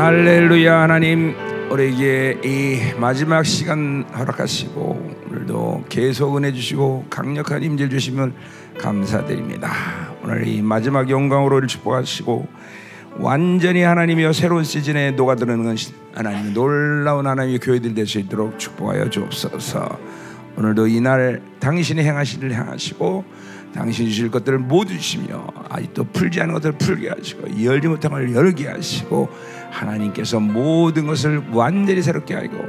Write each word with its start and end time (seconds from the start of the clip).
할렐루야 0.00 0.80
하나님 0.80 1.34
우리에게 1.70 2.40
이 2.42 2.98
마지막 2.98 3.44
시간 3.44 4.06
허락하시고 4.16 5.16
오늘도 5.28 5.84
계속 5.90 6.38
은혜 6.38 6.54
주시고 6.54 7.04
강력한 7.10 7.62
임재 7.62 7.90
주시면 7.90 8.32
감사드립니다. 8.78 9.70
오늘 10.24 10.48
이 10.48 10.62
마지막 10.62 11.10
영광으로 11.10 11.66
축복하시고 11.66 12.48
완전히 13.18 13.82
하나님이여 13.82 14.32
새로운 14.32 14.64
시즌에 14.64 15.10
녹아드는 15.10 15.76
하나님 16.14 16.54
놀라운 16.54 17.26
하나님의 17.26 17.58
교회들 17.58 17.92
될 17.92 18.06
수 18.06 18.18
있도록 18.20 18.58
축복하여 18.58 19.10
주옵소서. 19.10 19.98
오늘도 20.56 20.86
이날 20.86 21.42
당신이 21.60 22.02
행하실 22.02 22.42
일 22.44 22.52
행하시고 22.54 23.24
당신 23.74 24.06
주실 24.06 24.30
것들을 24.30 24.58
모두 24.58 24.94
주시며 24.94 25.46
아직도 25.68 26.04
풀지 26.04 26.40
않은 26.40 26.54
것들을 26.54 26.78
풀게 26.78 27.08
하시고 27.10 27.62
열지 27.62 27.88
못한 27.88 28.10
걸 28.10 28.34
열게 28.34 28.66
하시고 28.68 29.28
하나님께서 29.70 30.40
모든 30.40 31.06
것을 31.06 31.42
완전히 31.52 32.02
새롭게 32.02 32.34
하고 32.34 32.64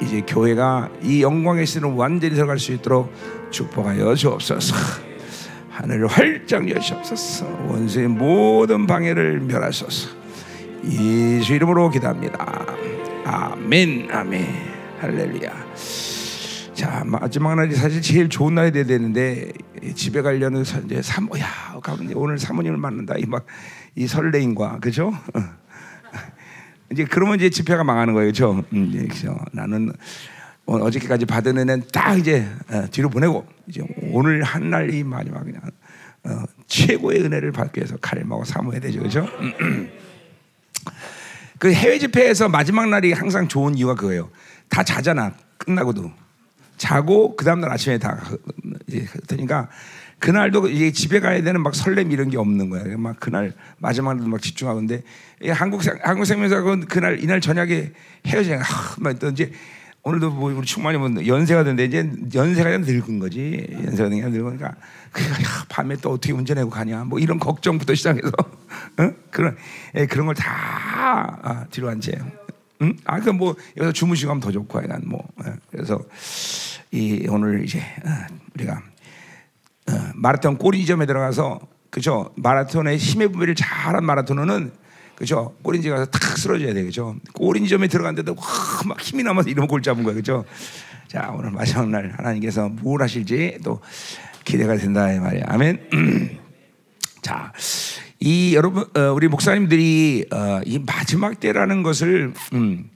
이제 0.00 0.22
교회가 0.26 0.90
이 1.02 1.22
영광의 1.22 1.66
시는 1.66 1.94
완전히 1.94 2.34
들어갈 2.34 2.58
수 2.58 2.72
있도록 2.72 3.12
축복하여 3.50 4.14
주옵소서. 4.14 4.74
하늘을 5.70 6.06
활짝 6.06 6.70
여시옵소서. 6.70 7.46
원수의 7.68 8.08
모든 8.08 8.86
방해를 8.86 9.40
멸하소서. 9.40 10.10
예수 10.84 11.54
이름으로 11.54 11.90
기도합니다. 11.90 12.66
아멘, 13.24 14.08
아멘, 14.10 14.46
할렐루야. 15.00 15.64
자 16.74 17.04
마지막 17.06 17.54
날이 17.54 17.74
사실 17.74 18.02
제일 18.02 18.28
좋은 18.28 18.56
날이 18.56 18.72
돼야 18.72 18.84
되는데 18.84 19.52
집에 19.94 20.22
가려는 20.22 20.62
이제 20.62 21.02
사모야 21.02 21.46
오늘 22.16 22.36
사모님을 22.36 22.78
만난다 22.78 23.14
이 23.16 23.24
막이 23.26 24.06
설레임과 24.08 24.80
그죠? 24.80 25.12
이제 26.94 27.04
그러면 27.04 27.36
이제 27.36 27.50
집회가 27.50 27.84
망하는 27.84 28.14
거예요, 28.14 28.28
그죠? 28.30 28.64
음, 28.72 29.06
그죠? 29.08 29.36
나는 29.52 29.92
어저께까지 30.66 31.26
받은 31.26 31.58
은혜는 31.58 31.82
딱 31.92 32.18
이제 32.18 32.46
어, 32.70 32.86
뒤로 32.90 33.10
보내고 33.10 33.46
이제 33.66 33.82
오늘 34.12 34.42
한 34.42 34.70
날 34.70 34.88
이 34.90 35.02
마지막 35.04 35.44
그냥 35.44 35.60
어, 36.24 36.42
최고의 36.68 37.22
은혜를 37.24 37.52
받기 37.52 37.80
위해서 37.80 37.96
칼마고 38.00 38.44
사모해야 38.44 38.80
되죠, 38.80 39.02
그죠? 39.02 39.28
그 41.58 41.72
해외 41.72 41.98
집회에서 41.98 42.48
마지막 42.48 42.88
날이 42.88 43.12
항상 43.12 43.48
좋은 43.48 43.76
이유가 43.76 43.94
그거예요. 43.94 44.30
다 44.68 44.82
자잖아 44.82 45.34
끝나고도 45.58 46.10
자고 46.76 47.36
그 47.36 47.44
다음 47.44 47.60
날 47.60 47.70
아침에 47.70 47.98
다 47.98 48.20
이제 48.88 49.06
그러니까 49.28 49.68
그날도 50.24 50.70
이제 50.70 50.90
집에 50.90 51.20
가야 51.20 51.42
되는 51.42 51.62
막 51.62 51.74
설렘 51.74 52.10
이런 52.10 52.30
게 52.30 52.38
없는 52.38 52.70
거야. 52.70 52.96
막 52.96 53.20
그날 53.20 53.52
마지막으로 53.76 54.26
막 54.26 54.40
집중하는데 54.40 55.02
한국 55.50 55.82
한국 56.02 56.24
생명사건 56.24 56.86
그날 56.86 57.22
이날 57.22 57.42
저녁에 57.42 57.92
헤어지는 58.26 58.60
막또 59.00 59.28
이제 59.28 59.52
오늘도 60.02 60.30
뭐 60.30 60.50
우리 60.50 60.66
충만히 60.66 60.96
뭐 60.96 61.10
연세가 61.26 61.64
됐는데 61.64 61.84
이제 61.84 62.10
연세가 62.34 62.70
그냥 62.70 62.80
늙은 62.86 63.18
거지 63.18 63.66
연세가 63.84 64.08
그냥 64.08 64.30
늙으니까 64.30 64.74
그러니까 65.12 65.42
야, 65.42 65.64
밤에 65.68 65.94
또 66.00 66.12
어떻게 66.12 66.32
운전하고 66.32 66.70
가냐 66.70 67.04
뭐 67.04 67.18
이런 67.18 67.38
걱정부터 67.38 67.94
시작해서 67.94 68.32
어? 68.96 69.12
그런 69.30 69.54
예, 69.94 70.06
그런 70.06 70.24
걸다 70.24 70.42
아, 71.42 71.66
뒤로 71.70 71.90
한 71.90 72.00
채. 72.00 72.18
응? 72.80 72.96
아, 73.04 73.20
그 73.20 73.30
뭐 73.30 73.54
여기서 73.76 73.92
주무시고 73.92 74.30
하면 74.30 74.40
더 74.40 74.50
좋고 74.50 74.80
난 74.86 75.02
뭐. 75.04 75.22
예. 75.46 75.52
그래서 75.70 76.00
이 76.92 77.26
오늘 77.28 77.62
이제 77.62 77.78
어, 77.78 78.08
우리가 78.54 78.72
어, 78.72 78.93
마라톤 80.14 80.56
꼬리점에 80.56 81.06
들어가서 81.06 81.60
그죠? 81.90 82.32
마라톤의 82.36 82.96
힘의 82.96 83.28
분배를 83.28 83.54
잘한 83.54 84.04
마라톤은 84.04 84.72
그죠? 85.14 85.54
꼬린지 85.62 85.90
가서 85.90 86.06
탁 86.06 86.36
쓰러져야 86.36 86.74
돼, 86.74 86.82
그죠? 86.82 87.14
꼬린점에 87.34 87.86
들어갔는데도 87.86 88.34
막 88.86 89.00
힘이 89.00 89.22
남아서 89.22 89.48
이러면 89.48 89.68
골 89.68 89.80
잡은 89.80 90.02
거야, 90.02 90.14
그죠? 90.14 90.44
자, 91.06 91.32
오늘 91.36 91.50
마지막 91.52 91.88
날 91.88 92.12
하나님께서 92.16 92.68
뭘 92.68 93.00
하실지 93.02 93.58
또 93.62 93.80
기대가 94.44 94.76
된다 94.76 95.12
이 95.12 95.20
말이야. 95.20 95.44
아멘. 95.46 96.40
자, 97.22 97.52
이 98.18 98.54
여러분 98.56 98.84
어, 98.96 99.12
우리 99.12 99.28
목사님들이 99.28 100.26
어, 100.32 100.60
이 100.64 100.80
마지막 100.80 101.38
때라는 101.38 101.82
것을 101.82 102.34
음, 102.52 102.90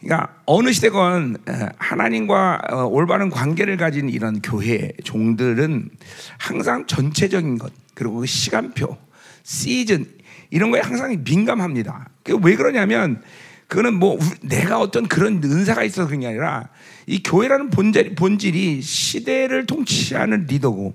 그러니까 0.00 0.32
어느 0.46 0.72
시대건 0.72 1.36
어, 1.48 1.52
하나님과 1.76 2.60
어, 2.70 2.84
올바른 2.84 3.30
관계를 3.30 3.76
가진 3.76 4.08
이런 4.08 4.40
교회 4.40 4.92
종들은 5.02 5.90
항상 6.38 6.86
전체적인 6.86 7.58
것 7.58 7.72
그리고 7.94 8.20
그 8.20 8.26
시간표, 8.26 8.96
시즌 9.42 10.06
이런 10.50 10.70
거에 10.70 10.80
항상 10.80 11.22
민감합니다. 11.24 12.10
왜 12.42 12.56
그러냐면 12.56 13.20
그거는 13.66 13.94
뭐 13.94 14.18
내가 14.40 14.78
어떤 14.78 15.08
그런 15.08 15.42
은사가 15.44 15.82
있어서 15.82 16.06
그런 16.06 16.20
게 16.20 16.28
아니라 16.28 16.68
이 17.06 17.22
교회라는 17.22 17.70
본질, 17.70 18.14
본질이 18.14 18.80
시대를 18.80 19.66
통치하는 19.66 20.46
리더고 20.46 20.94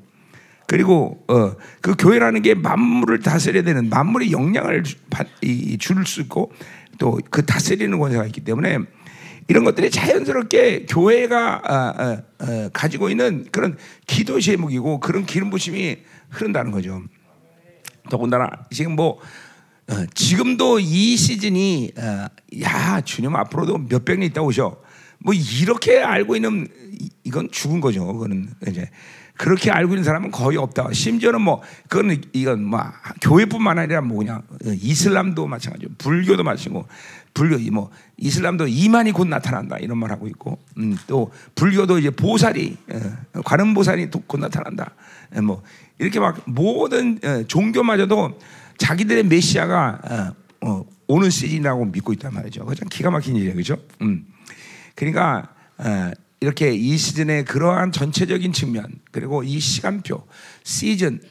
그리고 0.65 1.23
어, 1.27 1.55
그 1.81 1.95
교회라는 1.95 2.41
게 2.41 2.55
만물을 2.55 3.19
다스려야 3.19 3.63
되는 3.63 3.89
만물의 3.89 4.31
영향을 4.31 4.83
줄 4.83 6.05
수 6.05 6.21
있고 6.21 6.51
또 7.03 7.19
그 7.29 7.45
다스리는 7.45 7.99
권세가 7.99 8.25
있기 8.27 8.41
때문에 8.41 8.79
이런 9.49 9.65
것들이 9.65 9.91
자연스럽게 9.91 10.85
교회가 10.85 11.61
어, 11.67 12.01
어, 12.01 12.23
어, 12.39 12.69
가지고 12.71 13.09
있는 13.09 13.45
그런 13.51 13.77
기도 14.07 14.39
제목이고 14.39 15.01
그런 15.01 15.25
기름 15.25 15.49
부심이 15.49 15.97
흐른다는 16.29 16.71
거죠. 16.71 17.01
더군다나 18.09 18.49
지금 18.71 18.95
뭐 18.95 19.19
어, 19.89 20.05
지금도 20.13 20.79
이 20.79 21.17
시즌이 21.17 21.91
어, 21.97 22.27
야 22.61 23.01
주님 23.01 23.35
앞으로도 23.35 23.79
몇백 23.79 24.19
년 24.19 24.29
있다 24.29 24.41
오셔. 24.41 24.81
뭐 25.19 25.33
이렇게 25.33 25.99
알고 25.99 26.37
있는 26.37 26.67
이건 27.25 27.49
죽은 27.51 27.81
거죠. 27.81 28.05
그거는 28.05 28.49
이제 28.67 28.89
그렇게 29.43 29.71
알고 29.71 29.91
있는 29.91 30.05
사람은 30.05 30.31
거의 30.31 30.57
없다. 30.57 30.93
심지어는 30.93 31.41
뭐 31.41 31.61
그거는 31.89 32.21
이건 32.31 32.63
뭐 32.63 32.79
교회뿐만 33.19 33.77
아니라 33.77 33.99
뭐 33.99 34.19
그냥 34.19 34.41
이슬람도 34.63 35.47
마찬가지고 35.47 35.95
불교도 35.97 36.43
마찬가지고 36.43 36.87
불교 37.33 37.57
뭐 37.73 37.91
이슬람도 38.15 38.67
이만이 38.67 39.11
곧 39.11 39.27
나타난다 39.27 39.79
이런 39.79 39.97
말 39.97 40.11
하고 40.11 40.27
있고 40.27 40.59
음, 40.77 40.95
또 41.07 41.29
불교도 41.55 41.99
이제 41.99 42.09
보살이 42.09 42.77
어, 42.89 43.41
관음 43.41 43.73
보살이 43.73 44.09
곧 44.09 44.37
나타난다. 44.39 44.91
예, 45.35 45.41
뭐 45.41 45.61
이렇게 45.99 46.21
막 46.21 46.41
모든 46.45 47.19
어, 47.21 47.43
종교마저도 47.45 48.39
자기들의 48.77 49.25
메시아가 49.25 50.33
어, 50.61 50.69
어, 50.69 50.85
오는 51.07 51.29
시즌이라고 51.29 51.83
믿고 51.83 52.13
있단 52.13 52.33
말이죠. 52.33 52.63
그참 52.63 52.87
기가 52.87 53.11
막힌 53.11 53.35
일이에요, 53.35 53.55
그렇죠? 53.55 53.75
음. 54.03 54.25
그러니까 54.95 55.49
어, 55.79 56.11
이렇게 56.43 56.73
이 56.73 56.97
시즌의 56.97 57.45
그러한 57.45 57.93
전체적인 57.93 58.51
측면 58.51 58.85
그리고 59.11 59.43
이 59.43 59.61
시간표 59.61 60.27
시즌 60.63 61.21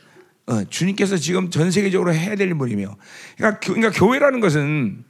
어, 0.46 0.64
주님께서 0.64 1.18
지금 1.18 1.50
전 1.50 1.70
세계적으로 1.70 2.14
해야 2.14 2.34
될 2.34 2.48
일이며 2.48 2.96
그러니까, 3.36 3.60
교, 3.60 3.74
그러니까 3.74 3.90
교회라는 3.90 4.40
것은 4.40 5.04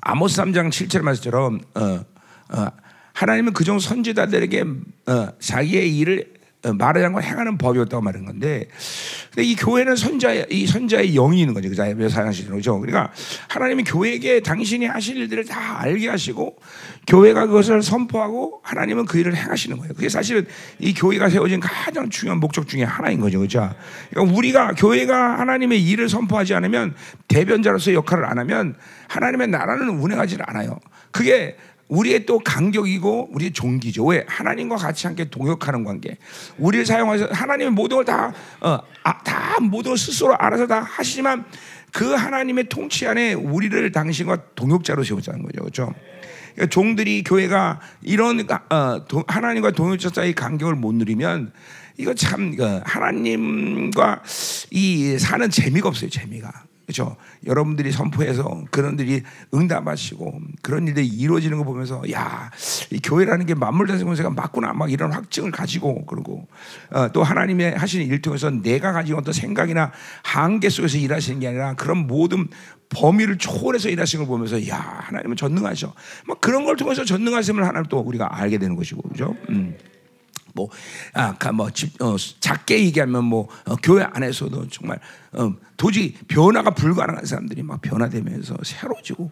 아모스 0.00 0.40
3장 0.40 0.70
7절 0.70 1.02
말씀처럼 1.02 1.60
어, 1.74 1.82
어, 1.82 2.66
하나님은 3.12 3.52
그종 3.52 3.78
선지자들에게 3.78 4.64
어, 5.06 5.28
자기의 5.38 5.98
일을 5.98 6.20
어, 6.20 6.39
말하지 6.62 7.06
않고 7.06 7.22
행하는 7.22 7.56
법이었다고 7.56 8.02
말하는 8.02 8.26
건데 8.26 8.68
이 9.38 9.56
교회는 9.56 9.96
선자의 9.96 10.46
이 10.50 10.66
선자의 10.66 11.14
영이 11.14 11.40
있는 11.40 11.54
거죠. 11.54 11.68
그죠? 11.68 11.82
사랑하시는 12.08 12.52
거죠. 12.52 12.78
그러니까 12.78 13.12
하나님이 13.48 13.84
교회에게 13.84 14.40
당신이 14.40 14.84
하실 14.86 15.16
일들을 15.16 15.46
다 15.46 15.80
알게 15.80 16.08
하시고 16.08 16.56
교회가 17.06 17.46
그것을 17.46 17.82
선포하고 17.82 18.60
하나님은 18.62 19.06
그 19.06 19.18
일을 19.18 19.34
행하시는 19.34 19.76
거예요. 19.78 19.94
그게 19.94 20.08
사실은 20.08 20.46
이 20.78 20.92
교회가 20.92 21.30
세워진 21.30 21.60
가장 21.60 22.10
중요한 22.10 22.40
목적 22.40 22.68
중에 22.68 22.84
하나인 22.84 23.20
거죠. 23.20 23.40
그죠? 23.40 23.72
그러니까 24.10 24.36
우리가 24.36 24.72
교회가 24.74 25.38
하나님의 25.38 25.82
일을 25.82 26.08
선포하지 26.08 26.54
않으면 26.54 26.94
대변자로서의 27.28 27.96
역할을 27.96 28.26
안 28.26 28.38
하면 28.38 28.74
하나님의 29.08 29.48
나라는 29.48 29.88
운행하지 29.88 30.36
않아요. 30.40 30.78
그게 31.10 31.56
우리의 31.90 32.24
또 32.24 32.38
간격이고 32.38 33.30
우리의 33.32 33.52
종기죠. 33.52 34.06
왜? 34.06 34.24
하나님과 34.28 34.76
같이 34.76 35.06
함께 35.06 35.28
동역하는 35.28 35.84
관계. 35.84 36.16
우리를 36.56 36.86
사용해서 36.86 37.28
하나님의 37.32 37.72
모든 37.72 37.96
걸 37.96 38.04
다, 38.04 38.32
어, 38.60 38.78
아, 39.02 39.18
다 39.22 39.60
모든 39.60 39.90
걸 39.90 39.98
스스로 39.98 40.34
알아서 40.36 40.66
다 40.66 40.80
하시지만 40.80 41.44
그 41.92 42.14
하나님의 42.14 42.68
통치 42.68 43.06
안에 43.06 43.34
우리를 43.34 43.90
당신과 43.90 44.54
동역자로 44.54 45.02
세우자는 45.02 45.42
거죠. 45.42 45.60
그렇죠? 45.60 45.94
그러니까 46.54 46.66
종들이 46.70 47.24
교회가 47.24 47.80
이런 48.02 48.46
어, 48.70 49.04
도, 49.06 49.24
하나님과 49.26 49.72
동역자 49.72 50.10
사이 50.10 50.32
간격을 50.32 50.76
못 50.76 50.94
누리면 50.94 51.52
이거 51.96 52.14
참 52.14 52.54
어, 52.60 52.80
하나님과 52.84 54.22
이 54.70 55.18
사는 55.18 55.50
재미가 55.50 55.88
없어요. 55.88 56.08
재미가. 56.08 56.69
그렇죠. 56.90 57.16
여러분들이 57.46 57.92
선포해서 57.92 58.64
그런들이 58.72 59.22
응답하시고 59.54 60.40
그런 60.60 60.88
일들이 60.88 61.06
이루어지는 61.06 61.58
거 61.58 61.64
보면서 61.64 62.02
야, 62.10 62.50
이 62.90 62.98
교회라는 62.98 63.46
게 63.46 63.54
만물대생 63.54 64.06
권세가 64.06 64.30
맞구나 64.30 64.72
막 64.72 64.90
이런 64.90 65.12
확증을 65.12 65.52
가지고 65.52 66.04
그러고 66.06 66.48
어, 66.90 67.08
또 67.12 67.22
하나님의 67.22 67.76
하시는 67.76 68.04
일 68.04 68.20
통해서 68.20 68.50
내가 68.50 68.92
가지고 68.92 69.20
어떤 69.20 69.32
생각이나 69.32 69.92
한계 70.24 70.68
속에서 70.68 70.98
일하시는 70.98 71.38
게 71.38 71.48
아니라 71.48 71.74
그런 71.74 72.08
모든 72.08 72.48
범위를 72.88 73.38
초월해서 73.38 73.88
일하시는 73.88 74.26
걸 74.26 74.28
보면서 74.28 74.66
야, 74.68 74.76
하나님은 74.76 75.36
전능하셔. 75.36 75.94
막 76.26 76.40
그런 76.40 76.64
걸 76.64 76.76
통해서 76.76 77.04
전능하심을 77.04 77.64
하나님 77.64 77.88
또 77.88 78.00
우리가 78.00 78.36
알게 78.36 78.58
되는 78.58 78.74
것이고 78.74 79.02
그죠? 79.02 79.36
음. 79.48 79.76
뭐, 80.54 80.68
아, 81.14 81.34
뭐, 81.52 81.70
집, 81.70 82.00
어, 82.02 82.16
작게 82.40 82.84
얘기하면 82.86 83.24
뭐, 83.24 83.48
어, 83.66 83.76
교회 83.76 84.02
안에서도 84.02 84.68
정말, 84.68 84.98
어, 85.32 85.52
도저히 85.76 86.14
변화가 86.28 86.70
불가능한 86.70 87.24
사람들이 87.24 87.62
막 87.62 87.80
변화되면서 87.80 88.56
새로지고, 88.62 89.30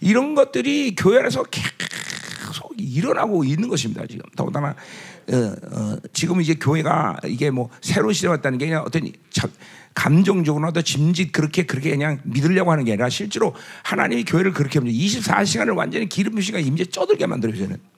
이런 0.00 0.34
것들이 0.34 0.94
교회 0.96 1.20
안에서 1.20 1.42
계속 1.44 2.72
일어나고 2.78 3.44
있는 3.44 3.68
것입니다, 3.68 4.06
지금. 4.06 4.22
더군다나, 4.36 4.74
어, 5.32 5.54
어, 5.72 5.96
지금 6.12 6.40
이제 6.40 6.54
교회가 6.54 7.18
이게 7.24 7.50
뭐, 7.50 7.68
새로 7.80 8.12
시작했다는 8.12 8.58
게 8.58 8.66
그냥 8.66 8.84
어떤 8.84 9.10
자, 9.30 9.48
감정적으로 9.96 10.68
어떤 10.68 10.84
짐짓 10.84 11.32
그렇게 11.32 11.64
그렇게 11.64 11.90
그냥 11.90 12.20
믿으려고 12.24 12.70
하는 12.70 12.84
게 12.84 12.92
아니라 12.92 13.08
실제로 13.08 13.54
하나님이 13.82 14.24
교회를 14.24 14.52
그렇게 14.52 14.78
24시간을 14.78 15.74
완전히 15.74 16.06
기름 16.06 16.34
부시가 16.34 16.58
임재 16.58 16.84
쪄들게 16.84 17.26
만들어요, 17.26 17.56
저는. 17.56 17.95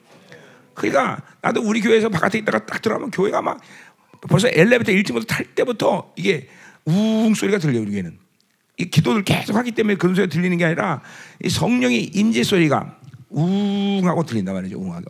그러니까 0.78 1.20
나도 1.42 1.60
우리 1.62 1.80
교회에서 1.80 2.08
바깥에 2.08 2.38
있다가 2.38 2.64
딱 2.64 2.80
들어가면 2.80 3.10
교회가 3.10 3.42
막 3.42 3.60
벌써 4.28 4.48
엘리베이터 4.48 4.92
1층부터 4.92 5.26
탈 5.26 5.44
때부터 5.54 6.12
이게 6.16 6.48
우웅 6.84 7.34
소리가 7.34 7.58
들려요 7.58 7.82
우리에는. 7.82 8.18
이 8.80 8.90
기도를 8.90 9.24
계속 9.24 9.56
하기 9.56 9.72
때문에 9.72 9.96
그런 9.96 10.14
소리가 10.14 10.32
들리는 10.32 10.56
게 10.56 10.64
아니라 10.64 11.02
이 11.42 11.48
성령의 11.48 12.04
임재 12.14 12.44
소리가 12.44 12.96
우웅하고 13.28 14.24
들린단 14.24 14.54
말이죠 14.54 14.78
우웅하고 14.78 15.06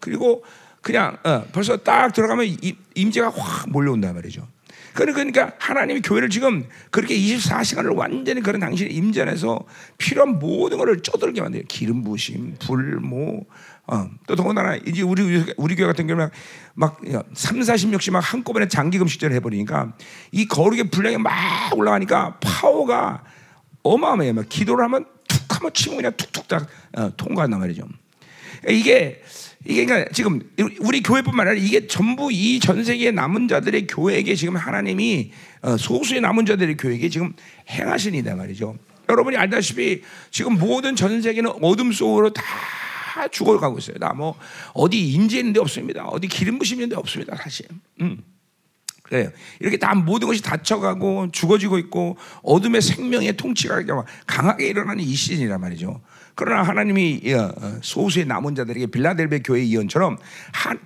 그리고 0.00 0.42
그냥 0.80 1.18
어, 1.24 1.44
벌써 1.52 1.76
딱 1.76 2.12
들어가면 2.12 2.56
임재가 2.94 3.30
확 3.30 3.68
몰려온단 3.70 4.14
말이죠. 4.14 4.48
그러니까 4.94 5.52
하나님이 5.58 6.00
교회를 6.00 6.30
지금 6.30 6.64
그렇게 6.90 7.16
24시간을 7.16 7.96
완전히 7.96 8.40
그런 8.40 8.60
당신의 8.60 8.92
임전에서 8.94 9.64
필요한 9.98 10.38
모든 10.38 10.78
것을 10.78 11.00
쪼들게 11.00 11.40
만들어요. 11.40 11.64
기름 11.68 12.02
부심, 12.02 12.56
불, 12.58 12.96
뭐, 12.96 13.44
어, 13.92 14.08
또 14.28 14.36
더군다나 14.36 14.76
이제 14.86 15.02
우리 15.02 15.44
우리 15.56 15.74
교회 15.74 15.86
같은 15.88 16.06
경우는 16.06 16.30
막 16.74 17.00
3, 17.34 17.58
40명씩 17.58 18.12
막 18.12 18.20
한꺼번에 18.20 18.68
장기 18.68 18.98
금식제를 18.98 19.34
해버리니까 19.36 19.94
이 20.30 20.46
거룩의 20.46 20.90
분량이 20.90 21.16
막 21.18 21.32
올라가니까 21.76 22.38
파워가 22.40 23.24
어마어마해요. 23.82 24.34
막 24.34 24.48
기도를 24.48 24.84
하면 24.84 25.06
툭 25.26 25.56
하면 25.56 25.72
치고 25.74 25.96
그냥 25.96 26.12
툭툭 26.16 26.46
딱 26.46 26.68
어, 26.96 27.10
통과한단 27.16 27.58
말이죠. 27.58 27.82
이게 28.68 29.22
이게 29.64 29.84
그러니까 29.84 30.10
지금 30.12 30.40
우리 30.80 31.02
교회뿐만 31.02 31.48
아니라 31.48 31.64
이게 31.64 31.88
전부 31.88 32.30
이 32.32 32.60
전 32.60 32.84
세계 32.84 33.10
남은 33.10 33.48
자들의 33.48 33.88
교회에게 33.88 34.36
지금 34.36 34.56
하나님이 34.56 35.32
어, 35.62 35.76
소수의 35.76 36.20
남은 36.20 36.46
자들의 36.46 36.76
교회에게 36.76 37.08
지금 37.08 37.32
행하신 37.68 38.14
이다 38.14 38.36
말이죠. 38.36 38.76
여러분이 39.08 39.36
알다시피 39.36 40.02
지금 40.30 40.58
모든 40.60 40.94
전 40.94 41.20
세계는 41.20 41.50
어둠 41.60 41.90
속으로 41.90 42.32
다 42.32 42.42
죽어가고 43.30 43.78
있어요. 43.78 43.96
나 43.98 44.12
뭐 44.12 44.36
어디 44.74 45.12
인재 45.12 45.38
있는 45.38 45.52
데 45.52 45.60
없습니다. 45.60 46.04
어디 46.06 46.28
기름 46.28 46.58
부심 46.58 46.76
있는 46.76 46.90
데 46.90 46.96
없습니다. 46.96 47.36
사실. 47.36 47.66
음. 48.00 48.22
그래요. 49.02 49.30
이렇게 49.58 49.76
다 49.76 49.94
모든 49.94 50.28
것이 50.28 50.40
닫혀가고 50.42 51.30
죽어지고 51.32 51.78
있고 51.78 52.16
어둠의 52.42 52.80
생명의 52.80 53.36
통치가 53.36 53.82
강하게 54.26 54.68
일어나는 54.68 55.02
이 55.02 55.14
시즌이란 55.14 55.60
말이죠. 55.60 56.00
그러나 56.36 56.62
하나님이 56.62 57.20
어, 57.34 57.52
어, 57.56 57.78
소수의 57.82 58.26
남은 58.26 58.54
자들에게 58.54 58.86
빌라델베 58.86 59.40
교회 59.40 59.62
이언처럼 59.62 60.16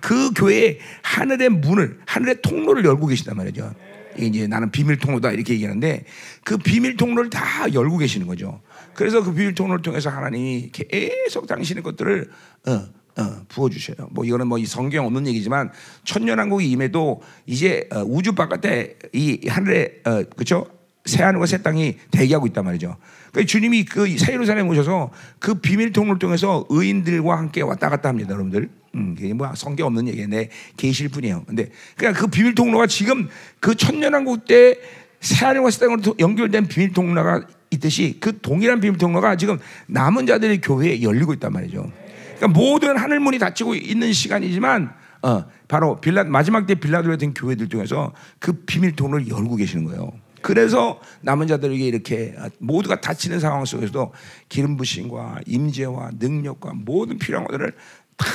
그 0.01 0.31
교회의 0.33 0.79
하늘의 1.03 1.49
문을 1.49 1.99
하늘의 2.05 2.41
통로를 2.41 2.83
열고 2.83 3.07
계신단 3.07 3.37
말이죠. 3.37 3.73
이제 4.17 4.47
나는 4.47 4.71
비밀 4.71 4.97
통로다 4.97 5.31
이렇게 5.31 5.53
얘기하는데 5.53 6.03
그 6.43 6.57
비밀 6.57 6.97
통로를 6.97 7.29
다 7.29 7.71
열고 7.73 7.97
계시는 7.97 8.27
거죠. 8.27 8.61
그래서 8.95 9.23
그 9.23 9.33
비밀 9.33 9.53
통로를 9.53 9.81
통해서 9.81 10.09
하나님이 10.09 10.71
계속 10.71 11.47
당신의 11.47 11.83
것들을 11.83 12.29
어, 12.67 12.71
어, 13.17 13.45
부어주셔요. 13.47 14.09
뭐 14.11 14.25
이거는 14.25 14.47
뭐 14.47 14.57
이 14.57 14.65
성경 14.65 15.05
없는 15.05 15.27
얘기지만 15.27 15.71
천년왕국이 16.03 16.69
임해도 16.71 17.21
이제 17.45 17.87
어, 17.91 18.03
우주 18.05 18.33
바깥에 18.33 18.97
이 19.13 19.47
하늘에 19.47 20.01
어, 20.05 20.23
그렇죠 20.35 20.67
새 21.05 21.23
하늘과 21.23 21.45
새 21.45 21.61
땅이 21.61 21.97
대기하고 22.09 22.47
있단 22.47 22.65
말이죠. 22.65 22.97
그러니까 23.31 23.51
주님이 23.51 23.85
그새 23.85 24.33
예루살렘 24.33 24.67
오셔서 24.69 25.11
그 25.39 25.55
비밀 25.55 25.91
통로를 25.91 26.17
통해서 26.17 26.65
의인들과 26.69 27.37
함께 27.37 27.61
왔다 27.61 27.89
갔다 27.89 28.09
합니다, 28.09 28.33
여러분들. 28.33 28.69
음, 28.95 29.13
그게 29.15 29.33
뭐 29.33 29.53
성경 29.55 29.87
없는 29.87 30.07
얘기인데 30.07 30.49
계실 30.77 31.09
뿐이에요. 31.09 31.43
근데 31.45 31.69
그러니까 31.95 32.19
그 32.19 32.27
비밀 32.27 32.55
통로가 32.55 32.87
지금 32.87 33.27
그 33.59 33.75
천년왕국 33.75 34.45
때 34.45 34.79
새 35.25 35.43
하늘과 35.43 35.71
새 35.71 35.79
땅으로 35.79 36.15
연결된 36.19 36.67
비밀 36.67 36.93
통로가 36.93 37.47
있듯이 37.75 38.17
그 38.19 38.39
동일한 38.39 38.79
비밀 38.79 38.97
통로가 38.97 39.35
지금 39.37 39.59
남은 39.87 40.25
자들의 40.25 40.61
교회에 40.61 41.01
열리고 41.01 41.33
있단 41.33 41.53
말이죠. 41.53 41.91
그러니까 42.37 42.47
모든 42.59 42.97
하늘 42.97 43.19
문이 43.19 43.39
닫히고 43.39 43.75
있는 43.75 44.11
시간이지만 44.13 44.93
어, 45.21 45.45
바로 45.67 45.99
빌라 45.99 46.23
마지막 46.23 46.65
때 46.65 46.75
빌라도에 46.75 47.17
된 47.17 47.33
교회들 47.33 47.69
중에서 47.69 48.13
그 48.39 48.53
비밀 48.65 48.95
통로를 48.95 49.27
열고 49.27 49.55
계시는 49.55 49.85
거예요. 49.85 50.11
그래서 50.41 50.99
남은 51.21 51.47
자들에게 51.47 51.83
이렇게 51.83 52.35
모두가 52.59 53.01
다치는 53.01 53.39
상황 53.39 53.65
속에서도 53.65 54.13
기름 54.47 54.77
부심과 54.77 55.39
임재와 55.47 56.11
능력과 56.19 56.73
모든 56.75 57.17
필요한 57.17 57.47
것들을 57.47 57.73
다 58.15 58.27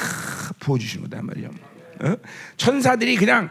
부어주시는 0.58 1.08
거다 1.08 1.22
말이죠. 1.22 1.50
어? 2.00 2.16
천사들이 2.56 3.14
그냥 3.14 3.50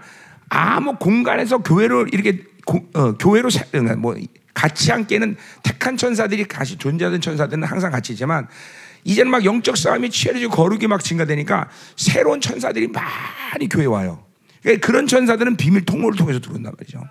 아무 0.49 0.97
공간에서 0.97 1.59
교회를 1.59 2.07
이렇게 2.11 2.43
고, 2.65 2.85
어, 2.93 3.13
교회로 3.13 3.49
그러니까 3.71 3.95
뭐 3.95 4.15
같이 4.59 4.91
함께는 4.91 5.37
택한 5.63 5.95
천사들이 5.95 6.43
같이 6.43 6.77
존재하던 6.77 7.21
천사들은 7.21 7.63
항상 7.63 7.91
같이 7.91 8.11
있지만 8.11 8.45
이제는 9.05 9.31
막 9.31 9.45
영적 9.45 9.77
싸움이 9.77 10.09
치열해지고 10.09 10.53
거룩이 10.53 10.87
막 10.87 11.01
증가되니까 11.01 11.69
새로운 11.95 12.41
천사들이 12.41 12.89
많이 12.89 13.69
교회 13.69 13.85
와요. 13.85 14.25
그러니까 14.61 14.85
그런 14.85 15.07
천사들은 15.07 15.55
비밀 15.55 15.85
통로를 15.85 16.17
통해서 16.17 16.41
들어온단 16.41 16.73
말이죠. 16.77 17.01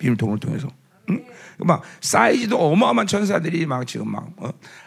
비밀 0.00 0.16
통로를 0.16 0.40
통해서. 0.40 0.68
응? 1.10 1.24
막 1.58 1.82
사이즈도 2.00 2.58
어마어마한 2.58 3.06
천사들이 3.06 3.64
막 3.66 3.86
지금 3.86 4.10
막 4.10 4.28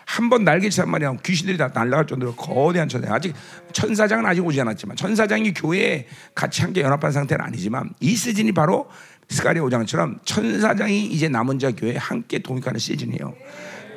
한번 0.06 0.42
어? 0.42 0.44
날개치단 0.44 0.90
말이야 0.90 1.16
귀신들이 1.24 1.58
다 1.58 1.70
날아갈 1.74 2.08
정도로 2.08 2.36
거대한 2.36 2.90
천사 2.90 3.14
아직 3.14 3.34
천사장은 3.72 4.26
아직 4.26 4.46
오지 4.46 4.60
않았지만 4.60 4.98
천사장이 4.98 5.54
교회에 5.54 6.08
같이 6.36 6.62
함께 6.62 6.82
연합한 6.82 7.12
상태는 7.12 7.44
아니지만 7.44 7.90
이 8.02 8.16
시즌이 8.16 8.52
바로 8.52 8.90
스가리 9.32 9.62
오장처럼 9.62 10.20
천사장이 10.26 11.06
이제 11.06 11.30
남은 11.30 11.58
자 11.58 11.72
교회에 11.72 11.96
함께 11.96 12.40
동역하는 12.40 12.80
시즌이에요. 12.80 13.34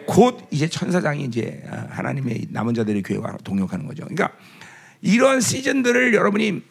곧 0.06 0.46
이제 0.50 0.68
천사장이 0.68 1.24
이제 1.24 1.62
어, 1.66 1.86
하나님의 1.90 2.46
남은 2.50 2.74
자들의 2.74 3.02
교회와 3.02 3.38
동역하는 3.42 3.86
거죠. 3.86 4.04
그러니까 4.04 4.30
이런 5.02 5.40
시즌들을 5.40 6.14
여러분이 6.14 6.62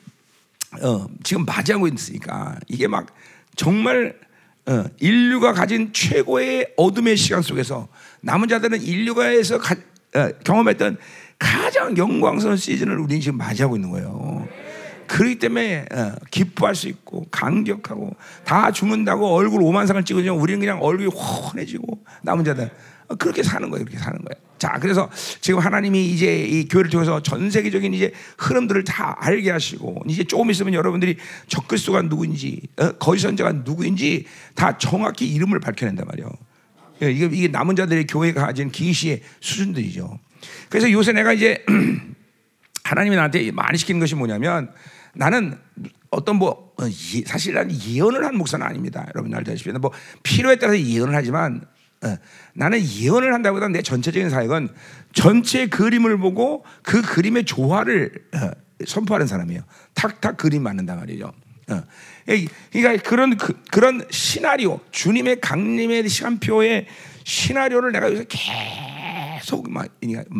어, 0.82 1.08
지금 1.24 1.46
맞이하고 1.46 1.88
있으니까 1.88 2.58
이게 2.70 2.88
막 2.88 3.14
정말 3.56 4.18
어, 4.66 4.86
인류가 5.00 5.52
가진 5.52 5.92
최고의 5.92 6.74
어둠의 6.78 7.18
시간 7.18 7.42
속에서 7.42 7.90
남은 8.22 8.48
자들은 8.48 8.82
인류가에서 8.82 9.58
가, 9.58 9.76
어, 10.16 10.30
경험했던 10.46 10.98
가장 11.38 11.98
영광스러운 11.98 12.56
시즌을 12.56 12.98
우리는 12.98 13.20
지금 13.20 13.38
맞이하고 13.38 13.76
있는 13.76 13.90
거예요. 13.92 14.48
그렇기 15.14 15.38
때문에 15.38 15.86
어, 15.92 16.16
기뻐할 16.32 16.74
수 16.74 16.88
있고 16.88 17.28
강력하고 17.30 18.16
다 18.44 18.72
죽는다고 18.72 19.28
얼굴 19.28 19.62
오만상을 19.62 20.04
찍으면 20.04 20.36
우리는 20.36 20.60
그냥 20.60 20.82
얼굴이 20.82 21.08
훤해지고 21.10 22.04
남은 22.24 22.44
자들 22.44 22.72
어, 23.10 23.16
그렇게 23.16 23.44
사는 23.44 23.70
거예요. 23.70 23.86
그렇게 23.86 24.04
사는 24.04 24.18
거예요. 24.18 24.42
자, 24.58 24.80
그래서 24.82 25.08
지금 25.40 25.60
하나님이 25.60 26.08
이제 26.08 26.44
이 26.44 26.68
교회를 26.68 26.90
통해서 26.90 27.22
전 27.22 27.52
세계적인 27.52 27.94
이제 27.94 28.12
흐름들을 28.40 28.86
다 28.86 29.16
알게 29.20 29.52
하시고 29.52 30.02
이제 30.08 30.24
조금 30.24 30.50
있으면 30.50 30.74
여러분들이 30.74 31.18
적그리스도가 31.48 32.02
누구인지 32.04 32.62
어, 32.78 32.94
거짓 32.94 33.22
선자가 33.22 33.52
누구인지 33.52 34.26
다 34.56 34.80
정확히 34.80 35.28
이름을 35.28 35.60
밝혀낸단 35.60 36.08
말이에요. 36.08 36.32
예, 37.04 37.12
이게, 37.12 37.30
이게 37.32 37.48
남은 37.50 37.76
자들의 37.76 38.08
교회가 38.08 38.48
가진 38.48 38.72
기시의 38.72 39.22
수준들이죠. 39.42 40.18
그래서 40.70 40.92
요새 40.92 41.12
내가 41.12 41.34
이제 41.34 41.64
하나님이 42.84 43.16
나한테 43.16 43.52
많이 43.52 43.78
시키는 43.78 44.00
것이 44.00 44.16
뭐냐면 44.16 44.72
나는 45.16 45.58
어떤 46.10 46.38
뭐 46.38 46.74
어, 46.78 46.84
사실 47.26 47.54
나는 47.54 47.76
예언을 47.76 48.26
한 48.26 48.36
목사는 48.38 48.66
아닙니다. 48.66 49.06
여러분 49.16 49.34
알다시피 49.34 49.72
뭐 49.72 49.92
필요에 50.24 50.58
따라서 50.58 50.80
예언을 50.80 51.16
하지만 51.16 51.62
어, 52.04 52.18
나는 52.54 52.84
예언을 52.84 53.34
한다보다 53.34 53.68
내 53.70 53.82
전체적인 53.82 54.30
사역은 54.30 54.70
전체 55.14 55.68
그림을 55.68 56.18
보고 56.18 56.66
그 56.82 57.02
그림의 57.02 57.46
조화를 57.46 58.12
어, 58.36 58.52
선포하는 58.86 59.28
사람이에요. 59.28 59.62
탁탁 59.94 60.38
그림 60.38 60.64
맞는단 60.64 61.00
말이죠. 61.00 61.32
어. 61.70 61.84
그러니까 62.26 63.10
그런 63.10 63.38
그, 63.38 63.80
런 63.80 64.06
시나리오 64.10 64.80
주님의 64.92 65.40
강림의 65.40 66.10
시간표에 66.10 66.88
시나리오를 67.24 67.92
내가 67.94 68.08
여기서 68.08 68.26
계속 68.28 68.93
막 69.70 69.88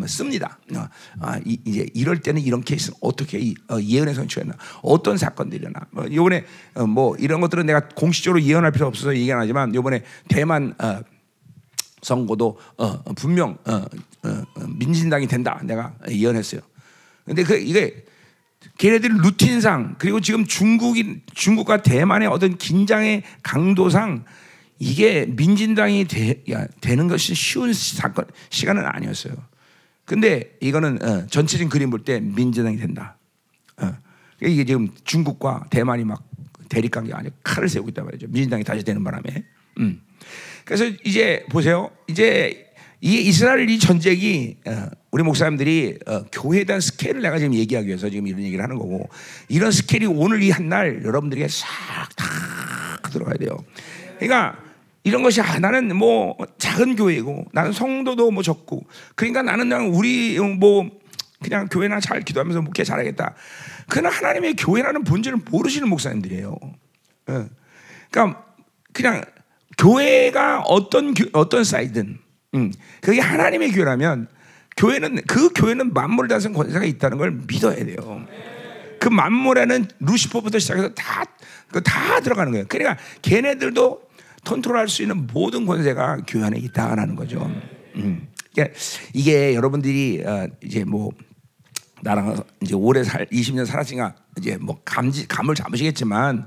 씁니다. 0.08 0.58
어, 0.76 0.88
아, 1.20 1.40
이제 1.46 1.86
이럴 1.94 2.22
때는 2.22 2.42
이런 2.42 2.62
케이스는 2.62 2.98
어떻게 3.02 3.54
어, 3.70 3.80
예언의 3.80 4.14
선취했나, 4.16 4.56
어떤 4.82 5.18
사건들이나. 5.18 5.72
뭐 5.92 6.06
이번에 6.06 6.46
어, 6.76 6.88
뭐 6.88 7.16
이런 7.18 7.42
것들은 7.42 7.66
내가 7.66 7.90
공식적으로 7.90 8.42
예언할 8.42 8.72
필요 8.72 8.88
없어서 8.88 9.16
얘기 9.16 9.32
안 9.32 9.40
하지만 9.40 9.74
이번에 9.74 10.04
대만 10.28 10.74
선거도 12.02 12.58
분명 13.16 13.58
민진당이 14.78 15.28
된다. 15.28 15.60
내가 15.64 15.96
예언했어요. 16.10 16.62
근데 17.26 17.44
그 17.44 17.58
이게 17.58 18.06
걔네들 18.78 19.18
루틴상 19.22 19.96
그리고 19.98 20.20
지금 20.20 20.46
중국인 20.46 21.22
중국과 21.34 21.82
대만의 21.82 22.28
어떤 22.28 22.58
긴장의 22.58 23.24
강도상 23.42 24.26
이게 24.84 25.26
민진당이 25.28 26.06
되, 26.06 26.44
야, 26.52 26.68
되는 26.82 27.08
것이 27.08 27.34
쉬운 27.36 27.72
사건 27.74 28.26
시간은 28.50 28.86
아니었어요. 28.86 29.34
근데 30.06 30.58
이거는 30.60 31.02
어, 31.02 31.28
전체적인 31.28 31.70
그림 31.70 31.90
볼 31.90 32.04
때 32.04 32.20
민진당이 32.20 32.78
된다. 32.78 33.18
어. 33.78 33.94
이게 34.42 34.66
지금 34.66 34.90
중국과 35.06 35.68
대만이 35.70 36.04
막 36.04 36.22
대립 36.68 36.92
관계 36.92 37.14
아니 37.14 37.30
칼을 37.44 37.70
세우고 37.70 37.90
있단 37.90 38.04
말이죠. 38.06 38.28
민진당이 38.30 38.66
다시 38.66 38.84
되는 38.84 39.02
바람에. 39.04 39.24
음. 39.80 40.02
그래서 40.66 40.86
이제 41.06 41.46
보세요. 41.50 41.90
이제 42.10 42.68
이 43.00 43.22
이스라엘 43.22 43.70
이 43.70 43.80
전쟁이 43.80 44.58
어, 44.66 44.90
우리 45.12 45.24
목사님들이 45.24 45.98
어, 46.08 46.24
교회에 46.32 46.66
대한 46.66 46.82
스케일을 46.82 47.22
내가 47.22 47.38
지금 47.40 47.54
얘기하기 47.54 47.88
위해서 47.88 48.10
지금 48.10 48.28
이런 48.28 48.42
얘기를 48.42 48.62
하는 48.62 48.78
거고 48.78 49.10
이런 49.48 49.72
스케일이 49.72 50.06
오늘 50.08 50.44
이 50.44 50.52
한 50.52 50.68
날 50.68 51.04
여러분들에게 51.06 51.48
싹 51.48 51.68
다 52.18 53.10
들어가야 53.12 53.36
돼요. 53.38 53.58
그러니까 54.20 54.58
이런 55.04 55.22
것이 55.22 55.42
아, 55.42 55.60
나는 55.60 55.96
뭐 55.96 56.38
작은 56.58 56.96
교회고 56.96 57.46
나는 57.52 57.74
성도도 57.74 58.32
뭐 58.32 58.42
적고 58.42 58.86
그러니까 59.16 59.42
나는 59.42 59.70
그냥 59.70 59.94
우리 59.94 60.40
뭐 60.40 60.90
그냥 61.42 61.68
교회나 61.68 62.00
잘 62.00 62.22
기도하면서 62.22 62.62
목회 62.62 62.84
잘하겠다. 62.84 63.36
그는 63.90 64.10
하나님의 64.10 64.56
교회라는 64.56 65.04
본질을 65.04 65.40
모르시는 65.50 65.90
목사님들이에요. 65.90 66.58
예. 67.30 67.46
그러니까 68.10 68.46
그냥 68.94 69.22
교회가 69.78 70.62
어떤 70.62 71.14
어떤 71.34 71.64
사이든 71.64 72.18
음, 72.56 72.72
그게 73.02 73.20
하나님의 73.20 73.72
교회라면 73.72 74.28
교회는 74.78 75.22
그 75.28 75.50
교회는 75.50 75.94
만물을 75.94 76.30
다스리는 76.30 76.58
권세가 76.58 76.86
있다는 76.86 77.18
걸 77.18 77.32
믿어야 77.32 77.84
돼요. 77.84 78.26
그 79.00 79.10
만물에는 79.10 79.88
루시퍼부터 80.00 80.60
시작해서 80.60 80.94
다, 80.94 81.26
다 81.84 82.20
들어가는 82.22 82.52
거예요. 82.54 82.66
그러니까 82.70 82.98
걔네들도 83.22 84.02
컨트롤할 84.46 84.88
수 84.88 85.02
있는 85.02 85.28
모든 85.28 85.66
권세가 85.66 86.24
교회 86.28 86.44
안에 86.46 86.60
있다라는 86.60 87.16
거죠. 87.16 87.50
음. 87.96 88.28
그러니까 88.54 88.78
이게 89.14 89.56
여러분들이 89.56 90.24
어, 90.26 90.48
이제 90.64 90.84
뭐 90.84 91.12
나랑 92.04 92.44
이제 92.62 92.76
오래 92.76 93.04
살 93.04 93.26
20년 93.28 93.66
살았으니까 93.66 94.16
이제 94.38 94.58
뭐 94.58 94.80
감지 94.84 95.28
감을 95.28 95.56
잡으시겠지만 95.56 96.46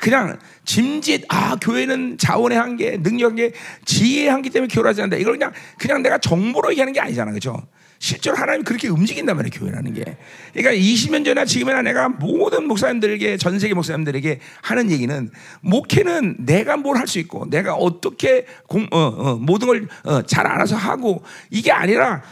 그냥 0.00 0.38
짐짓 0.64 1.24
아 1.28 1.56
교회는 1.56 2.18
자원의 2.18 2.58
한계, 2.58 2.98
능력의 2.98 3.52
지혜의 3.86 4.28
한계 4.28 4.50
때문에 4.50 4.72
교회하지 4.72 5.02
않는다. 5.02 5.16
이걸 5.16 5.34
그냥 5.34 5.52
그냥 5.78 6.02
내가 6.02 6.18
정보로 6.18 6.70
얘기하는 6.70 6.92
게 6.92 7.00
아니잖아, 7.00 7.30
그렇죠? 7.30 7.66
실제로 8.00 8.36
하나님 8.36 8.62
그렇게 8.62 8.88
움직인단 8.88 9.36
말이에요, 9.36 9.50
교회라는 9.58 9.92
게. 9.94 10.16
그러니까 10.52 10.72
20년 10.72 11.24
전이나 11.24 11.44
지금이나 11.44 11.82
내가 11.82 12.08
모든 12.08 12.68
목사님들에게 12.68 13.36
전 13.38 13.58
세계 13.58 13.74
목사님들에게 13.74 14.40
하는 14.62 14.90
얘기는 14.90 15.30
목회는 15.62 16.36
내가 16.44 16.76
뭘 16.76 16.96
할 16.96 17.08
수 17.08 17.18
있고 17.18 17.48
내가 17.50 17.74
어떻게 17.74 18.46
공, 18.68 18.86
어, 18.92 18.98
어, 18.98 19.36
모든 19.36 19.66
걸잘 20.04 20.46
어, 20.46 20.50
알아서 20.50 20.76
하고 20.76 21.24
이게 21.50 21.72
아니라 21.72 22.22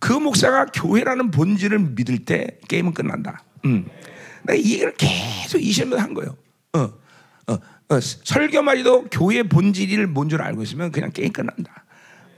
그 0.00 0.12
목사가 0.12 0.66
교회라는 0.66 1.30
본질을 1.30 1.78
믿을 1.78 2.24
때 2.24 2.58
게임은 2.68 2.92
끝난다. 2.94 3.44
음. 3.64 3.86
내가 4.44 4.58
이 4.58 4.72
얘기를 4.72 4.92
계속 4.96 5.58
20년 5.58 5.96
한 5.96 6.14
거예요. 6.14 6.36
어, 6.72 6.80
어, 7.46 7.58
어, 7.90 8.00
설교 8.00 8.62
말이도 8.62 9.04
교회 9.10 9.42
본질을 9.44 10.08
뭔 10.08 10.28
줄 10.28 10.42
알고 10.42 10.62
있으면 10.64 10.90
그냥 10.90 11.10
게임 11.12 11.32
끝난다. 11.32 11.84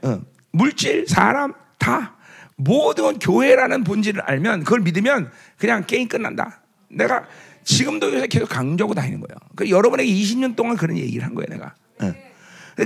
어, 0.03 0.21
물질, 0.51 1.07
사람 1.07 1.53
다 1.79 2.14
모든 2.57 3.19
교회라는 3.19 3.83
본질을 3.83 4.21
알면 4.21 4.63
그걸 4.63 4.81
믿으면 4.81 5.31
그냥 5.57 5.85
게임 5.85 6.07
끝난다. 6.07 6.61
내가 6.89 7.25
지금도 7.63 8.13
요새 8.13 8.27
계속 8.27 8.47
강조하고 8.47 8.93
다니는 8.93 9.19
거예요. 9.19 9.37
그 9.55 9.69
여러분에게 9.69 10.09
20년 10.11 10.55
동안 10.55 10.77
그런 10.77 10.97
얘기를 10.97 11.25
한 11.25 11.35
거예요, 11.35 11.47
내가. 11.49 11.75
어. 12.01 12.13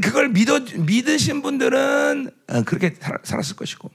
그걸 0.01 0.29
믿어 0.29 0.59
믿으신 0.59 1.41
분들은 1.41 2.29
어, 2.47 2.61
그렇게 2.63 2.95
살았을 3.23 3.55
것이고 3.55 3.89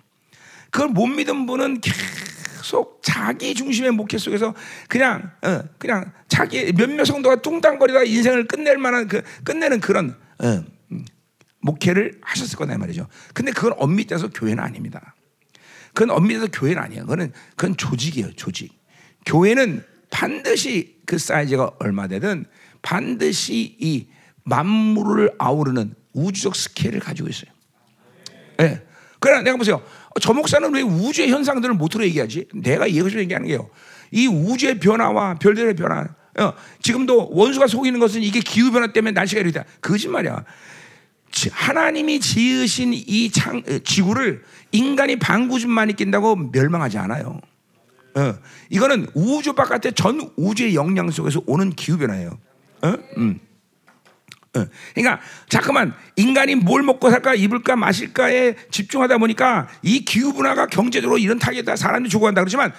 그걸 0.70 0.88
못 0.88 1.06
믿은 1.06 1.46
분은 1.46 1.80
계속 1.80 3.00
자기 3.02 3.54
중심의 3.54 3.92
목회 3.92 4.18
속에서 4.18 4.54
그냥 4.88 5.30
어, 5.42 5.62
그냥 5.78 6.12
자기 6.28 6.72
몇몇 6.72 7.04
성도가 7.04 7.42
뚱땅거리다가 7.42 8.04
인생을 8.04 8.48
끝낼 8.48 8.76
만한 8.76 9.06
그 9.06 9.22
끝내는 9.44 9.80
그런 9.80 10.16
어, 10.40 10.64
음, 10.90 11.04
목회를 11.60 12.18
하셨을 12.22 12.58
거다 12.58 12.76
말이죠. 12.76 13.06
근데 13.32 13.52
그건 13.52 13.74
엄밀히 13.76 14.08
따서 14.08 14.28
교회는 14.28 14.62
아닙니다. 14.62 15.14
그건 15.94 16.10
엄밀히 16.10 16.40
따서 16.40 16.50
교회는 16.52 16.82
아니에요. 16.82 17.06
그건 17.06 17.32
그건 17.56 17.76
조직이에요, 17.76 18.34
조직. 18.34 18.72
교회는 19.24 19.82
반드시 20.10 20.96
그 21.06 21.18
사이즈가 21.18 21.70
얼마 21.78 22.06
되든 22.08 22.44
반드시 22.82 23.76
이 23.80 24.08
만물을 24.44 25.32
아우르는 25.38 25.94
우주적 26.12 26.54
스케일을 26.54 27.00
가지고 27.00 27.28
있어요. 27.28 27.50
예. 28.60 28.64
네. 28.64 28.82
그러나 29.18 29.42
내가 29.42 29.56
보세요. 29.56 29.82
저 30.20 30.32
목사는 30.34 30.72
왜 30.74 30.82
우주의 30.82 31.30
현상들을 31.30 31.74
못으로 31.74 32.04
얘기하지? 32.04 32.48
내가 32.54 32.86
이것을 32.86 33.20
얘기하는 33.20 33.48
게요. 33.48 33.70
이 34.10 34.26
우주의 34.26 34.78
변화와 34.78 35.34
별들의 35.36 35.74
변화. 35.74 36.06
어, 36.38 36.52
지금도 36.82 37.30
원수가 37.32 37.66
속이는 37.68 37.98
것은 38.00 38.22
이게 38.22 38.40
기후 38.40 38.70
변화 38.70 38.88
때문에 38.88 39.12
날씨가 39.12 39.40
이렇다. 39.40 39.64
거짓말이야. 39.80 40.44
하나님이 41.52 42.20
지으신 42.20 42.92
이 42.94 43.30
창, 43.30 43.58
어, 43.68 43.78
지구를 43.84 44.44
인간이 44.72 45.16
방구줌만 45.16 45.90
있긴다고 45.90 46.36
멸망하지 46.52 46.98
않아요. 46.98 47.40
어, 48.16 48.34
이거는 48.70 49.08
우주 49.14 49.54
바깥의 49.54 49.92
전 49.94 50.30
우주의 50.36 50.74
영향 50.74 51.10
속에서 51.10 51.42
오는 51.46 51.70
기후 51.70 51.98
변화예요. 51.98 52.38
어? 52.82 52.94
음. 53.18 53.40
그러니까 54.94 55.20
잠깐만 55.48 55.94
인간이 56.16 56.54
뭘 56.54 56.82
먹고 56.82 57.10
살까 57.10 57.34
입을까 57.34 57.74
마실까에 57.76 58.54
집중하다 58.70 59.18
보니까 59.18 59.68
이 59.82 60.04
기후 60.04 60.32
변화가 60.32 60.66
경제적으로 60.66 61.18
이런 61.18 61.40
타격이다 61.40 61.74
사람이 61.74 62.08
죽어간다 62.08 62.40
그렇지만 62.40 62.72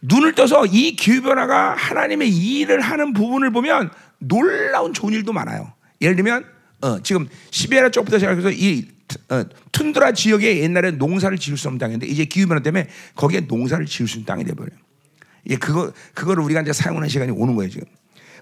눈을 0.00 0.34
떠서 0.34 0.66
이 0.66 0.96
기후 0.96 1.22
변화가 1.22 1.74
하나님의 1.76 2.28
일을 2.28 2.80
하는 2.80 3.12
부분을 3.12 3.52
보면 3.52 3.90
놀라운 4.18 4.92
좋은 4.92 5.12
일도 5.12 5.32
많아요. 5.32 5.72
예를 6.00 6.16
들면 6.16 6.44
어, 6.82 7.00
지금 7.02 7.28
시베리아 7.50 7.90
쪽부터 7.90 8.18
시작해서 8.18 8.50
이 8.50 8.86
어, 9.30 9.44
툰드라 9.70 10.12
지역에 10.12 10.58
옛날에 10.62 10.90
농사를 10.90 11.36
지을 11.38 11.56
수 11.56 11.68
없는 11.68 11.78
땅인데 11.78 12.06
이제 12.06 12.24
기후 12.24 12.46
변화 12.46 12.60
때문에 12.60 12.88
거기에 13.14 13.40
농사를 13.40 13.86
지을 13.86 14.08
수 14.08 14.18
있는 14.18 14.26
땅이 14.26 14.44
돼버려요. 14.44 14.76
이 15.48 15.56
그거 15.56 15.92
그거를 16.14 16.42
우리가 16.44 16.62
이제 16.62 16.72
사용하는 16.72 17.08
시간이 17.08 17.32
오는 17.32 17.54
거예요 17.54 17.70
지금. 17.70 17.86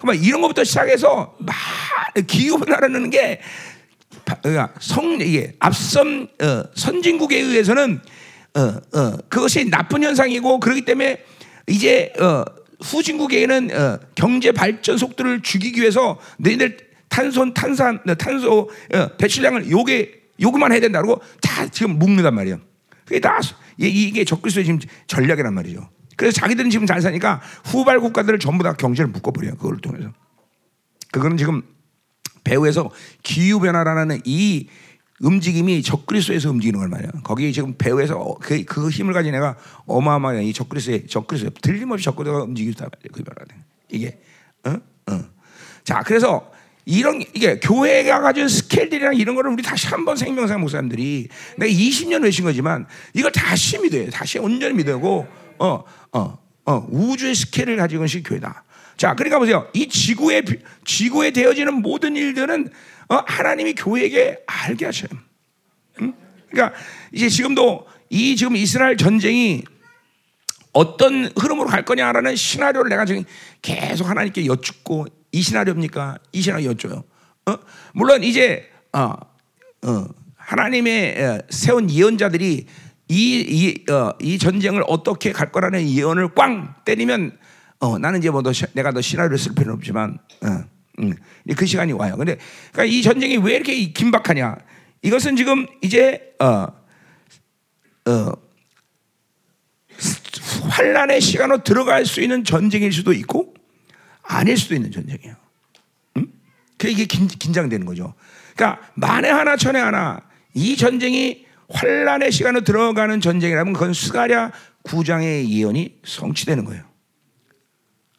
그러면 0.00 0.22
이런 0.22 0.40
것부터 0.40 0.64
시작해서 0.64 1.36
막 1.38 1.54
기후변화라는 2.26 3.10
게 3.10 3.40
그러니까 4.42 4.72
성 4.80 5.20
이게 5.20 5.54
앞선 5.58 6.28
어, 6.40 6.64
선진국에 6.74 7.38
의해서는 7.38 8.00
어, 8.54 8.98
어, 8.98 9.16
그것이 9.28 9.68
나쁜 9.68 10.02
현상이고 10.02 10.60
그렇기 10.60 10.84
때문에 10.84 11.22
이제 11.68 12.12
어, 12.18 12.44
후진국에는 12.82 13.70
어, 13.72 13.98
경제 14.14 14.52
발전 14.52 14.96
속도를 14.96 15.42
죽이기 15.42 15.80
위해서 15.80 16.18
너희들 16.38 16.89
탄소 17.10 17.52
탄산 17.52 18.00
탄소 18.16 18.70
어, 18.94 19.08
배출량을 19.18 19.70
요게 19.70 20.20
요구만 20.40 20.72
해야 20.72 20.80
된다고 20.80 21.20
다 21.42 21.66
지금 21.68 21.98
묶는단 21.98 22.34
말이에요. 22.34 22.58
그게 23.04 23.20
다 23.20 23.38
이게 23.76 24.24
적그리스도의 24.24 24.64
지금 24.64 24.80
전략이란 25.06 25.52
말이죠. 25.52 25.90
그래서 26.16 26.40
자기들은 26.40 26.70
지금 26.70 26.86
잘 26.86 27.02
사니까 27.02 27.42
후발 27.64 28.00
국가들을 28.00 28.38
전부 28.38 28.62
다 28.62 28.72
경제를 28.74 29.10
묶어버려요. 29.10 29.56
그걸 29.56 29.78
통해서. 29.78 30.12
그거는 31.12 31.36
지금 31.36 31.62
배후에서 32.44 32.90
기후 33.22 33.60
변화라는 33.60 34.20
이 34.24 34.68
움직임이 35.20 35.82
적그리스도에서 35.82 36.50
움직이는 36.50 36.78
걸 36.78 36.88
말이야. 36.88 37.10
거기 37.24 37.52
지금 37.52 37.74
배후에서 37.76 38.36
그, 38.40 38.64
그 38.64 38.88
힘을 38.88 39.12
가진 39.12 39.34
애가 39.34 39.56
어마어마한 39.86 40.42
이 40.42 40.52
적그리스도의 40.52 41.06
적그리스도 41.06 41.50
틀림없이 41.60 42.04
적그리스도가 42.04 42.44
움직이다 42.44 42.84
말이야. 42.84 43.10
그 43.12 43.22
변화는 43.22 43.64
이게 43.90 44.20
어? 44.64 44.76
어. 45.12 45.24
자, 45.84 46.02
그래서 46.02 46.50
이런 46.84 47.22
이게 47.34 47.60
교회가 47.60 48.20
가진 48.20 48.48
스케일들이랑 48.48 49.14
이런 49.16 49.34
거를 49.34 49.50
우리 49.50 49.62
다시 49.62 49.86
한번 49.88 50.16
생명상 50.16 50.60
목사님들이 50.60 51.28
내가 51.56 51.70
20년 51.70 52.22
외신 52.24 52.44
거지만 52.44 52.86
이걸 53.14 53.30
다시 53.32 53.78
믿어요. 53.78 54.10
다시 54.10 54.38
온전히 54.38 54.74
믿고 54.74 55.26
어, 55.58 55.84
어, 56.12 56.38
어, 56.64 56.86
우주의 56.90 57.34
스케일을 57.34 57.76
가지고 57.76 58.04
있는 58.04 58.22
교회다. 58.22 58.64
자, 58.96 59.14
그러니까 59.14 59.38
보세요. 59.38 59.68
이 59.72 59.88
지구에 59.88 60.42
지구에 60.84 61.30
되어지는 61.30 61.74
모든 61.74 62.16
일들은 62.16 62.70
어, 63.08 63.22
하나님이 63.26 63.74
교회에게 63.74 64.40
알게 64.46 64.86
하셔요. 64.86 65.08
응? 66.00 66.14
그러니까 66.50 66.78
이제 67.12 67.28
지금도 67.28 67.86
이 68.08 68.36
지금 68.36 68.56
이스라엘 68.56 68.96
전쟁이 68.96 69.64
어떤 70.72 71.30
흐름으로 71.36 71.68
갈 71.68 71.84
거냐라는 71.84 72.36
시나리오를 72.36 72.90
내가 72.90 73.04
지금 73.04 73.24
계속 73.62 74.08
하나님께 74.08 74.46
여쭙고 74.46 75.06
이 75.32 75.42
시나리오입니까? 75.42 76.18
이 76.32 76.42
여쭤요. 76.42 77.04
어? 77.46 77.58
물론 77.92 78.22
이제 78.22 78.68
어, 78.92 79.14
어, 79.82 80.06
하나님의 80.36 81.42
세운 81.50 81.90
예언자들이 81.90 82.66
이, 83.08 83.14
이, 83.88 83.90
어, 83.90 84.12
이 84.20 84.38
전쟁을 84.38 84.84
어떻게 84.86 85.32
갈 85.32 85.50
거라는 85.50 85.88
예언을 85.88 86.34
꽝 86.34 86.74
때리면 86.84 87.38
어, 87.80 87.98
나는 87.98 88.20
이제 88.20 88.30
뭐 88.30 88.42
더, 88.42 88.52
내가 88.72 88.92
더 88.92 89.00
시나리오를 89.00 89.38
쓸 89.38 89.54
필요는 89.54 89.74
없지만 89.74 90.18
어, 90.42 90.64
음, 91.00 91.14
그 91.56 91.66
시간이 91.66 91.92
와요. 91.92 92.16
근데 92.16 92.36
그러니까 92.72 92.94
이 92.94 93.02
전쟁이 93.02 93.36
왜 93.38 93.54
이렇게 93.54 93.74
긴박하냐? 93.92 94.56
이것은 95.02 95.36
지금 95.36 95.66
이제 95.82 96.34
어, 96.40 96.66
어, 98.06 98.32
환란의 100.68 101.20
시간으로 101.20 101.62
들어갈 101.62 102.04
수 102.06 102.20
있는 102.20 102.44
전쟁일 102.44 102.92
수도 102.92 103.12
있고 103.12 103.54
아닐 104.30 104.56
수도 104.56 104.76
있는 104.76 104.92
전쟁이에요. 104.92 105.34
음? 106.16 106.32
그 106.78 106.88
이게 106.88 107.04
긴, 107.04 107.26
긴장되는 107.26 107.84
거죠. 107.84 108.14
그러니까 108.54 108.80
만에 108.94 109.28
하나 109.28 109.56
천에 109.56 109.80
하나 109.80 110.20
이 110.54 110.76
전쟁이 110.76 111.46
환란의 111.68 112.30
시간으로 112.30 112.64
들어가는 112.64 113.20
전쟁이라면 113.20 113.72
그건 113.72 113.92
스가랴 113.92 114.52
9장의 114.84 115.48
예언이 115.48 115.98
성취되는 116.04 116.64
거예요. 116.64 116.84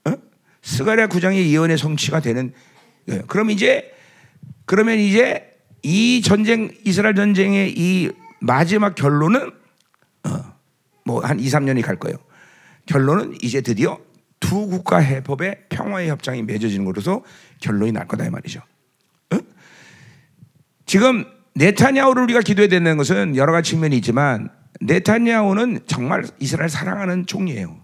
어? 0.05 0.13
스가랴 0.61 1.07
9장의 1.07 1.49
예언의 1.49 1.77
성취가 1.77 2.19
되는 2.19 2.53
거예요. 3.07 3.23
그럼 3.27 3.49
이제 3.49 3.93
그러면 4.65 4.99
이제 4.99 5.55
이 5.81 6.21
전쟁 6.21 6.71
이스라엘 6.85 7.15
전쟁의 7.15 7.73
이 7.75 8.09
마지막 8.39 8.95
결론은 8.95 9.51
어, 10.23 10.53
뭐한 11.05 11.39
2, 11.39 11.47
3년이 11.47 11.81
갈 11.83 11.95
거예요. 11.97 12.17
결론은 12.85 13.37
이제 13.41 13.61
드디어 13.61 13.97
두 14.51 14.67
국가 14.67 14.97
해법의 14.97 15.67
평화의 15.69 16.09
협정이 16.09 16.43
맺어지는 16.43 16.83
것으로서 16.83 17.23
결론이 17.61 17.93
날 17.93 18.05
거다 18.05 18.25
이 18.25 18.29
말이죠. 18.29 18.59
어? 19.29 19.37
지금 20.85 21.23
네타냐후를 21.55 22.23
우리가 22.23 22.41
기도해야 22.41 22.67
되는 22.67 22.97
것은 22.97 23.37
여러 23.37 23.53
가지 23.53 23.71
측면이 23.71 23.95
있지만 23.95 24.49
네타냐후는 24.81 25.79
정말 25.87 26.25
이스라엘 26.39 26.69
사랑하는 26.69 27.27
총리예요. 27.27 27.79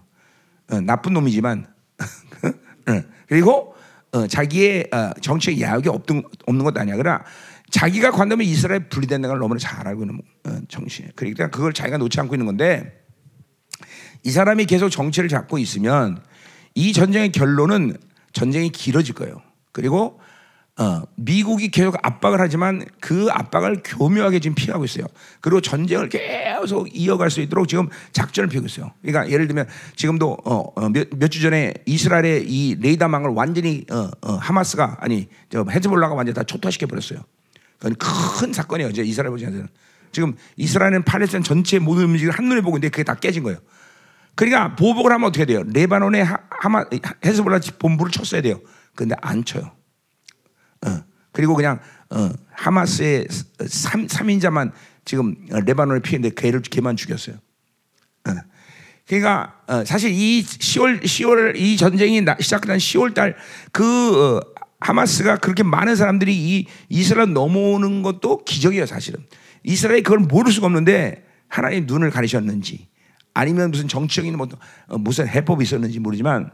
어, 0.70 0.80
나쁜 0.82 1.14
놈이지만 1.14 1.68
어, 2.44 3.02
그리고 3.26 3.74
어, 4.12 4.26
자기의 4.26 4.88
어, 4.92 5.12
정치적 5.22 5.58
야욕이 5.58 5.88
없던, 5.88 6.22
없는 6.44 6.64
것도 6.66 6.80
아니야. 6.80 6.96
그러나 6.96 7.24
자기가 7.70 8.10
관하면 8.10 8.44
이스라엘 8.46 8.90
분리된다는 8.90 9.30
걸 9.30 9.38
너무나 9.38 9.58
잘 9.58 9.88
알고 9.88 10.02
있는 10.02 10.20
어, 10.44 10.60
정치예요. 10.68 11.12
그러니까 11.16 11.48
그걸 11.48 11.72
자기가 11.72 11.96
놓지 11.96 12.20
않고 12.20 12.34
있는 12.34 12.44
건데 12.44 13.06
이 14.22 14.30
사람이 14.30 14.66
계속 14.66 14.90
정치를 14.90 15.30
잡고 15.30 15.56
있으면 15.56 16.27
이 16.74 16.92
전쟁의 16.92 17.32
결론은 17.32 17.96
전쟁이 18.32 18.70
길어질 18.70 19.14
거예요. 19.14 19.42
그리고 19.72 20.20
어, 20.78 21.02
미국이 21.16 21.72
계속 21.72 21.96
압박을 22.02 22.40
하지만 22.40 22.84
그 23.00 23.26
압박을 23.32 23.82
교묘하게 23.84 24.38
지금 24.38 24.54
피하고 24.54 24.84
있어요. 24.84 25.06
그리고 25.40 25.60
전쟁을 25.60 26.08
계속 26.08 26.86
이어갈 26.94 27.30
수 27.30 27.40
있도록 27.40 27.66
지금 27.66 27.88
작전을 28.12 28.48
피우고 28.48 28.66
있어요. 28.66 28.92
그러니까 29.02 29.28
예를 29.28 29.48
들면 29.48 29.66
지금도 29.96 30.38
어, 30.44 30.72
어, 30.76 30.88
몇주 30.88 31.40
전에 31.40 31.74
이스라엘의 31.84 32.44
이 32.48 32.76
레이더망을 32.80 33.30
완전히 33.30 33.84
어, 33.90 34.08
어, 34.22 34.34
하마스가 34.34 34.98
아니 35.00 35.28
저 35.50 35.64
헤즈볼라가 35.68 36.14
완전히 36.14 36.34
다 36.34 36.44
초토화시켜 36.44 36.86
버렸어요. 36.86 37.18
그건 37.78 37.96
큰 37.96 38.52
사건이에요. 38.52 38.90
이제 38.90 39.02
이스라엘 39.02 39.30
보시면 39.30 39.68
지금 40.12 40.36
이스라엘은 40.56 41.02
팔레스타인 41.02 41.42
전체 41.42 41.80
모든 41.80 42.04
움직임을 42.04 42.32
한눈에 42.32 42.60
보고 42.60 42.76
있는데 42.76 42.90
그게 42.90 43.02
다 43.02 43.14
깨진 43.14 43.42
거예요. 43.42 43.58
그러니까 44.38 44.76
보복을 44.76 45.10
하면 45.10 45.26
어떻게 45.26 45.44
돼요? 45.46 45.64
레바논에 45.66 46.24
하마 46.60 46.84
헤즈볼라 47.24 47.58
본부를 47.76 48.12
쳤어야 48.12 48.40
돼요. 48.40 48.60
근데 48.94 49.16
안 49.20 49.44
쳐요. 49.44 49.72
어. 50.86 51.02
그리고 51.32 51.56
그냥 51.56 51.80
어, 52.10 52.30
하마스의 52.52 53.26
3, 53.66 54.06
3인자만 54.06 54.70
지금 55.04 55.34
레바논에 55.50 55.98
피했는데 56.02 56.36
걔를 56.40 56.62
걔만 56.62 56.94
죽였어요. 56.94 57.34
어. 58.28 58.32
그러니까 59.08 59.60
어, 59.66 59.84
사실 59.84 60.12
이 60.12 60.44
10월 60.44 61.02
10월 61.02 61.56
이 61.56 61.76
전쟁이 61.76 62.24
시작된 62.38 62.76
10월 62.76 63.14
달그 63.14 64.36
어, 64.36 64.40
하마스가 64.78 65.38
그렇게 65.38 65.64
많은 65.64 65.96
사람들이 65.96 66.32
이 66.32 66.66
이스라엘 66.88 67.32
넘어오는 67.32 68.02
것도 68.02 68.44
기적이에요, 68.44 68.86
사실은. 68.86 69.26
이스라엘이 69.64 70.04
그걸 70.04 70.20
모를 70.20 70.52
수가 70.52 70.68
없는데 70.68 71.26
하나님 71.48 71.86
눈을 71.86 72.12
가리셨는지 72.12 72.86
아니면 73.38 73.70
무슨 73.70 73.86
정치적인 73.86 74.36
뭐, 74.36 74.48
어, 74.88 74.98
무슨 74.98 75.28
해법이 75.28 75.62
있었는지 75.62 76.00
모르지만 76.00 76.50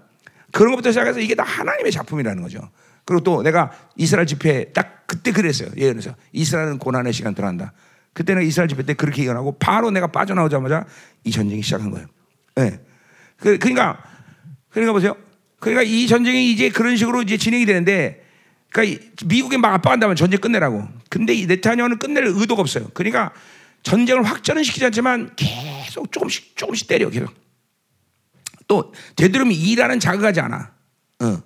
그런 0.52 0.72
것부터 0.72 0.90
시작해서 0.90 1.18
이게 1.18 1.34
다 1.34 1.42
하나님의 1.42 1.90
작품이라는 1.90 2.42
거죠. 2.42 2.60
그리고 3.06 3.24
또 3.24 3.42
내가 3.42 3.70
이스라엘 3.96 4.26
집회 4.26 4.70
딱 4.74 5.06
그때 5.06 5.32
그랬어요. 5.32 5.70
예언해서 5.78 6.14
이스라엘은 6.32 6.76
고난의 6.76 7.14
시간 7.14 7.34
들어간다. 7.34 7.72
그때는 8.12 8.42
이스라엘 8.42 8.68
집회 8.68 8.82
때 8.82 8.92
그렇게 8.92 9.24
예언하고 9.24 9.56
바로 9.58 9.90
내가 9.90 10.08
빠져나오자마자 10.08 10.84
이 11.24 11.30
전쟁이 11.30 11.62
시작한 11.62 11.90
거예요. 11.90 12.06
예. 12.58 12.62
네. 12.62 12.80
그, 13.38 13.56
그러니까 13.56 14.02
그러니까 14.68 14.92
보세요. 14.92 15.16
그러니까 15.60 15.82
이 15.82 16.06
전쟁이 16.06 16.52
이제 16.52 16.68
그런 16.68 16.98
식으로 16.98 17.22
이제 17.22 17.38
진행이 17.38 17.64
되는데 17.64 18.22
그러니까 18.70 19.02
미국이 19.24 19.56
막 19.56 19.72
압박한다면 19.72 20.16
전쟁 20.16 20.38
끝내라고. 20.38 20.86
근데 21.08 21.32
이 21.32 21.46
네타냐후는 21.46 21.98
끝낼 21.98 22.26
의도가 22.26 22.60
없어요. 22.60 22.88
그러니까 22.92 23.32
전쟁을 23.84 24.24
확전은 24.24 24.64
시키지 24.64 24.84
않지만 24.86 25.36
계속 25.36 26.10
조금씩 26.10 26.56
조금씩 26.56 26.88
때려 26.88 27.08
계속. 27.10 27.32
또 28.66 28.92
되도록이면 29.16 29.52
이란은 29.56 30.00
자극하지 30.00 30.40
않아. 30.40 30.72
어. 31.20 31.42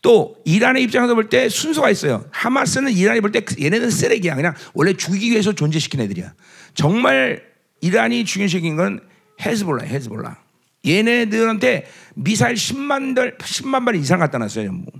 또 0.00 0.36
이란의 0.44 0.84
입장에서 0.84 1.14
볼 1.14 1.28
때 1.28 1.48
순서가 1.48 1.90
있어요. 1.90 2.24
하마스는 2.30 2.92
이란이 2.92 3.20
볼 3.20 3.32
때 3.32 3.42
얘네는 3.60 3.90
쓰레기야. 3.90 4.36
그냥 4.36 4.54
원래 4.74 4.92
죽이기 4.92 5.30
위해서 5.32 5.52
존재시킨 5.52 6.00
애들이야. 6.00 6.34
정말 6.74 7.42
이란이 7.80 8.24
중요시킨 8.24 8.76
건 8.76 9.00
헤즈볼라, 9.40 9.84
헤즈볼라. 9.84 10.38
얘네들한테 10.86 11.86
미사일 12.14 12.54
10만 12.54 13.16
달, 13.16 13.36
10만 13.38 13.84
발 13.84 13.96
이상 13.96 14.20
갖다 14.20 14.38
놨어요, 14.38 14.66
전부. 14.66 14.92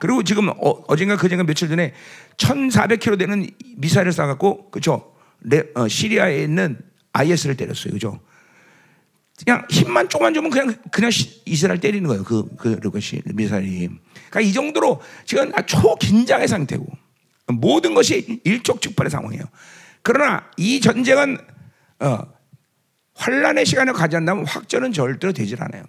그리고 0.00 0.22
지금 0.24 0.48
어, 0.48 0.96
젠가 0.96 1.16
그젠가 1.16 1.44
며칠 1.44 1.68
전에 1.68 1.92
1,400km 2.38 3.18
되는 3.18 3.46
미사일을 3.76 4.12
쏴갖고, 4.12 4.70
그 4.70 4.80
죠? 5.48 5.62
어, 5.74 5.88
시리아에 5.88 6.42
있는 6.42 6.78
IS를 7.12 7.56
때렸어요, 7.56 7.92
그죠? 7.92 8.20
그냥 9.44 9.66
힘만 9.70 10.08
조금만 10.08 10.34
주면 10.34 10.50
그냥 10.50 10.74
그냥 10.90 11.10
이스라엘 11.46 11.80
때리는 11.80 12.06
거예요. 12.06 12.24
그 12.24 12.56
그것이 12.56 13.22
미사일이. 13.24 13.88
그러니까 14.28 14.40
이 14.40 14.52
정도로 14.52 15.00
지금 15.24 15.50
초 15.66 15.96
긴장의 15.96 16.46
상태고 16.46 16.86
모든 17.46 17.94
것이 17.94 18.40
일촉즉발의 18.44 19.10
상황이에요. 19.10 19.44
그러나 20.02 20.44
이 20.56 20.80
전쟁은 20.80 21.38
어, 22.00 22.18
환란의 23.14 23.66
시간을 23.66 23.92
가지 23.92 24.16
않는다면 24.16 24.46
확전은 24.46 24.92
절대로 24.92 25.32
되질 25.32 25.62
않아요. 25.62 25.84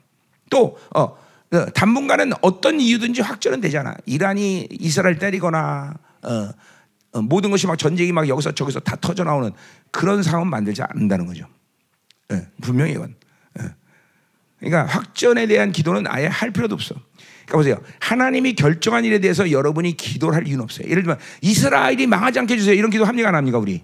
또 0.49 0.77
어, 0.95 1.17
어, 1.53 1.65
당분간은 1.73 2.33
어떤 2.41 2.79
이유든지 2.79 3.21
확전은 3.21 3.61
되잖아. 3.61 3.95
이란이 4.05 4.67
이스라엘 4.71 5.17
때리거나 5.17 5.93
어, 6.23 6.31
어, 6.31 6.51
모든 7.13 7.51
것이 7.51 7.67
막 7.67 7.77
전쟁이 7.77 8.11
막 8.11 8.27
여기서 8.27 8.53
저기서 8.53 8.79
다 8.81 8.95
터져 8.99 9.23
나오는 9.23 9.51
그런 9.91 10.23
상황 10.23 10.49
만들지 10.49 10.81
않는다는 10.81 11.25
거죠. 11.25 11.45
예, 12.31 12.47
분명히 12.61 12.93
이건. 12.93 13.15
그러니까 14.59 14.85
확전에 14.85 15.47
대한 15.47 15.71
기도는 15.71 16.05
아예 16.07 16.27
할 16.27 16.51
필요도 16.51 16.75
없어. 16.75 16.93
그러니까 17.45 17.57
보세요. 17.57 17.81
하나님이 17.99 18.53
결정한 18.53 19.03
일에 19.03 19.19
대해서 19.19 19.49
여러분이 19.51 19.97
기도를 19.97 20.35
할 20.35 20.47
이유는 20.47 20.63
없어요. 20.63 20.87
예를 20.87 21.01
들면 21.03 21.17
이스라엘이 21.41 22.05
망하지 22.05 22.39
않게 22.39 22.53
해주세요. 22.53 22.75
이런 22.75 22.91
기도 22.91 23.03
합니까 23.05 23.29
안 23.29 23.35
합니까 23.35 23.57
우리? 23.57 23.83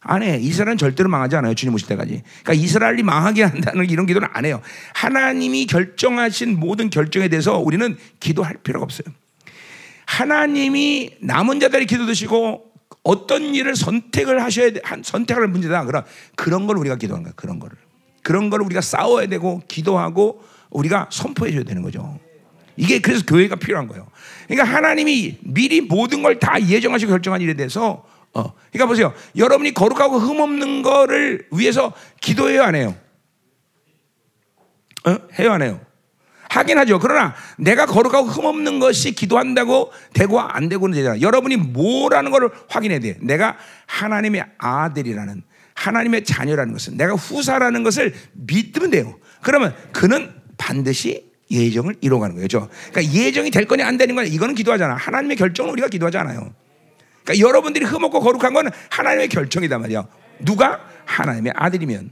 안 0.00 0.22
해. 0.22 0.38
이스라엘은 0.38 0.78
절대로 0.78 1.08
망하지 1.08 1.36
않아요. 1.36 1.54
주님 1.54 1.74
오실 1.74 1.88
때까지. 1.88 2.22
그러니까 2.42 2.64
이스라엘이 2.64 3.02
망하게 3.02 3.42
한다는 3.42 3.90
이런 3.90 4.06
기도는 4.06 4.28
안 4.32 4.44
해요. 4.44 4.60
하나님이 4.94 5.66
결정하신 5.66 6.58
모든 6.58 6.88
결정에 6.88 7.28
대해서 7.28 7.58
우리는 7.58 7.96
기도할 8.20 8.58
필요가 8.62 8.84
없어요. 8.84 9.12
하나님이 10.12 11.10
남은 11.20 11.58
자들이 11.60 11.86
기도 11.86 12.04
드시고 12.04 12.70
어떤 13.02 13.54
일을 13.54 13.74
선택을 13.74 14.42
하셔야 14.42 14.70
돼. 14.70 14.80
선택할 15.02 15.48
문제다. 15.48 15.84
그런 15.86 16.04
그런 16.36 16.66
걸 16.66 16.76
우리가 16.76 16.96
기도하는 16.96 17.24
거야. 17.24 17.32
그런 17.34 17.58
거를. 17.58 17.78
그런 18.22 18.50
걸 18.50 18.60
우리가 18.60 18.82
싸워야 18.82 19.26
되고 19.26 19.62
기도하고 19.68 20.44
우리가 20.70 21.08
선포해 21.10 21.50
줘야 21.52 21.62
되는 21.64 21.80
거죠. 21.80 22.20
이게 22.76 23.00
그래서 23.00 23.24
교회가 23.24 23.56
필요한 23.56 23.88
거예요. 23.88 24.06
그러니까 24.48 24.76
하나님이 24.76 25.38
미리 25.40 25.80
모든 25.80 26.22
걸 26.22 26.38
다 26.38 26.60
예정하시고 26.60 27.10
결정한 27.10 27.40
일에 27.40 27.54
대해서 27.54 28.04
어, 28.34 28.52
그러니까 28.70 28.86
보세요. 28.86 29.14
여러분이 29.36 29.72
거룩하고 29.72 30.18
흠 30.18 30.40
없는 30.40 30.82
거를 30.82 31.46
위해서 31.52 31.92
기도해요, 32.20 32.62
안 32.62 32.74
해요? 32.74 32.94
어? 35.06 35.16
해요, 35.38 35.52
안 35.52 35.62
해요? 35.62 35.80
하긴 36.52 36.76
하죠. 36.78 36.98
그러나 36.98 37.34
내가 37.56 37.86
거룩하고 37.86 38.28
흠없는 38.28 38.78
것이 38.78 39.12
기도한다고 39.12 39.90
되고 40.12 40.38
안 40.38 40.68
되고는 40.68 40.94
되잖아. 40.94 41.20
여러분이 41.20 41.56
뭐라는 41.56 42.30
것을 42.30 42.50
확인해야 42.68 43.00
돼. 43.00 43.16
내가 43.22 43.56
하나님의 43.86 44.44
아들이라는 44.58 45.42
하나님의 45.74 46.24
자녀라는 46.24 46.74
것은 46.74 46.98
내가 46.98 47.14
후사라는 47.14 47.82
것을 47.82 48.12
믿으면 48.32 48.90
돼요. 48.90 49.18
그러면 49.40 49.74
그는 49.92 50.30
반드시 50.58 51.24
예정을 51.50 51.96
이뤄가는 52.02 52.38
거죠. 52.38 52.68
그러니까 52.90 53.14
예정이 53.14 53.50
될 53.50 53.64
거냐 53.64 53.86
안 53.86 53.96
되는 53.96 54.14
거냐 54.14 54.28
이거는 54.28 54.54
기도하잖아. 54.54 54.94
하나님의 54.94 55.38
결정은 55.38 55.72
우리가 55.72 55.88
기도하지 55.88 56.18
않아요. 56.18 56.52
그러니까 57.24 57.48
여러분들이 57.48 57.86
흠없고 57.86 58.20
거룩한 58.20 58.52
건 58.52 58.70
하나님의 58.90 59.28
결정이단 59.28 59.80
말이야. 59.80 60.06
누가 60.40 60.80
하나님의 61.06 61.54
아들이면 61.56 62.10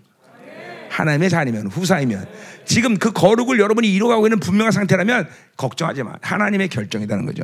하나님의 1.01 1.31
자녀면 1.31 1.67
후사이면 1.69 2.27
지금 2.65 2.97
그 2.97 3.13
거룩을 3.13 3.59
여러분이 3.59 3.93
이루어가고 3.93 4.27
있는 4.27 4.41
분명한 4.41 4.73
상태라면 4.73 5.29
걱정하지 5.57 6.03
마. 6.03 6.15
하나님의 6.21 6.69
결정이라는 6.69 7.27
거죠. 7.27 7.43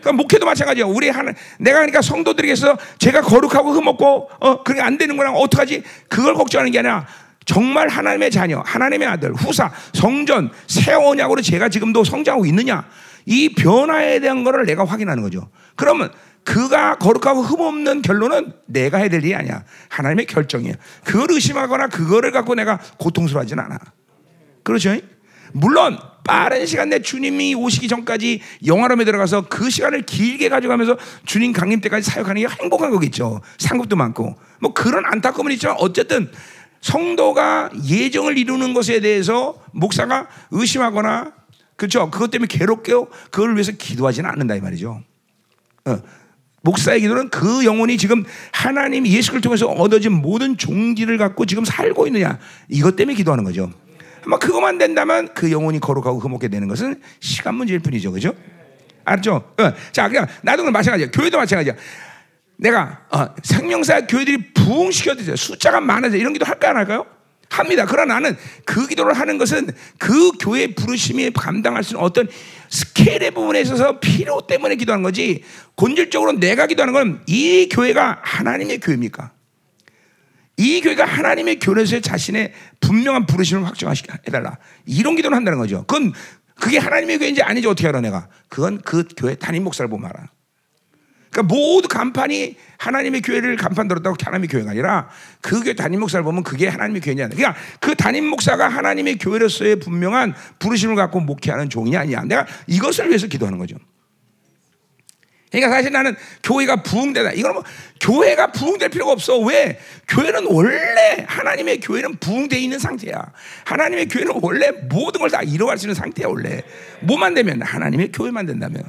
그러니까 0.00 0.12
목회도 0.22 0.44
마찬가지야. 0.44 0.84
우리 0.84 1.08
하나 1.08 1.32
내가 1.58 1.78
그러니까 1.78 2.02
성도들에게서 2.02 2.76
제가 2.98 3.22
거룩하고 3.22 3.72
흠없고 3.72 4.30
어 4.38 4.62
그게 4.62 4.80
안 4.80 4.98
되는 4.98 5.16
거랑 5.16 5.34
어떡하지? 5.34 5.82
그걸 6.08 6.34
걱정하는 6.34 6.70
게 6.72 6.80
아니라 6.80 7.06
정말 7.46 7.88
하나님의 7.88 8.30
자녀, 8.30 8.62
하나님의 8.64 9.08
아들, 9.08 9.32
후사, 9.34 9.70
성전, 9.92 10.50
새 10.66 10.92
언약으로 10.92 11.42
제가 11.42 11.68
지금도 11.68 12.04
성장하고 12.04 12.46
있느냐? 12.46 12.86
이 13.26 13.54
변화에 13.54 14.20
대한 14.20 14.44
거를 14.44 14.66
내가 14.66 14.84
확인하는 14.84 15.22
거죠. 15.22 15.48
그러면 15.76 16.10
그가 16.44 16.96
거룩하고 16.98 17.42
흠없는 17.42 18.02
결론은 18.02 18.52
내가 18.66 18.98
해야 18.98 19.08
될 19.08 19.24
일이 19.24 19.34
아니야. 19.34 19.64
하나님의 19.88 20.26
결정이야. 20.26 20.74
그걸 21.04 21.28
의심하거나 21.30 21.88
그거를 21.88 22.30
갖고 22.32 22.54
내가 22.54 22.78
고통스러워하진 22.98 23.58
않아. 23.58 23.78
그렇죠? 24.62 24.96
물론 25.52 25.98
빠른 26.24 26.66
시간 26.66 26.88
내 26.88 27.00
주님이 27.00 27.54
오시기 27.54 27.88
전까지 27.88 28.40
영화로에 28.66 29.04
들어가서 29.04 29.46
그 29.48 29.70
시간을 29.70 30.02
길게 30.02 30.48
가져가면서 30.48 30.96
주님 31.24 31.52
강림 31.52 31.80
때까지 31.80 32.10
사역하는 32.10 32.42
게 32.42 32.48
행복한 32.60 32.90
거겠죠. 32.90 33.40
상급도 33.58 33.96
많고 33.96 34.36
뭐 34.60 34.72
그런 34.72 35.04
안타까움은 35.06 35.52
있지만 35.52 35.76
어쨌든 35.78 36.30
성도가 36.80 37.70
예정을 37.86 38.36
이루는 38.36 38.74
것에 38.74 39.00
대해서 39.00 39.62
목사가 39.72 40.28
의심하거나 40.50 41.32
그렇죠. 41.76 42.10
그것 42.10 42.30
때문에 42.30 42.46
괴롭게 42.48 42.92
그걸 43.30 43.54
위해서 43.54 43.72
기도하지는 43.72 44.28
않는다 44.28 44.54
이 44.54 44.60
말이죠. 44.60 45.02
어. 45.86 46.02
목사의 46.64 47.02
기도는 47.02 47.28
그 47.28 47.64
영혼이 47.64 47.98
지금 47.98 48.24
하나님 48.50 49.06
예수를 49.06 49.42
통해서 49.42 49.66
얻어진 49.66 50.12
모든 50.12 50.56
종기를 50.56 51.18
갖고 51.18 51.44
지금 51.44 51.64
살고 51.64 52.06
있느냐 52.06 52.38
이것 52.68 52.96
때문에 52.96 53.14
기도하는 53.14 53.44
거죠. 53.44 53.70
아마 54.24 54.38
그것만 54.38 54.78
된다면 54.78 55.28
그 55.34 55.52
영혼이 55.52 55.78
거룩하고 55.78 56.18
흠없게 56.18 56.48
되는 56.48 56.66
것은 56.66 57.00
시간 57.20 57.56
문제일 57.56 57.80
뿐이죠, 57.80 58.10
그죠? 58.12 58.32
알죠? 59.04 59.52
어. 59.58 59.72
자, 59.92 60.08
그냥 60.08 60.26
나도 60.42 60.64
마찬가지야. 60.70 61.10
교회도 61.10 61.36
마찬가지야. 61.36 61.74
내가 62.56 63.00
어, 63.10 63.26
생명사 63.42 64.06
교회들이 64.06 64.54
부흥시켜드세요. 64.54 65.36
숫자가 65.36 65.82
많아져 65.82 66.16
이런 66.16 66.32
기도 66.32 66.46
할까 66.46 66.70
안 66.70 66.76
할까요? 66.76 67.04
합니다. 67.50 67.84
그러나 67.86 68.14
나는 68.14 68.36
그 68.64 68.86
기도를 68.86 69.12
하는 69.12 69.36
것은 69.36 69.68
그 69.98 70.32
교회 70.40 70.68
부르심이 70.74 71.30
감당할 71.32 71.84
수 71.84 71.92
있는 71.94 72.02
어떤 72.02 72.26
스케일의 72.74 73.30
부분에 73.30 73.60
있어서 73.60 74.00
필요 74.00 74.40
때문에 74.48 74.74
기도하는 74.74 75.04
거지. 75.04 75.44
본질적으로 75.76 76.32
내가 76.32 76.66
기도하는 76.66 76.92
건 76.92 77.20
이 77.28 77.68
교회가 77.70 78.20
하나님의 78.22 78.80
교회입니까? 78.80 79.30
이 80.56 80.80
교회가 80.80 81.04
하나님의 81.04 81.60
교회에서 81.60 82.00
자신의 82.00 82.52
분명한 82.80 83.26
부르심을 83.26 83.64
확정해달라. 83.64 84.58
이런 84.86 85.14
기도를 85.14 85.36
한다는 85.36 85.58
거죠. 85.58 85.84
그건 85.86 86.12
그게 86.56 86.78
하나님의 86.78 87.18
교회인지 87.18 87.42
아닌지 87.42 87.68
어떻게 87.68 87.86
알아 87.88 88.00
내가? 88.00 88.28
그건 88.48 88.80
그 88.82 89.04
교회 89.16 89.36
담임 89.36 89.62
목사를 89.64 89.88
보면 89.88 90.10
알아. 90.10 90.30
그러니까 91.34 91.42
모두 91.42 91.88
간판이 91.88 92.56
하나님의 92.78 93.22
교회를 93.22 93.56
간판 93.56 93.88
들었다고 93.88 94.16
하나님의 94.22 94.48
교회가 94.48 94.70
아니라 94.70 95.08
그 95.40 95.60
교회 95.64 95.74
담임 95.74 95.98
목사를 96.00 96.22
보면 96.22 96.44
그게 96.44 96.68
하나님의 96.68 97.02
교회냐. 97.02 97.28
그러니까 97.28 97.56
그 97.80 97.96
담임 97.96 98.26
목사가 98.26 98.68
하나님의 98.68 99.18
교회로서의 99.18 99.80
분명한 99.80 100.34
부르심을 100.60 100.94
갖고 100.94 101.18
목회하는 101.18 101.68
종이 101.70 101.96
아니야. 101.96 102.22
내가 102.22 102.46
이것을 102.68 103.08
위해서 103.08 103.26
기도하는 103.26 103.58
거죠. 103.58 103.76
그러니까 105.50 105.76
사실 105.76 105.92
나는 105.92 106.14
교회가 106.42 106.82
부흥되다. 106.82 107.32
이거는 107.32 107.54
뭐 107.54 107.64
교회가 108.00 108.52
부흥될 108.52 108.90
필요가 108.90 109.12
없어. 109.12 109.38
왜? 109.40 109.78
교회는 110.08 110.46
원래 110.48 111.24
하나님의 111.26 111.80
교회는 111.80 112.16
부흥되어 112.16 112.58
있는 112.58 112.78
상태야. 112.78 113.32
하나님의 113.64 114.06
교회는 114.08 114.38
원래 114.40 114.70
모든 114.88 115.20
걸 115.20 115.30
다 115.30 115.42
이뤄갈 115.42 115.78
수 115.78 115.86
있는 115.86 115.94
상태야 115.94 116.28
원래. 116.28 116.62
뭐만 117.00 117.34
되면 117.34 117.62
하나님의 117.62 118.12
교회만 118.12 118.46
된다면. 118.46 118.84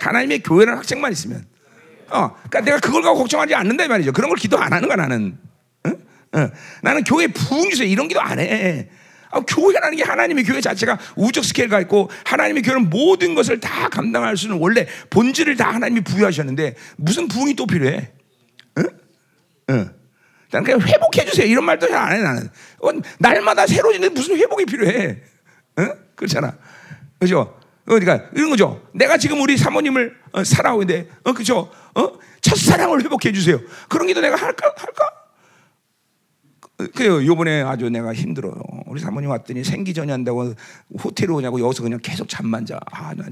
하나님의 0.00 0.42
교회라는 0.42 0.78
확증만 0.78 1.12
있으면. 1.12 1.53
어, 2.14 2.30
그러니까 2.48 2.60
내가 2.60 2.78
그걸 2.78 3.02
갖고 3.02 3.18
걱정하지 3.18 3.54
않는다 3.54 3.84
이 3.84 3.88
말이죠. 3.88 4.12
그런 4.12 4.28
걸 4.28 4.38
기도 4.38 4.56
안 4.58 4.72
하는 4.72 4.86
거야 4.88 4.96
나는. 4.96 5.36
응? 5.86 5.96
응. 6.36 6.50
나는 6.82 7.02
교회 7.04 7.26
부흥 7.26 7.70
주세요 7.70 7.88
이런 7.88 8.06
기도 8.08 8.20
안 8.20 8.38
해. 8.38 8.88
아, 9.32 9.40
교회라는 9.40 9.96
게 9.96 10.04
하나님의 10.04 10.44
교회 10.44 10.60
자체가 10.60 10.96
우적 11.16 11.44
스케일가 11.44 11.80
있고 11.80 12.08
하나님의 12.24 12.62
교회는 12.62 12.88
모든 12.88 13.34
것을 13.34 13.58
다 13.58 13.88
감당할 13.88 14.36
수 14.36 14.46
있는 14.46 14.60
원래 14.60 14.86
본질을 15.10 15.56
다 15.56 15.72
하나님이 15.74 16.02
부여하셨는데 16.02 16.76
무슨 16.96 17.26
부흥이 17.26 17.56
또 17.56 17.66
필요해? 17.66 18.12
응? 18.78 18.84
응. 19.70 19.90
나는 20.52 20.64
그냥 20.64 20.80
회복해 20.82 21.24
주세요 21.24 21.46
이런 21.48 21.64
말도 21.64 21.88
잘 21.88 21.96
안 21.98 22.12
해 22.12 22.22
나는. 22.22 22.48
어, 22.80 22.90
날마다 23.18 23.66
새로지는데 23.66 24.14
무슨 24.14 24.36
회복이 24.36 24.66
필요해? 24.66 25.16
응? 25.80 25.92
그렇잖아. 26.14 26.56
그죠? 27.18 27.58
그러니까 27.84 28.28
이런 28.34 28.50
거죠. 28.50 28.82
내가 28.94 29.18
지금 29.18 29.40
우리 29.40 29.56
사모님을 29.56 30.16
어, 30.32 30.44
사랑하고 30.44 30.82
있는데, 30.82 31.08
어, 31.24 31.32
그죠? 31.32 31.70
어? 31.94 32.12
첫사랑을 32.40 33.02
회복해 33.04 33.32
주세요. 33.32 33.58
그런 33.88 34.06
기도 34.06 34.20
내가 34.20 34.36
할까? 34.36 34.72
할까? 34.76 35.10
그래요. 36.94 37.24
요번에 37.24 37.62
아주 37.62 37.88
내가 37.88 38.12
힘들어요. 38.12 38.60
우리 38.86 39.00
사모님 39.00 39.30
왔더니 39.30 39.62
생기 39.62 39.94
전이 39.94 40.10
한다고 40.10 40.52
호텔에 41.02 41.28
오냐고 41.32 41.60
여기서 41.60 41.82
그냥 41.84 42.00
계속 42.02 42.28
잠만 42.28 42.66
자. 42.66 42.80
아, 42.90 43.14
나 43.14 43.26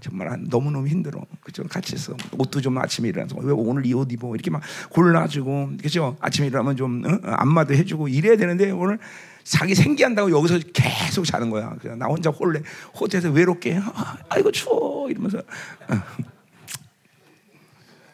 정말 0.00 0.38
너무너무 0.48 0.86
힘들어. 0.86 1.20
그죠? 1.42 1.64
같이 1.64 1.94
해서 1.94 2.16
옷도 2.38 2.60
좀 2.60 2.78
아침에 2.78 3.08
일어나서 3.08 3.36
왜 3.40 3.52
오늘 3.52 3.84
이 3.84 3.94
옷 3.94 4.12
입어? 4.12 4.32
이렇게 4.34 4.50
막 4.50 4.62
골라주고, 4.90 5.72
그죠? 5.82 6.16
아침에 6.20 6.46
일어나면 6.46 6.76
좀 6.76 7.02
어? 7.04 7.18
안마도 7.24 7.74
해주고 7.74 8.08
이래야 8.08 8.36
되는데 8.36 8.70
오늘 8.70 8.98
자기 9.44 9.74
생기한다고 9.74 10.30
여기서 10.30 10.58
계속 10.72 11.24
자는 11.24 11.50
거야. 11.50 11.76
그냥 11.80 11.98
나 11.98 12.06
혼자 12.06 12.30
홀래 12.30 12.62
호텔에서 12.98 13.30
외롭게 13.30 13.78
아, 13.78 14.16
아이고 14.30 14.50
추워 14.50 15.10
이러면서 15.10 15.38
어. 15.38 16.02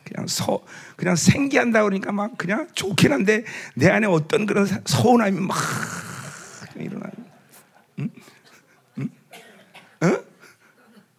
그냥 0.05 0.27
서 0.27 0.61
그냥 0.97 1.14
생기한다 1.14 1.85
그러니까 1.85 2.11
막 2.11 2.37
그냥 2.37 2.66
좋긴 2.75 3.12
한데 3.12 3.45
내 3.75 3.88
안에 3.88 4.09
어떤 4.09 4.45
그런 4.45 4.66
서운함이 4.85 5.38
막 5.38 5.57
일어나. 6.77 7.07
응? 8.01 8.11
응? 8.99 9.09
응? 10.03 10.25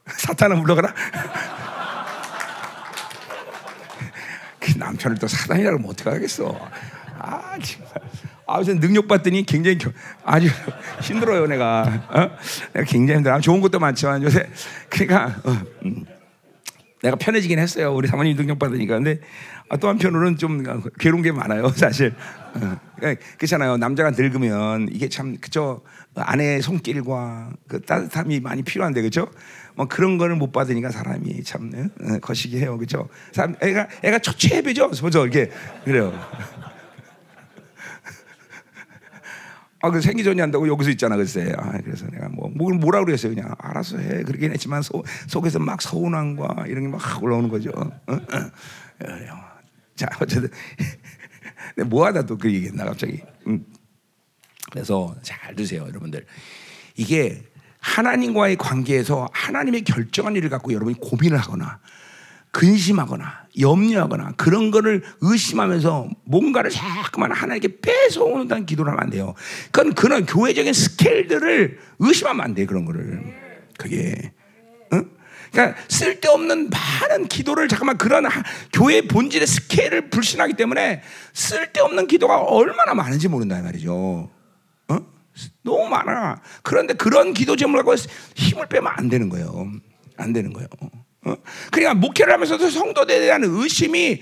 사탄아 0.08 0.56
물러가라. 0.56 0.94
그 4.60 4.78
남편을 4.78 5.18
또 5.20 5.28
사단이라고 5.28 5.78
하면 5.78 5.90
어떡하겠어. 5.90 6.70
아 7.18 7.58
정말. 7.60 8.11
아, 8.52 8.60
요새 8.60 8.74
능력 8.74 9.08
받더니 9.08 9.46
굉장히 9.46 9.78
아주 10.26 10.48
힘들어요, 11.02 11.48
내가. 11.48 11.84
어? 12.10 12.38
내가 12.74 12.86
굉장히 12.86 13.18
힘들어. 13.18 13.40
좋은 13.40 13.62
것도 13.62 13.80
많지만 13.80 14.22
요새 14.24 14.50
그러니까 14.90 15.40
어, 15.46 15.58
음. 15.86 16.06
내가 17.02 17.16
편해지긴 17.16 17.60
했어요. 17.60 17.96
우리 17.96 18.08
사모님 18.10 18.36
능력 18.36 18.60
받으니까. 18.60 18.96
근데 18.96 19.22
아, 19.70 19.78
또 19.78 19.88
한편으로는 19.88 20.38
좀 20.38 20.64
괴로운 21.00 21.24
게 21.24 21.32
많아요, 21.32 21.70
사실. 21.70 22.14
어. 22.56 22.78
그러니까 22.98 23.26
그렇잖아요. 23.38 23.78
남자가 23.78 24.12
늙으면 24.12 24.90
이게 24.92 25.08
참 25.08 25.38
그죠 25.40 25.82
아내의 26.14 26.62
손길과 26.62 27.52
그 27.70 27.82
따뜻함이 27.82 28.42
많이 28.42 28.64
필요한데 28.64 29.02
그죠? 29.02 29.28
뭐 29.76 29.88
그런 29.88 30.18
거를 30.18 30.36
못 30.36 30.52
받으니까 30.52 30.92
사람이 30.92 31.44
참 31.44 31.72
어, 32.02 32.20
거시기 32.20 32.60
해요, 32.60 32.78
그죠? 32.78 33.08
사람 33.32 33.56
애가 33.62 33.88
애가 34.04 34.20
초췌해죠, 34.20 34.90
보죠, 34.90 35.24
이렇게 35.24 35.50
그래요. 35.86 36.14
아, 39.82 39.90
그 39.90 40.00
생기 40.02 40.24
전이 40.24 40.40
한다고 40.40 40.68
여기서 40.68 40.92
있잖아, 40.92 41.16
글쎄. 41.16 41.54
아, 41.58 41.78
그래서 41.84 42.06
내가 42.08 42.30
뭐, 42.30 42.50
뭘 42.50 42.76
뭐라 42.76 43.04
그랬어요. 43.04 43.34
그냥 43.34 43.54
알아서 43.58 43.98
해. 43.98 44.24
그러긴 44.24 44.52
했지만 44.52 44.82
소, 44.82 45.04
속에서 45.28 45.60
막 45.60 45.82
서운함과 45.82 46.66
이런 46.68 46.84
게 46.84 46.90
막 46.90 47.24
올라오는 47.24 47.50
거죠. 47.50 47.72
어? 47.76 48.14
어? 48.14 48.16
자, 49.96 50.08
어쨌든. 50.20 50.50
뭐 51.88 52.06
하다 52.06 52.26
또 52.26 52.38
그 52.38 52.52
얘기했나, 52.52 52.86
갑자기. 52.86 53.22
음. 53.48 53.66
그래서 54.72 55.16
잘 55.22 55.56
드세요, 55.56 55.82
여러분들. 55.88 56.26
이게 56.96 57.44
하나님과의 57.80 58.58
관계에서 58.58 59.28
하나님의 59.34 59.84
결정한 59.84 60.36
일을 60.36 60.50
갖고 60.50 60.72
여러분이 60.74 60.98
고민을 61.00 61.38
하거나 61.38 61.80
근심하거나 62.52 63.48
염려하거나 63.60 64.34
그런 64.38 64.72
거를 64.72 65.04
의심하면서 65.22 66.10
뭔가를 66.26 66.70
자꾸만 66.70 67.32
하나님께 67.32 67.80
뺏어오는다는 67.82 68.66
기도를 68.66 68.92
하면 68.92 69.04
안 69.04 69.10
돼요. 69.10 69.34
그건 69.72 69.94
그런 69.94 70.26
교회적인 70.26 70.74
스케일들을 70.74 71.80
의심하면 72.00 72.44
안 72.44 72.54
돼요. 72.54 72.68
그런 72.68 72.86
거를. 72.86 73.22
그게. 73.78 74.34
응? 74.94 75.10
그러니까 75.52 75.78
쓸데없는 75.88 76.70
많은 76.70 77.28
기도를 77.28 77.68
잠깐만 77.68 77.98
그런 77.98 78.26
하, 78.26 78.44
교회 78.72 79.02
본질의 79.02 79.48
스케일을 79.48 80.10
불신하기 80.10 80.54
때문에 80.54 81.02
쓸데없는 81.34 82.08
기도가 82.08 82.40
얼마나 82.42 82.94
많은지 82.94 83.28
모른다 83.28 83.60
이 83.60 83.62
말이죠. 83.62 84.30
어? 84.90 84.98
너무 85.64 85.90
많아. 85.90 86.42
그런데 86.64 86.94
그런 86.94 87.34
기도 87.34 87.56
제목을 87.56 87.84
갖고 87.84 87.96
힘을 88.36 88.68
빼면 88.68 88.92
안 88.96 89.10
되는 89.10 89.30
거예요. 89.30 89.72
안 90.18 90.34
되는 90.34 90.54
거예요. 90.54 90.68
어? 91.26 91.36
그러니까 91.72 91.94
목회를 91.96 92.34
하면서도 92.34 92.70
성도들에 92.70 93.20
대한 93.20 93.44
의심이 93.44 94.22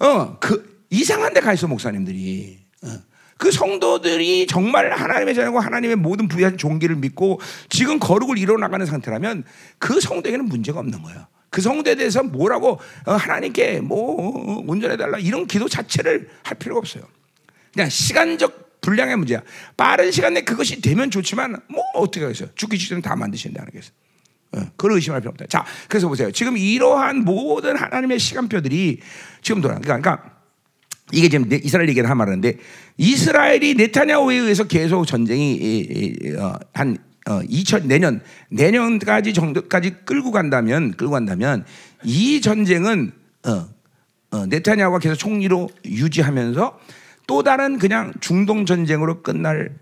어, 0.00 0.38
그 0.38 0.84
이상한 0.90 1.34
데 1.34 1.40
가 1.40 1.52
있어 1.52 1.66
목사님들이. 1.66 2.58
어. 2.82 2.88
그 3.36 3.52
성도들이 3.52 4.46
정말 4.48 4.90
하나님의 4.92 5.34
자녀고 5.34 5.60
하나님의 5.60 5.96
모든 5.96 6.26
부여한 6.26 6.58
종기를 6.58 6.96
믿고 6.96 7.40
지금 7.68 7.98
거룩을 8.00 8.36
이뤄나가는 8.36 8.84
상태라면 8.84 9.44
그 9.78 10.00
성도에게는 10.00 10.46
문제가 10.46 10.80
없는 10.80 11.02
거예요. 11.02 11.26
그 11.50 11.60
성도에 11.60 11.94
대해서 11.94 12.22
뭐라고 12.22 12.80
어, 13.06 13.12
하나님께 13.12 13.80
뭐 13.80 14.64
온전해달라 14.66 15.18
이런 15.18 15.46
기도 15.46 15.68
자체를 15.68 16.28
할 16.42 16.58
필요가 16.58 16.78
없어요. 16.78 17.04
그냥 17.72 17.88
시간적 17.88 18.80
분량의 18.80 19.16
문제야. 19.16 19.42
빠른 19.76 20.10
시간 20.10 20.34
내에 20.34 20.42
그것이 20.42 20.80
되면 20.80 21.10
좋지만 21.10 21.60
뭐 21.68 21.82
어떻게 21.94 22.24
하겠어요? 22.24 22.48
죽기 22.54 22.78
직전에 22.78 23.00
다 23.02 23.14
만드신다는. 23.16 23.68
어, 23.68 23.80
그걸 24.50 24.92
의심할 24.92 25.20
필요 25.20 25.30
없다. 25.30 25.46
자, 25.46 25.64
그래서 25.88 26.08
보세요. 26.08 26.30
지금 26.32 26.56
이러한 26.56 27.24
모든 27.24 27.76
하나님의 27.76 28.18
시간표들이 28.18 29.00
지금 29.42 29.60
돌아. 29.60 29.78
그러니까 29.78 30.38
이게 31.12 31.28
지금 31.28 31.48
이스라엘 31.52 31.88
얘기를 31.88 32.08
하말하는데 32.08 32.58
이스라엘이 32.96 33.74
네타냐후에 33.74 34.36
의해서 34.36 34.64
계속 34.64 35.06
전쟁이 35.06 36.10
어, 36.38 36.54
한2000 36.74 37.84
어, 37.84 37.86
내년 37.86 38.20
내년까지 38.50 39.32
정도까지 39.32 40.04
끌고 40.04 40.30
간다면 40.30 40.92
끌고 40.92 41.12
간다면 41.12 41.64
이 42.04 42.40
전쟁은 42.40 43.12
어, 43.46 44.46
네타냐후가 44.46 44.98
계속 44.98 45.16
총리로 45.16 45.70
유지하면서 45.84 46.78
또 47.26 47.42
다른 47.42 47.78
그냥 47.78 48.12
중동 48.20 48.66
전쟁으로 48.66 49.22
끝날 49.22 49.76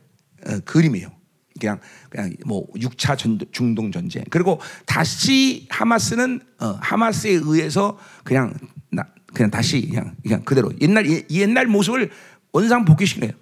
그림이에요. 0.65 1.16
그냥 1.61 1.81
그냥 2.09 2.33
뭐 2.45 2.67
6차 2.75 3.17
전, 3.19 3.39
중동 3.53 3.93
전쟁. 3.93 4.25
그리고 4.31 4.61
다시 4.85 5.67
하마스는 5.71 6.41
하마스에 6.81 7.33
의해서 7.33 7.99
그냥 8.25 8.55
그냥 9.37 9.51
다시 9.51 9.87
그냥, 9.89 10.17
그냥 10.23 10.43
그대로 10.45 10.73
옛날 10.81 11.07
옛날 11.31 11.67
모습을 11.67 12.11
원상 12.53 12.85
복귀시켜요. 12.87 13.33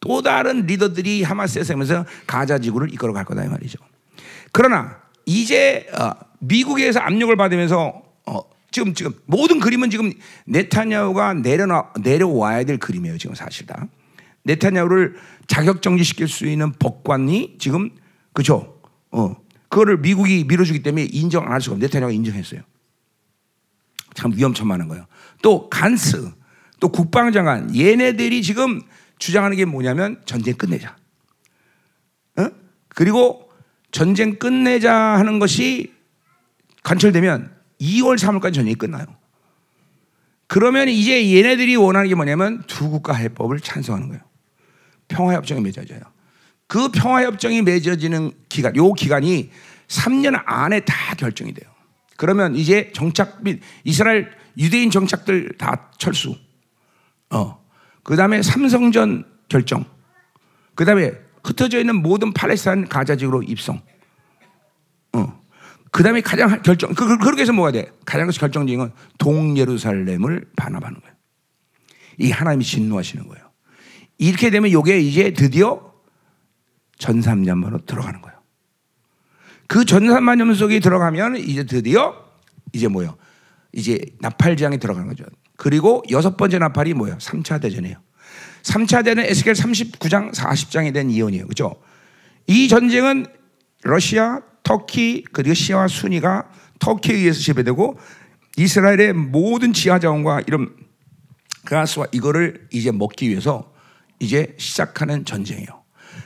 또 0.00 0.22
다른 0.22 0.66
리더들이 0.66 1.22
하마스에서 1.22 1.72
하면서 1.72 2.04
가자 2.26 2.58
지구를 2.58 2.92
이끌어 2.92 3.12
갈 3.12 3.24
거다 3.24 3.44
이 3.44 3.48
말이죠. 3.48 3.78
그러나 4.52 4.98
이제 5.26 5.88
어, 5.98 6.12
미국에서 6.38 7.00
압력을 7.00 7.34
받으면서 7.36 8.02
어, 8.26 8.40
지금 8.70 8.94
지금 8.94 9.12
모든 9.26 9.58
그림은 9.58 9.90
지금 9.90 10.12
네타냐후가 10.46 11.34
내려놔 11.34 11.94
내려와야 12.00 12.64
될 12.64 12.78
그림이에요. 12.78 13.18
지금 13.18 13.34
사실 13.34 13.66
다 13.66 13.88
네타냐후를 14.44 15.16
자격 15.46 15.82
정지시킬 15.82 16.28
수 16.28 16.46
있는 16.46 16.72
법관이 16.72 17.56
지금 17.58 17.90
그죠? 18.32 18.80
어 19.10 19.36
그거를 19.68 19.98
미국이 19.98 20.44
밀어주기 20.44 20.82
때문에 20.82 21.08
인정 21.10 21.44
안 21.44 21.52
할 21.52 21.60
수가 21.60 21.74
없. 21.76 21.80
네타냐후가 21.80 22.12
인정했어요. 22.14 22.60
참 24.14 24.32
위험천만한 24.34 24.86
거예요. 24.88 25.06
또 25.42 25.68
간스, 25.68 26.30
또 26.78 26.88
국방장관 26.88 27.74
얘네들이 27.74 28.42
지금 28.42 28.80
주장하는 29.18 29.56
게 29.56 29.64
뭐냐면 29.64 30.22
전쟁 30.24 30.54
끝내자. 30.54 30.96
어? 32.36 32.48
그리고 32.88 33.50
전쟁 33.90 34.38
끝내자 34.38 34.94
하는 34.94 35.38
것이 35.38 35.92
관철되면 36.82 37.54
2월 37.80 38.16
3월까지 38.18 38.54
전쟁이 38.54 38.74
끝나요. 38.74 39.06
그러면 40.46 40.88
이제 40.88 41.34
얘네들이 41.34 41.74
원하는 41.76 42.08
게 42.08 42.14
뭐냐면 42.14 42.62
두 42.66 42.90
국가 42.90 43.14
해법을 43.14 43.60
찬성하는 43.60 44.08
거예요. 44.08 44.22
평화협정이 45.08 45.60
맺어져요. 45.60 46.00
그 46.66 46.88
평화협정이 46.88 47.62
맺어지는 47.62 48.32
기간, 48.48 48.74
요 48.76 48.92
기간이 48.92 49.50
3년 49.88 50.42
안에 50.46 50.80
다 50.80 51.14
결정이 51.14 51.52
돼요. 51.52 51.70
그러면 52.16 52.54
이제 52.54 52.90
정착 52.94 53.42
및 53.42 53.60
이스라엘 53.84 54.30
유대인 54.56 54.90
정착들 54.90 55.56
다 55.58 55.90
철수. 55.98 56.36
어. 57.30 57.62
그 58.02 58.16
다음에 58.16 58.42
삼성전 58.42 59.24
결정. 59.48 59.84
그 60.74 60.84
다음에 60.84 61.12
흩어져 61.42 61.78
있는 61.78 61.96
모든 61.96 62.32
팔레스타인 62.32 62.88
가자지구로 62.88 63.42
입성. 63.42 63.82
어. 65.12 65.40
그 65.90 66.02
다음에 66.02 66.20
가장 66.20 66.60
결정, 66.62 66.92
그, 66.94 67.06
그, 67.06 67.18
그렇게 67.18 67.42
해서 67.42 67.52
뭐가 67.52 67.72
돼? 67.72 67.90
가장 68.04 68.28
결정적인 68.28 68.78
건 68.78 68.92
동예루살렘을 69.18 70.50
반합하는 70.56 71.00
거예요. 71.00 71.14
이 72.18 72.30
하나님이 72.30 72.64
진노하시는 72.64 73.28
거예요. 73.28 73.43
이렇게 74.18 74.50
되면 74.50 74.70
이게 74.70 74.98
이제 74.98 75.32
드디어 75.32 75.92
전삼년으로 76.98 77.84
들어가는 77.86 78.20
거예요. 78.20 78.38
그 79.66 79.84
전삼만년 79.84 80.54
속에 80.54 80.78
들어가면 80.80 81.36
이제 81.36 81.64
드디어 81.64 82.14
이제 82.72 82.88
뭐요? 82.88 83.16
이제 83.72 83.98
나팔장에 84.20 84.76
들어가는 84.76 85.08
거죠. 85.08 85.24
그리고 85.56 86.02
여섯 86.10 86.36
번째 86.36 86.58
나팔이 86.58 86.94
뭐예요? 86.94 87.18
3차 87.18 87.60
대전이에요. 87.60 87.96
3차 88.62 89.04
대전은 89.04 89.24
에스겔 89.24 89.54
39장 89.54 90.32
40장에 90.32 90.92
대한 90.92 91.10
이혼이에요. 91.10 91.46
그죠? 91.46 91.76
이 92.46 92.68
전쟁은 92.68 93.26
러시아, 93.82 94.40
터키, 94.62 95.24
그리고 95.32 95.54
시아와 95.54 95.88
순위가 95.88 96.50
터키에 96.78 97.16
의해서 97.16 97.40
지배되고 97.40 97.98
이스라엘의 98.56 99.12
모든 99.12 99.72
지하 99.72 99.98
자원과 99.98 100.42
이런 100.46 100.74
가스와 101.64 102.06
이거를 102.12 102.68
이제 102.70 102.90
먹기 102.90 103.28
위해서 103.28 103.73
이제 104.24 104.54
시작하는 104.58 105.24
전쟁이에요. 105.24 105.68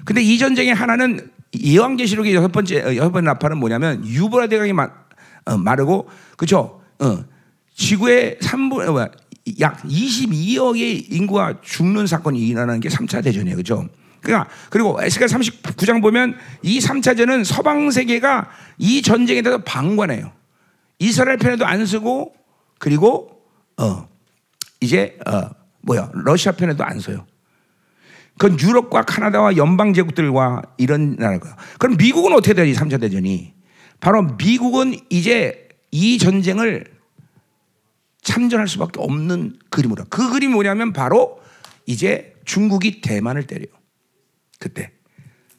근데 0.05 0.23
이 0.23 0.39
전쟁의 0.39 0.75
하나는 0.75 1.31
예왕계시록의 1.59 2.35
여섯 2.35 2.49
번째 2.49 2.83
어, 2.83 2.97
여섯 2.97 3.11
번째 3.11 3.27
나팔은 3.27 3.59
뭐냐면 3.59 4.07
유브라 4.07 4.47
대강이 4.47 4.73
마, 4.73 4.89
어, 5.45 5.57
마르고 5.57 6.09
그죠? 6.37 6.81
어, 6.99 7.25
지구의 7.75 8.39
3분 8.41 8.97
어, 8.97 9.11
약 9.61 9.83
22억의 9.83 11.13
인구가 11.13 11.61
죽는 11.63 12.07
사건이 12.07 12.39
일어나는 12.39 12.81
게 12.81 12.89
3차 12.89 13.25
대전이에요. 13.25 13.57
그죠? 13.57 13.89
그러니까 14.21 14.51
그리고 14.69 14.99
에스겔 15.01 15.29
39장 15.29 16.03
보면 16.03 16.37
이 16.63 16.81
3차 16.81 17.17
전은 17.17 17.45
서방 17.45 17.91
세계가 17.91 18.51
이 18.79 19.01
전쟁에 19.01 19.43
대해서 19.43 19.63
방관해요. 19.63 20.33
이스라엘 20.99 21.39
편에도 21.39 21.65
안 21.65 21.87
쓰고 21.87 22.35
그리고 22.79 23.43
어 23.77 24.09
이제 24.81 25.17
어 25.27 25.51
뭐야 25.83 26.11
러시아 26.15 26.53
편에도 26.53 26.85
안 26.85 26.99
써요. 26.99 27.25
그건 28.39 28.59
유럽과 28.61 29.03
카나다와 29.03 29.57
연방 29.57 29.93
제국들과 29.93 30.63
이런 30.79 31.17
나라가. 31.17 31.57
그럼 31.79 31.97
미국은 31.97 32.33
어떻게 32.33 32.55
되지? 32.55 32.79
3차 32.79 33.01
대전이. 33.01 33.53
바로 34.01 34.23
미국은 34.23 34.95
이제 35.11 35.69
이 35.91 36.19
전쟁을 36.19 36.85
참전할 38.23 38.69
수밖에 38.69 39.01
없는 39.01 39.59
그림으로. 39.71 40.05
그 40.09 40.31
그림이 40.31 40.55
뭐냐면 40.55 40.93
바로 40.93 41.41
이제 41.87 42.35
중국이 42.45 43.01
대만을 43.01 43.47
때려요. 43.47 43.69
그때. 44.61 44.93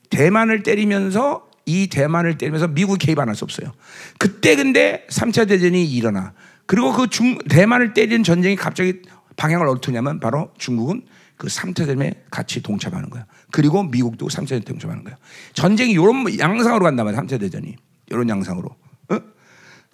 대만을 0.10 0.64
때리면서 0.64 1.48
이 1.66 1.88
대만을 1.88 2.38
때리면서 2.38 2.68
미국이 2.70 3.06
개입 3.06 3.20
안 3.20 3.28
할 3.28 3.36
수 3.36 3.44
없어요. 3.44 3.74
그때 4.18 4.56
근데 4.56 5.06
3차 5.10 5.48
대전이 5.48 5.86
일어나. 5.86 6.34
그리고 6.66 6.94
그 6.94 7.08
중, 7.08 7.38
대만을 7.50 7.94
때리는 7.94 8.24
전쟁이 8.24 8.56
갑자기 8.56 9.02
방향을 9.36 9.68
어떻게 9.68 9.92
냐면 9.92 10.20
바로 10.20 10.52
중국은 10.58 11.04
그 11.40 11.48
3차 11.48 11.78
대전에 11.78 12.12
같이 12.30 12.62
동참하는 12.62 13.10
거야. 13.10 13.26
그리고 13.50 13.82
미국도 13.82 14.28
3차 14.28 14.50
대전에 14.50 14.66
동참하는 14.66 15.06
거야. 15.06 15.16
전쟁이 15.54 15.94
이런 15.94 16.26
양상으로 16.38 16.84
간단 16.84 17.06
말이야. 17.06 17.22
3차 17.22 17.40
대전이. 17.40 17.78
이런 18.08 18.28
양상으로. 18.28 18.76
어? 19.08 19.20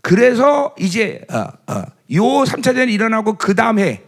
그래서 0.02 0.74
이제 0.80 1.24
어, 1.30 1.72
어, 1.72 1.84
요 2.14 2.24
3차 2.24 2.64
대전이 2.64 2.92
일어나고 2.92 3.38
그 3.38 3.54
다음 3.54 3.78
해, 3.78 4.02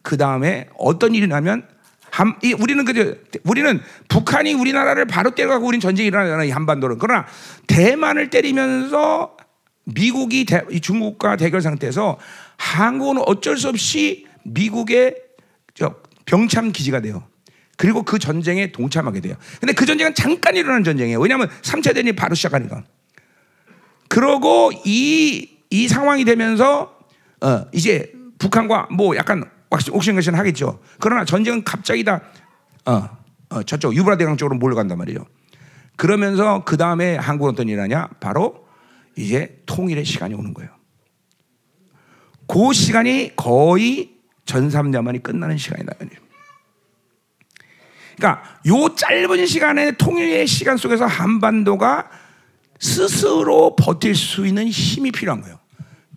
그 0.00 0.16
다음에 0.16 0.70
어떤 0.78 1.14
일이 1.14 1.26
나면 1.26 1.68
한, 2.10 2.34
이, 2.42 2.54
우리는 2.54 2.82
그 2.86 3.22
우리는 3.44 3.82
북한이 4.08 4.54
우리나라를 4.54 5.04
바로 5.04 5.32
때려가고 5.32 5.66
우리는 5.66 5.80
전쟁이 5.80 6.06
일어나잖아 6.06 6.44
이 6.44 6.50
한반도는. 6.50 6.96
그러나 6.96 7.26
대만을 7.66 8.30
때리면서 8.30 9.36
미국이 9.84 10.46
대, 10.46 10.62
중국과 10.80 11.36
대결 11.36 11.60
상태에서 11.60 12.16
한국은 12.56 13.22
어쩔 13.26 13.58
수 13.58 13.68
없이 13.68 14.26
미국의 14.44 15.16
저 15.74 15.96
병참 16.26 16.72
기지가 16.72 17.00
돼요. 17.00 17.24
그리고 17.76 18.02
그 18.02 18.18
전쟁에 18.18 18.72
동참하게 18.72 19.20
돼요. 19.20 19.36
근데 19.60 19.72
그 19.72 19.84
전쟁은 19.86 20.14
잠깐 20.14 20.56
일어난 20.56 20.84
전쟁이에요. 20.84 21.20
왜냐하면 21.20 21.48
3차 21.62 21.86
대전이 21.86 22.12
바로 22.12 22.34
시작하니까. 22.34 22.84
그러고 24.08 24.70
이, 24.84 25.50
이 25.70 25.88
상황이 25.88 26.24
되면서, 26.24 26.96
어, 27.40 27.66
이제 27.72 28.12
북한과 28.38 28.88
뭐 28.92 29.16
약간 29.16 29.44
옥신각신 29.70 30.34
하겠죠. 30.34 30.80
그러나 31.00 31.24
전쟁은 31.24 31.64
갑자기 31.64 32.04
다, 32.04 32.20
어, 32.86 33.08
어, 33.50 33.62
저쪽 33.64 33.96
유브라데강 33.96 34.36
쪽으로 34.36 34.56
몰려간단 34.58 34.96
말이에요. 34.96 35.24
그러면서 35.96 36.64
그 36.64 36.76
다음에 36.76 37.16
한국은 37.16 37.52
어떤 37.52 37.68
일이 37.68 37.78
하냐? 37.78 38.08
바로 38.20 38.66
이제 39.16 39.62
통일의 39.66 40.04
시간이 40.04 40.34
오는 40.34 40.54
거예요. 40.54 40.70
그 42.46 42.72
시간이 42.72 43.32
거의 43.36 44.13
전삼자만이 44.44 45.22
끝나는 45.22 45.56
시간이다. 45.56 45.94
그러니까 48.16 48.60
요 48.66 48.94
짧은 48.94 49.46
시간에 49.46 49.92
통일의 49.92 50.46
시간 50.46 50.76
속에서 50.76 51.06
한반도가 51.06 52.10
스스로 52.78 53.74
버틸 53.76 54.14
수 54.14 54.46
있는 54.46 54.68
힘이 54.68 55.10
필요한 55.10 55.40
거예요. 55.40 55.58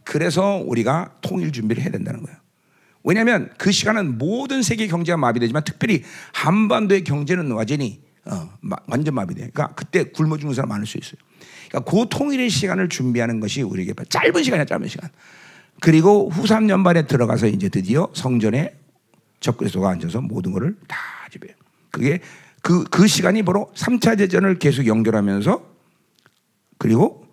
그래서 0.04 0.62
우리가 0.66 1.12
통일 1.22 1.52
준비를 1.52 1.84
해야 1.84 1.92
된다는 1.92 2.24
거예요. 2.24 2.38
왜냐하면 3.04 3.50
그 3.58 3.72
시간은 3.72 4.18
모든 4.18 4.62
세계 4.62 4.88
경제가 4.88 5.18
마비되지만 5.18 5.64
특별히 5.64 6.04
한반도의 6.34 7.04
경제는 7.04 7.52
완전히 7.52 8.02
어, 8.26 8.50
마, 8.60 8.76
완전 8.88 9.16
마비돼. 9.16 9.52
그러니까 9.54 9.74
그때 9.76 10.04
굶어 10.04 10.38
죽는 10.38 10.54
사람 10.54 10.70
많을 10.70 10.86
수 10.86 10.98
있어요. 10.98 11.16
그러니까 11.70 11.90
그 11.90 12.06
통일의 12.10 12.50
시간을 12.50 12.90
준비하는 12.90 13.40
것이 13.40 13.62
우리에게 13.62 13.94
짧은 14.10 14.44
시간이야, 14.44 14.66
짧은 14.66 14.88
시간. 14.90 15.10
그리고 15.82 16.30
후삼 16.30 16.70
연반에 16.70 17.06
들어가서 17.06 17.48
이제 17.48 17.70
드디어 17.70 18.10
성전에 18.14 18.76
적그리스도가 19.40 19.90
앉아서 19.90 20.22
모든 20.22 20.52
것을 20.52 20.76
다 20.88 20.98
지배해요. 21.32 21.56
그게 21.92 22.20
그, 22.62 22.84
그 22.86 23.08
시간이 23.08 23.44
바로 23.44 23.72
3차 23.76 24.18
대전을 24.18 24.60
계속 24.60 24.88
연결하면서 24.88 25.62
그리고 26.78 27.28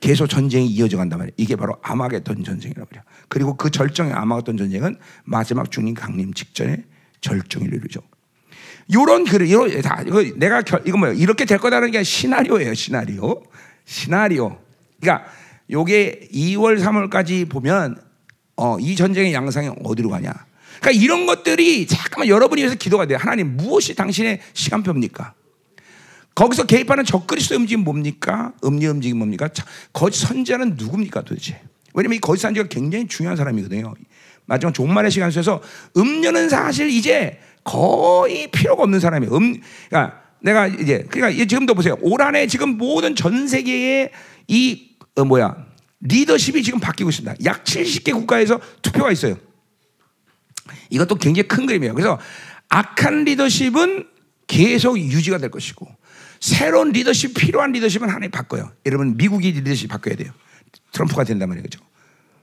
계속 0.00 0.26
전쟁이 0.26 0.66
이어져 0.66 0.98
간단 0.98 1.18
말이에요. 1.18 1.34
이게 1.36 1.56
바로 1.56 1.76
아마겟돈 1.82 2.44
전쟁이라고 2.44 2.88
그래요. 2.88 3.02
그리고 3.28 3.56
그 3.56 3.70
절정의 3.70 4.12
아마겟돈 4.12 4.56
전쟁은 4.56 4.98
마지막 5.24 5.70
주님 5.70 5.94
강림 5.94 6.34
직전에 6.34 6.84
절정을 7.20 7.72
이루죠. 7.72 8.00
요런 8.92 9.24
글, 9.24 9.46
이런 9.46 9.80
다 9.80 10.02
이거 10.06 10.22
내가 10.36 10.60
결, 10.60 10.82
이거 10.84 10.98
뭐예요? 10.98 11.16
이렇게 11.16 11.46
될 11.46 11.58
거다라는 11.58 11.90
게 11.90 12.02
시나리오예요. 12.02 12.74
시나리오, 12.74 13.42
시나리오. 13.86 14.58
그러니까 15.00 15.26
요게 15.70 16.28
2월, 16.32 16.80
3월까지 16.80 17.48
보면 17.48 17.96
어, 18.56 18.78
이 18.78 18.94
전쟁의 18.96 19.32
양상이 19.32 19.70
어디로 19.82 20.10
가냐? 20.10 20.32
그러니까 20.80 21.02
이런 21.02 21.26
것들이 21.26 21.86
잠깐만 21.86 22.28
여러분이 22.28 22.60
위해서 22.60 22.76
기도가 22.76 23.06
돼요. 23.06 23.18
하나님 23.20 23.56
무엇이 23.56 23.94
당신의 23.94 24.40
시간표입니까? 24.52 25.34
거기서 26.34 26.64
개입하는 26.64 27.04
적그리스도 27.04 27.56
움직임 27.56 27.84
뭡니까? 27.84 28.52
음리 28.64 28.86
움직임 28.86 29.18
뭡니까? 29.18 29.48
거짓 29.92 30.26
선지자는 30.26 30.74
누굽니까 30.76 31.22
도대체? 31.22 31.60
왜냐면 31.94 32.16
이 32.16 32.20
거짓 32.20 32.42
선지자가 32.42 32.68
굉장히 32.68 33.06
중요한 33.06 33.36
사람이거든요. 33.36 33.94
마지막 34.46 34.74
종말의 34.74 35.10
시간 35.10 35.30
속에서 35.30 35.62
음료는 35.96 36.48
사실 36.48 36.90
이제 36.90 37.38
거의 37.62 38.48
필요가 38.48 38.82
없는 38.82 39.00
사람이에요. 39.00 39.34
음, 39.34 39.60
그러니까 39.88 40.20
내가 40.42 40.66
이제 40.66 41.06
그러니까 41.08 41.44
지금도 41.46 41.74
보세요. 41.74 41.96
올 42.02 42.20
한해 42.20 42.46
지금 42.46 42.76
모든 42.76 43.14
전 43.14 43.48
세계의 43.48 44.10
이 44.48 44.93
어, 45.16 45.24
뭐야 45.24 45.56
리더십이 46.00 46.62
지금 46.62 46.80
바뀌고 46.80 47.10
있습니다. 47.10 47.36
약 47.44 47.64
70개 47.64 48.12
국가에서 48.12 48.60
투표가 48.82 49.10
있어요. 49.10 49.36
이것도 50.90 51.16
굉장히 51.16 51.48
큰 51.48 51.66
그림이에요. 51.66 51.94
그래서 51.94 52.18
악한 52.68 53.24
리더십은 53.24 54.08
계속 54.46 54.98
유지가 54.98 55.38
될 55.38 55.50
것이고 55.50 55.86
새로운 56.40 56.92
리더십 56.92 57.34
필요한 57.34 57.72
리더십은 57.72 58.08
하나님 58.08 58.30
바꿔요. 58.30 58.70
여러분 58.86 59.16
미국이 59.16 59.52
리더십 59.52 59.88
바꿔야 59.88 60.14
돼요. 60.16 60.32
트럼프가 60.92 61.24
된단 61.24 61.48
말이에요. 61.48 61.64
그죠? 61.64 61.80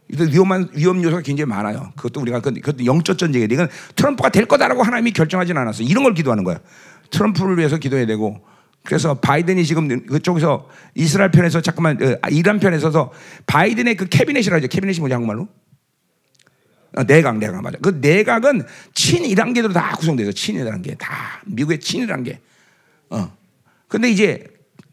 위험한 0.09 0.69
위험 0.73 1.01
요소가 1.03 1.21
굉장히 1.21 1.47
많아요. 1.49 1.93
그것도 1.95 2.19
우리가 2.21 2.41
그것도 2.41 2.85
영적 2.85 3.17
전쟁이에요. 3.17 3.47
이건 3.51 3.69
트럼프가 3.95 4.29
될 4.29 4.45
거다라고 4.45 4.83
하나님이 4.83 5.11
결정하진 5.11 5.55
않았어. 5.57 5.83
이런 5.83 6.03
걸 6.03 6.13
기도하는 6.13 6.43
거야. 6.43 6.59
트럼프를 7.11 7.57
위해서 7.57 7.77
기도해야 7.77 8.05
되고. 8.05 8.41
그래서 8.83 9.13
바이든이 9.15 9.65
지금 9.65 10.05
그쪽에서 10.05 10.67
이스라엘 10.95 11.31
편에서 11.31 11.61
잠깐만 11.61 12.01
어, 12.01 12.17
이란 12.29 12.59
편에서도 12.59 13.11
바이든의 13.45 13.95
그 13.95 14.05
캐비넷이라 14.07 14.57
하죠. 14.57 14.67
캐비넷이 14.67 14.99
뭐지 14.99 15.13
한국말로? 15.13 15.47
어, 16.95 17.03
내각, 17.03 17.37
내각 17.37 17.61
맞아. 17.61 17.77
그 17.81 17.99
내각은 18.01 18.63
친이란계로 18.93 19.71
다 19.71 19.95
구성돼서 19.95 20.31
친이란계 20.31 20.95
다 20.95 21.41
미국의 21.45 21.79
친이란계. 21.79 22.39
어. 23.11 23.37
근데 23.87 24.09
이제 24.09 24.45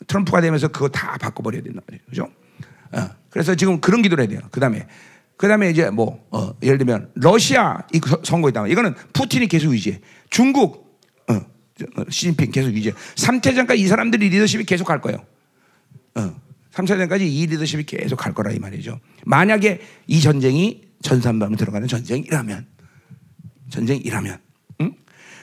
트럼프가 0.06 0.40
되면서 0.40 0.68
그거 0.68 0.88
다 0.88 1.16
바꿔버려야 1.18 1.62
된단 1.62 1.82
말이에요. 1.86 2.04
그죠? 2.08 2.28
어, 2.92 3.10
그래서 3.30 3.54
지금 3.54 3.80
그런 3.80 4.02
기도를 4.02 4.22
해야 4.22 4.28
돼요. 4.28 4.40
그 4.50 4.60
다음에, 4.60 4.86
그 5.36 5.48
다음에 5.48 5.70
이제 5.70 5.90
뭐, 5.90 6.26
어, 6.30 6.52
예를 6.62 6.78
들면, 6.78 7.10
러시아 7.14 7.82
이 7.92 8.00
선거 8.22 8.48
있다. 8.48 8.66
이거는 8.66 8.94
푸틴이 9.12 9.48
계속 9.48 9.72
유지해. 9.72 10.00
중국, 10.30 10.87
시진핑 12.08 12.50
계속 12.50 12.72
유지해. 12.72 12.94
3태전까지 13.16 13.78
이 13.78 13.86
사람들이 13.86 14.28
리더십이 14.28 14.64
계속 14.64 14.84
갈 14.84 15.00
거예요. 15.00 15.24
어, 16.14 16.40
3차전까지 16.72 17.22
이 17.22 17.46
리더십이 17.46 17.84
계속 17.84 18.16
갈 18.16 18.34
거라 18.34 18.50
이 18.52 18.58
말이죠. 18.58 19.00
만약에 19.24 19.80
이 20.06 20.20
전쟁이 20.20 20.82
전산반으로 21.02 21.56
들어가는 21.56 21.86
전쟁이라면, 21.88 22.66
전쟁이라면, 23.70 24.38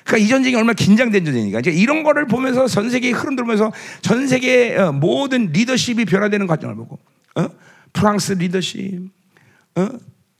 그러니까 0.05 0.17
이 0.23 0.27
전쟁이 0.27 0.55
얼마나 0.55 0.73
긴장된 0.73 1.25
전쟁이니까 1.25 1.59
이제 1.59 1.71
이런 1.71 2.03
거를 2.03 2.27
보면서 2.27 2.67
전 2.67 2.89
세계의 2.89 3.13
흐름 3.13 3.35
들면서 3.35 3.73
전 4.01 4.27
세계 4.27 4.77
어, 4.77 4.91
모든 4.91 5.51
리더십이 5.51 6.05
변화되는 6.05 6.45
과정을 6.45 6.75
보고 6.75 6.99
어? 7.35 7.47
프랑스 7.91 8.33
리더십 8.33 9.09
어? 9.75 9.89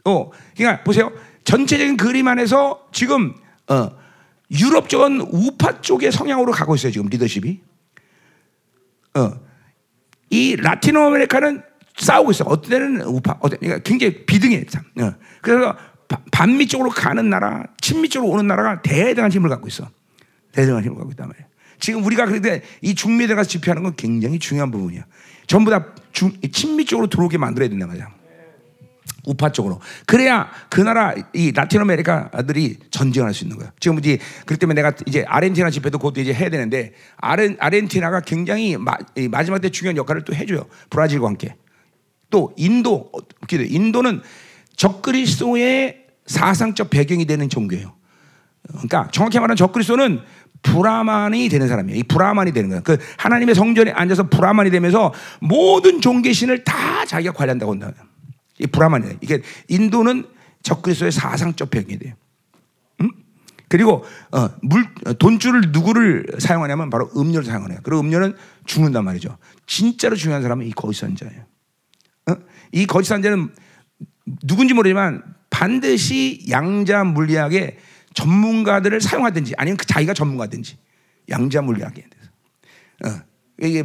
어 0.06 0.30
그러니까 0.56 0.84
보세요 0.84 1.12
전체적인 1.46 1.98
그림 1.98 2.28
안에서 2.28 2.88
지금 2.92 3.34
어, 3.68 3.90
유럽 4.52 4.90
쪽은 4.90 5.22
우파 5.32 5.82
쪽의 5.82 6.12
성향으로 6.12 6.52
가고 6.52 6.76
있어요 6.76 6.92
지금 6.92 7.08
리더십이 7.10 7.62
어, 9.16 9.40
이 10.30 10.56
라틴 10.58 10.98
아메리카는 10.98 11.64
싸우고 11.98 12.32
있어. 12.32 12.44
어떤 12.46 12.70
때는 12.70 13.02
우파, 13.04 13.38
어떤 13.40 13.60
그러니까 13.60 13.82
굉장히 13.84 14.26
비등해. 14.26 14.66
참. 14.66 14.84
어. 15.00 15.14
그래서 15.42 15.76
반미 16.32 16.68
쪽으로 16.68 16.90
가는 16.90 17.30
나라, 17.30 17.64
친미 17.82 18.10
쪽으로 18.10 18.32
오는 18.32 18.48
나라가 18.48 18.82
대등한 18.82 19.32
힘을 19.32 19.50
갖고 19.50 19.68
있어. 19.68 19.90
대등한 20.52 20.84
힘을 20.84 20.98
갖고 20.98 21.12
있단 21.12 21.28
말이야. 21.28 21.46
지금 21.80 22.04
우리가 22.06 22.26
그런데 22.26 22.62
이 22.82 22.96
중미에 22.96 23.28
들어가서 23.28 23.50
집회하는 23.50 23.84
건 23.84 23.96
굉장히 23.96 24.40
중요한 24.40 24.72
부분이야. 24.72 25.06
전부 25.48 25.72
다 25.72 25.94
중, 26.12 26.32
친미 26.52 26.86
쪽으로 26.86 27.08
들어오게 27.08 27.38
만들어야 27.38 27.70
된단 27.70 27.88
말이야. 27.88 28.10
우파 29.28 29.52
쪽으로. 29.52 29.80
그래야 30.06 30.50
그 30.70 30.82
나라, 30.82 31.14
이 31.34 31.52
라틴 31.52 31.82
아메리카들이 31.82 32.78
전쟁을 32.92 33.28
할 33.28 33.34
수 33.34 33.44
있는 33.44 33.58
거야. 33.58 33.72
지금 33.80 34.00
이제, 34.00 34.18
그렇기 34.46 34.60
때문에 34.60 34.82
내가 34.82 34.96
이제 35.06 35.26
아르헨티나 35.28 35.70
집회도 35.70 35.98
그것도 35.98 36.22
이제 36.22 36.34
해야 36.34 36.50
되는데, 36.50 36.94
아르, 37.18 37.56
아르헨티나가 37.60 38.22
굉장히 38.22 38.78
마, 38.78 38.94
마지막 39.30 39.60
때 39.60 39.70
중요한 39.70 39.98
역할을 39.98 40.24
또 40.24 40.34
해줘요. 40.34 40.66
브라질과 40.90 41.28
함께. 41.28 41.56
또 42.30 42.54
인도, 42.58 43.12
인도는 43.52 44.22
적그리스도의 44.76 46.06
사상적 46.26 46.90
배경이 46.90 47.26
되는 47.26 47.50
종교예요. 47.50 47.94
그러니까 48.68 49.08
정확히 49.12 49.38
말하면 49.40 49.56
적그리스도는 49.56 50.22
브라만이 50.64 51.50
되는 51.50 51.68
사람이에요. 51.68 52.00
이 52.00 52.04
브라만이 52.04 52.52
되는 52.52 52.70
거예요. 52.70 52.82
그 52.84 52.98
하나님의 53.18 53.54
성전에 53.54 53.92
앉아서 53.92 54.30
브라만이 54.30 54.72
되면서 54.72 55.14
모든 55.40 56.02
종교신을 56.02 56.64
다 56.64 57.06
자기가 57.06 57.34
관리한다고 57.34 57.74
한다. 57.74 57.92
이 58.60 58.68
브라만이에요. 58.68 59.18
이게 59.22 59.42
인도는 59.68 60.26
적그리스도의 60.64 61.12
사상적 61.12 61.70
배경이 61.70 62.00
돼요. 62.00 62.14
음? 63.02 63.10
그리고 63.68 64.04
어, 64.32 64.50
물 64.62 64.86
돈줄을 65.20 65.72
누구를 65.72 66.28
사용하냐면 66.40 66.90
바로 66.90 67.10
음료를 67.16 67.46
사용하네요. 67.46 67.80
그리고 67.84 68.02
음료는 68.02 68.36
죽는단 68.66 69.04
말이죠. 69.04 69.38
진짜로 69.68 70.16
중요한 70.16 70.42
사람은 70.42 70.66
이 70.66 70.72
거짓 70.72 71.02
선자예요. 71.02 71.46
어? 72.28 72.36
이 72.72 72.86
거짓 72.86 73.10
선자는 73.10 73.50
누군지 74.44 74.74
모르지만 74.74 75.24
반드시 75.50 76.46
양자 76.50 77.04
물리학의 77.04 77.78
전문가들을 78.14 79.02
사용하든지 79.02 79.54
아니면 79.58 79.78
그 79.78 79.86
자기가 79.86 80.14
전문가든지 80.14 80.78
양자 81.30 81.62
물리학에 81.62 82.04
대해서 82.10 83.20
어, 83.20 83.24
이게 83.62 83.84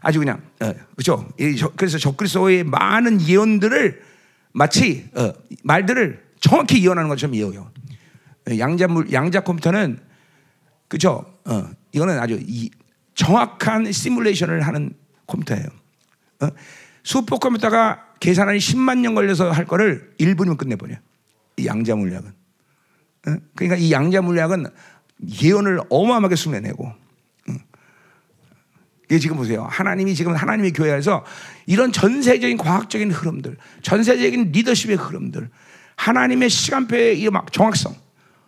아주 0.00 0.18
그냥 0.18 0.42
어, 0.60 0.72
그렇죠. 0.94 1.28
그래서 1.76 1.98
적그리스도의 1.98 2.64
많은 2.64 3.20
예언들을 3.20 4.02
마치 4.52 5.08
어, 5.14 5.32
말들을 5.62 6.24
정확히 6.40 6.84
예언하는 6.84 7.08
것처럼 7.08 7.34
예언해요. 7.34 7.70
양자 8.58 8.86
물 8.88 9.12
양자 9.12 9.40
컴퓨터는 9.40 9.98
그렇죠. 10.88 11.24
어, 11.44 11.68
이거는 11.92 12.18
아주 12.18 12.38
이, 12.46 12.70
정확한 13.14 13.90
시뮬레이션을 13.90 14.62
하는 14.62 14.92
컴퓨터예요. 15.26 15.66
어? 16.42 16.48
슈퍼 17.02 17.38
컴퓨터가 17.38 18.04
계산하니 18.20 18.58
10만 18.58 18.98
년 18.98 19.14
걸려서 19.14 19.50
할 19.50 19.64
거를 19.64 20.12
1분이면 20.18 20.58
끝내버려. 20.58 20.96
이 21.56 21.66
양자 21.66 21.96
물리학은. 21.96 22.32
그러니까 23.54 23.76
이 23.76 23.90
양자 23.90 24.22
물리학은 24.22 24.66
예언을 25.42 25.80
어마어마하게 25.88 26.36
숙내내고. 26.36 26.92
이게 29.08 29.18
지금 29.18 29.36
보세요. 29.36 29.66
하나님이 29.70 30.14
지금 30.14 30.34
하나님의 30.34 30.72
교회에서 30.72 31.24
이런 31.66 31.92
전세적인 31.92 32.56
과학적인 32.56 33.10
흐름들, 33.12 33.56
전세적인 33.82 34.52
리더십의 34.52 34.96
흐름들, 34.96 35.48
하나님의 35.96 36.50
시간표의 36.50 37.20
이막 37.20 37.52
정확성, 37.52 37.94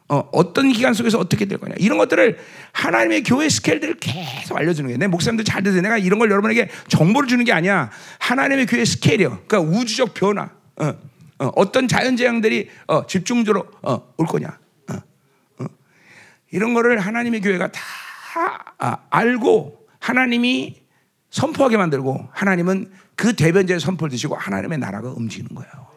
어, 0.08 0.28
어떤 0.32 0.72
기간 0.72 0.94
속에서 0.94 1.18
어떻게 1.18 1.44
될 1.44 1.58
거냐. 1.58 1.74
이런 1.78 1.98
것들을 1.98 2.38
하나님의 2.72 3.22
교회 3.22 3.48
스케일들을 3.48 3.96
계속 4.00 4.56
알려주는 4.56 4.88
거예요. 4.88 4.98
내 4.98 5.06
목사님들 5.06 5.44
잘 5.44 5.62
들으세요. 5.62 5.82
내가 5.82 5.98
이런 5.98 6.18
걸 6.18 6.30
여러분에게 6.30 6.70
정보를 6.88 7.28
주는 7.28 7.44
게 7.44 7.52
아니야. 7.52 7.90
하나님의 8.18 8.66
교회 8.66 8.84
스케일이요. 8.84 9.42
그러니까 9.46 9.60
우주적 9.60 10.14
변화. 10.14 10.50
어, 10.76 10.94
어, 11.38 11.72
떤 11.72 11.86
자연재앙들이 11.86 12.70
어, 12.86 13.06
집중적으로 13.06 13.66
어, 13.82 14.12
올 14.16 14.26
거냐. 14.26 14.58
어, 14.90 14.94
어. 15.60 15.66
이런 16.50 16.74
거를 16.74 16.98
하나님의 16.98 17.42
교회가 17.42 17.70
다 17.70 17.80
아, 18.78 18.98
알고 19.10 19.77
하나님이 20.00 20.76
선포하게 21.30 21.76
만들고 21.76 22.28
하나님은 22.32 22.90
그 23.14 23.34
대변자의 23.34 23.80
선포를 23.80 24.10
드시고 24.10 24.36
하나님의 24.36 24.78
나라가 24.78 25.10
움직이는 25.10 25.54
거예요. 25.54 25.88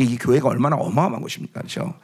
이 0.00 0.16
교회가 0.16 0.48
얼마나 0.48 0.76
어마어마한 0.76 1.22
것입니까? 1.22 1.60
그렇죠? 1.60 1.94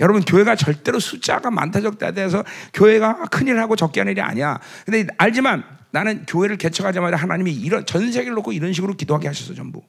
여러분 0.00 0.22
교회가 0.22 0.56
절대로 0.56 0.98
숫자가 0.98 1.50
많다 1.50 1.80
적다 1.80 2.10
돼서 2.12 2.42
교회가 2.72 3.26
큰일 3.26 3.60
하고 3.60 3.76
적게 3.76 4.00
하는 4.00 4.12
일이 4.12 4.20
아니야. 4.20 4.58
근데 4.84 5.06
알지만 5.18 5.62
나는 5.90 6.24
교회를 6.26 6.56
개척하자마자 6.56 7.16
하나님이 7.16 7.52
이런 7.52 7.86
전 7.86 8.10
세계를 8.10 8.34
놓고 8.34 8.52
이런 8.52 8.72
식으로 8.72 8.94
기도하게 8.94 9.28
하셨어 9.28 9.54
전부. 9.54 9.82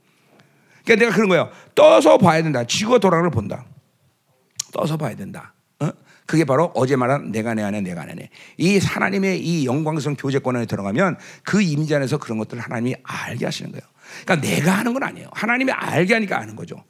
그러니까 0.83 1.05
내가 1.05 1.15
그런 1.15 1.29
거예요. 1.29 1.49
떠서 1.73 2.17
봐야 2.17 2.43
된다. 2.43 2.63
돌아가는 2.99 3.23
걸 3.23 3.31
본다. 3.31 3.65
떠서 4.71 4.97
봐야 4.97 5.15
된다. 5.15 5.54
어? 6.25 6.27
그게 6.27 6.43
바로 6.43 6.71
어제 6.75 6.95
말한 6.95 7.31
내가 7.31 7.53
내 7.53 7.63
안에 7.63 7.81
내가 7.81 8.01
안에 8.01 8.29
이 8.57 8.77
하나님의 8.79 9.45
이 9.45 9.65
영광스러운 9.65 10.15
교제권 10.15 10.55
안에 10.55 10.65
들어가면 10.65 11.17
그 11.43 11.61
임재 11.61 11.95
안에서 11.95 12.17
그런 12.17 12.37
것들을 12.39 12.61
하나님이 12.61 12.95
알게 13.03 13.45
하시는 13.45 13.71
거예요. 13.71 13.83
그러니까 14.25 14.47
내가 14.47 14.71
하는 14.71 14.93
건 14.93 15.03
아니에요. 15.03 15.29
하나님이 15.31 15.71
알게 15.71 16.13
하니까 16.13 16.39
아는 16.39 16.55
거죠. 16.55 16.83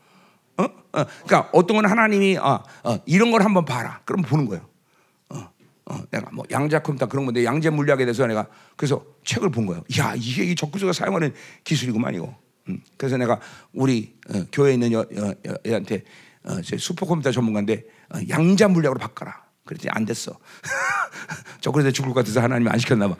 어? 0.58 0.64
어. 0.64 1.06
그러니까 1.26 1.50
어떤 1.54 1.78
건 1.78 1.86
하나님이 1.86 2.38
어, 2.38 2.64
어, 2.84 2.98
이런 3.06 3.32
걸 3.32 3.44
한번 3.44 3.66
봐라. 3.66 4.02
그럼 4.06 4.22
보는 4.22 4.46
거예요. 4.46 4.66
어, 5.30 5.50
어, 5.86 6.00
내가 6.12 6.30
뭐 6.32 6.46
양자 6.50 6.80
컴퓨터 6.80 7.08
그런 7.08 7.26
건데 7.26 7.44
양재 7.44 7.70
물리학에 7.72 8.06
대해서 8.06 8.26
내가 8.28 8.48
그래서 8.78 9.04
책을 9.26 9.50
본 9.50 9.66
거예요. 9.66 9.84
야 10.00 10.14
이게 10.16 10.44
이 10.44 10.56
적구수가 10.56 10.94
사용하는 10.94 11.34
기술이구만 11.64 12.16
이거. 12.16 12.36
음. 12.70 12.82
그래서 12.98 13.18
내가 13.18 13.40
우리 13.74 14.16
어, 14.30 14.44
교회에 14.52 14.74
있는 14.74 14.92
여, 14.94 15.06
여, 15.16 15.34
여, 15.46 15.56
여한테 15.66 16.04
어, 16.44 16.62
제 16.62 16.78
슈퍼컴퓨터 16.78 17.32
전문가인데 17.32 17.76
어, 17.76 17.95
양자 18.30 18.68
물리학으로 18.68 19.00
바꿔라. 19.00 19.46
그랬더니 19.66 19.90
안 19.92 20.06
됐어. 20.06 20.38
저 21.60 21.72
그래서 21.72 21.92
죽을 21.92 22.10
것 22.14 22.22
같아서 22.22 22.42
하나님이 22.42 22.70
안 22.70 22.78
시켰나 22.78 23.08
봐. 23.10 23.16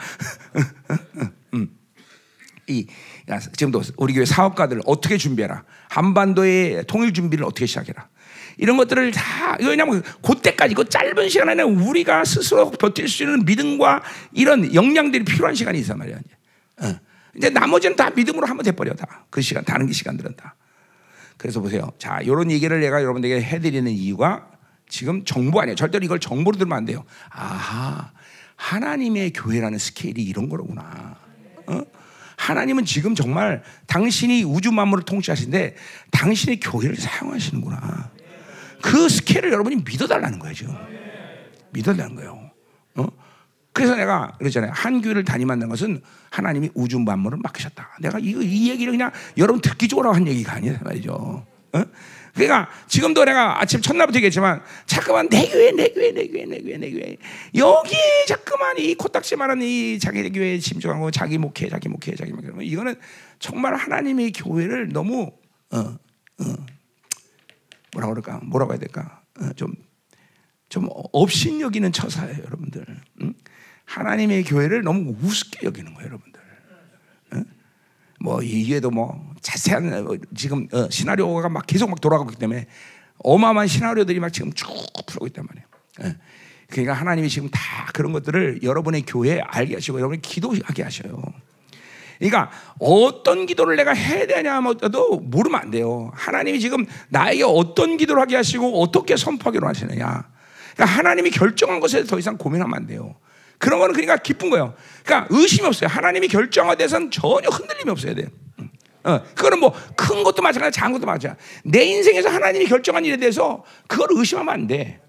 음. 1.54 1.70
이 2.68 2.88
지금도 3.54 3.82
우리 3.98 4.14
교회 4.14 4.26
사업가들 4.26 4.82
어떻게 4.86 5.18
준비해라. 5.18 5.64
한반도의 5.90 6.86
통일 6.88 7.14
준비를 7.14 7.46
어떻게 7.46 7.66
시작해라. 7.66 8.08
이런 8.58 8.78
것들을 8.78 9.12
다 9.12 9.58
왜냐하면 9.60 10.02
그때까지 10.22 10.76
그 10.76 10.88
짧은 10.88 11.30
시간 11.30 11.50
안에 11.50 11.64
우리가 11.64 12.24
스스로 12.24 12.72
버틸 12.72 13.08
수 13.08 13.24
있는 13.24 13.44
믿음과 13.46 14.04
이런 14.32 14.74
역량들이 14.74 15.26
필요한 15.26 15.56
시간이 15.56 15.80
있단 15.80 15.98
말이야. 15.98 16.18
이제. 16.18 16.36
어. 16.88 17.00
이제 17.36 17.50
나머지는 17.50 17.96
다 17.96 18.10
믿음으로 18.12 18.48
하면 18.48 18.64
돼버려 18.64 18.94
다. 18.94 19.26
그 19.30 19.42
시간 19.42 19.66
다른 19.66 19.92
시간들은 19.92 20.36
다. 20.38 20.56
그래서 21.38 21.60
보세요. 21.60 21.92
자, 22.00 22.22
이런 22.22 22.50
얘기를 22.50 22.80
내가 22.80 23.02
여러분들에게 23.02 23.42
해드리는 23.44 23.92
이유가 23.92 24.48
지금 24.88 25.26
정보 25.26 25.60
아니에요. 25.62 25.76
절대로 25.76 26.06
이걸 26.06 26.20
정보로 26.20 26.58
들으면 26.58 26.78
안 26.78 26.86
돼요. 26.86 27.04
아하, 27.30 28.12
하나님의 28.56 29.34
교회라는 29.34 29.78
스케일이 29.78 30.24
이런 30.24 30.50
거로구나. 30.50 31.18
어? 31.68 31.82
하나님은 32.38 32.86
지금 32.86 33.16
정말 33.16 33.64
당신이 33.88 34.44
우주 34.44 34.72
만물을 34.72 35.04
통치하시는데 35.06 35.76
당신의 36.12 36.60
교회를 36.60 36.96
사용하시는구나. 36.96 38.12
그 38.82 39.10
스케일을 39.10 39.52
여러분이 39.52 39.78
믿어달라는 39.78 40.40
거예요, 40.40 40.54
지금. 40.54 40.76
믿어달라는 41.72 42.16
거예요. 42.16 42.52
어? 42.96 43.08
그래서 43.74 43.96
내가 43.96 44.32
그랬잖아요. 44.38 44.72
한 44.74 45.02
교회를 45.02 45.24
다니만는 45.26 45.68
것은 45.70 46.02
하나님이 46.30 46.70
우주 46.76 47.00
만물을 47.00 47.40
맡기셨다. 47.42 47.98
내가 48.02 48.20
이, 48.20 48.30
이 48.30 48.70
얘기를 48.70 48.92
그냥 48.92 49.12
여러분 49.38 49.62
듣기 49.62 49.88
좋으라고 49.88 50.16
한 50.16 50.28
얘기가 50.28 50.54
아니에요, 50.54 50.78
말이죠. 50.82 51.46
어? 51.74 51.84
그러니까 52.36 52.70
지금도 52.88 53.24
내가 53.24 53.62
아침 53.62 53.82
첫날부터 53.82 54.18
얘기했지만 54.18 54.62
자꾸만 54.86 55.30
내 55.30 55.48
교회 55.48 55.72
내 55.72 55.88
교회 55.90 56.12
내 56.12 56.28
교회 56.28 56.46
내 56.46 56.62
교회 56.62 56.78
내 56.78 56.92
교회. 56.92 57.18
여기 57.56 57.96
자꾸만 58.28 58.78
이 58.78 58.94
코딱지만한 58.96 59.62
이 59.62 59.98
자기 60.00 60.30
교회에 60.30 60.60
심중하고 60.60 61.12
자기 61.12 61.38
목회 61.38 61.70
자기 61.70 61.88
목회 61.88 62.14
자기 62.14 62.34
목회. 62.34 62.52
이거는 62.66 62.96
정말 63.40 63.76
하나님의 63.76 64.34
교회를 64.34 64.90
너무 64.90 65.32
어, 65.72 65.78
어, 65.80 66.46
뭐라 67.94 68.10
그럴까? 68.10 68.42
뭐라고 68.44 68.74
해야 68.74 68.80
될까? 68.80 69.22
좀좀 69.56 69.70
어, 69.70 69.84
좀 70.68 70.90
업신 71.14 71.62
여기는 71.62 71.90
처사예요 71.94 72.44
여러분들. 72.44 72.86
응? 73.22 73.34
하나님의 73.86 74.44
교회를 74.44 74.82
너무 74.82 75.16
우습게 75.22 75.66
여기는 75.66 75.94
거예요 75.94 76.08
여러분들 76.08 76.35
뭐 78.26 78.42
이게도 78.42 78.90
뭐 78.90 79.34
자세한 79.42 80.08
어, 80.08 80.18
지금 80.36 80.68
어, 80.74 80.90
시나리오가 80.90 81.48
막 81.48 81.68
계속 81.68 81.92
막 81.92 82.02
돌아가고 82.02 82.32
있기 82.32 82.40
때문에 82.40 82.66
어마어마한 83.20 83.68
시나리오들이 83.68 84.20
막 84.20 84.34
지금 84.34 84.52
쭉 84.52 84.68
풀어오고 85.06 85.28
있단 85.28 85.46
말이에요. 85.48 85.68
예. 86.04 86.18
그러니까 86.68 86.94
하나님이 86.94 87.30
지금 87.30 87.50
다 87.50 87.62
그런 87.94 88.12
것들을 88.12 88.64
여러분의 88.64 89.04
교회에 89.04 89.42
알게 89.42 89.76
하시고 89.76 90.00
여러분이 90.00 90.24
기도하게 90.24 90.82
하셔요. 90.82 91.22
그러니까 92.18 92.50
어떤 92.80 93.46
기도를 93.46 93.76
내가 93.76 93.94
해야 93.94 94.26
되냐도 94.26 95.20
모르면 95.20 95.62
안 95.62 95.70
돼요. 95.70 96.12
하나님이 96.16 96.60
지금 96.60 96.86
나에게 97.10 97.44
어떤 97.44 97.98
기도를 97.98 98.22
하게 98.24 98.38
하시고 98.38 98.82
어떻게 98.82 99.16
선포하기로 99.16 99.68
하시느냐. 99.68 100.28
그러니까 100.74 100.98
하나님이 100.98 101.30
결정한 101.30 101.80
것에 101.80 102.04
더 102.06 102.18
이상 102.18 102.38
고민하면 102.38 102.76
안 102.76 102.88
돼요. 102.88 103.16
그런 103.58 103.80
거는 103.80 103.94
그러니까 103.94 104.18
기쁜 104.18 104.50
거예요. 104.50 104.74
그러니까 105.04 105.28
의심이 105.36 105.68
없어요. 105.68 105.90
하나님이 105.90 106.28
결정한 106.28 106.78
데서는 106.78 107.12
전혀 107.12 107.50
흔들림이 107.50 107.90
없어야 107.92 108.14
돼요. 108.14 108.28
어, 109.04 109.22
그거는 109.36 109.60
뭐 109.60 109.72
큰 109.96 110.24
것도 110.24 110.42
마찬가지, 110.42 110.80
작은 110.80 110.94
것도 110.94 111.06
마찬가지. 111.06 111.42
내 111.64 111.84
인생에서 111.84 112.30
하나님이 112.30 112.66
결정한 112.66 113.06
일에 113.06 113.18
대해서 113.18 113.64
그걸 113.88 114.08
의심하면 114.12 114.54
안 114.54 114.68
돼. 114.68 115.00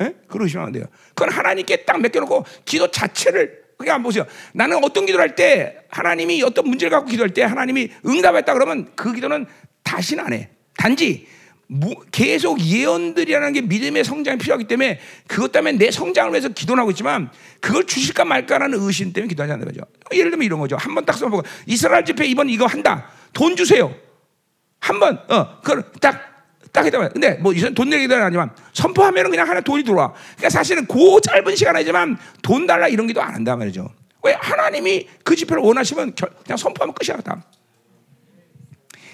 예? 0.00 0.14
그걸 0.26 0.42
의심하면 0.42 0.66
안 0.68 0.72
돼요. 0.72 0.84
그건 1.14 1.30
하나님께 1.30 1.84
딱 1.84 2.00
맡겨놓고 2.00 2.44
기도 2.64 2.90
자체를 2.90 3.62
그냥 3.78 4.02
보세요. 4.02 4.24
나는 4.52 4.82
어떤 4.82 5.04
기도를 5.06 5.22
할 5.22 5.34
때 5.36 5.78
하나님이 5.90 6.42
어떤 6.42 6.68
문제를 6.68 6.90
갖고 6.90 7.08
기도할 7.08 7.30
때 7.34 7.42
하나님이 7.42 7.90
응답했다 8.06 8.52
그러면 8.54 8.90
그 8.96 9.12
기도는 9.12 9.46
다시는 9.82 10.24
안 10.24 10.32
해. 10.32 10.50
단지 10.76 11.26
계속 12.12 12.60
예언들이라는 12.60 13.52
게 13.54 13.62
믿음의 13.62 14.04
성장이 14.04 14.38
필요하기 14.38 14.64
때문에 14.64 15.00
그것 15.26 15.50
때문에 15.50 15.78
내 15.78 15.90
성장을 15.90 16.30
위해서 16.32 16.48
기도를 16.48 16.80
하고 16.80 16.90
있지만 16.90 17.30
그걸 17.60 17.86
주실까 17.86 18.24
말까라는 18.24 18.78
의심 18.80 19.12
때문에 19.12 19.28
기도하지 19.28 19.52
않는 19.54 19.66
거죠. 19.66 19.80
예를 20.12 20.30
들면 20.30 20.44
이런 20.44 20.60
거죠. 20.60 20.76
한 20.76 20.94
번 20.94 21.04
딱 21.06 21.16
써보고 21.16 21.42
이스라엘 21.66 22.04
집회 22.04 22.26
이번 22.26 22.48
이거 22.50 22.66
한다. 22.66 23.08
돈 23.32 23.56
주세요. 23.56 23.94
한 24.80 25.00
번, 25.00 25.18
어, 25.28 25.60
그걸 25.62 25.82
딱, 26.00 26.20
딱 26.70 26.84
했다. 26.84 27.08
근데 27.08 27.34
뭐돈 27.36 27.88
내기도 27.88 28.14
아니지만 28.14 28.50
선포하면 28.74 29.30
그냥 29.30 29.48
하나 29.48 29.60
돈이 29.62 29.82
들어와. 29.84 30.12
그러니까 30.36 30.50
사실은 30.50 30.86
그 30.86 31.20
짧은 31.22 31.56
시간 31.56 31.80
이지만 31.80 32.18
돈 32.42 32.66
달라 32.66 32.88
이런 32.88 33.06
기도 33.06 33.22
안 33.22 33.34
한단 33.34 33.58
말이죠. 33.58 33.88
왜 34.22 34.34
하나님이 34.38 35.08
그 35.24 35.34
집회를 35.34 35.62
원하시면 35.62 36.14
그냥 36.14 36.56
선포하면 36.58 36.94
끝이야. 36.94 37.20
다. 37.22 37.42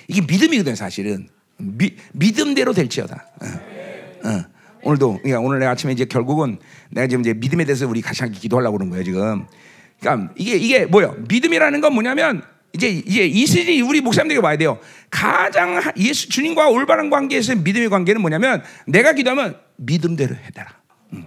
이게 0.09 0.21
믿음이거든 0.21 0.75
사실은. 0.75 1.29
미, 1.61 1.95
믿음대로 2.13 2.73
될지어다. 2.73 3.25
어. 3.43 4.29
어. 4.29 4.45
오늘도 4.83 5.19
그러니까 5.23 5.41
오늘 5.41 5.63
아침에 5.67 5.93
이제 5.93 6.05
결국은 6.05 6.59
내가 6.91 7.07
지금 7.07 7.21
이제 7.21 7.35
믿음에 7.35 7.65
대해서 7.65 7.87
우리 7.87 8.01
같이 8.01 8.29
기도하려고 8.31 8.79
그런 8.79 8.91
거예요 8.91 9.05
지금. 9.05 9.47
그러니까 10.01 10.33
이게 10.37 10.57
이게 10.57 10.87
뭐요? 10.87 11.17
믿음이라는 11.29 11.81
건 11.81 11.93
뭐냐면 11.93 12.43
이제 12.73 12.89
이제 12.89 13.27
이 13.27 13.47
시즌이 13.47 13.81
우리 13.83 14.01
목사님들에게 14.01 14.45
와야 14.45 14.57
돼요. 14.57 14.79
가장 15.11 15.81
예수 15.99 16.29
주님과 16.29 16.69
올바른 16.71 17.11
관계에서 17.11 17.57
믿음의 17.57 17.91
관계는 17.91 18.21
뭐냐면 18.21 18.63
내가 18.87 19.13
기도하면 19.13 19.57
믿음대로 19.77 20.35
해달라. 20.35 20.71
응. 21.13 21.27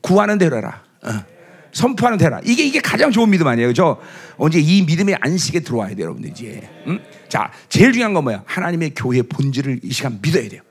구하는 0.00 0.38
대로 0.38 0.56
해라. 0.56 0.82
어. 1.02 1.33
선포하는 1.74 2.16
대로. 2.16 2.38
이게 2.44 2.64
이게 2.64 2.80
가장 2.80 3.10
좋은 3.10 3.28
믿음 3.28 3.46
아니에요, 3.46 3.68
그죠? 3.68 4.00
언제 4.36 4.58
이 4.58 4.82
믿음의 4.82 5.18
안식에 5.20 5.60
들어와야 5.60 5.94
돼요, 5.94 6.04
여러분들 6.04 6.30
이제. 6.30 6.62
응? 6.86 7.00
자, 7.28 7.50
제일 7.68 7.92
중요한 7.92 8.14
건 8.14 8.24
뭐야? 8.24 8.42
하나님의 8.46 8.92
교회 8.96 9.20
본질을 9.22 9.80
이 9.82 9.92
시간 9.92 10.18
믿어야 10.22 10.48
돼요. 10.48 10.62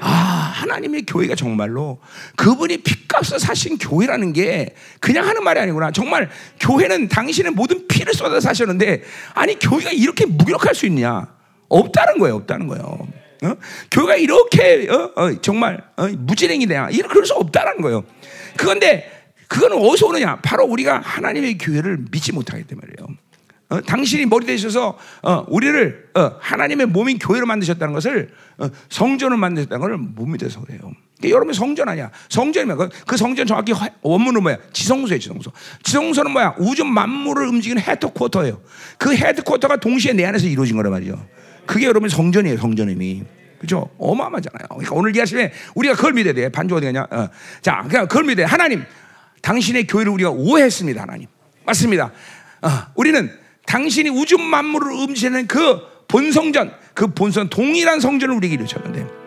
아, 0.00 0.06
하나님의 0.54 1.02
교회가 1.06 1.34
정말로 1.34 2.00
그분이 2.36 2.78
핏값을 2.78 3.38
사신 3.38 3.76
교회라는 3.78 4.32
게 4.32 4.74
그냥 4.98 5.26
하는 5.28 5.44
말이 5.44 5.60
아니구나. 5.60 5.90
정말 5.92 6.30
교회는 6.58 7.08
당신의 7.08 7.52
모든 7.52 7.86
피를 7.86 8.14
쏟아 8.14 8.40
사셨는데 8.40 9.02
아니 9.34 9.58
교회가 9.58 9.92
이렇게 9.92 10.26
무기력할 10.26 10.74
수 10.74 10.86
있냐? 10.86 11.28
없다는 11.68 12.18
거예요. 12.18 12.36
없다는 12.36 12.66
거예요. 12.66 12.98
어? 13.42 13.54
교회가 13.90 14.16
이렇게 14.16 14.88
어? 14.90 15.12
어, 15.16 15.40
정말 15.42 15.82
어? 15.96 16.08
무지랭이 16.08 16.66
되냐? 16.66 16.88
이럴 16.90 17.08
그럴 17.10 17.26
수 17.26 17.34
없다는 17.34 17.82
거예요. 17.82 18.02
그런데 18.56 19.19
그거는 19.50 19.78
어디서 19.78 20.06
오느냐? 20.06 20.36
바로 20.42 20.64
우리가 20.64 21.00
하나님의 21.00 21.58
교회를 21.58 21.98
믿지 22.12 22.30
못하기 22.32 22.64
때문이에요. 22.64 23.16
어, 23.70 23.80
당신이 23.80 24.26
머리 24.26 24.46
되셔서 24.46 24.96
어, 25.22 25.44
우리를 25.48 26.10
어, 26.14 26.32
하나님의 26.40 26.86
몸인 26.86 27.18
교회로 27.18 27.46
만드셨다는 27.46 27.92
것을 27.92 28.30
어, 28.58 28.68
성전을 28.88 29.36
만드셨다는 29.36 29.80
걸못 29.80 30.28
믿어서 30.28 30.60
그래요. 30.60 30.80
그러니까 31.18 31.34
여러분 31.36 31.52
성전 31.52 31.88
아니야. 31.88 32.12
성전이면 32.28 32.78
그, 32.78 32.88
그 33.06 33.16
성전 33.16 33.44
정확히 33.46 33.72
화- 33.72 33.90
원문은 34.02 34.40
뭐야? 34.42 34.56
지성소예요, 34.72 35.18
지성소. 35.18 35.50
지성소는 35.82 36.30
뭐야? 36.30 36.54
우주 36.58 36.84
만물을 36.84 37.48
움직이는 37.48 37.82
헤드쿼터예요. 37.82 38.60
그 38.98 39.14
헤드쿼터가 39.16 39.76
동시에 39.78 40.12
내 40.12 40.24
안에서 40.26 40.46
이루어진 40.46 40.76
거란 40.76 40.92
말이죠. 40.92 41.20
그게 41.66 41.86
여러분 41.86 42.08
성전이에요, 42.08 42.56
성전임이. 42.56 43.24
그죠? 43.58 43.90
어마어마하잖아요. 43.98 44.68
그러니까 44.68 44.94
오늘 44.94 45.14
이 45.14 45.20
아침에 45.20 45.52
우리가 45.74 45.94
그걸 45.96 46.12
믿어야 46.14 46.32
돼. 46.34 46.48
반주 46.48 46.74
어디 46.76 46.86
가냐? 46.86 47.06
어. 47.10 47.28
자, 47.62 47.84
그냥 47.88 48.06
그걸 48.08 48.24
믿어야 48.24 48.46
돼. 48.46 48.50
하나님, 48.50 48.84
당신의 49.42 49.86
교회를 49.86 50.12
우리가 50.12 50.30
오해했습니다, 50.30 51.02
하나님. 51.02 51.28
맞습니다. 51.64 52.12
어, 52.62 52.68
우리는 52.94 53.30
당신이 53.66 54.10
우주 54.10 54.38
만물을 54.38 54.92
움직이는 54.92 55.46
그 55.46 55.80
본성전, 56.08 56.72
그 56.94 57.08
본성 57.14 57.48
동일한 57.50 58.00
성전을 58.00 58.34
우리에게 58.34 58.54
이루셨는데 58.54 59.19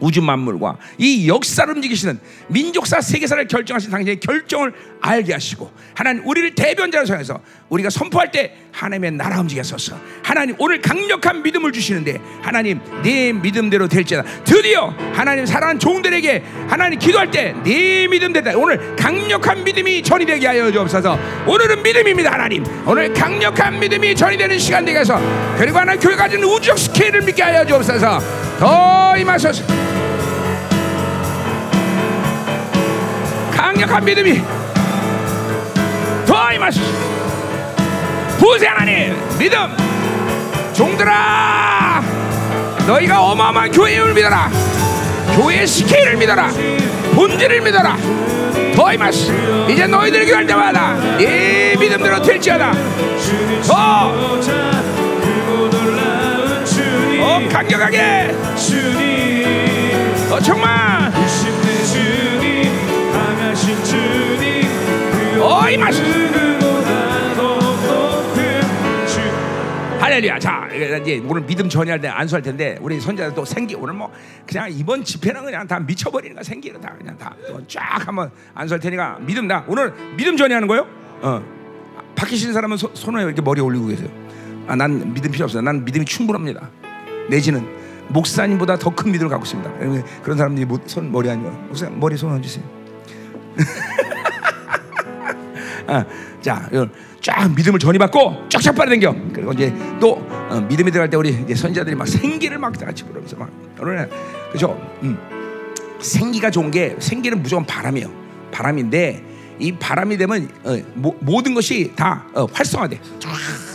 우주 0.00 0.22
만물과 0.22 0.76
이 0.98 1.28
역사를 1.28 1.72
움직이시는 1.72 2.18
민족사 2.48 3.00
세계사를 3.00 3.46
결정하신 3.46 3.90
당신의 3.90 4.20
결정을 4.20 4.72
알게 5.00 5.32
하시고 5.32 5.70
하나님 5.94 6.26
우리를 6.26 6.54
대변자로 6.54 7.04
정해서 7.06 7.40
우리가 7.68 7.90
선포할 7.90 8.30
때 8.30 8.56
하나님의 8.72 9.12
나라 9.12 9.40
움직였었어 9.40 9.98
하나님 10.22 10.56
오늘 10.58 10.80
강력한 10.80 11.42
믿음을 11.42 11.72
주시는데 11.72 12.18
하나님 12.42 12.80
내 13.02 13.32
믿음대로 13.32 13.88
될지다. 13.88 14.22
드디어 14.44 14.94
하나님 15.12 15.46
사랑하는 15.46 15.78
종들에게 15.78 16.42
하나님 16.68 16.98
기도할 16.98 17.30
때 17.30 17.54
내 17.64 18.06
믿음대로 18.08 18.58
오늘 18.60 18.96
강력한 18.96 19.62
믿음이 19.64 20.02
전이 20.02 20.24
되게 20.26 20.46
하여 20.46 20.70
주옵소서. 20.72 21.18
오늘은 21.46 21.82
믿음입니다 21.82 22.32
하나님. 22.32 22.64
오늘 22.86 23.12
강력한 23.12 23.78
믿음이 23.78 24.14
전이 24.14 24.36
되는 24.36 24.58
시간 24.58 24.84
되게 24.84 25.00
해서 25.00 25.20
그리고 25.58 25.78
하나님 25.78 26.00
교회가 26.00 26.24
가진 26.24 26.42
우주적 26.42 26.78
스케일을 26.78 27.22
믿게 27.22 27.42
하여 27.42 27.64
주옵소서 27.66 28.49
더 28.60 29.16
임하소서. 29.16 29.64
강력한 33.50 34.04
믿음이 34.04 34.42
더 36.26 36.52
임하소서. 36.52 36.86
부세 38.38 38.66
하나님 38.66 39.16
믿음. 39.38 39.56
종들아 40.74 42.02
너희가 42.86 43.22
어마어마한 43.22 43.72
교회를 43.72 44.12
믿어라. 44.12 44.50
교회의 45.36 45.66
스케일을 45.66 46.16
믿어라. 46.18 46.50
본질을 47.14 47.62
믿어라. 47.62 47.96
더 48.76 48.92
임하소서. 48.92 49.70
이제 49.70 49.86
너희들이 49.86 50.26
교할 50.26 50.46
때마다 50.46 50.96
이 51.18 51.76
믿음대로 51.78 52.20
될지어다. 52.20 52.72
더, 53.66 54.12
더 57.30 57.48
강력하게 57.48 58.34
더 60.28 60.40
정말 60.40 61.12
더 65.38 65.70
임하소서 65.70 66.30
할렐루야. 70.00 70.38
자, 70.40 70.68
이제 70.72 71.22
오늘 71.24 71.42
믿음 71.42 71.68
전이할 71.68 72.00
때 72.00 72.08
안수할 72.08 72.42
텐데 72.42 72.76
우리 72.80 72.98
선자들 72.98 73.32
또 73.34 73.44
생기 73.44 73.76
오늘 73.76 73.94
뭐 73.94 74.10
그냥 74.44 74.68
이번 74.72 75.04
집회는 75.04 75.44
그냥 75.44 75.68
다 75.68 75.78
미쳐버리는 75.78 76.34
거 76.34 76.42
생기는 76.42 76.80
다 76.80 76.94
그냥 76.98 77.16
다쫙 77.16 78.08
한번 78.08 78.30
안수할 78.54 78.80
테니까 78.80 79.18
믿음 79.20 79.46
다 79.46 79.62
오늘 79.68 79.94
믿음 80.16 80.36
전이하는 80.36 80.66
거요? 80.66 80.84
어. 81.20 81.40
바뀌시는 82.16 82.52
사람은 82.54 82.76
소, 82.76 82.90
손에 82.92 83.22
이렇게 83.22 83.40
머리 83.40 83.60
올리고 83.60 83.86
계세요. 83.86 84.08
아, 84.66 84.74
난 84.74 85.14
믿음 85.14 85.30
필요 85.30 85.44
없어요. 85.44 85.62
난 85.62 85.84
믿음이 85.84 86.04
충분합니다. 86.04 86.79
내지는 87.30 87.64
목사님보다 88.08 88.76
더 88.76 88.90
큰 88.90 89.12
믿음을 89.12 89.30
갖고 89.30 89.44
있습니다. 89.44 89.72
그러면 89.78 90.04
그런 90.22 90.36
사람들이 90.36 90.66
뭐- 90.66 90.80
손 90.86 91.10
머리 91.12 91.30
아니고 91.30 91.48
목사 91.68 91.88
머리 91.88 92.16
손 92.16 92.32
얹으세요. 92.32 92.64
아, 95.86 96.04
자, 96.40 96.68
쫙 97.20 97.54
믿음을 97.54 97.78
전이받고 97.78 98.48
쫙쫙 98.48 98.74
빨아당겨. 98.74 99.14
그리고 99.32 99.52
이제 99.52 99.72
또 100.00 100.12
어, 100.50 100.60
믿음이 100.68 100.90
들어갈 100.90 101.10
때 101.10 101.16
우리 101.16 101.30
이제 101.30 101.54
선자들이 101.54 101.96
막 101.96 102.06
생기를 102.08 102.58
막 102.58 102.72
같이 102.72 103.04
부르면서 103.04 103.36
막 103.36 103.50
오늘 103.80 104.08
그죠? 104.52 104.78
음. 105.02 105.18
생기가 106.00 106.50
좋은 106.50 106.70
게 106.70 106.96
생기는 106.98 107.42
무조건 107.42 107.64
바람이에요. 107.66 108.10
바람인데 108.50 109.24
이 109.58 109.72
바람이 109.72 110.16
되면 110.16 110.48
어, 110.64 110.76
모, 110.94 111.14
모든 111.20 111.54
것이 111.54 111.92
다 111.94 112.24
어, 112.34 112.46
활성화돼. 112.46 113.00
쫙 113.18 113.30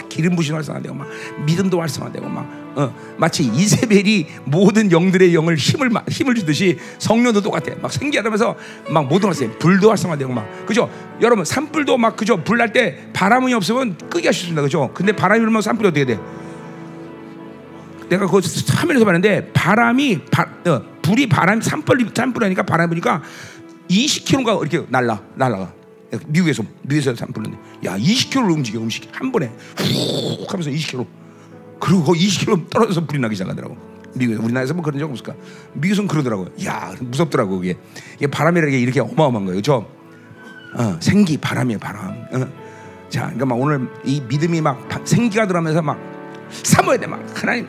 기름 0.10 0.36
부신 0.36 0.56
활성화되고 0.56 0.95
막 0.95 1.08
믿음도 1.45 1.80
활성화되고 1.80 2.28
막 2.28 2.64
어, 2.76 2.93
마치 3.17 3.43
이세벨이 3.45 4.28
모든 4.45 4.91
영들의 4.91 5.34
영을 5.34 5.55
힘을 5.55 5.89
마- 5.89 6.03
힘을 6.09 6.36
주듯이 6.36 6.78
성령도 6.99 7.41
똑같아. 7.41 7.73
막 7.82 7.91
생기하면서 7.91 8.55
막 8.89 9.07
모든 9.07 9.30
것이 9.30 9.47
불도 9.59 9.89
활성화되고 9.89 10.32
막 10.34 10.65
그죠? 10.65 10.89
여러분 11.21 11.45
산불도 11.45 11.97
막 11.97 12.15
그죠? 12.17 12.43
불 12.43 12.57
날 12.57 12.73
때 12.73 13.07
바람이 13.13 13.53
없으면 13.53 13.97
끄기가 14.09 14.32
쉽습니다. 14.34 14.61
그죠? 14.61 14.91
근데 14.93 15.13
바람이 15.15 15.39
불면 15.41 15.61
산불이 15.61 15.88
어떻게 15.89 16.05
돼? 16.05 16.19
내가 18.09 18.26
그거 18.28 18.39
화면에서 18.76 19.05
봤는데 19.05 19.51
바람이 19.53 20.26
바, 20.30 20.43
어, 20.67 20.82
불이 21.01 21.28
바람 21.28 21.61
산불 21.61 22.11
산불하니까 22.13 22.63
바람 22.63 22.89
부니까 22.89 23.21
20km가 23.89 24.61
이렇게 24.61 24.86
날라 24.89 25.21
날라가 25.36 25.73
미국에서 26.28 26.63
미국에서 26.84 27.15
산불인데 27.15 27.57
야 27.86 27.97
20km를 27.97 28.51
움직여 28.53 28.80
움직여 28.80 29.07
한 29.11 29.32
번에 29.32 29.51
훅 29.78 30.51
하면서 30.53 30.69
20km 30.69 31.05
그리고 31.80 32.03
거 32.03 32.13
20km 32.13 32.69
떨어져서 32.69 33.05
불이 33.05 33.19
나기 33.19 33.36
시작하더라고. 33.36 33.78
미국에서. 34.13 34.41
우리나라에서 34.43 34.73
뭐 34.73 34.82
그런 34.84 34.97
적 34.99 35.09
없을까? 35.09 35.34
미국에서는 35.73 36.07
그러더라고요. 36.07 36.47
야 36.65 36.93
무섭더라고 36.99 37.57
그게. 37.59 37.78
이게 38.15 38.28
바람이라는 38.28 38.71
게 38.71 38.80
이렇게 38.80 39.01
어마어마한 39.01 39.45
거예요. 39.45 39.57
그죠? 39.57 39.88
어, 40.78 40.97
생기 41.01 41.38
바람이에요 41.38 41.80
바람. 41.80 42.26
어. 42.32 42.47
자 43.09 43.21
그러니까 43.23 43.45
막 43.45 43.59
오늘 43.59 43.88
이 44.03 44.21
믿음이 44.28 44.61
막 44.61 44.88
바- 44.89 44.99
생기가 45.03 45.45
들어가면서 45.47 45.82
막 45.82 45.99
사모해야 46.49 46.99
돼 46.99 47.07
막. 47.07 47.21
하나님 47.36 47.67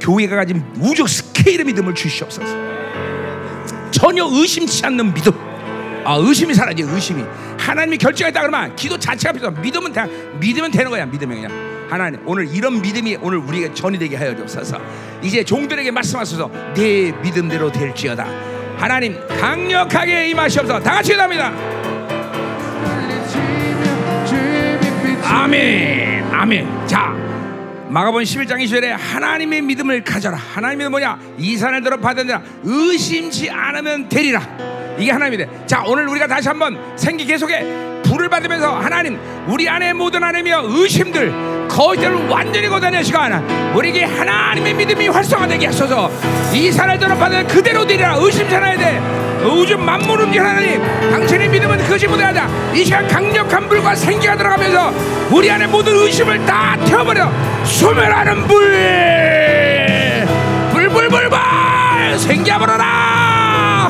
교회가 0.00 0.36
가진 0.36 0.62
우적 0.80 1.08
스케일의 1.08 1.64
믿음을 1.66 1.94
주시옵소서. 1.94 2.54
전혀 3.90 4.24
의심치 4.30 4.84
않는 4.86 5.14
믿음. 5.14 5.32
아 6.08 6.16
의심이 6.16 6.54
사라지 6.54 6.82
의심이. 6.82 7.22
하나님이 7.58 7.98
결정했다 7.98 8.40
그러면 8.40 8.74
기도 8.74 8.98
자체가 8.98 9.34
필요 9.34 9.50
믿음은 9.50 9.92
다 9.92 10.06
믿으면 10.40 10.70
되는 10.70 10.90
거야 10.90 11.04
믿으면 11.04 11.42
그냥. 11.42 11.86
하나님 11.90 12.20
오늘 12.24 12.48
이런 12.48 12.80
믿음이 12.80 13.18
오늘 13.20 13.36
우리에게 13.36 13.74
전이 13.74 13.98
되게 13.98 14.16
하여 14.16 14.34
주옵소서. 14.34 14.80
이제 15.22 15.44
종들에게 15.44 15.90
말씀하소서. 15.90 16.50
내 16.74 17.12
믿음대로 17.22 17.70
될지어다. 17.70 18.26
하나님 18.78 19.18
강력하게 19.38 20.30
임하시옵소서. 20.30 20.80
다 20.80 20.92
같이 20.94 21.10
기도합니다. 21.10 21.52
아멘 25.30 26.24
아멘. 26.32 26.86
자 26.86 27.14
마가본 27.90 28.22
11장 28.22 28.62
2절에 28.64 28.88
하나님의 28.88 29.62
믿음을 29.62 30.04
가져라. 30.04 30.36
하나님의 30.36 30.90
뭐냐? 30.90 31.18
이 31.38 31.56
산을 31.56 31.82
들어 31.82 31.96
받으라 31.96 32.42
의심치 32.62 33.48
않으면 33.50 34.08
되리라. 34.08 34.42
이게 34.98 35.10
하나님이 35.12 35.36
돼 35.38 35.48
자 35.66 35.82
오늘 35.86 36.08
우리가 36.08 36.26
다시 36.26 36.48
한번 36.48 36.78
생기 36.96 37.24
계속에 37.24 37.60
불을 38.04 38.28
받으면서 38.28 38.78
하나님 38.78 39.18
우리 39.46 39.68
안에 39.68 39.92
모든 39.92 40.22
하나님이여 40.22 40.62
의심들 40.66 41.30
거짓들을 41.68 42.28
완전히 42.28 42.68
걷어내는 42.68 43.04
시간 43.04 43.32
우리에게 43.74 44.04
하나님의 44.04 44.74
믿음이 44.74 45.08
활성화되게 45.08 45.66
하소서. 45.66 46.10
이 46.52 46.72
산을 46.72 46.98
들어 46.98 47.14
받으라 47.14 47.44
그대로 47.44 47.86
되리라. 47.86 48.16
의심치 48.18 48.54
않아야 48.56 48.76
돼. 48.76 49.00
우주 49.44 49.78
만물 49.78 50.22
움직 50.22 50.40
하나님 50.40 50.82
당신의 51.10 51.48
믿음은 51.48 51.86
거짓 51.88 52.08
못하다. 52.08 52.48
이 52.74 52.84
시간 52.84 53.06
강력한 53.06 53.68
불과 53.68 53.94
생기가 53.94 54.36
들어가면서 54.36 54.92
우리 55.30 55.48
안에 55.50 55.66
모든 55.66 55.94
의심을 55.94 56.44
다 56.44 56.76
태워버려. 56.84 57.30
소멸하는 57.64 58.48
불. 58.48 60.26
불불불불. 60.72 61.38
생겨버려라. 62.18 63.88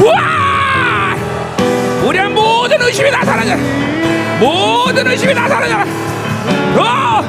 우와 0.00 1.16
우리 2.04 2.18
안 2.20 2.32
모든 2.34 2.80
의심이 2.82 3.10
다 3.10 3.24
사라져. 3.24 3.56
모든 4.38 5.06
의심이 5.08 5.34
다 5.34 5.48
사라져 5.48 5.78
어! 6.76 7.22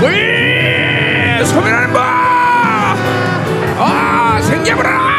불 0.00 1.44
소멸하는 1.46 1.92
불 1.92 2.02
아, 3.78 4.38
생겨버려라 4.42 5.16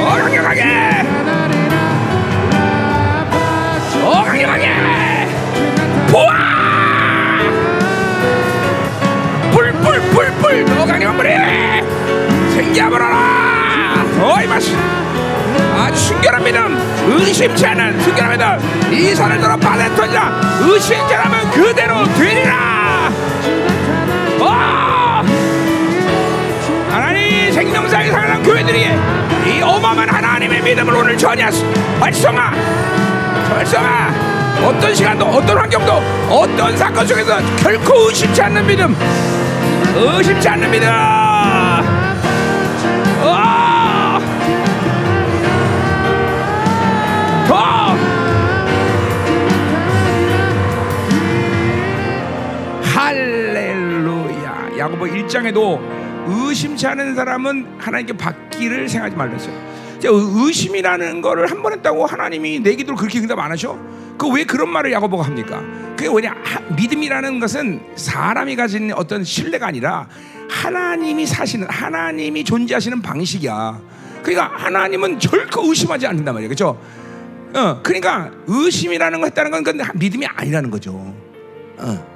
어 0.00 0.04
강력하게! 0.20 0.62
어 4.04 4.22
강력하게! 4.24 4.68
보아! 6.10 6.32
불 9.52 9.72
불 9.72 10.00
불불 10.00 10.64
더 10.64 10.86
강력한 10.86 11.16
불이 11.16 11.30
생겨버려라! 12.54 14.04
어이 14.22 14.46
마시 14.46 14.74
아주 15.88 15.98
순결한 15.98 16.44
믿음 16.44 17.16
의심치 17.18 17.64
않은 17.64 17.98
순결한 18.02 18.32
믿음 18.32 18.92
이 18.92 19.14
산을 19.14 19.40
들어 19.40 19.56
바다에 19.56 19.88
던지라 19.94 20.40
의심치 20.60 21.14
않으면 21.14 21.50
그대로 21.50 22.04
되리라. 22.14 23.10
와! 24.38 25.24
하나님 26.90 27.50
생명상에 27.50 28.10
살아난 28.10 28.42
교회들이 28.42 28.86
이 29.46 29.62
어마어마한 29.62 30.10
하나님의 30.10 30.60
믿음을 30.62 30.94
오늘 30.94 31.16
전야 31.16 31.48
활성화! 32.00 32.52
활성화! 33.48 34.14
어떤 34.64 34.94
시간도 34.94 35.24
어떤 35.24 35.56
환경도 35.56 35.92
어떤 36.28 36.76
사건 36.76 37.06
속에서 37.06 37.38
결코 37.62 38.08
의심치 38.08 38.42
않는 38.42 38.66
믿음! 38.66 38.94
의심치 39.94 40.48
않는 40.50 40.70
믿음 40.70 41.27
야 54.88 54.92
야고보 54.92 55.04
1장에도 55.06 55.78
의심치 56.26 56.86
않은 56.86 57.14
사람은 57.14 57.76
하나님께 57.78 58.16
받기를 58.16 58.88
생각하지 58.88 59.16
말랬어요 59.16 59.68
의심이라는 60.02 61.20
거를 61.22 61.50
한 61.50 61.62
번 61.62 61.72
했다고 61.72 62.06
하나님이 62.06 62.60
내 62.60 62.74
기도를 62.74 62.96
그렇게 62.96 63.18
응답 63.18 63.38
안 63.38 63.50
하셔? 63.50 63.76
그 64.16 64.28
왜 64.28 64.44
그런 64.44 64.70
말을 64.70 64.92
야고보가 64.92 65.24
합니까? 65.24 65.62
그게 65.96 66.08
뭐냐 66.08 66.34
믿음이라는 66.76 67.40
것은 67.40 67.80
사람이 67.96 68.56
가진 68.56 68.92
어떤 68.94 69.24
신뢰가 69.24 69.66
아니라 69.68 70.08
하나님이 70.50 71.26
사시는 71.26 71.66
하나님이 71.68 72.42
존재하시는 72.44 73.02
방식이야. 73.02 73.80
그러니까 74.22 74.50
하나님은 74.56 75.18
결코 75.18 75.68
의심하지 75.68 76.06
않는단 76.06 76.34
말이에요, 76.34 76.48
그렇죠? 76.48 76.80
어, 77.54 77.80
그러니까 77.82 78.30
의심이라는 78.46 79.20
거 79.20 79.26
했다는 79.26 79.50
건 79.62 79.64
믿음이 79.94 80.26
아니라는 80.26 80.70
거죠. 80.70 80.92
어, 81.78 82.06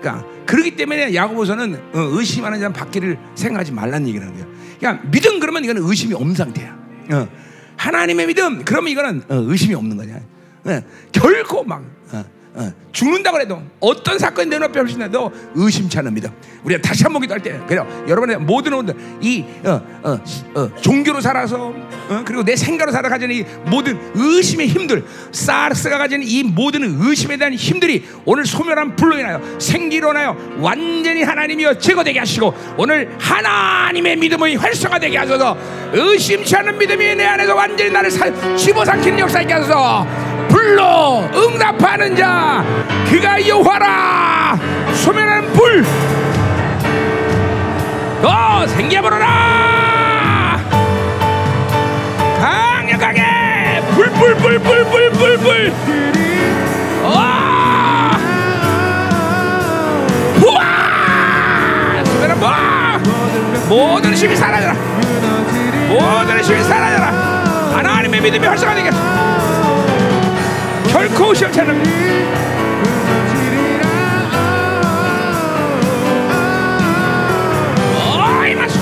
그러니까 0.00 0.24
그렇기 0.46 0.76
때문에 0.76 1.14
야고보서는 1.14 1.74
어, 1.94 1.98
의심하는 2.12 2.58
자는 2.60 2.72
받기를 2.72 3.18
생각하지 3.34 3.72
말라는 3.72 4.08
얘기라는 4.08 4.32
거예요. 4.34 4.46
그러니까 4.78 5.10
믿음 5.10 5.40
그러면 5.40 5.64
이거는 5.64 5.82
의심이 5.84 6.14
없는 6.14 6.34
상태야. 6.34 6.76
어, 7.12 7.28
하나님의 7.76 8.26
믿음 8.26 8.64
그러면 8.64 8.90
이거는 8.90 9.22
어, 9.28 9.34
의심이 9.34 9.74
없는 9.74 9.96
거냐. 9.96 10.20
어, 10.64 10.82
결코 11.12 11.64
막 11.64 11.84
어, 12.54 12.62
어, 12.62 12.72
죽는다고 12.92 13.40
해도 13.40 13.62
어떤 13.80 14.18
사건이 14.18 14.50
내 14.50 14.56
눈앞에 14.56 14.80
펼쳐도 14.80 15.32
의심치 15.54 15.98
믿음. 16.02 16.30
우리가 16.64 16.80
다시 16.82 17.02
한번 17.02 17.22
기도할 17.22 17.42
때 17.42 17.58
그래요. 17.66 17.86
여러분의 18.06 18.38
모든 18.38 18.72
분들 18.72 18.94
이 19.20 19.44
어, 19.64 19.80
어, 20.02 20.18
어, 20.54 20.74
종교로 20.80 21.20
살아서 21.20 21.72
어, 22.08 22.22
그리고 22.24 22.44
내 22.44 22.54
생각으로 22.54 22.92
살아 22.92 23.08
가지는 23.08 23.34
이 23.34 23.44
모든 23.66 23.98
의심의 24.14 24.68
힘들, 24.68 25.04
사르스가 25.32 25.98
가지는 25.98 26.26
이 26.26 26.42
모든 26.42 26.82
의심에 27.00 27.36
대한 27.36 27.54
힘들이 27.54 28.06
오늘 28.24 28.44
소멸한 28.44 28.96
불로 28.96 29.18
인하여 29.18 29.40
생기로 29.58 30.12
나여 30.12 30.36
완전히 30.58 31.22
하나님이여 31.22 31.78
제거되게 31.78 32.18
하시고 32.18 32.54
오늘 32.76 33.16
하나님의 33.18 34.16
믿음의 34.16 34.56
활성화되게 34.56 35.16
하소서 35.16 35.56
의심치 35.92 36.56
않은 36.56 36.78
믿음이 36.78 37.14
내 37.14 37.24
안에서 37.24 37.54
완전히 37.54 37.90
나를 37.90 38.10
살, 38.10 38.56
집어삼키는 38.56 39.18
역사 39.18 39.40
있게 39.40 39.54
하소서 39.54 40.06
불로 40.48 41.28
응답하는 41.34 42.14
자 42.14 42.41
그가 43.10 43.46
여호와라. 43.46 44.58
소멸하는 44.94 45.52
불. 45.52 45.84
더 48.22 48.66
생겨버려라. 48.68 50.60
강력하게. 52.40 53.22
불불불불불불불. 53.94 55.72
와. 57.04 58.16
우와. 60.44 62.04
소멸한 62.04 62.40
불 62.40 63.68
모든 63.68 64.14
힘이 64.14 64.36
사라져라. 64.36 64.74
모든 65.88 66.42
힘이 66.42 66.62
사라져라. 66.62 67.06
하나님의 67.74 68.20
믿음이 68.20 68.46
활성화되게 68.46 68.90
결코 71.08 71.34
마시 78.54 78.78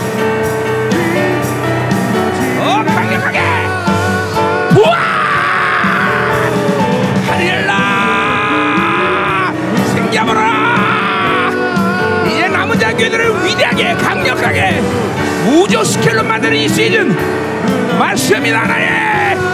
어자 12.81 12.95
교회들을 12.97 13.31
강력하게 13.97 14.83
우주 15.47 15.83
스케일로 15.83 16.23
만드는 16.25 16.55
이 16.55 16.69
시즌! 16.69 17.17
말씀이 17.99 18.51
나라에 18.51 19.50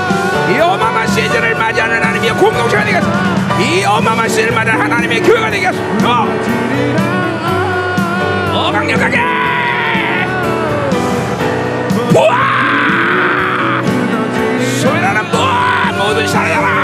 이 0.49 0.59
어마어마한 0.59 1.07
시즌을 1.09 1.55
맞이하는 1.55 1.97
하나님의 1.97 2.30
공동체가 2.34 2.84
되겠어 2.84 3.07
이 3.61 3.84
어마어마한 3.84 4.28
시즌을 4.28 4.53
맞이하는 4.53 4.84
하나님의 4.84 5.22
교회가 5.22 5.51
되겠어 5.51 5.78
어, 6.05 6.26
어 8.53 8.72
강력하게! 8.72 9.18
우와 12.14 13.82
소멸하는 14.80 15.30
무한 15.30 15.99
모든 15.99 16.26
사랑 16.26 16.76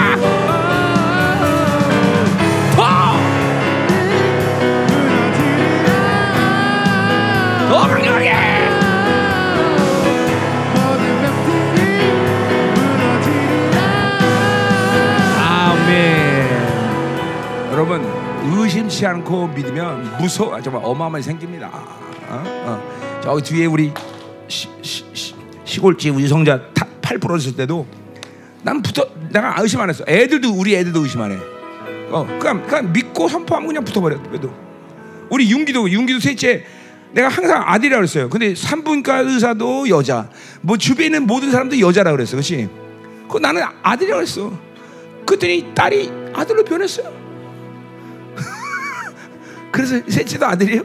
여러분 17.83 18.01
의심치 18.45 19.05
않고 19.05 19.47
믿으면 19.47 20.17
무서워 20.17 20.61
정말 20.61 20.81
어마어마하게 20.85 21.21
생깁니다. 21.21 21.67
어? 21.67 22.43
어. 22.65 23.19
저기 23.21 23.41
뒤에 23.41 23.65
우리 23.65 23.91
시, 24.47 24.69
시, 24.81 25.03
시, 25.11 25.35
시골집 25.65 26.15
우리 26.15 26.25
성자 26.25 26.71
타, 26.73 26.87
팔 27.01 27.17
부러졌을 27.17 27.57
때도 27.57 27.85
난 28.61 28.81
붙어 28.81 29.05
내가 29.33 29.57
의심 29.59 29.81
안 29.81 29.89
했어. 29.89 30.05
애들도 30.07 30.53
우리 30.53 30.75
애들도 30.75 31.01
의심 31.01 31.21
안 31.23 31.33
해. 31.33 31.37
어, 32.09 32.25
그냥 32.39 32.65
그냥 32.65 32.93
믿고 32.93 33.27
선포하면 33.27 33.67
그냥 33.67 33.83
붙어버려. 33.83 34.23
그래도 34.29 34.53
우리 35.29 35.51
윤기도 35.51 35.89
윤기도 35.89 36.21
셋째 36.21 36.63
내가 37.11 37.27
항상 37.27 37.63
아들이라 37.65 37.97
그랬어요. 37.97 38.29
근데 38.29 38.55
산부인과 38.55 39.17
의사도 39.19 39.89
여자, 39.89 40.29
뭐 40.61 40.77
주변에 40.77 41.07
있는 41.07 41.27
모든 41.27 41.51
사람도 41.51 41.77
여자라 41.81 42.11
그랬어, 42.11 42.37
그렇지? 42.37 42.69
그 43.29 43.39
나는 43.39 43.61
아들이라 43.81 44.15
그랬어. 44.15 44.53
그랬더니 45.25 45.73
딸이 45.75 46.11
아들로 46.33 46.63
변했어요. 46.63 47.22
그래서 49.73 49.99
셋째도 50.07 50.45
아들이에요. 50.45 50.83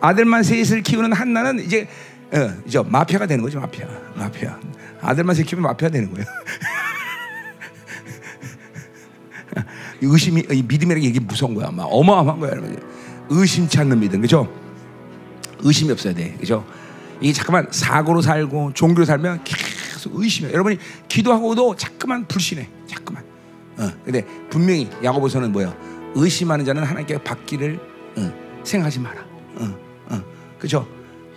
아들만 0.00 0.42
셋을 0.42 0.82
키우는 0.82 1.14
한나는 1.14 1.64
이제 1.64 1.88
어, 2.30 2.52
이제 2.66 2.78
마피아가 2.84 3.26
되는 3.26 3.42
거죠, 3.42 3.58
마피아, 3.58 3.86
마피아. 4.14 4.58
아들만 5.00 5.34
셋 5.34 5.46
키우면 5.46 5.66
마피아 5.70 5.88
되는 5.88 6.12
거예요. 6.12 6.26
의심이 10.02 10.44
이 10.50 10.62
믿음이라는 10.62 11.02
게 11.02 11.08
이게 11.08 11.20
무서운 11.20 11.54
거야, 11.54 11.70
막 11.70 11.84
어마어마한 11.84 12.38
거야. 12.38 12.52
의심치 13.30 13.80
않는 13.80 13.98
믿음, 13.98 14.20
그죠? 14.20 14.46
의심이 15.60 15.90
없어야 15.90 16.12
돼, 16.12 16.36
그죠? 16.38 16.66
이게 17.22 17.32
잠깐만 17.32 17.66
사고로 17.70 18.20
살고 18.20 18.74
종교로 18.74 19.06
살면 19.06 19.44
계속 19.44 20.20
의심해. 20.20 20.52
여러분이 20.52 20.76
기도하고도 21.08 21.76
자꾸만 21.76 22.28
불신해, 22.28 22.68
자꾸만. 22.86 23.24
어, 23.78 23.90
근데 24.04 24.22
분명히 24.50 24.90
야고보서는 25.02 25.50
뭐야? 25.50 25.87
의심하는 26.14 26.64
자는 26.64 26.82
하나님께 26.82 27.22
받기를 27.22 27.78
어, 28.16 28.60
생각하지 28.64 29.00
마라. 29.00 29.20
어, 29.56 29.78
어, 30.10 30.22
그죠? 30.58 30.86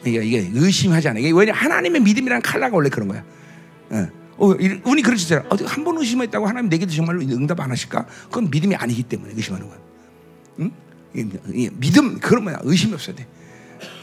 이게, 0.05 0.23
이게 0.23 0.49
의심하지 0.53 1.09
않아. 1.09 1.19
이게 1.19 1.31
왜냐 1.31 1.53
하나님의 1.53 2.01
믿음이라는 2.01 2.41
칼라가 2.41 2.75
원래 2.75 2.89
그런 2.89 3.07
거야. 3.07 3.23
어. 3.91 4.07
어, 4.37 4.53
이- 4.55 4.81
운이 4.83 5.03
그렇잖아. 5.03 5.43
한번 5.67 5.97
의심했다고 5.99 6.47
하나님 6.47 6.69
내게도 6.69 6.91
정말로 6.91 7.21
응답 7.21 7.59
안 7.59 7.69
하실까? 7.69 8.07
그건 8.25 8.49
믿음이 8.49 8.75
아니기 8.75 9.03
때문에 9.03 9.33
의심하는 9.35 9.67
거야. 9.67 9.77
응? 10.59 10.71
믿음 11.73 12.19
그런 12.19 12.45
거야. 12.45 12.57
의심이 12.63 12.93
없어야 12.93 13.15
돼. 13.15 13.27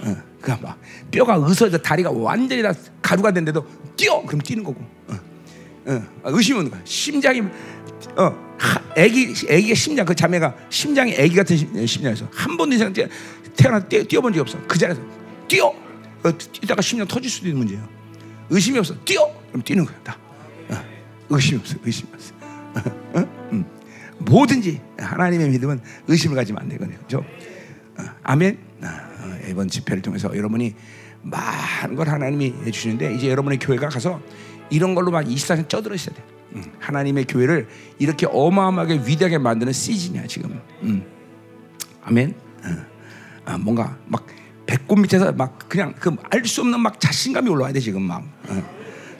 어, 0.05 0.17
그막 0.41 0.63
막 0.63 0.79
뼈가 1.11 1.45
으서져 1.49 1.79
다리가 1.79 2.11
완전히 2.13 2.63
다 2.63 2.73
가루가 3.03 3.33
된데도 3.33 3.67
뛰어 3.97 4.23
그럼 4.23 4.41
뛰는 4.41 4.63
거고. 4.63 4.81
어, 5.09 5.15
어, 5.87 6.03
의심이 6.25 6.59
없는 6.59 6.71
거야. 6.71 6.81
심장이 6.85 7.43
어, 8.17 8.55
하, 8.59 8.81
애기 8.97 9.35
애기가 9.49 9.75
심장 9.75 10.07
그 10.07 10.15
자매가 10.15 10.55
심장이 10.71 11.13
애기 11.13 11.35
같은 11.37 11.57
심- 11.57 11.87
심장에서 11.87 12.29
한 12.33 12.57
번도 12.57 12.75
이상 12.75 12.93
태어나 13.57 13.81
뛰어, 13.81 14.03
뛰어본 14.05 14.33
적이 14.33 14.41
없어. 14.41 14.59
그 14.67 14.79
자리에서 14.79 15.01
뛰어 15.47 15.67
어, 15.67 16.39
뛰다가 16.53 16.83
심장 16.83 17.07
터질 17.07 17.31
수도 17.31 17.47
있는 17.49 17.59
문제예요. 17.59 17.89
의심이 18.51 18.79
없어. 18.79 18.95
뛰어 19.05 19.31
그럼 19.49 19.63
뛰는 19.63 19.85
거야. 19.85 19.97
다. 20.03 20.17
의심 21.31 21.59
없어, 21.59 21.77
의심 21.85 22.07
없어. 22.13 22.35
어? 23.15 23.49
음. 23.53 23.65
뭐든지 24.19 24.81
하나님의 24.99 25.51
믿음은 25.51 25.81
의심을 26.09 26.35
가지면 26.37 26.63
안 26.63 26.69
되거든요. 26.71 26.97
어, 27.99 28.05
아멘. 28.23 28.59
어, 28.83 29.39
이번 29.51 29.69
집회를 29.69 30.03
통해서 30.03 30.35
여러분이 30.35 30.75
많은 31.23 31.95
걸 31.97 32.09
하나님이 32.09 32.55
해주시는데 32.65 33.15
이제 33.15 33.29
여러분의 33.29 33.59
교회가 33.59 33.89
가서 33.89 34.21
이런 34.71 34.95
걸로 34.95 35.11
막 35.11 35.25
24시간 35.25 35.69
쪄들으셔야 35.69 36.15
돼. 36.15 36.23
음, 36.55 36.65
하나님의 36.79 37.27
교회를 37.27 37.69
이렇게 37.99 38.27
어마어마하게 38.31 39.03
위대하게 39.07 39.39
만드는 39.39 39.73
시즌이야 39.73 40.27
지금. 40.27 40.61
음. 40.83 41.05
아멘. 42.03 42.35
어. 42.65 42.69
아, 43.45 43.59
뭔가 43.59 43.97
막 44.07 44.27
배꼽 44.67 44.99
밑에서 45.01 45.33
막 45.33 45.59
그냥 45.69 45.95
그 45.95 46.15
알 46.31 46.45
수 46.45 46.61
없는 46.61 46.81
막 46.81 47.01
자신감이 47.01 47.49
올라와야 47.49 47.73
돼 47.73 47.81
지금 47.81 48.03
막 48.03 48.23
어. 48.49 48.63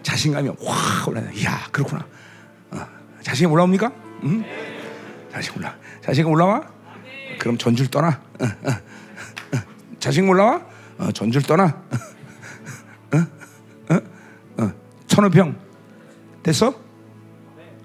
자신감이 0.03 0.49
확 0.63 1.09
올라요. 1.09 1.31
이야 1.35 1.67
그렇구나. 1.73 2.07
어. 2.71 2.87
자신감 3.23 3.53
올라옵니까? 3.53 3.93
응? 4.25 4.45
자신감 5.33 5.63
올라. 5.63 5.77
자신감 6.03 6.33
올라와? 6.33 6.63
그럼 7.39 7.57
전줄 7.59 7.89
떠나. 7.89 8.21
어, 8.41 8.45
어, 8.45 8.71
어. 9.55 9.59
자신감 9.99 10.31
올라와? 10.31 10.67
어, 10.99 11.13
전줄 11.13 11.43
떠나. 11.43 11.83
천호평 15.07 15.59
됐어? 16.45 16.73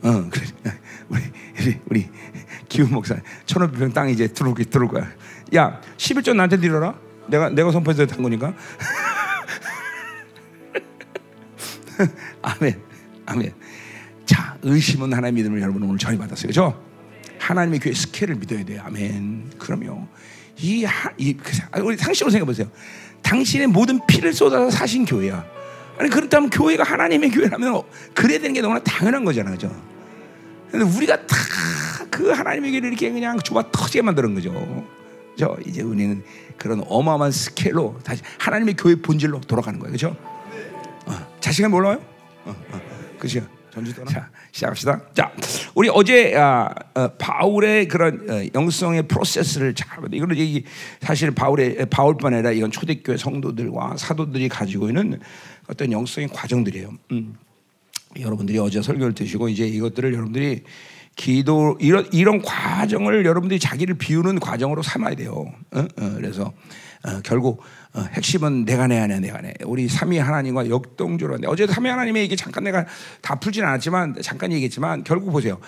어 0.04 0.30
그래. 0.30 0.46
우리 1.10 1.22
우리, 1.60 1.80
우리 1.90 2.10
기훈 2.68 2.92
목사 2.92 3.16
천호평 3.46 3.94
땅 3.94 4.10
이제 4.10 4.28
들어올 4.28 4.56
들어올 4.56 4.90
거야. 4.90 5.10
야 5.56 5.82
11조 5.98 6.36
나한테 6.36 6.58
드려라. 6.58 6.96
내가 7.28 7.50
내가 7.50 7.72
선포해서 7.72 8.06
한 8.10 8.22
거니까. 8.22 8.54
아멘. 12.42 12.82
아멘. 13.26 13.54
자, 14.26 14.58
의심은 14.62 15.14
하나님의 15.14 15.44
믿음을 15.44 15.62
여러분 15.62 15.84
오늘 15.84 15.98
전이 15.98 16.18
받았어요. 16.18 16.48
그죠? 16.48 16.84
하나님의 17.40 17.80
교회 17.80 17.94
스케일을 17.94 18.36
믿어야 18.36 18.64
돼요. 18.66 18.82
아멘. 18.86 19.52
그럼요. 19.58 20.08
이, 20.58 20.84
하, 20.86 21.12
이 21.18 21.38
아, 21.72 21.80
우리 21.80 21.98
상식으로 21.98 22.32
생각해 22.32 22.46
보세요. 22.46 22.70
당신의 23.22 23.68
모든 23.68 24.06
피를 24.08 24.34
쏟아서 24.34 24.70
사신 24.70 25.06
교회야. 25.06 25.46
아니 25.98 26.10
그렇다면 26.10 26.50
교회가 26.50 26.84
하나님의 26.84 27.32
교회라면 27.32 27.84
그래야 28.14 28.40
되는 28.40 28.54
게 28.54 28.62
너무나 28.62 28.82
당연한 28.82 29.24
거잖아, 29.24 29.52
그죠? 29.52 29.70
근데 30.74 30.86
우리가 30.86 31.26
다 31.28 31.36
그 32.14 32.30
하나님의 32.30 32.72
교회를 32.72 32.90
이렇게 32.90 33.12
그냥 33.12 33.40
좁아 33.40 33.72
터지게 33.72 34.04
만드는 34.04 34.36
거죠. 34.36 34.88
저 35.36 35.58
이제 35.66 35.82
우리는 35.82 36.24
그런 36.58 36.84
어마어마한 36.86 37.32
스케일로 37.32 38.00
다시 38.04 38.22
하나님의 38.38 38.76
교회 38.76 38.94
본질로 38.94 39.42
돌아가는 39.42 39.80
거예요, 39.80 39.92
그죠? 39.92 40.16
어, 41.08 41.14
자신감 41.40 41.74
올라와요? 41.74 42.00
어, 42.46 42.56
어, 42.72 42.82
그죠? 43.18 43.42
전주 43.74 43.96
떠나. 43.96 44.12
자, 44.12 44.30
시작합시다. 44.52 45.02
자, 45.16 45.32
우리 45.74 45.90
어제 45.92 46.36
아, 46.38 46.70
어, 46.94 47.08
바울의 47.18 47.88
그런 47.88 48.30
어, 48.30 48.46
영성의 48.54 49.08
프로세스를 49.08 49.74
잘 49.74 49.88
이거는 50.12 50.38
이 50.38 50.64
사실 51.02 51.32
바울의 51.32 51.88
바울뿐 51.90 52.32
아니라 52.32 52.52
이건 52.52 52.70
초대교회 52.70 53.18
성도들과 53.18 53.98
사도들이 53.98 54.50
가지고 54.50 54.90
있는 54.90 55.20
어떤 55.68 55.92
영성의 55.92 56.30
과정들이에요. 56.30 56.92
음. 57.14 57.36
여러분들이 58.20 58.60
어제 58.60 58.82
설교를 58.82 59.14
드시고 59.14 59.50
이제 59.50 59.66
이것들을 59.68 60.14
여러분들이 60.14 60.64
기도 61.16 61.78
이런 61.80 62.08
이런 62.12 62.42
과정을 62.42 63.26
여러분들이 63.26 63.60
자기를 63.60 63.96
비우는 63.96 64.40
과정으로 64.40 64.82
삼아야 64.82 65.16
돼요. 65.16 65.46
어? 65.72 65.80
어, 65.80 66.14
그래서 66.16 66.54
어, 67.06 67.20
결국 67.24 67.62
어, 67.94 68.02
핵심은 68.14 68.66
내가 68.66 68.88
내 68.88 69.00
안에 69.00 69.20
내가 69.20 69.42
내 69.42 69.54
우리 69.66 69.88
삼위 69.88 70.18
하나님과 70.18 70.64
내 70.64 70.70
어제 71.48 71.68
삼위 71.68 71.90
하나님의 71.90 72.24
얘기 72.24 72.36
잠깐 72.36 72.64
내가 72.64 72.86
다 73.22 73.36
풀진 73.36 73.64
않았지만 73.64 74.16
잠깐 74.22 74.52
얘기했지만 74.52 75.04
결국 75.04 75.32
보세요. 75.32 75.60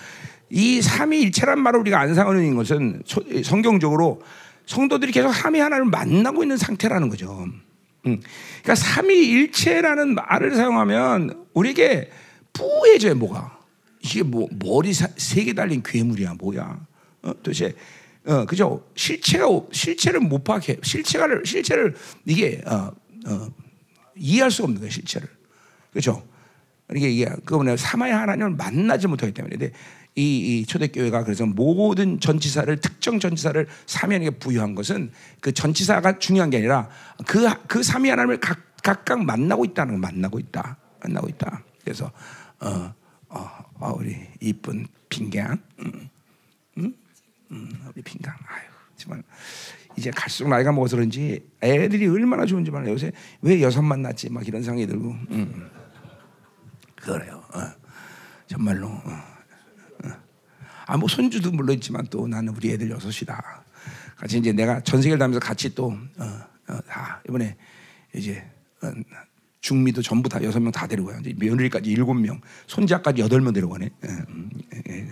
이 0.50 0.80
삼위 0.80 1.20
일체란 1.22 1.60
말을 1.60 1.80
우리가 1.80 2.00
안 2.00 2.14
사는 2.14 2.56
것은 2.56 3.02
성경적으로 3.44 4.22
성도들이 4.66 5.12
계속 5.12 5.32
삼위 5.32 5.60
하나님을 5.60 5.90
만나고 5.90 6.42
있는 6.42 6.56
상태라는 6.56 7.08
거죠. 7.08 7.46
음. 8.06 8.20
그러니까 8.62 8.74
삼위 8.74 9.28
일체라는 9.28 10.14
말을 10.14 10.54
사용하면 10.54 11.46
우리에게 11.54 12.10
뿌해져요 12.56 13.14
뭐가. 13.14 13.58
이게 14.02 14.22
뭐 14.22 14.48
머리 14.52 14.92
세 14.92 15.44
개 15.44 15.52
달린 15.52 15.82
괴물이야 15.82 16.34
뭐야? 16.34 16.86
어, 17.22 17.32
도대체 17.42 17.74
어, 18.24 18.44
그죠? 18.44 18.84
실체가 18.94 19.46
실체를 19.72 20.20
못 20.20 20.42
파악해. 20.44 20.78
실체를 20.82 21.44
실체를 21.44 21.94
이게 22.24 22.62
어, 22.66 22.92
어, 23.26 23.48
이해할 24.16 24.50
수가 24.50 24.64
없는 24.64 24.80
거예요. 24.80 24.90
실체를 24.90 25.28
그죠? 25.92 26.26
이게 26.94 27.10
이게 27.10 27.24
그거는 27.44 27.76
사마의 27.76 28.12
하나님을 28.14 28.50
만나지 28.50 29.06
못하기 29.08 29.32
때문에. 29.34 29.56
근데 29.56 29.72
이, 30.14 30.60
이 30.60 30.66
초대교회가 30.66 31.24
그래서 31.24 31.44
모든 31.44 32.20
전치사를 32.20 32.74
특정 32.80 33.20
전치사를 33.20 33.66
사면에게 33.86 34.30
부여한 34.38 34.74
것은 34.74 35.10
그 35.40 35.52
전치사가 35.52 36.18
중요한 36.18 36.50
게 36.50 36.58
아니라 36.58 36.88
그그 37.26 37.82
삼위 37.82 38.08
하나님을 38.08 38.40
각, 38.40 38.58
각각 38.82 39.24
만나고 39.24 39.64
있다는 39.66 39.94
걸 39.94 40.00
만나고 40.00 40.38
있다. 40.38 40.78
만나고 41.02 41.28
있다. 41.28 41.62
그래서 41.84 42.10
어, 42.66 42.94
어, 43.28 43.64
어 43.74 43.94
우리 43.98 44.16
이쁜 44.40 44.86
음, 45.80 46.10
음, 46.78 46.94
음, 47.50 47.84
우리 47.94 48.02
빙강 48.02 48.34
아유 48.34 48.68
정말 48.96 49.22
이제 49.96 50.10
갈수록 50.10 50.48
나이가 50.48 50.72
먹어서 50.72 50.96
그런지 50.96 51.48
애들이 51.62 52.06
얼마나 52.06 52.44
좋은지 52.44 52.70
몰라요. 52.70 52.92
요새 52.92 53.12
왜 53.40 53.62
여섯 53.62 53.82
만났지 53.82 54.30
막 54.30 54.46
이런 54.46 54.62
생각이 54.62 54.86
들고 54.86 55.10
음. 55.30 55.70
그래요. 56.96 57.42
어. 57.54 57.60
정말로 58.46 58.88
어. 58.88 59.02
어. 60.04 60.12
아 60.86 60.96
뭐 60.96 61.08
손주도 61.08 61.50
물론 61.50 61.76
있지만 61.76 62.06
또 62.10 62.26
나는 62.28 62.54
우리 62.54 62.72
애들 62.72 62.90
여섯이다. 62.90 63.64
같이 64.16 64.38
이제 64.38 64.52
내가 64.52 64.80
전 64.80 65.00
세계를 65.00 65.18
다니면서 65.18 65.40
같이 65.44 65.74
또다 65.74 65.96
어, 66.18 66.74
어, 66.74 66.80
이번에 67.28 67.56
이제 68.14 68.44
중미도 69.66 70.00
전부 70.02 70.28
다 70.28 70.40
여섯 70.44 70.60
명 70.60 70.70
다 70.70 70.86
데리고 70.86 71.08
가요. 71.08 71.18
이제 71.20 71.34
며느리까지 71.36 71.90
일곱 71.90 72.14
명, 72.14 72.40
손자까지 72.68 73.20
여덟 73.20 73.40
명 73.40 73.52
데리고 73.52 73.72
가네. 73.72 73.86
예, 74.04 74.08
음, 74.28 74.48
예, 74.88 75.08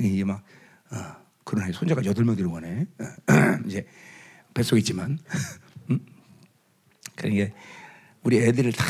예. 0.00 0.06
이게 0.06 0.24
막 0.24 0.42
어, 0.90 0.96
그러네. 1.44 1.72
손자가 1.72 2.04
여덟 2.04 2.26
명 2.26 2.36
데리고 2.36 2.52
가네. 2.52 2.86
이제 3.66 3.86
뱃속에 4.52 4.80
있지만, 4.80 5.18
음? 5.90 6.00
그러니까 7.16 7.54
우리 8.24 8.36
애들을 8.38 8.72
다 8.72 8.84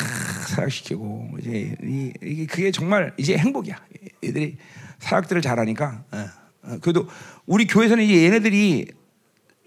사역시키고 0.48 1.36
이제 1.40 1.76
이 1.80 2.12
게 2.20 2.46
그게 2.46 2.70
정말 2.72 3.14
이제 3.18 3.36
행복이야. 3.38 3.76
애들이 4.24 4.56
사역들을 4.98 5.42
잘하니까. 5.42 6.04
어, 6.10 6.26
어, 6.62 6.78
그래도 6.80 7.06
우리 7.46 7.68
교회에서는 7.68 8.02
이제 8.02 8.24
얘네들이 8.24 8.90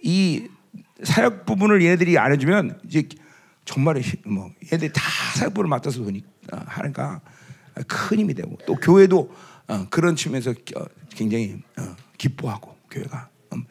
이 0.03 0.47
사역 1.03 1.45
부분을 1.45 1.81
얘네들이 1.83 2.17
안 2.17 2.33
해주면 2.33 2.81
이제 2.85 3.07
정말 3.65 4.01
뭐 4.25 4.51
얘들 4.71 4.91
다 4.91 5.01
사역부를 5.35 5.69
맡아서 5.69 6.03
하니까 6.49 7.21
큰 7.87 8.19
힘이 8.19 8.33
되고 8.33 8.57
또 8.65 8.75
교회도 8.75 9.33
어, 9.67 9.87
그런 9.89 10.15
측면에서 10.15 10.53
굉장히 11.09 11.61
어, 11.77 11.95
기뻐하고 12.17 12.75
교회가 12.89 13.29
음, 13.53 13.63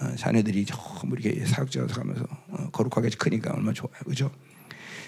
어, 0.00 0.14
자녀들이 0.16 0.66
전부 0.66 1.16
이렇게 1.18 1.44
사역자 1.46 1.86
가면서 1.86 2.26
거룩하게 2.72 3.10
크니까 3.10 3.52
얼마나 3.54 3.72
좋아요, 3.72 3.94
그죠? 4.04 4.30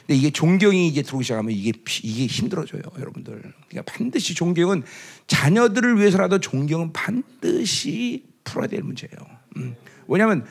근데 0.07 0.17
이게 0.17 0.31
존경이 0.31 0.89
이제 0.89 1.03
들어오기 1.03 1.25
시작하면 1.25 1.53
이게 1.53 1.73
이게 2.03 2.27
힘들어져요, 2.27 2.83
여러분들. 2.99 3.41
그러니까 3.69 3.83
반드시 3.93 4.35
존경은 4.35 4.83
자녀들을 5.27 5.99
위해서라도 5.99 6.41
존경은 6.41 6.93
반드시 6.93 8.25
풀어야 8.43 8.67
될 8.67 8.83
문제예요. 8.83 9.15
음. 9.57 9.77
왜냐하면 10.09 10.45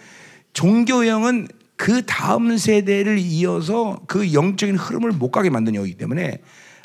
종교형은 0.54 1.48
그 1.82 2.06
다음 2.06 2.58
세대를 2.58 3.18
이어서 3.18 4.00
그 4.06 4.34
영적인 4.34 4.76
흐름을 4.76 5.14
못 5.14 5.32
가게 5.32 5.50
만든 5.50 5.74
여기 5.74 5.96
때문에 5.96 6.40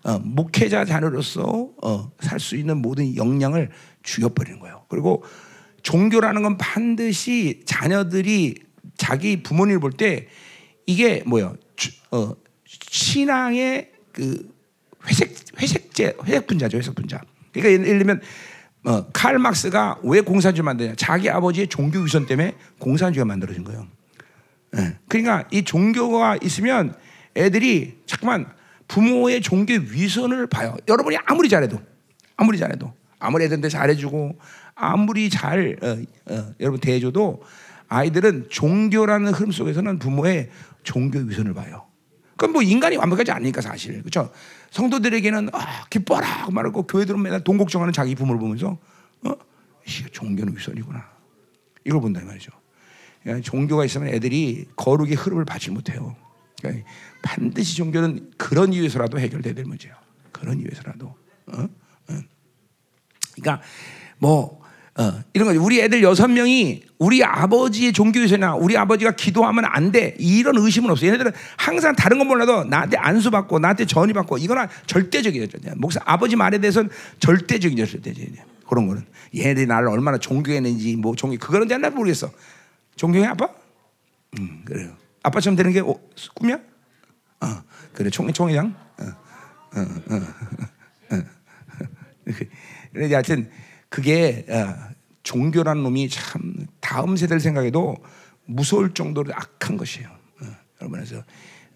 어, 0.05 0.18
목회자 0.20 0.86
자녀로서 0.86 1.68
어, 1.82 2.11
살 2.20 2.40
수 2.40 2.57
있는 2.57 2.78
모든 2.78 3.14
역량을 3.14 3.68
죽여버리는 4.03 4.59
거예요. 4.59 4.86
그리고 4.88 5.22
종교라는 5.82 6.42
건 6.42 6.57
반드시 6.57 7.61
자녀들이 7.66 8.55
자기 8.97 9.42
부모님을 9.42 9.80
볼 9.80 9.92
때 9.92 10.28
이게 10.86 11.22
뭐야? 11.26 11.53
어, 12.12 12.34
신앙의 12.64 13.90
그 14.12 14.51
회색 15.07 15.34
회색제 15.61 16.16
회색 16.24 16.47
분자죠, 16.47 16.78
회색 16.78 16.94
분자. 16.94 17.20
그러니까 17.53 17.84
예를 17.86 17.99
들면 17.99 18.22
어, 18.86 19.07
칼 19.12 19.38
막스가 19.38 19.99
왜 20.05 20.22
공산주의 20.22 20.64
만드냐? 20.64 20.94
자기 20.97 21.28
아버지의 21.28 21.66
종교 21.66 21.99
위선 21.99 22.24
때문에 22.24 22.55
공산주의가 22.78 23.26
만들어진 23.26 23.62
거예요. 23.62 23.86
예. 24.79 24.99
그러니까 25.09 25.45
이 25.51 25.62
종교가 25.62 26.39
있으면 26.43 26.95
애들이 27.37 27.99
잠깐만 28.07 28.47
부모의 28.89 29.41
종교 29.41 29.74
위선을 29.74 30.47
봐요. 30.47 30.77
여러분이 30.89 31.16
아무리 31.27 31.49
잘해도 31.49 31.81
아무리 32.37 32.59
잘해도 32.59 32.93
아무리 33.18 33.45
애들한테 33.45 33.68
잘해주고 33.68 34.39
아무리 34.74 35.31
잘 35.31 35.77
어, 35.83 36.33
어, 36.33 36.55
여러분 36.61 36.81
대해줘도 36.81 37.43
아이들은 37.89 38.47
종교라는 38.51 39.33
흐름 39.33 39.53
속에서는 39.53 39.99
부모의 39.99 40.51
종교 40.83 41.18
위선을 41.18 41.55
봐요. 41.55 41.87
그건 42.33 42.53
뭐 42.53 42.62
인간이 42.62 42.97
완벽하지 42.97 43.33
않으니까 43.33 43.62
사실 43.62 44.01
그렇죠. 44.01 44.31
성도들에게는 44.70 45.49
아, 45.53 45.87
기뻐라 45.89 46.47
그 46.47 46.51
말하고 46.51 46.83
교회들은 46.87 47.20
맨날 47.22 47.43
돈 47.43 47.57
걱정하는 47.57 47.93
자기 47.93 48.14
부모를 48.14 48.39
보면서 48.39 48.79
어? 49.24 49.33
이 49.87 49.91
종교는 50.12 50.55
위선이구나 50.55 51.03
이걸 51.87 52.01
본다 52.01 52.20
이 52.20 52.24
말이죠. 52.24 52.53
그러니까 53.27 53.43
종교가 53.51 53.85
있으면 53.85 54.14
애들이 54.14 54.66
거룩의 54.77 55.16
흐름을 55.16 55.45
받지 55.45 55.72
못해요. 55.72 56.14
그러니까 56.62 56.89
반드시 57.22 57.77
종교는 57.77 58.31
그런 58.37 58.72
이유에서라도 58.72 59.18
해결돼야 59.18 59.53
될 59.53 59.64
문제예요. 59.64 59.97
그런 60.31 60.61
이유에서라도. 60.61 61.07
어? 61.49 61.62
어. 62.09 62.18
그러니까 63.35 63.61
뭐 64.18 64.64
어, 64.97 65.12
이런 65.35 65.49
거죠. 65.49 65.62
우리 65.62 65.81
애들 65.81 66.05
여섯 66.05 66.29
명이 66.29 66.85
우리 66.99 67.24
아버지의 67.24 67.93
종교에서나 67.93 68.55
우리 68.55 68.77
아버지가 68.77 69.16
기도하면 69.16 69.64
안 69.66 69.91
돼. 69.91 70.14
이런 70.20 70.57
의심은 70.57 70.89
없어요. 70.89 71.09
얘네들은 71.09 71.33
항상 71.57 71.97
다른 71.97 72.18
건 72.18 72.29
몰라도 72.29 72.62
나한테 72.62 72.97
안수 72.97 73.33
받고 73.33 73.59
나한테 73.59 73.87
전이 73.87 74.12
받고 74.12 74.39
이거는 74.39 74.68
절대적이죠. 74.87 75.59
목사 75.79 76.01
아버지 76.05 76.37
말에 76.37 76.59
대해서는 76.59 76.91
절대적이죠. 77.18 77.87
절대적이죠. 77.87 78.43
그런 78.68 78.87
거는. 78.87 79.05
얘네들이 79.35 79.66
나를 79.66 79.89
얼마나 79.89 80.16
존경했는지 80.16 80.95
뭐 80.95 81.16
존경 81.16 81.39
그거는 81.39 81.68
잘 81.68 81.81
모르겠어. 81.91 82.31
존경해 82.97 83.26
아빠? 83.26 83.49
음 84.38 84.62
그래요. 84.64 84.97
아빠처럼 85.22 85.57
되는 85.57 85.72
게 85.72 85.80
오, 85.80 86.01
꿈이야? 86.34 86.57
어 86.57 87.62
그래 87.92 88.11
총 88.11 88.32
총회장. 88.32 88.74
어, 88.99 89.05
어, 89.05 89.80
어, 89.80 90.14
어, 90.14 91.16
어. 91.16 91.22
그래 92.92 93.12
하여튼 93.12 93.51
그게 93.88 94.47
어, 94.49 94.74
종교라는 95.22 95.82
놈이 95.82 96.09
참 96.09 96.66
다음 96.80 97.16
세대를 97.16 97.40
생각해도 97.40 97.97
무서울 98.47 98.94
정도로 98.94 99.32
악한 99.34 99.76
것이에요. 99.76 100.09
어, 100.09 100.47
여러분 100.80 101.01
그래서 101.01 101.22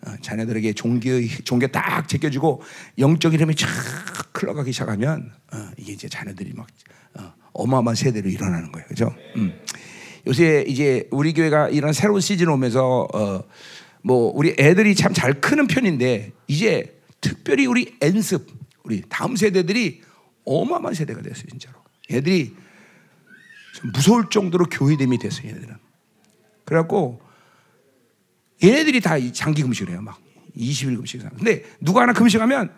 어, 0.07 0.15
자녀들에게 0.23 0.73
종교 0.73 1.11
종교 1.45 1.67
딱 1.67 2.09
제껴주고 2.09 2.63
영적 2.99 3.35
이름이 3.35 3.55
쫙 3.57 3.69
흘러가기 4.35 4.73
시작하면 4.73 5.33
어, 5.53 5.71
이게 5.77 5.93
이제 5.93 6.09
자녀들이 6.09 6.55
막 6.55 6.67
어, 7.19 7.35
어마어마한 7.53 7.95
세대로 7.95 8.31
일어나는 8.31 8.73
거예요, 8.73 8.87
그렇죠? 8.87 9.15
음. 9.37 9.53
요새 10.27 10.65
이제 10.67 11.09
우리 11.11 11.33
교회가 11.33 11.69
이런 11.71 11.93
새로운 11.93 12.21
시즌 12.21 12.49
오면서 12.49 13.09
어, 13.13 13.43
뭐 14.03 14.33
우리 14.35 14.55
애들이 14.59 14.95
참 14.95 15.13
잘 15.13 15.41
크는 15.41 15.67
편인데 15.67 16.33
이제 16.47 17.01
특별히 17.21 17.67
우리 17.67 17.97
엔습 18.01 18.47
우리 18.85 19.03
다음 19.09 19.37
세대들이 19.37 20.03
어마어마한 20.45 20.95
세대가 20.95 21.21
됐어요, 21.23 21.47
진짜로. 21.51 21.77
애들이 22.11 22.55
무서울 23.95 24.31
정도로 24.31 24.67
교회됨이 24.67 25.19
됐어요, 25.19 25.49
얘네들은. 25.49 25.77
그래갖고 26.65 27.21
얘네들이 28.63 29.01
다 29.01 29.17
장기 29.33 29.63
금식을 29.63 29.93
해요, 29.93 30.01
막 30.03 30.19
20일 30.57 30.97
금식. 30.97 31.21
근데 31.37 31.65
누가 31.81 32.03
하나 32.03 32.13
금식하면 32.13 32.73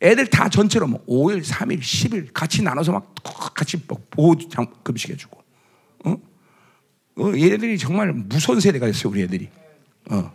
애들 0.00 0.28
다 0.28 0.48
전체로 0.48 0.86
뭐 0.86 1.04
5일, 1.06 1.44
3일, 1.44 1.80
10일 1.80 2.32
같이 2.32 2.62
나눠서 2.62 2.92
막 2.92 3.14
같이 3.54 3.76
보호 3.76 4.36
금식해주고. 4.84 5.37
어? 7.18 7.28
어, 7.28 7.36
얘네들이 7.36 7.78
정말 7.78 8.12
무서운 8.12 8.60
세대가 8.60 8.86
됐어요, 8.86 9.10
우리 9.10 9.22
애들이. 9.22 9.48
어. 10.10 10.32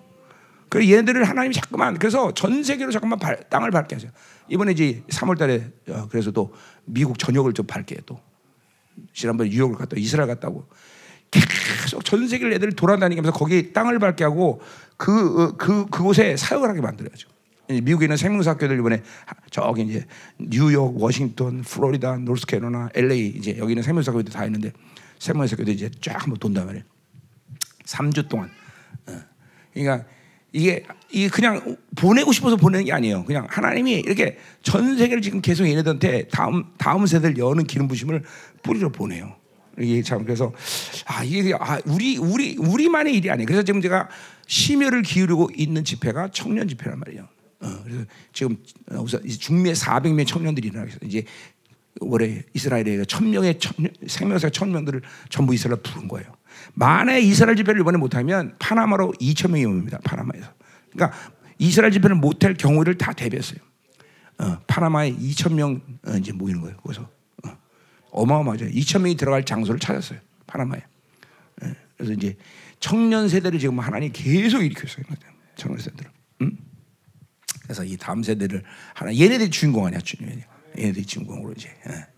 그래서 0.69 0.91
얘네들을 0.91 1.23
하나님이 1.23 1.53
자꾸만 1.53 1.97
그래서 1.99 2.34
전 2.34 2.63
세계로 2.63 2.91
자꾸만 2.91 3.19
발, 3.19 3.38
땅을 3.49 3.71
밟게 3.71 3.95
하세요. 3.95 4.11
이번에 4.49 4.71
이제 4.71 5.03
3월 5.09 5.38
달에 5.38 5.71
어, 5.89 6.07
그래서 6.09 6.31
또 6.31 6.53
미국 6.86 7.19
전역을 7.19 7.53
좀 7.53 7.65
밟게 7.67 7.97
또 8.05 8.19
지난번에 9.13 9.49
뉴욕을 9.49 9.75
갔다 9.77 9.95
이스라엘 9.97 10.27
갔다고 10.27 10.67
계속 11.29 12.03
전 12.03 12.27
세계를 12.27 12.53
애들 12.53 12.73
돌아다니면서 12.73 13.31
거기 13.31 13.71
땅을 13.71 13.99
밟게 13.99 14.23
하고 14.23 14.61
그, 14.97 15.41
어, 15.41 15.57
그, 15.57 15.86
그곳에 15.86 16.38
사역을 16.38 16.69
하게 16.69 16.81
만들어야죠. 16.81 17.29
미국에 17.67 18.05
있는 18.05 18.17
생명사학교들 18.17 18.77
이번에 18.77 19.01
저기 19.49 19.84
이제 19.84 20.05
뉴욕, 20.38 21.01
워싱턴, 21.01 21.61
플로리다, 21.61 22.17
노스캐로나, 22.17 22.89
LA 22.93 23.27
이제 23.38 23.57
여기는 23.57 23.81
생명사학교들 23.81 24.34
다 24.34 24.45
있는데 24.45 24.73
생명사학교들 25.24 25.74
이제 25.74 25.89
쫙 26.01 26.21
한번 26.21 26.38
돈단 26.38 26.65
말이에요. 26.65 26.84
3주 27.86 28.28
동안. 28.28 28.49
어. 29.07 29.21
그러니까 29.74 30.05
이게 30.51 30.86
이게 31.09 31.30
그냥 31.30 31.78
보내고 31.95 32.32
싶어서 32.32 32.55
보내는 32.57 32.86
게 32.86 32.93
아니에요. 32.93 33.24
그냥 33.26 33.47
하나님이 33.49 33.93
이렇게 33.99 34.38
전 34.61 34.97
세계를 34.97 35.21
지금 35.21 35.41
계속 35.41 35.65
얘네들한테 35.65 36.28
다음 36.28 36.65
다음 36.78 37.05
세대를 37.05 37.38
여는 37.38 37.65
기름 37.65 37.88
부심을 37.88 38.24
뿌리러 38.61 38.89
보내요. 38.89 39.36
이게 39.80 40.03
참 40.03 40.24
그래서 40.24 40.53
아 41.05 41.24
이게 41.24 41.53
아 41.59 41.80
우리 41.86 42.17
우리 42.17 42.55
우리만의 42.57 43.15
일이 43.15 43.32
아니에요. 43.32 43.45
그래서 43.47 43.63
지금 43.63 43.82
제가 43.82 44.09
심혈을 44.45 45.01
기울이고 45.01 45.49
있는 45.55 45.84
집회가 45.84 46.30
청년 46.32 46.67
집회란 46.67 46.99
말이에요. 46.99 47.28
어, 47.61 47.80
그래서 47.84 48.05
지금 48.34 48.57
우선 48.91 49.26
중미에 49.26 49.74
400명 49.74 50.28
청년들이 50.28 50.67
일어나겠어. 50.67 50.99
이제 51.03 51.24
올해 52.00 52.44
이스라엘에 52.54 53.06
천 53.06 53.30
명의 53.30 53.58
생명사 54.08 54.50
천 54.50 54.72
명들을 54.72 55.02
전부 55.30 55.54
이스라엘 55.54 55.82
부른 55.82 56.08
거예요. 56.08 56.32
만에 56.74 57.22
이스라엘 57.22 57.56
집회를 57.56 57.82
이번에 57.82 57.98
못하면 57.98 58.56
파나마로 58.60 59.14
2천 59.20 59.52
명이 59.52 59.66
옵니다. 59.66 60.00
파나마에서. 60.04 60.48
그러니까 60.91 61.18
이스라엘 61.60 61.91
집회를 61.91 62.16
못할 62.16 62.56
경우를 62.56 62.98
다 62.98 63.14
대비했어요. 63.14 63.60
어, 64.39 64.58
파나마에 64.68 65.16
2천 65.16 65.54
명 65.54 65.82
어, 66.08 66.16
이제 66.18 66.32
모이는 66.32 66.62
거예요. 66.62 66.78
거기서 66.78 67.10
어, 68.12 68.26
마어마하죠 68.26 68.66
2천 68.66 69.02
명이 69.02 69.16
들어갈 69.16 69.46
장소를 69.46 69.80
찾았어요. 69.80 70.20
파나마에. 70.48 70.82
예, 71.64 71.76
그래서 71.98 72.14
이제 72.14 72.36
청년 72.80 73.30
세대를 73.30 73.60
지금 73.60 73.80
하나님 73.80 74.12
계속 74.12 74.62
일으켰어요. 74.64 75.06
청년 75.56 75.80
세대를. 75.80 76.12
음? 76.41 76.58
그래서 77.64 77.84
이 77.84 77.98
다음 77.98 78.24
세대를 78.24 78.64
하나 78.94 79.16
얘네들이 79.16 79.50
주인공 79.50 79.86
아니야 79.86 80.00
주님 80.02 80.41
얘네들이 80.78 81.05
주인공으로 81.05 81.53
이제. 81.53 81.69
예. 81.89 82.13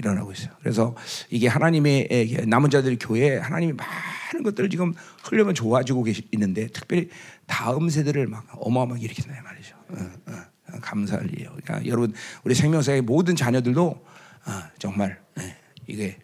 일어나고 0.00 0.32
있어요. 0.32 0.50
그래서 0.60 0.94
이게 1.28 1.46
하나님의 1.46 2.44
남은 2.46 2.70
자들 2.70 2.96
교회 2.98 3.36
하나님이 3.36 3.74
많은 3.74 4.42
것들을 4.42 4.70
지금 4.70 4.94
흘려면 5.24 5.54
좋아지고 5.54 6.02
계시 6.04 6.26
있는데 6.32 6.68
특별히 6.68 7.08
다음 7.46 7.88
세대를 7.88 8.26
막 8.26 8.46
어마어마하게 8.52 9.04
일으킨다 9.04 9.42
말이죠. 9.42 9.76
어, 9.88 10.10
어, 10.26 10.80
감사할 10.80 11.28
일이에요. 11.30 11.50
그러니까 11.50 11.86
여러분 11.86 12.14
우리 12.44 12.54
생명사의 12.54 13.02
모든 13.02 13.36
자녀들도 13.36 13.86
어, 13.86 14.52
정말 14.78 15.20
네, 15.36 15.56
이게 15.86 16.18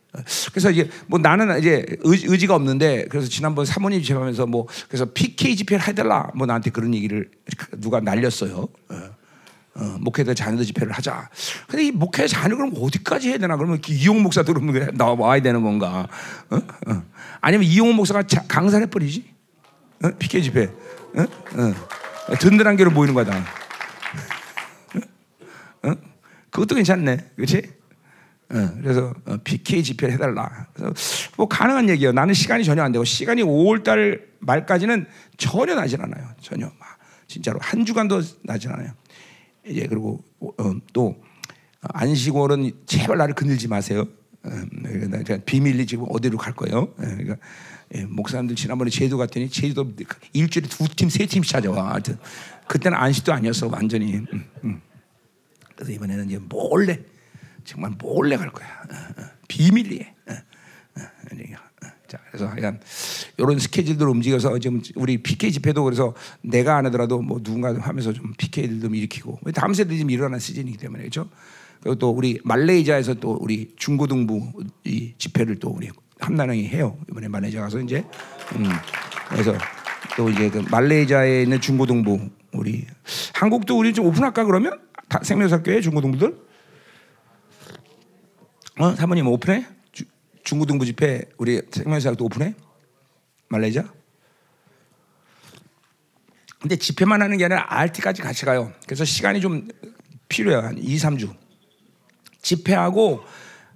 그래서 0.51 0.71
이제 0.71 0.89
뭐 1.07 1.19
나는 1.19 1.59
이제 1.59 1.85
의지, 2.01 2.47
가 2.47 2.55
없는데 2.55 3.07
그래서 3.09 3.29
지난번 3.29 3.67
사모님 3.67 4.01
집하면서 4.03 4.47
뭐 4.47 4.67
그래서 4.89 5.05
PK 5.13 5.57
집회를 5.57 5.87
해달라 5.87 6.31
뭐 6.35 6.47
나한테 6.47 6.71
그런 6.71 6.95
얘기를 6.95 7.31
누가 7.79 8.01
날렸어요. 8.01 8.69
어, 8.89 9.16
목회자 10.01 10.35
자녀들 10.35 10.65
집회를 10.65 10.93
하자. 10.93 11.29
근데 11.69 11.85
이 11.85 11.91
목회 11.91 12.27
자녀 12.27 12.57
그럼 12.57 12.73
어디까지 12.77 13.29
해야 13.31 13.39
되나? 13.39 13.57
그러면 13.57 13.81
이용 13.89 14.23
목사도 14.23 14.55
그러면 14.55 14.91
나와야 14.95 15.41
되는 15.41 15.63
건가? 15.63 16.09
어? 16.51 16.57
어. 16.57 17.03
아니면 17.41 17.67
이용 17.67 17.95
목사가 17.95 18.23
강사를 18.49 18.87
해버리지? 18.87 19.25
어? 20.05 20.11
피케 20.19 20.41
집회. 20.41 20.65
어? 20.65 21.23
어. 21.23 22.37
든든한 22.39 22.77
게로 22.77 22.91
모이는 22.91 23.15
거다. 23.15 23.45
어? 25.85 25.93
그것도 26.51 26.75
괜찮네. 26.75 27.33
그렇지? 27.37 27.63
어, 28.49 28.71
그래서 28.81 29.13
어, 29.27 29.37
PK 29.43 29.83
집회를 29.83 30.15
해달라. 30.15 30.67
뭐 31.37 31.49
가능한 31.49 31.89
얘기예요. 31.91 32.13
나는 32.13 32.33
시간이 32.33 32.65
전혀 32.65 32.83
안 32.83 32.93
되고 32.93 33.05
시간이 33.05 33.43
5월달 33.43 34.23
말까지는 34.39 35.07
전혀 35.37 35.75
나질 35.75 36.01
않아요. 36.03 36.29
전혀 36.41 36.71
진짜로 37.27 37.59
한 37.61 37.85
주간도 37.85 38.23
나질 38.45 38.73
않아요. 38.73 38.93
이제 39.67 39.87
그리고 39.89 40.23
어, 40.41 40.73
또 40.93 41.17
안식월은 41.81 42.73
제발 42.87 43.19
나를 43.19 43.35
건들지 43.35 43.69
마세요. 43.69 44.07
어, 44.45 44.51
그러니까 44.83 45.39
비밀리 45.45 45.87
지금 45.87 46.07
어디로 46.09 46.39
갈 46.39 46.55
거예요? 46.55 46.95
예, 47.01 47.07
그러니까 47.07 47.37
예, 47.95 48.05
목사님들 48.05 48.57
지난번에 48.57 48.91
제주 48.91 49.17
갔더니 49.17 49.49
제주도 49.49 49.93
일주일에 50.33 50.69
두 50.69 50.89
팀, 50.89 51.09
세 51.09 51.27
팀씩 51.27 51.53
찾아와. 51.53 51.93
하여튼 51.93 52.19
그때는 52.67 52.97
안식도 52.99 53.33
아니었어 53.33 53.69
완전히. 53.69 54.17
음, 54.17 54.45
음. 54.65 54.81
그래서 55.75 55.93
이번에는 55.93 56.27
이제 56.27 56.39
몰래 56.39 57.01
정말 57.65 57.93
몰래 57.99 58.37
갈 58.37 58.51
거야. 58.51 58.67
어, 58.69 59.23
비밀리에. 59.49 60.15
자, 62.09 62.19
그래서 62.31 62.47
하여간 62.47 62.81
이런 63.37 63.59
스케줄들 63.59 64.09
움직여서 64.09 64.59
지금 64.59 64.81
우리 64.95 65.19
PK 65.19 65.51
집회도 65.53 65.83
그래서 65.85 66.15
내가 66.41 66.77
안 66.77 66.87
하더라도 66.87 67.21
뭐 67.21 67.43
누군가 67.43 67.77
하면서 67.79 68.13
좀 68.13 68.33
PK들 68.39 68.81
좀 68.81 68.95
일으키고 68.95 69.41
다음 69.55 69.75
세대 69.75 69.97
지금 69.97 70.11
일어난 70.11 70.39
시즌이기 70.39 70.79
때문에 70.79 71.03
그렇죠. 71.03 71.29
그리고 71.81 71.97
또 71.97 72.11
우리 72.11 72.41
말레이시아에서 72.45 73.15
또 73.15 73.39
우리 73.41 73.75
중고등부 73.77 74.65
이 74.85 75.15
집회를 75.19 75.59
또 75.59 75.71
우리 75.71 75.91
함나랑이 76.21 76.67
해요. 76.69 76.97
이번에 77.11 77.29
말레이시아 77.29 77.63
가서 77.63 77.81
이제 77.81 78.05
음, 78.55 78.65
그래서 79.29 79.55
또 80.17 80.29
이제 80.31 80.49
그 80.49 80.65
말레이시아에 80.71 81.43
있는 81.43 81.61
중고등부 81.61 82.31
우리 82.53 82.87
한국도 83.35 83.79
우리 83.79 83.93
좀 83.93 84.07
오픈할까 84.07 84.45
그러면 84.45 84.81
생명사교회 85.23 85.81
중고등부들 85.81 86.37
어 88.79 88.95
사모님 88.95 89.27
오픈해? 89.27 89.76
중고등부 90.47 90.87
집회 90.87 91.23
우리 91.39 91.61
생명사학도 91.73 92.25
오픈해? 92.25 92.55
말레이시아? 93.49 93.83
근데 96.61 96.77
집회만 96.77 97.21
하는 97.21 97.37
게 97.37 97.45
아니라 97.45 97.67
RT까지 97.69 98.23
같이 98.23 98.45
가요. 98.47 98.73
그래서 98.87 99.05
시간이 99.05 99.41
좀 99.41 99.69
필요해요. 100.29 100.61
한 100.61 100.79
2, 100.79 100.97
3주. 100.97 101.35
집회하고 102.43 103.23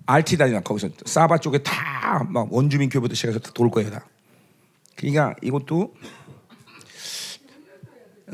RT 0.06 0.36
다니나 0.36 0.60
거기서 0.60 0.90
사바 1.04 1.38
쪽에 1.38 1.58
다 1.58 1.90
막 2.28 2.52
원주민 2.52 2.88
교회부터 2.88 3.14
시작해서 3.14 3.38
돌 3.52 3.70
거예요 3.70 3.90
다. 3.90 4.06
그러니까 4.96 5.34
이것도 5.42 5.94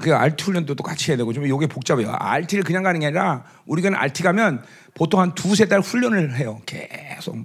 그 0.02 0.14
RT 0.14 0.44
훈련도 0.44 0.74
또 0.74 0.82
같이 0.82 1.10
해야 1.10 1.16
되고 1.16 1.32
좀 1.32 1.46
이게 1.46 1.66
복잡해요. 1.66 2.10
RT를 2.10 2.64
그냥 2.64 2.82
가는 2.82 3.00
게 3.00 3.06
아니라 3.06 3.44
우리가 3.66 3.90
RT 3.94 4.22
가면 4.22 4.64
보통 4.94 5.20
한 5.20 5.34
두세 5.34 5.66
달 5.68 5.80
훈련을 5.80 6.36
해요. 6.36 6.60
계속 6.66 7.36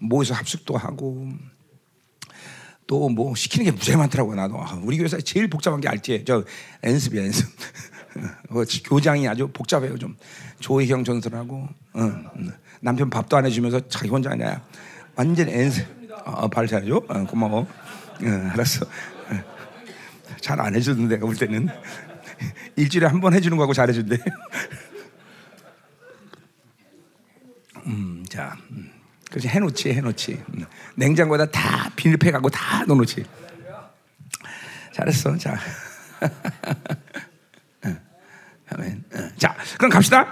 모여서 0.00 0.34
합숙도 0.34 0.76
하고 0.76 1.28
또 2.86 3.08
뭐 3.08 3.34
시키는 3.36 3.66
게 3.66 3.70
무지하게 3.70 3.98
많더라고요. 3.98 4.34
나도 4.34 4.60
아, 4.60 4.74
우리 4.82 4.96
교회에서 4.96 5.20
제일 5.20 5.48
복잡한 5.48 5.80
게 5.80 5.88
RT예요. 5.88 6.24
저 6.24 6.44
연습이야 6.82 7.22
연습. 7.24 7.46
어, 8.50 8.62
교장이 8.84 9.28
아주 9.28 9.48
복잡해요 9.52 9.96
좀. 9.96 10.16
조혜경 10.58 11.04
전설하고 11.04 11.68
어, 11.94 12.00
음. 12.00 12.50
남편 12.80 13.08
밥도 13.08 13.36
안 13.36 13.46
해주면서 13.46 13.88
자기 13.88 14.08
혼자 14.08 14.30
하냐. 14.30 14.64
완전 15.14 15.48
연습. 15.52 15.86
어, 16.24 16.48
발 16.48 16.66
잘해줘. 16.66 16.96
어, 17.08 17.26
고마워. 17.26 17.60
어, 17.60 17.68
알았어. 18.52 18.84
잘 20.40 20.60
안 20.60 20.74
해주는데 20.74 21.14
내가 21.16 21.26
볼 21.26 21.36
때는 21.36 21.68
일주일에 22.76 23.06
한 23.06 23.20
번 23.20 23.34
해주는 23.34 23.56
거하고 23.56 23.72
잘해준대. 23.72 24.18
음, 27.86 28.24
자, 28.28 28.56
음. 28.70 28.90
그래서 29.30 29.48
해놓지, 29.48 29.92
해놓지. 29.92 30.42
음. 30.54 30.64
냉장고에다 30.96 31.46
다 31.46 31.90
비닐팩 31.96 32.34
하고 32.34 32.50
다 32.50 32.84
넣어놓지. 32.86 33.24
잘했어, 34.92 35.36
자. 35.36 35.58
아멘. 38.72 39.04
자, 39.36 39.56
그럼 39.78 39.90
갑시다. 39.90 40.26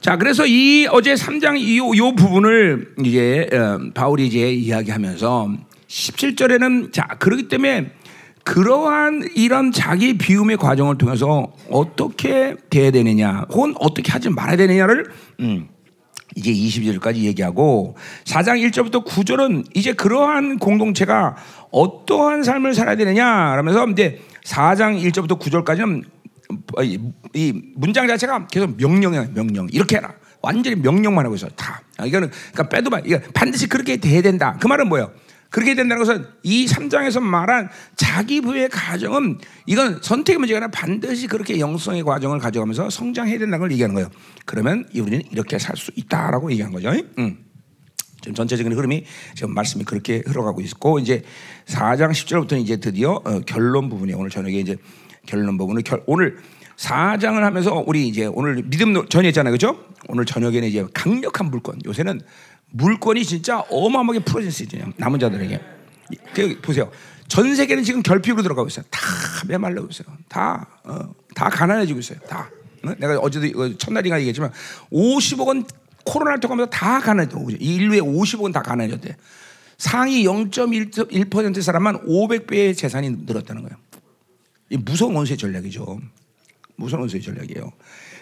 자, 0.00 0.16
그래서 0.16 0.46
이 0.46 0.86
어제 0.90 1.14
3장 1.14 1.58
이, 1.58 1.78
요 1.78 2.14
부분을 2.14 2.94
이제 3.04 3.48
어, 3.52 3.90
바울이 3.92 4.26
이제 4.26 4.52
이야기하면서 4.52 5.50
17절에는 5.88 6.92
자, 6.92 7.06
그렇기 7.18 7.48
때문에 7.48 7.92
그러한 8.44 9.30
이런 9.34 9.72
자기 9.72 10.16
비움의 10.16 10.58
과정을 10.58 10.98
통해서 10.98 11.52
어떻게 11.68 12.54
돼야 12.70 12.92
되느냐, 12.92 13.46
혹은 13.50 13.74
어떻게 13.80 14.12
하지 14.12 14.30
말아야 14.30 14.56
되느냐를 14.56 15.10
음, 15.40 15.68
이제 16.36 16.52
22절까지 16.52 17.16
얘기하고 17.16 17.96
4장 18.24 18.62
1절부터 18.70 19.04
9절은 19.04 19.66
이제 19.74 19.94
그러한 19.94 20.58
공동체가 20.58 21.34
어떠한 21.72 22.44
삶을 22.44 22.74
살아야 22.74 22.94
되느냐 22.96 23.56
라면서 23.56 23.86
이제 23.88 24.20
4장 24.44 25.02
1절부터 25.02 25.40
9절까지는 25.40 26.04
이 27.34 27.52
문장 27.74 28.06
자체가 28.06 28.46
계속 28.46 28.76
명령이야 28.76 29.28
명령. 29.34 29.66
이렇게 29.72 29.96
해라 29.96 30.14
완전히 30.42 30.76
명령만 30.76 31.24
하고 31.24 31.34
있어. 31.34 31.48
다. 31.48 31.82
이거는 32.04 32.30
그러니까 32.52 32.68
빼도 32.68 32.90
봐 32.90 33.00
이거 33.04 33.18
반드시 33.34 33.66
그렇게 33.68 33.96
돼야 33.96 34.22
된다. 34.22 34.56
그 34.60 34.66
말은 34.68 34.88
뭐예요 34.88 35.10
그렇게 35.56 35.74
된다는 35.74 36.04
것은 36.04 36.26
이 36.42 36.66
3장에서 36.66 37.18
말한 37.18 37.70
자기 37.96 38.42
부의 38.42 38.68
과정은 38.68 39.38
이건 39.64 40.00
선택의 40.02 40.38
문제가 40.38 40.58
아니라 40.58 40.70
반드시 40.70 41.26
그렇게 41.26 41.58
영성의 41.58 42.02
과정을 42.02 42.40
가져가면서 42.40 42.90
성장해야 42.90 43.38
된다는 43.38 43.60
걸 43.60 43.72
얘기하는 43.72 43.94
거예요. 43.94 44.10
그러면 44.44 44.86
우리는 44.94 45.22
이렇게 45.30 45.58
살 45.58 45.74
수 45.78 45.92
있다라고 45.96 46.50
얘기한 46.52 46.72
거죠. 46.72 46.90
음. 46.90 47.38
지금 48.20 48.34
전체적인 48.34 48.70
흐름이 48.70 49.06
지금 49.34 49.54
말씀이 49.54 49.84
그렇게 49.84 50.22
흘러가고 50.26 50.60
있고 50.60 50.98
이제 50.98 51.22
4장 51.64 52.10
10절부터 52.10 52.60
이제 52.60 52.76
드디어 52.76 53.12
어, 53.24 53.40
결론 53.46 53.88
부분이 53.88 54.12
오늘 54.12 54.28
저녁에 54.28 54.58
이제 54.58 54.76
결론 55.24 55.56
부분을 55.56 55.80
결, 55.84 56.02
오늘 56.06 56.36
4장을 56.76 57.40
하면서 57.40 57.82
우리 57.86 58.06
이제 58.08 58.26
오늘 58.26 58.62
믿음 58.62 59.08
전이했잖아요. 59.08 59.52
그죠? 59.52 59.78
오늘 60.08 60.26
저녁에는 60.26 60.68
이제 60.68 60.84
강력한 60.92 61.50
물건. 61.50 61.78
요새는 61.86 62.20
물건이 62.76 63.24
진짜 63.24 63.60
어마어마하게 63.70 64.24
풀어진 64.24 64.50
시즌이에요. 64.50 64.92
남은 64.96 65.18
자들에게. 65.18 65.60
그, 66.34 66.60
보세요. 66.60 66.90
전 67.28 67.54
세계는 67.56 67.82
지금 67.82 68.02
결핍으로 68.02 68.42
들어가고 68.42 68.68
있어요. 68.68 68.84
다 68.90 69.00
메말라고 69.48 69.88
있어요. 69.90 70.06
다, 70.28 70.68
어, 70.84 71.12
다 71.34 71.48
가난해지고 71.48 71.98
있어요. 72.00 72.18
다. 72.28 72.50
어? 72.84 72.92
내가 72.98 73.18
어제도 73.18 73.76
첫날인가 73.78 74.18
얘기했지만 74.18 74.52
50억 74.92 75.46
원 75.46 75.64
코로나를 76.04 76.38
통하면서 76.40 76.70
다 76.70 77.00
가난해졌고 77.00 77.50
인류의 77.58 78.00
50억 78.02 78.42
원 78.42 78.52
다 78.52 78.62
가난해졌대. 78.62 79.16
상위 79.78 80.24
0.1%의 80.24 81.62
사람만 81.62 82.06
500배의 82.06 82.76
재산이 82.76 83.10
늘었다는 83.26 83.62
거예요. 83.62 83.76
이 84.70 84.76
무서운 84.76 85.14
원수의 85.16 85.36
전략이죠. 85.36 85.98
무서운 86.76 87.00
원수의 87.00 87.22
전략이에요. 87.22 87.72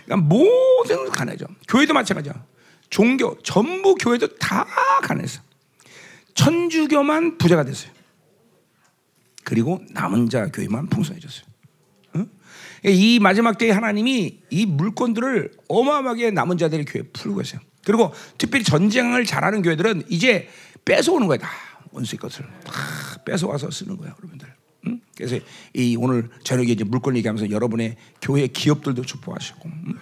그러니까 0.05 0.29
모든 0.29 1.11
가난해져. 1.11 1.47
교회도 1.69 1.93
마찬가지야. 1.95 2.35
종교 2.91 3.37
전부 3.43 3.95
교회도 3.95 4.37
다 4.37 4.67
가난했어. 5.03 5.41
천주교만 6.35 7.39
부자가 7.39 7.65
됐어요. 7.65 7.93
그리고 9.45 9.81
남은 9.91 10.31
자 10.31 10.51
교회만 10.51 10.89
풍성해졌어요. 10.89 11.45
응? 12.17 12.29
이 12.85 13.19
마지막 13.21 13.59
때에 13.59 13.71
하나님이 13.71 14.41
이 14.51 14.67
물건들을 14.67 15.53
어마어마하게 15.69 16.31
남은 16.33 16.59
자들의 16.59 16.87
교회에 16.87 17.09
풀고 17.13 17.43
있어요. 17.43 17.61
그리고 17.85 18.13
특별히 18.39 18.65
전쟁을 18.65 19.27
잘하는 19.27 19.63
교회들은 19.63 20.05
이제 20.09 20.49
뺏어오는 20.85 21.27
거야 21.27 21.39
다 21.39 21.49
원수의 21.91 22.19
것을 22.19 22.45
다 22.65 22.73
뺏어와서 23.25 23.71
쓰는 23.71 23.97
거야 23.97 24.15
여러분들. 24.19 24.53
응? 24.87 25.01
그래서 25.17 25.39
이 25.75 25.97
오늘 25.99 26.29
저녁에 26.43 26.69
이제 26.69 26.85
물건 26.85 27.17
얘기하면서 27.17 27.51
여러분의 27.51 27.97
교회 28.21 28.47
기업들도 28.47 29.03
축복하시고. 29.03 29.61
응? 29.65 29.95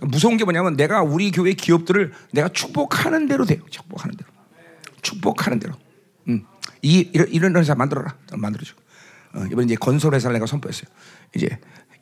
무서운 0.00 0.36
게 0.36 0.44
뭐냐면 0.44 0.76
내가 0.76 1.02
우리 1.02 1.30
교회 1.30 1.52
기업들을 1.52 2.12
내가 2.32 2.48
축복하는 2.48 3.26
대로 3.26 3.44
돼요. 3.44 3.60
축복하는 3.70 4.16
대로. 4.16 4.30
축복하는 5.02 5.58
대로. 5.58 5.74
음. 6.28 6.44
이 6.82 7.08
이런 7.12 7.28
이런 7.28 7.56
회사 7.56 7.74
만들어라. 7.74 8.14
만들어줘. 8.36 8.74
어, 9.34 9.44
이번 9.50 9.64
이제 9.64 9.74
건설 9.74 10.14
회사를 10.14 10.34
내가 10.34 10.46
선포했어요. 10.46 10.88
이제 11.34 11.48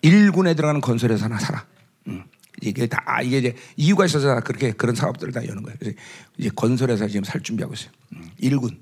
일군에 0.03 0.55
들어가는 0.55 0.81
건설 0.81 1.11
회사 1.13 1.29
나 1.29 1.39
사라. 1.39 1.65
음. 2.09 2.25
이게 2.63 2.87
다 2.87 3.03
아, 3.07 3.23
이게 3.23 3.39
이제 3.39 3.57
이유가 3.77 4.05
있어서 4.07 4.41
그렇게 4.41 4.73
그런 4.73 4.95
사업들을 4.95 5.33
다 5.33 5.47
여는 5.47 5.63
거예요. 5.63 5.77
그래서 5.79 5.97
이제 6.39 6.51
건설 6.55 6.91
회사 6.91 7.07
지금 7.07 7.25
살 7.25 7.43
준비하고 7.43 7.75
있어요. 7.75 7.91
음. 8.15 8.31
일군. 8.39 8.81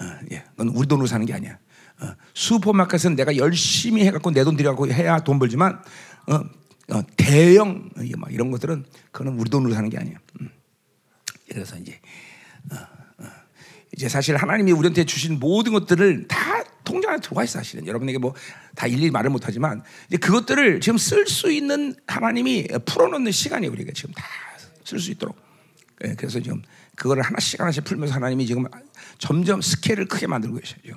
어, 0.00 0.04
예. 0.32 0.44
그건 0.50 0.68
우리 0.68 0.86
돈으로 0.86 1.06
사는 1.06 1.24
게 1.26 1.34
아니야. 1.34 1.58
어, 2.00 2.14
슈퍼마켓은 2.34 3.16
내가 3.16 3.36
열심히 3.36 4.06
해갖고 4.06 4.30
내 4.30 4.44
돈 4.44 4.56
들여갖고 4.56 4.88
해야 4.88 5.18
돈 5.20 5.38
벌지만 5.38 5.82
어, 6.26 6.34
어, 6.36 6.44
대형 7.16 7.90
막 8.16 8.32
이런 8.32 8.50
것들은 8.50 8.84
그거는 9.12 9.38
우리 9.38 9.48
돈으로 9.50 9.72
사는 9.74 9.88
게 9.88 9.98
아니야. 9.98 10.16
음. 10.40 10.50
그래서 11.48 11.76
이제 11.78 12.00
어, 12.70 12.76
어. 13.18 13.26
이제 13.96 14.08
사실 14.08 14.36
하나님이 14.36 14.72
우리한테 14.72 15.04
주신 15.04 15.38
모든 15.38 15.72
것들을 15.72 16.28
다 16.28 16.62
통장 16.84 17.12
안에 17.12 17.20
들어가 17.20 17.44
있어 17.44 17.58
사실은 17.58 17.86
여러분에게 17.86 18.18
뭐 18.18 18.34
다 18.74 18.86
일일이 18.86 19.10
말을 19.10 19.30
못하지만 19.30 19.82
이제 20.08 20.16
그것들을 20.16 20.80
지금 20.80 20.96
쓸 20.96 21.26
수 21.26 21.50
있는 21.50 21.94
하나님이 22.06 22.68
풀어놓는 22.86 23.30
시간이 23.32 23.66
우리가 23.68 23.92
지금 23.94 24.12
다 24.14 24.24
쓸 24.84 24.98
수 24.98 25.10
있도록 25.12 25.36
예, 26.04 26.14
그래서 26.16 26.40
지금 26.40 26.62
그거를 26.96 27.22
하나씩 27.22 27.60
하나씩 27.60 27.84
풀면서 27.84 28.14
하나님이 28.14 28.46
지금 28.46 28.64
점점 29.18 29.60
스케일을 29.60 30.06
크게 30.06 30.26
만들고 30.26 30.56
계셔요. 30.56 30.80
지금. 30.82 30.96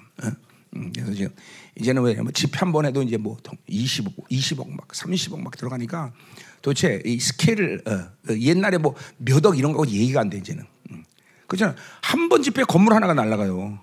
음, 0.76 0.92
그래서 0.94 1.14
지금 1.14 1.34
이제는 1.80 2.02
왜냐면 2.02 2.34
집 2.34 2.56
한 2.62 2.72
번 2.72 2.86
해도 2.86 3.02
이제 3.04 3.18
뭐 3.18 3.38
20억, 3.70 4.28
20억 4.30 4.70
막 4.72 4.88
30억 4.88 5.40
막 5.42 5.56
들어가니까 5.58 6.14
도대체 6.62 7.02
이 7.06 7.20
스케일을 7.20 7.82
어, 7.86 7.92
어 8.32 8.38
옛날에 8.40 8.78
뭐 8.78 8.96
몇 9.20 9.46
억 9.46 9.58
이런 9.58 9.74
거 9.74 9.86
얘기가 9.88 10.22
안 10.22 10.30
돼 10.30 10.38
이제는. 10.38 10.64
음. 10.92 11.04
그렇잖아. 11.48 11.76
한 12.02 12.30
번 12.30 12.42
집회 12.42 12.64
건물 12.64 12.94
하나가 12.94 13.14
날라가요. 13.14 13.80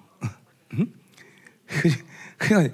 음? 0.75 0.95
그냥 2.39 2.73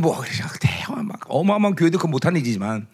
뭐 0.00 0.22
대형 0.60 1.06
막 1.06 1.20
어마어마한 1.28 1.74
교회도 1.76 1.98
그 1.98 2.06
못하는 2.06 2.40
일이지만 2.40 2.86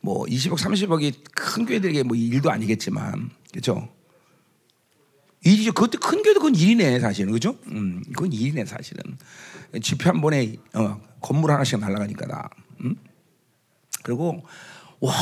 뭐 0.00 0.24
20억, 0.26 0.56
30억이 0.58 1.14
큰 1.34 1.66
교회들에게 1.66 2.02
뭐 2.04 2.16
일도 2.16 2.50
아니겠지만 2.50 3.30
그렇죠. 3.50 3.88
일이죠. 5.44 5.72
그것도 5.72 5.98
큰 6.00 6.22
교회도 6.22 6.40
그건 6.40 6.54
일이네 6.54 7.00
사실은 7.00 7.32
그죠? 7.32 7.56
음, 7.68 8.02
그건 8.12 8.32
일이네 8.32 8.64
사실은. 8.64 9.16
집회 9.82 10.10
한 10.10 10.20
번에 10.20 10.56
어, 10.74 11.00
건물 11.20 11.50
하나씩 11.50 11.78
날아가니까 11.78 12.26
다. 12.26 12.50
음? 12.80 12.96
그리고 14.02 14.42
와, 15.00 15.14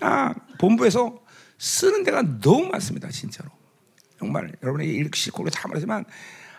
나 0.00 0.34
본부에서 0.58 1.20
쓰는 1.58 2.04
데가 2.04 2.22
너무 2.40 2.68
많습니다, 2.68 3.08
진짜로. 3.10 3.50
정말 4.18 4.52
여러분이 4.62 4.86
읽시 4.86 5.30
고를 5.30 5.50
다 5.50 5.68
말하지만 5.68 6.04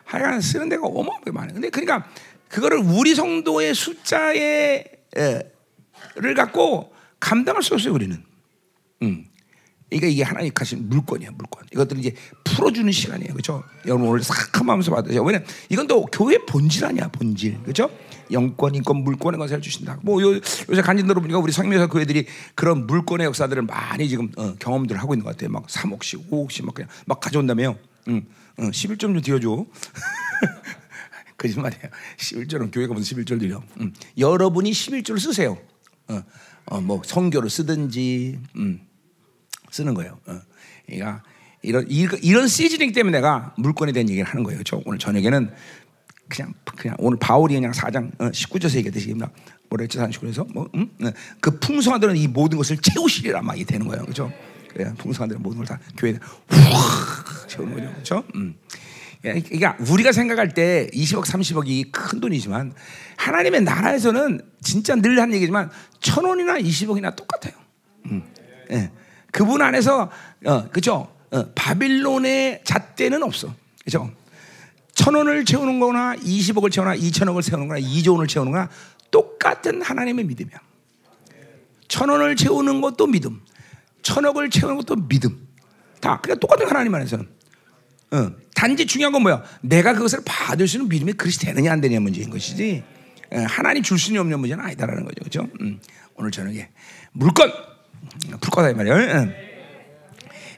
하여간 0.06 0.42
쓰는 0.42 0.70
데가 0.70 0.86
어마어마하게 0.86 1.32
많아요. 1.32 1.54
근데 1.54 1.70
그러니까 1.70 2.08
그거를 2.50 2.80
우리 2.80 3.16
성도의 3.16 3.74
숫자에 3.74 4.84
를 6.16 6.34
갖고 6.34 6.94
감당할 7.20 7.64
수 7.64 7.74
없어요, 7.74 7.94
우리는. 7.94 8.24
음. 9.04 9.26
그러니까 9.92 10.08
이게 10.08 10.24
하나님 10.24 10.54
가신 10.54 10.88
물건이야, 10.88 11.32
물건. 11.32 11.64
이것들을 11.74 12.00
이제 12.00 12.16
풀어주는 12.46 12.90
시간이에요, 12.92 13.34
그렇죠? 13.34 13.62
여러분 13.86 14.08
오늘 14.08 14.24
싹 14.24 14.58
하면서 14.60 14.90
받으세요. 14.90 15.22
왜냐 15.22 15.42
이건 15.70 15.88
또 15.88 16.06
교회 16.06 16.38
본질 16.38 16.86
아니야, 16.86 17.10
본질, 17.10 17.62
그렇죠? 17.64 17.90
영권, 18.32 18.76
인권, 18.76 19.04
물권의 19.04 19.38
것을 19.38 19.62
주신다. 19.62 20.00
뭐 20.02 20.22
요, 20.22 20.40
요새 20.70 20.82
간증들어 20.82 21.20
보니까 21.20 21.40
우리 21.40 21.52
그 21.52 22.02
애들이 22.02 22.26
그런 22.56 22.88
물권의 22.88 23.26
역사들을 23.26 23.64
많이 23.64 24.08
지금 24.08 24.32
어, 24.38 24.56
경험들을 24.56 25.02
하고 25.02 25.14
있는 25.14 25.26
것 25.26 25.32
같아요. 25.32 25.50
막 25.50 25.68
3억씩, 25.68 26.30
5억씩 26.30 26.64
막 26.64 26.74
그냥 26.74 26.90
막 27.06 27.20
가져온다며요. 27.20 27.78
응, 28.08 28.26
응, 28.60 28.72
11점 28.72 29.00
좀 29.00 29.22
뒤어줘. 29.22 29.66
거짓말이에요. 31.38 31.84
11절은 32.18 32.74
교회가 32.74 32.94
무슨 32.94 33.18
11절 33.18 33.40
드려. 33.42 33.62
음. 33.82 33.94
여러분이 34.18 34.72
11절 34.72 35.20
쓰세요. 35.20 35.58
어, 36.08 36.24
어, 36.68 36.80
뭐 36.80 37.02
성교를 37.04 37.50
쓰든지 37.50 38.40
음, 38.56 38.80
쓰는 39.72 39.94
거예요. 39.94 40.20
어. 40.28 40.40
그러니까 40.86 41.24
이런 41.64 41.88
이런 41.90 42.48
시즈닝 42.48 42.92
때문에 42.92 43.18
내가 43.18 43.54
물건에 43.58 43.92
대한 43.92 44.10
얘기를 44.10 44.28
하는 44.28 44.44
거예요. 44.44 44.62
저 44.64 44.82
오늘 44.86 45.00
저녁에는 45.00 45.52
그냥 46.28 46.54
그냥 46.78 46.96
오늘 47.00 47.18
바울이 47.20 47.56
그냥 47.56 47.72
4장 47.72 48.12
어, 48.22 48.30
19절에서 48.32 48.76
얘기했듯이 48.78 49.14
뭐라 49.14 49.82
했죠? 49.82 50.00
39절에서 50.00 50.52
뭐 50.54 50.70
음? 50.76 50.90
어, 51.04 51.12
그 51.40 51.60
풍성하들은 51.60 52.16
이 52.18 52.28
모든 52.28 52.58
것을 52.58 52.78
채우시리라 52.78 53.42
막 53.42 53.56
이게 53.56 53.66
되는 53.66 53.88
거예요. 53.88 54.04
그렇죠? 54.04 54.32
그래 54.70 54.94
풍성하들은 54.98 55.42
모든 55.42 55.58
걸 55.58 55.66
다 55.68 55.80
교회에 55.98 56.18
확 56.50 57.48
채우는 57.50 57.74
거죠. 57.76 57.92
그렇죠? 57.94 58.24
음. 58.36 58.56
그러니까 59.22 59.78
우리가 59.88 60.12
생각할 60.14 60.50
때 60.56 60.90
20억, 60.94 61.26
30억이 61.26 61.92
큰 61.92 62.20
돈이지만 62.20 62.74
하나님의 63.18 63.62
나라에서는 63.62 64.42
진짜 64.62 64.96
늘 64.96 65.20
한 65.20 65.32
얘기지만 65.34 65.70
천 66.00 66.26
원이나 66.26 66.58
20억이나 66.58 67.16
똑같아요. 67.16 67.54
음. 68.08 68.24
예. 68.72 68.90
그분 69.32 69.62
안에서 69.62 70.12
어, 70.46 70.70
그죠? 70.70 71.14
어, 71.32 71.46
바빌론의 71.56 72.62
잣대는 72.64 73.24
없어. 73.24 73.54
그죠? 73.84 74.12
천 74.94 75.16
원을 75.16 75.46
채우는 75.46 75.80
거나 75.80 76.16
20억을 76.18 76.72
채우나 76.72 76.96
2천억을 76.96 77.42
채우는 77.42 77.68
거나 77.68 77.80
2조 77.80 78.14
원을 78.14 78.28
채우는 78.28 78.52
거나 78.52 78.70
똑같은 79.10 79.82
하나님의 79.82 80.26
믿음이야. 80.26 80.60
천 81.88 82.10
원을 82.10 82.36
채우는 82.36 82.82
것도 82.82 83.08
믿음. 83.08 83.42
천억을 84.02 84.50
채우는 84.50 84.78
것도 84.78 84.96
믿음. 85.08 85.48
다 86.00 86.20
그냥 86.22 86.40
똑같은 86.40 86.68
하나님 86.68 86.96
안에서는. 86.96 87.28
어. 88.12 88.32
단지 88.56 88.86
중요한 88.86 89.12
건 89.12 89.24
뭐야? 89.24 89.44
내가 89.62 89.94
그것을 89.94 90.20
받을 90.26 90.68
수 90.68 90.78
있는 90.78 90.90
믿음이 90.90 91.14
그릇이 91.14 91.36
되느냐 91.36 91.72
안 91.72 91.82
되느냐 91.82 92.00
문제인 92.00 92.30
것이지. 92.30 92.84
어, 93.32 93.40
하나님 93.48 93.84
줄수 93.84 94.18
없는 94.20 94.40
문제는 94.40 94.64
아니다라는 94.64 95.04
거죠. 95.04 95.16
그렇죠? 95.20 95.48
음. 95.62 95.80
오늘 96.16 96.32
저녁에 96.32 96.70
물건 97.12 97.52
불거다 98.40 98.74
말이에요. 98.74 98.96
응. 98.96 99.34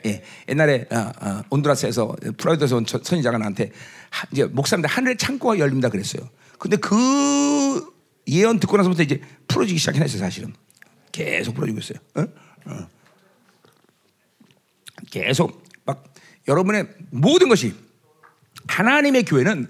예, 0.06 0.22
옛날에 0.50 0.86
어, 0.92 1.12
어, 1.22 1.44
온두라스에서 1.50 2.16
프라이드에서 2.38 2.78
온 2.78 2.86
선지자가 2.86 3.38
나한테 3.38 3.72
하, 4.10 4.28
이제 4.32 4.46
목사님들 4.46 4.90
하늘의 4.90 5.18
창고가 5.18 5.60
열립니다 5.60 5.90
그랬어요. 5.90 6.30
근데 6.60 6.78
그 6.78 7.94
예언 8.28 8.60
듣고 8.60 8.78
나서부터 8.78 9.04
이제 9.04 9.22
풀어지기 9.48 9.80
시작했어요 9.80 10.20
사실은. 10.20 10.54
계속 11.12 11.54
풀어지고 11.56 11.80
있어요. 11.80 12.00
어? 12.16 12.26
어. 12.66 12.88
계속 15.12 15.64
막 15.86 16.04
여러분의 16.48 16.88
모든 17.12 17.50
것이 17.50 17.74
하나님의 18.68 19.24
교회는 19.24 19.68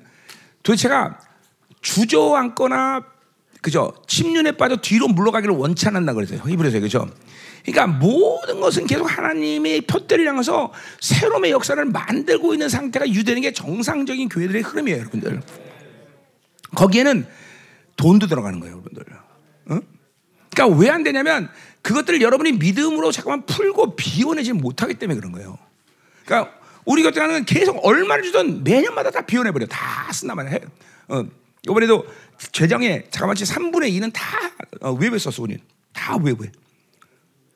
도대체가 0.64 1.20
주저앉거나 1.82 3.04
그죠 3.62 3.94
침륜에 4.08 4.54
빠져 4.54 4.78
뒤로 4.78 5.08
물러가기를 5.08 5.56
원치 5.56 5.88
않는다 5.88 6.14
그랬어요 6.14 6.42
히브리서에 6.46 6.80
그죠. 6.80 7.10
그러니까 7.66 7.88
모든 7.88 8.60
것은 8.60 8.88
계속 8.88 9.06
하나님의 9.06 9.82
표대를 9.82 10.28
향해서 10.28 10.74
새로움의 11.00 11.52
역사를 11.52 11.84
만들고 11.86 12.54
있는 12.54 12.68
상태가 12.68 13.08
유대는 13.08 13.42
게 13.42 13.54
정상적인 13.54 14.28
교회들의 14.30 14.62
흐름이에요, 14.64 15.00
여러분들. 15.00 15.42
거기에는 16.76 17.26
돈도 17.96 18.28
들어가는 18.28 18.60
거예요, 18.60 18.74
여러분들. 18.74 19.06
어? 19.70 19.80
그러니까 20.54 20.78
왜 20.78 20.90
안 20.90 21.04
되냐면 21.04 21.50
그것들을 21.82 22.22
여러분이 22.22 22.54
믿음으로 22.54 23.12
잠깐만 23.12 23.46
풀고 23.46 23.96
비워내지 23.96 24.54
못하기 24.54 24.96
때문에 24.96 25.20
그런 25.20 25.32
거예요. 25.32 25.58
그러니까 26.26 26.54
우리 26.86 27.02
같은 27.02 27.22
경우는 27.22 27.46
계속 27.46 27.80
얼마를 27.86 28.24
주든 28.24 28.64
매년마다 28.64 29.12
다 29.12 29.26
비워내버려. 29.26 29.68
다 29.68 30.12
쓴단 30.12 30.36
말이야. 30.36 30.60
어, 31.10 31.26
이번에도 31.64 32.06
재정에 32.52 33.04
잠깐만 33.10 33.36
3분의 33.36 33.90
2는 34.00 34.12
다 34.14 34.28
어, 34.82 34.92
외부에 34.92 35.18
썼어, 35.18 35.44
우리는. 35.44 35.62
다 35.94 36.18
외부에. 36.18 36.52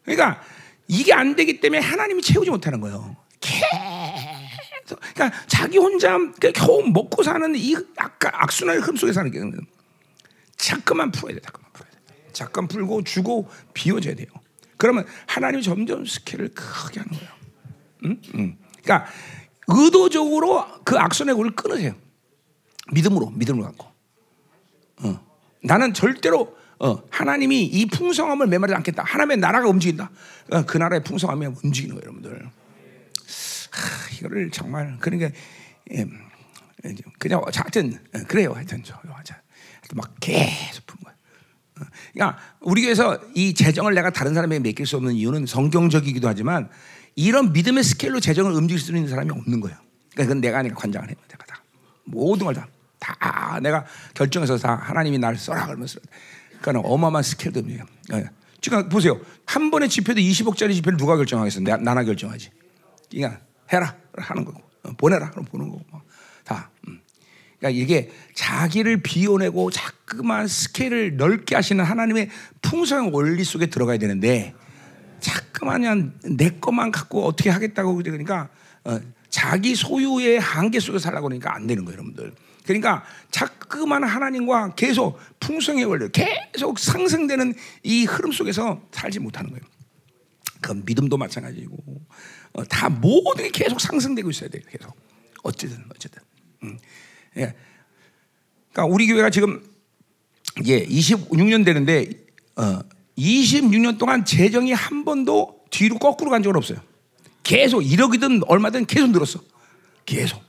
그러니까 0.07 0.41
이게 0.87 1.13
안 1.13 1.35
되기 1.35 1.59
때문에 1.59 1.81
하나님이 1.81 2.21
채우지 2.21 2.49
못하는 2.49 2.79
거예요. 2.79 3.17
계속. 3.41 4.99
그러니까 5.13 5.31
자기 5.47 5.77
혼자 5.77 6.17
겨우 6.55 6.81
먹고 6.87 7.23
사는 7.23 7.53
이 7.55 7.75
아까 7.97 8.31
악순환의 8.43 8.81
흐름 8.81 8.95
속에 8.95 9.11
사는 9.11 9.29
게 9.29 9.39
자꾸만 10.55 11.11
풀어야 11.11 11.35
돼. 11.35 11.41
자꾸만 11.41 11.71
풀어야 11.73 11.91
돼. 11.91 11.97
잠깐 12.31 12.67
풀고 12.67 13.03
주고 13.03 13.49
비워줘야 13.73 14.15
돼요. 14.15 14.27
그러면 14.77 15.05
하나님이 15.25 15.61
점점 15.61 16.05
스케일을 16.05 16.49
크게 16.53 17.01
하는 17.01 17.11
거예요. 17.11 17.31
응? 18.05 18.21
응. 18.35 18.57
그러니까 18.81 19.11
의도적으로 19.67 20.65
그 20.85 20.97
악순환의 20.97 21.35
고를 21.35 21.51
끊으세요. 21.51 21.95
믿음으로, 22.93 23.31
믿음으로 23.31 23.65
갖고. 23.65 23.87
어. 25.03 25.27
나는 25.61 25.93
절대로 25.93 26.56
어, 26.79 27.01
하나님이 27.09 27.63
이 27.63 27.85
풍성함을 27.87 28.47
메마르지 28.47 28.75
않겠다. 28.75 29.03
하나님의 29.03 29.37
나라가 29.37 29.67
움직인다. 29.67 30.11
어, 30.51 30.65
그 30.65 30.77
나라의 30.77 31.03
풍성함이 31.03 31.47
움직이는 31.63 31.95
거예요, 31.95 32.03
여러분들. 32.03 32.45
하, 33.71 34.15
이거를 34.17 34.51
정말 34.51 34.97
그러니까 34.99 35.29
예, 35.93 36.05
그냥 37.19 37.41
하여튼 37.53 37.99
어, 38.13 38.19
그래요, 38.27 38.53
하여튼 38.53 38.83
저 38.83 38.95
하여튼 38.95 39.35
막 39.95 40.13
계속 40.19 40.85
푸는 40.85 41.03
거야. 41.03 41.13
어, 41.79 41.89
그러니까 42.13 42.39
우리 42.61 42.81
교회에서 42.83 43.19
이 43.33 43.53
재정을 43.53 43.93
내가 43.95 44.11
다른 44.11 44.33
사람에게 44.33 44.59
맡길 44.59 44.85
수 44.85 44.97
없는 44.97 45.13
이유는 45.13 45.45
성경적이기도 45.47 46.27
하지만 46.27 46.69
이런 47.15 47.53
믿음의 47.53 47.83
스케일로 47.83 48.19
재정을 48.19 48.51
움직일 48.51 48.79
수 48.79 48.91
있는 48.95 49.09
사람이 49.09 49.31
없는 49.31 49.61
거예요. 49.61 49.77
그러니까 50.11 50.23
그건 50.23 50.41
내가 50.41 50.59
아니라 50.59 50.75
관장을 50.75 51.09
해, 51.09 51.15
내가 51.27 51.45
다 51.45 51.63
모든 52.05 52.45
걸 52.45 52.55
다. 52.55 52.67
다 52.99 53.59
내가 53.61 53.85
결정해서 54.15 54.57
다 54.57 54.73
하나님이 54.75 55.19
나를 55.19 55.37
써라 55.37 55.67
그러면서 55.67 55.99
그러니까 56.61 56.87
어마어마한 56.87 57.23
움직여. 57.55 57.85
예. 58.13 58.29
지금 58.61 58.89
보세요. 58.89 59.19
한 59.45 59.71
번의 59.71 59.89
지표도 59.89 60.19
20억짜리 60.19 60.73
지표를 60.73 60.97
누가 60.97 61.15
결정하겠어? 61.15 61.61
나, 61.61 61.77
나나 61.77 62.03
결정하지. 62.03 62.51
그러니까 63.09 63.41
해라 63.71 63.95
하는 64.17 64.45
거고 64.45 64.61
어, 64.83 64.91
보내라 64.97 65.31
그럼 65.31 65.45
보는 65.45 65.69
거고 65.69 65.83
뭐. 65.91 66.01
다. 66.43 66.69
음. 66.87 66.99
그러니까 67.59 67.81
이게 67.81 68.11
자기를 68.35 69.01
비워내고 69.01 69.71
자꾸만 69.71 70.47
스케일을 70.47 71.17
넓게 71.17 71.55
하시는 71.55 71.83
하나님의 71.83 72.29
풍성한 72.61 73.11
원리 73.13 73.43
속에 73.43 73.67
들어가야 73.67 73.97
되는데 73.97 74.53
자꾸만 75.19 75.81
그냥 75.81 76.13
내 76.23 76.51
것만 76.51 76.91
갖고 76.91 77.25
어떻게 77.25 77.49
하겠다고 77.49 77.95
그러니까 77.95 78.49
어, 78.83 78.99
자기 79.29 79.75
소유의 79.75 80.39
한계 80.39 80.79
속에 80.79 80.99
살라고 80.99 81.27
그러니까 81.27 81.53
안 81.53 81.67
되는 81.67 81.83
거예요, 81.85 81.99
여러분들. 81.99 82.33
그러니까 82.67 83.03
자꾸만 83.31 84.03
하나님과 84.03 84.75
계속 84.75 85.19
풍성의 85.39 85.85
원리, 85.85 86.09
계속 86.11 86.77
상승되는 86.77 87.53
이 87.83 88.05
흐름 88.05 88.31
속에서 88.31 88.81
살지 88.91 89.19
못하는 89.19 89.49
거예요. 89.51 89.63
그 90.61 90.73
믿음도 90.85 91.17
마찬가지고 91.17 91.77
어, 92.53 92.63
다 92.65 92.89
모든 92.89 93.45
게 93.45 93.63
계속 93.63 93.79
상승되고 93.79 94.29
있어야 94.29 94.49
돼요. 94.49 94.63
계속 94.69 94.95
어쨌든 95.43 95.83
어쨌든. 95.95 96.21
음. 96.63 96.77
예. 97.37 97.55
그러니까 98.71 98.93
우리 98.93 99.07
교회가 99.07 99.29
지금 99.29 99.63
이게 100.59 100.85
26년 100.85 101.63
되는데 101.63 102.09
어, 102.55 102.79
26년 103.17 103.97
동안 103.97 104.25
재정이 104.25 104.73
한 104.73 105.05
번도 105.05 105.65
뒤로 105.69 105.97
거꾸로 105.97 106.31
간 106.31 106.43
적은 106.43 106.55
없어요. 106.57 106.79
계속 107.43 107.79
1억이든 107.79 108.43
얼마든 108.47 108.85
계속 108.85 109.11
늘었어. 109.11 109.39
계속. 110.05 110.46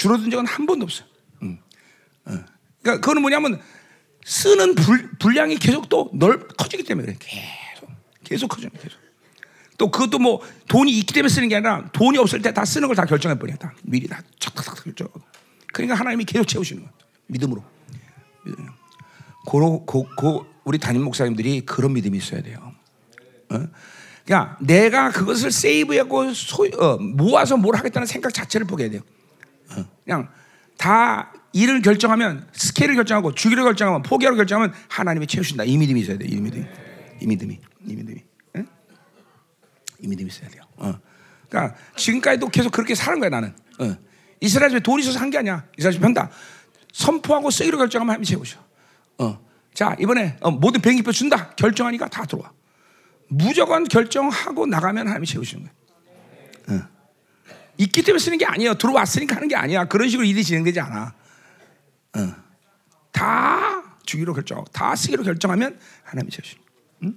응. 0.00 0.02
줄어든 0.02 0.30
적은 0.30 0.46
한 0.46 0.66
번도 0.66 0.84
없어요. 0.84 1.06
응. 1.42 1.58
응. 2.28 2.44
그러니까 2.82 3.00
그거는 3.00 3.22
뭐냐면 3.22 3.60
쓰는 4.24 4.74
불, 4.74 5.10
분량이 5.18 5.56
계속 5.58 5.88
또 5.88 6.10
넓, 6.14 6.56
커지기 6.56 6.84
때문에 6.84 7.14
그래. 7.14 7.18
계속. 7.18 7.90
계속 8.24 8.48
커져요. 8.48 8.70
계속. 8.80 8.98
또 9.78 9.90
그것도 9.90 10.18
뭐 10.18 10.40
돈이 10.68 10.92
있기 10.98 11.14
때문에 11.14 11.28
쓰는 11.30 11.48
게 11.48 11.56
아니라 11.56 11.88
돈이 11.92 12.18
없을 12.18 12.42
때 12.42 12.52
다 12.52 12.64
쓰는 12.64 12.86
걸 12.88 12.94
다 12.96 13.04
결정해 13.04 13.38
버려. 13.38 13.56
다 13.56 13.74
미리 13.82 14.06
다 14.08 14.22
착착착 14.38 14.84
결정하고. 14.84 15.20
그러니까 15.72 15.94
하나님이 15.98 16.24
계속 16.24 16.44
채우시는. 16.46 16.86
믿음으로. 17.28 17.64
믿음으로. 18.44 18.72
고로, 19.46 19.84
고, 19.86 20.06
고, 20.16 20.46
우리 20.64 20.78
담임 20.78 21.02
목사님들이 21.02 21.62
그런 21.62 21.94
믿음이 21.94 22.18
있어야 22.18 22.42
돼요. 22.42 22.74
어? 23.50 23.66
그러니까 24.26 24.58
내가 24.60 25.10
그것을 25.10 25.50
세이브하고 25.50 26.34
소, 26.34 26.66
어, 26.78 26.98
모아서 26.98 27.56
뭘 27.56 27.74
하겠다는 27.76 28.06
생각 28.06 28.34
자체를 28.34 28.66
포기해야 28.66 28.90
돼요. 28.90 29.00
어, 30.10 30.16
그냥 30.16 30.28
다 30.76 31.32
일을 31.52 31.82
결정하면 31.82 32.48
스케일을 32.52 32.96
결정하고 32.96 33.34
주기를 33.34 33.62
결정하면 33.64 34.02
포기하고 34.02 34.36
결정하면 34.36 34.74
하나님이 34.88 35.26
채우신다. 35.26 35.64
이 35.64 35.76
믿음이 35.76 36.00
있어야 36.00 36.18
돼. 36.18 36.26
이 36.26 36.36
믿음이, 36.36 36.66
이 37.20 37.26
믿음이, 37.26 37.60
이 37.86 37.94
믿음이, 37.94 38.22
응? 38.56 38.66
이 40.00 40.08
믿음이 40.08 40.28
있어야 40.28 40.48
돼요. 40.48 40.62
어. 40.76 40.94
그러니까 41.48 41.76
지금까지도 41.96 42.48
계속 42.48 42.70
그렇게 42.72 42.94
사는 42.94 43.18
거야 43.18 43.30
나는. 43.30 43.54
어. 43.78 43.96
이스라엘 44.40 44.70
집에 44.70 44.80
돈이 44.80 45.02
있어서 45.02 45.18
한 45.18 45.30
게 45.30 45.38
아니야. 45.38 45.64
이스라엘 45.78 45.92
집에 45.94 46.04
한다. 46.04 46.30
선포하고 46.92 47.50
쓰기로 47.50 47.78
결정하면 47.78 48.10
하나님이 48.10 48.26
채우셔. 48.26 48.58
어. 49.18 49.40
자 49.74 49.96
이번에 50.00 50.36
어, 50.40 50.50
모든 50.50 50.80
비행기표 50.80 51.12
준다 51.12 51.50
결정하니까 51.50 52.08
다 52.08 52.24
들어와. 52.24 52.52
무조건 53.28 53.84
결정하고 53.84 54.66
나가면 54.66 55.06
하나님이 55.06 55.26
채우시는 55.26 55.68
거예요. 56.68 56.82
어. 56.82 56.88
있기 57.80 58.02
때문에 58.02 58.22
쓰는 58.22 58.36
게 58.36 58.44
아니에요. 58.44 58.74
들어왔으니까 58.74 59.36
하는 59.36 59.48
게 59.48 59.56
아니야. 59.56 59.86
그런 59.86 60.08
식으로 60.08 60.26
일이 60.26 60.44
진행되지 60.44 60.80
않아. 60.80 61.14
어. 62.16 62.34
다 63.10 63.96
주기로 64.04 64.34
결정, 64.34 64.64
다 64.72 64.94
쓰기로 64.94 65.24
결정하면 65.24 65.78
하나님이 66.02 66.30
거예요. 66.30 66.56
응? 67.04 67.16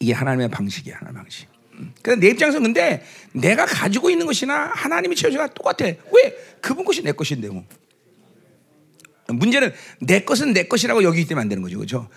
이게 0.00 0.12
하나님의 0.14 0.48
방식이야, 0.48 0.96
하나님의 0.96 1.22
방식. 1.22 1.48
음. 1.74 1.92
그래서 2.00 2.18
내 2.18 2.28
입장에서 2.28 2.58
근데 2.58 3.04
내가 3.32 3.66
가지고 3.66 4.08
있는 4.08 4.24
것이나 4.24 4.70
하나님이 4.74 5.14
채우시가 5.16 5.48
똑같아. 5.48 5.84
왜? 5.84 6.56
그분 6.62 6.84
것이 6.84 7.02
내 7.02 7.12
것인데 7.12 7.48
뭐. 7.48 7.64
문제는 9.28 9.74
내 10.00 10.20
것은 10.20 10.54
내 10.54 10.62
것이라고 10.64 11.02
여기기 11.02 11.26
때문에 11.26 11.42
안 11.42 11.48
되는 11.48 11.62
거죠. 11.62 11.76
그렇죠? 11.76 12.08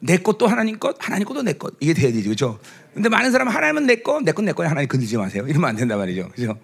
내 0.00 0.18
것도 0.18 0.46
하나님 0.46 0.78
것, 0.78 0.96
하나님 0.98 1.26
것도 1.26 1.42
내 1.42 1.52
것. 1.54 1.74
이게 1.80 1.94
돼야 1.94 2.12
되죠. 2.12 2.24
그렇죠? 2.24 2.58
근데 2.94 3.08
많은 3.08 3.30
사람은 3.30 3.52
하나님은 3.52 3.86
내 3.86 3.96
거, 3.96 4.20
내건내 4.20 4.52
거야. 4.52 4.70
하나님 4.70 4.88
건들지 4.88 5.16
마세요. 5.16 5.44
이러면 5.46 5.70
안 5.70 5.76
된단 5.76 5.98
말이죠. 5.98 6.28
그렇죠? 6.34 6.58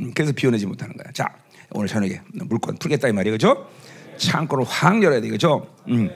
음, 0.00 0.12
그래서 0.14 0.32
비워내지 0.32 0.66
못하는 0.66 0.96
거야. 0.96 1.10
자, 1.12 1.28
오늘 1.70 1.88
저녁에 1.88 2.20
물건 2.32 2.76
풀겠다 2.76 3.08
이 3.08 3.12
말이에요. 3.12 3.36
그렇죠? 3.38 3.68
창고를 4.16 4.64
확 4.64 5.02
열어야 5.02 5.20
되겠죠. 5.20 5.66
음. 5.88 6.10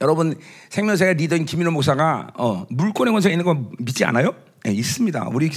여러분 0.00 0.34
생명사의 0.70 1.14
리더인 1.14 1.44
김인호 1.44 1.70
목사가 1.70 2.28
어, 2.34 2.66
물권의 2.68 3.12
권세가 3.12 3.32
있는 3.32 3.44
거 3.44 3.70
믿지 3.78 4.04
않아요? 4.04 4.34
네, 4.64 4.72
있습니다. 4.72 5.28
우리 5.32 5.50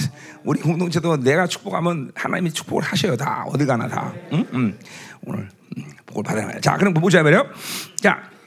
우리 0.44 0.60
공동체도 0.60 1.18
내가 1.18 1.46
축복하면 1.46 2.12
하나님이 2.14 2.52
축복을 2.52 2.82
하셔요. 2.82 3.16
다 3.16 3.44
어디 3.48 3.64
가나 3.66 3.88
다. 3.88 4.12
응? 4.32 4.46
응. 4.52 4.78
오늘 5.24 5.48
복을 6.06 6.22
받아야 6.22 6.60
자, 6.60 6.76
그럼 6.76 6.92
뭐 6.94 7.02
보자 7.02 7.22
말이요. 7.22 7.46
자. 7.96 8.37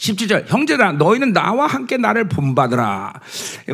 17절 0.00 0.48
형제들아 0.48 0.92
너희는 0.92 1.32
나와 1.32 1.66
함께 1.66 1.98
나를 1.98 2.28
본받으라. 2.28 3.12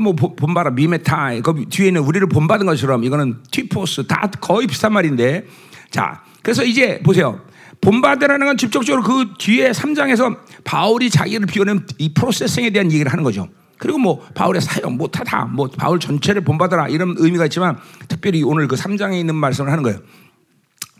뭐 0.02 0.14
본받아 0.14 0.70
미메타 0.70 1.40
그 1.42 1.64
뒤에는 1.70 2.00
우리를 2.00 2.28
본받은 2.28 2.66
것처럼 2.66 3.04
이거는 3.04 3.38
티포스 3.50 4.06
다 4.08 4.30
거의 4.40 4.66
비슷한 4.66 4.92
말인데. 4.92 5.46
자 5.90 6.22
그래서 6.42 6.64
이제 6.64 7.00
보세요. 7.02 7.40
본받으라는 7.80 8.46
건 8.46 8.56
직접적으로 8.56 9.02
그 9.04 9.34
뒤에 9.38 9.70
3장에서 9.70 10.36
바울이 10.64 11.10
자기를 11.10 11.46
비워낸 11.46 11.86
이 11.98 12.12
프로세싱에 12.12 12.70
대한 12.70 12.90
얘기를 12.90 13.12
하는 13.12 13.22
거죠. 13.22 13.48
그리고 13.78 13.98
뭐 13.98 14.20
바울의 14.34 14.62
사역 14.62 14.92
뭐다다 14.94 15.44
뭐 15.44 15.68
바울 15.76 16.00
전체를 16.00 16.42
본받아라 16.42 16.88
이런 16.88 17.14
의미가 17.18 17.44
있지만 17.44 17.76
특별히 18.08 18.42
오늘 18.42 18.66
그 18.68 18.74
3장에 18.74 19.20
있는 19.20 19.34
말씀을 19.34 19.70
하는 19.70 19.82
거예요 19.82 19.98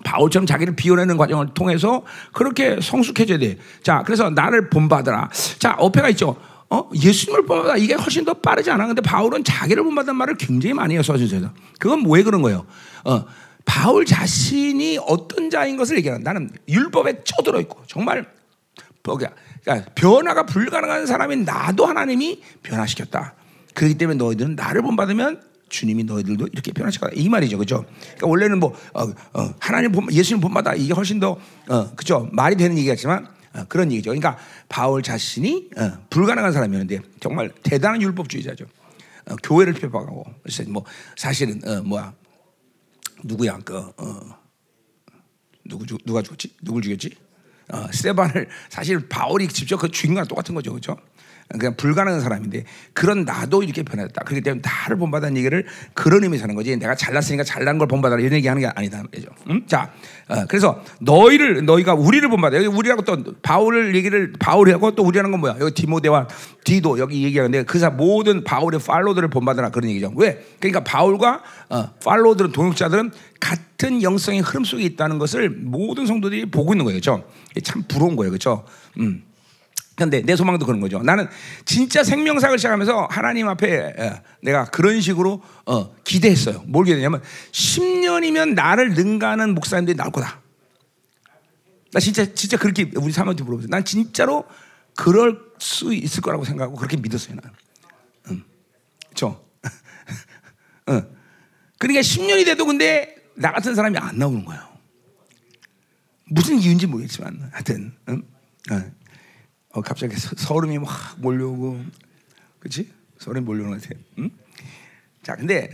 바울처럼 0.06 0.46
자기를 0.46 0.76
비워내는 0.76 1.16
과정을 1.16 1.48
통해서 1.54 2.04
그렇게 2.32 2.78
성숙해져야 2.80 3.38
돼. 3.38 3.58
자, 3.82 4.04
그래서 4.06 4.30
나를 4.30 4.70
본받으라. 4.70 5.30
자, 5.58 5.74
어폐가 5.78 6.08
있죠. 6.10 6.36
어? 6.70 6.88
예수님을 6.94 7.44
본받아 7.46 7.76
이게 7.76 7.94
훨씬 7.94 8.24
더 8.24 8.34
빠르지 8.34 8.70
않아? 8.70 8.86
근데 8.86 9.02
바울은 9.02 9.44
자기를 9.44 9.82
본받는 9.82 10.14
말을 10.14 10.36
굉장히 10.36 10.74
많이 10.74 10.94
해요, 10.94 11.02
서신서에서. 11.02 11.50
그건 11.78 12.04
왜 12.08 12.22
그런 12.22 12.42
거예요? 12.42 12.66
어, 13.04 13.24
바울 13.64 14.04
자신이 14.04 14.98
어떤 15.06 15.50
자인 15.50 15.76
것을 15.76 15.96
얘기하는 15.98 16.22
나는 16.22 16.50
율법에 16.68 17.24
쳐들어 17.24 17.60
있고 17.60 17.82
정말 17.86 18.26
그러니까 19.02 19.34
변화가 19.94 20.46
불가능한 20.46 21.06
사람인 21.06 21.44
나도 21.44 21.86
하나님이 21.86 22.42
변화시켰다. 22.62 23.34
그렇기 23.74 23.98
때문에 23.98 24.18
너희들은 24.18 24.56
나를 24.56 24.82
본받으면 24.82 25.40
주님이 25.68 26.04
너희들도 26.04 26.48
이렇게 26.52 26.72
변화시켜라 26.72 27.12
이 27.14 27.28
말이죠, 27.28 27.58
그죠? 27.58 27.84
그러니까 28.00 28.26
원래는 28.26 28.60
뭐 28.60 28.74
어, 28.94 29.02
어, 29.02 29.54
하나님 29.58 29.92
본, 29.92 30.12
예수님 30.12 30.40
본받아 30.40 30.74
이게 30.74 30.92
훨씬 30.92 31.18
더 31.18 31.38
어, 31.68 31.94
그죠 31.94 32.28
말이 32.32 32.56
되는 32.56 32.76
얘기겠지만 32.78 33.26
어, 33.54 33.64
그런 33.68 33.90
얘기죠. 33.92 34.10
그러니까 34.10 34.38
바울 34.68 35.02
자신이 35.02 35.70
어, 35.76 35.92
불가능한 36.10 36.52
사람이었는데 36.52 37.00
정말 37.20 37.52
대단한 37.62 38.00
율법주의자죠. 38.02 38.66
어, 39.28 39.36
교회를 39.42 39.72
핍박하고 39.74 40.24
뭐 40.68 40.84
사실은 41.16 41.60
뭐야 41.84 42.14
누구야 43.24 43.58
그 43.64 43.92
누구 45.64 45.84
누가 46.04 46.22
죽었지? 46.22 46.54
누굴 46.62 46.82
죽였지? 46.82 47.10
어, 47.72 47.88
스테반을 47.92 48.48
사실 48.68 49.08
바울이 49.08 49.48
직접 49.48 49.78
그 49.78 49.90
주인과 49.90 50.24
똑같은 50.24 50.54
거죠, 50.54 50.70
그렇죠? 50.70 50.96
그냥 51.48 51.76
불가능한 51.76 52.20
사람인데 52.20 52.64
그런 52.92 53.24
나도 53.24 53.62
이렇게 53.62 53.82
변했다. 53.84 54.24
그렇기 54.24 54.42
때문에 54.42 54.62
나를 54.64 54.96
본받은 54.96 55.36
얘기를 55.36 55.64
그런 55.94 56.24
의미에서 56.24 56.44
하는 56.44 56.54
거지. 56.56 56.76
내가 56.76 56.94
잘났으니까 56.96 57.44
잘난 57.44 57.78
걸 57.78 57.86
본받아라 57.86 58.20
이런 58.20 58.34
얘기하는 58.34 58.60
게 58.60 58.66
아니다 58.66 59.02
말이죠. 59.04 59.28
음? 59.48 59.62
자, 59.66 59.92
어, 60.28 60.44
그래서 60.48 60.82
너희를 61.00 61.64
너희가 61.64 61.94
우리를 61.94 62.28
본받아. 62.28 62.56
여기 62.56 62.66
우리라고 62.66 63.02
또 63.02 63.22
바울을 63.42 63.94
얘기를 63.94 64.32
바울하고 64.38 64.96
또 64.96 65.04
우리라는 65.04 65.30
건 65.30 65.40
뭐야? 65.40 65.56
여기 65.60 65.72
디모데와 65.72 66.26
디도 66.64 66.98
여기 66.98 67.22
얘기하는데 67.22 67.62
그사 67.62 67.90
모든 67.90 68.42
바울의 68.42 68.80
팔로들을 68.80 69.28
본받으라 69.30 69.70
그런 69.70 69.88
얘기죠. 69.90 70.12
왜? 70.16 70.44
그러니까 70.58 70.82
바울과 70.82 71.42
어, 71.70 71.90
팔로들은 72.04 72.50
동역자들은 72.50 73.12
같은 73.38 74.02
영성의 74.02 74.40
흐름 74.40 74.64
속에 74.64 74.82
있다는 74.82 75.18
것을 75.18 75.50
모든 75.50 76.06
성도들이 76.06 76.50
보고 76.50 76.72
있는 76.72 76.84
거예요. 76.84 77.00
그렇죠? 77.00 77.24
참 77.62 77.84
부러운 77.86 78.16
거예요. 78.16 78.30
그렇죠? 78.30 78.64
음. 78.98 79.22
근데 79.96 80.20
내 80.20 80.36
소망도 80.36 80.66
그런 80.66 80.80
거죠. 80.80 81.02
나는 81.02 81.26
진짜 81.64 82.04
생명사를 82.04 82.58
시작하면서 82.58 83.08
하나님 83.10 83.48
앞에 83.48 83.94
내가 84.42 84.66
그런 84.66 85.00
식으로 85.00 85.42
어, 85.64 85.94
기대했어요. 86.04 86.62
뭘 86.66 86.84
기대냐면 86.84 87.22
10년이면 87.50 88.54
나를 88.54 88.92
능가하는 88.92 89.54
목사님들이 89.54 89.96
나올 89.96 90.12
거다. 90.12 90.42
나 91.92 92.00
진짜 92.00 92.26
진짜 92.34 92.58
그렇게 92.58 92.90
우리 92.96 93.10
사모한테 93.10 93.42
물어보세요. 93.42 93.68
난 93.70 93.84
진짜로 93.84 94.44
그럴 94.94 95.40
수 95.58 95.94
있을 95.94 96.20
거라고 96.20 96.44
생각하고 96.44 96.76
그렇게 96.76 96.98
믿었어요. 96.98 97.36
나는. 97.36 97.50
음. 98.30 98.44
그렇죠? 99.08 99.42
응. 100.90 101.08
그러니까 101.78 102.00
10년이 102.02 102.44
돼도 102.44 102.66
근데 102.66 103.16
나 103.34 103.52
같은 103.52 103.74
사람이 103.74 103.96
안 103.96 104.18
나오는 104.18 104.44
거예요. 104.44 104.62
무슨 106.26 106.58
이유인지 106.58 106.86
모르겠지만 106.86 107.50
하여튼 107.52 107.94
응? 108.08 108.22
응. 108.72 108.92
어, 109.76 109.82
갑자기 109.82 110.16
서, 110.16 110.58
름이 110.58 110.78
막 110.78 110.88
몰려오고, 111.18 111.78
그렇지? 112.60 112.90
서름이 113.18 113.44
몰려오는 113.44 113.78
것 113.78 113.82
같아. 113.82 114.00
응? 114.18 114.30
자, 115.22 115.36
근데 115.36 115.68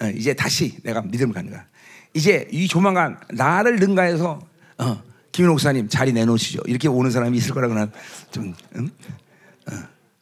어, 0.00 0.06
이제 0.08 0.34
다시 0.34 0.76
내가 0.82 1.00
믿음을 1.00 1.32
갖는 1.32 1.52
거야. 1.52 1.64
이제 2.12 2.46
이 2.52 2.68
조만간 2.68 3.18
나를 3.30 3.76
능가해서 3.76 4.46
어, 4.78 5.02
김인호 5.32 5.54
목사님 5.54 5.88
자리 5.88 6.12
내놓으시죠. 6.12 6.60
이렇게 6.66 6.88
오는 6.88 7.10
사람이 7.10 7.38
있을 7.38 7.54
거라고 7.54 7.72
는좀 7.72 8.54
응? 8.76 8.90
어, 9.66 9.72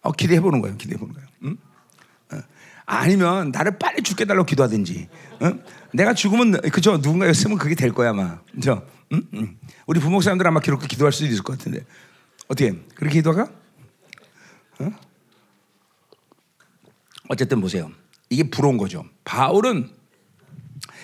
어, 0.02 0.12
기대해 0.12 0.40
보는 0.40 0.60
거예요. 0.60 0.76
기대해 0.76 0.96
보는 0.96 1.12
거예요. 1.12 1.28
응? 1.44 1.56
어. 2.32 2.38
아니면 2.86 3.50
나를 3.50 3.76
빨리 3.78 4.02
죽게 4.02 4.24
달라고 4.24 4.46
기도하든지. 4.46 5.08
응? 5.42 5.62
내가 5.92 6.14
죽으면 6.14 6.60
그죠 6.70 7.00
누군가 7.00 7.26
였으면 7.26 7.58
그게 7.58 7.74
될 7.74 7.92
거야 7.92 8.10
아마. 8.10 8.38
그죠? 8.54 8.86
응? 9.12 9.22
응. 9.34 9.56
우리 9.86 9.98
부목 9.98 10.22
사람들 10.22 10.46
아마 10.46 10.60
그렇게 10.60 10.86
기도할 10.86 11.12
수도 11.12 11.26
있을 11.26 11.42
것 11.42 11.58
같은데. 11.58 11.84
어떻게 12.48 12.72
그렇게 12.94 13.18
기도가? 13.18 13.50
어? 14.78 14.90
어쨌든 17.28 17.60
보세요. 17.60 17.90
이게 18.30 18.44
부러운 18.44 18.76
거죠. 18.76 19.04
바울은 19.24 19.90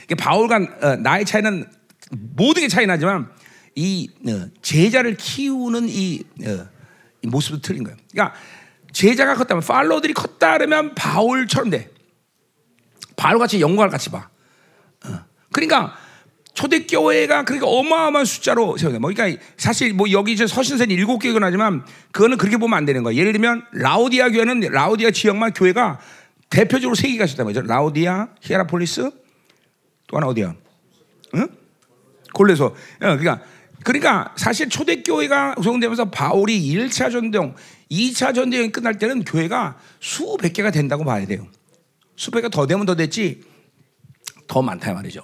이게 0.04 0.14
바울과 0.14 0.56
어, 0.82 0.96
나의 0.96 1.24
차이는 1.24 1.70
모든 2.10 2.62
게 2.62 2.68
차이 2.68 2.86
나지만 2.86 3.30
이 3.74 4.10
어, 4.28 4.48
제자를 4.60 5.16
키우는 5.16 5.88
이, 5.88 6.22
어, 6.44 6.68
이 7.22 7.26
모습도 7.26 7.60
틀린 7.60 7.84
거예요. 7.84 7.96
그러니까 8.10 8.38
제자가 8.92 9.34
컸다면 9.36 9.62
팔로들이 9.62 10.12
컸다 10.12 10.58
그러면 10.58 10.94
바울처럼 10.94 11.70
돼. 11.70 11.90
바울같이 13.16 13.60
영광을 13.60 13.90
같이 13.90 14.10
봐. 14.10 14.28
어. 15.04 15.24
그러니까 15.52 15.96
초대교회가 16.54 17.44
그렇게 17.44 17.64
어마어마한 17.64 18.24
숫자로 18.24 18.76
세워요. 18.76 18.98
뭐 19.00 19.10
그러니까 19.12 19.42
사실 19.56 19.94
뭐 19.94 20.10
여기 20.10 20.32
이제 20.32 20.46
서신서는 20.46 20.94
일곱 20.94 21.18
개긴 21.18 21.42
하지만 21.42 21.84
그거는 22.10 22.36
그렇게 22.36 22.56
보면 22.58 22.76
안 22.76 22.84
되는 22.84 23.02
거예요. 23.02 23.18
예를 23.18 23.32
들면 23.32 23.64
라우디아 23.72 24.30
교회는 24.30 24.60
라우디아 24.60 25.10
지역만 25.10 25.52
교회가 25.54 25.98
대표적으로 26.50 26.94
세 26.94 27.10
개가 27.12 27.24
있었단 27.24 27.46
말이죠. 27.46 27.62
라우디아, 27.62 28.28
히에라폴리스, 28.42 29.10
또 30.08 30.16
하나 30.16 30.26
어디야? 30.26 30.54
응? 31.36 31.48
골레서. 32.34 32.74
그러니까 32.98 33.40
그러니까 33.84 34.34
사실 34.36 34.68
초대교회가 34.68 35.54
구성되면서 35.54 36.10
바울이 36.10 36.60
1차 36.60 37.10
전쟁, 37.10 37.54
2차 37.90 38.34
전쟁이 38.34 38.70
끝날 38.70 38.98
때는 38.98 39.24
교회가 39.24 39.78
수백 40.00 40.52
개가 40.52 40.70
된다고 40.70 41.04
봐야 41.04 41.26
돼요. 41.26 41.46
수백 42.16 42.42
개가 42.42 42.50
더 42.50 42.66
되면 42.66 42.84
더 42.84 42.94
됐지 42.94 43.42
더 44.46 44.60
많다 44.60 44.92
말이죠. 44.92 45.22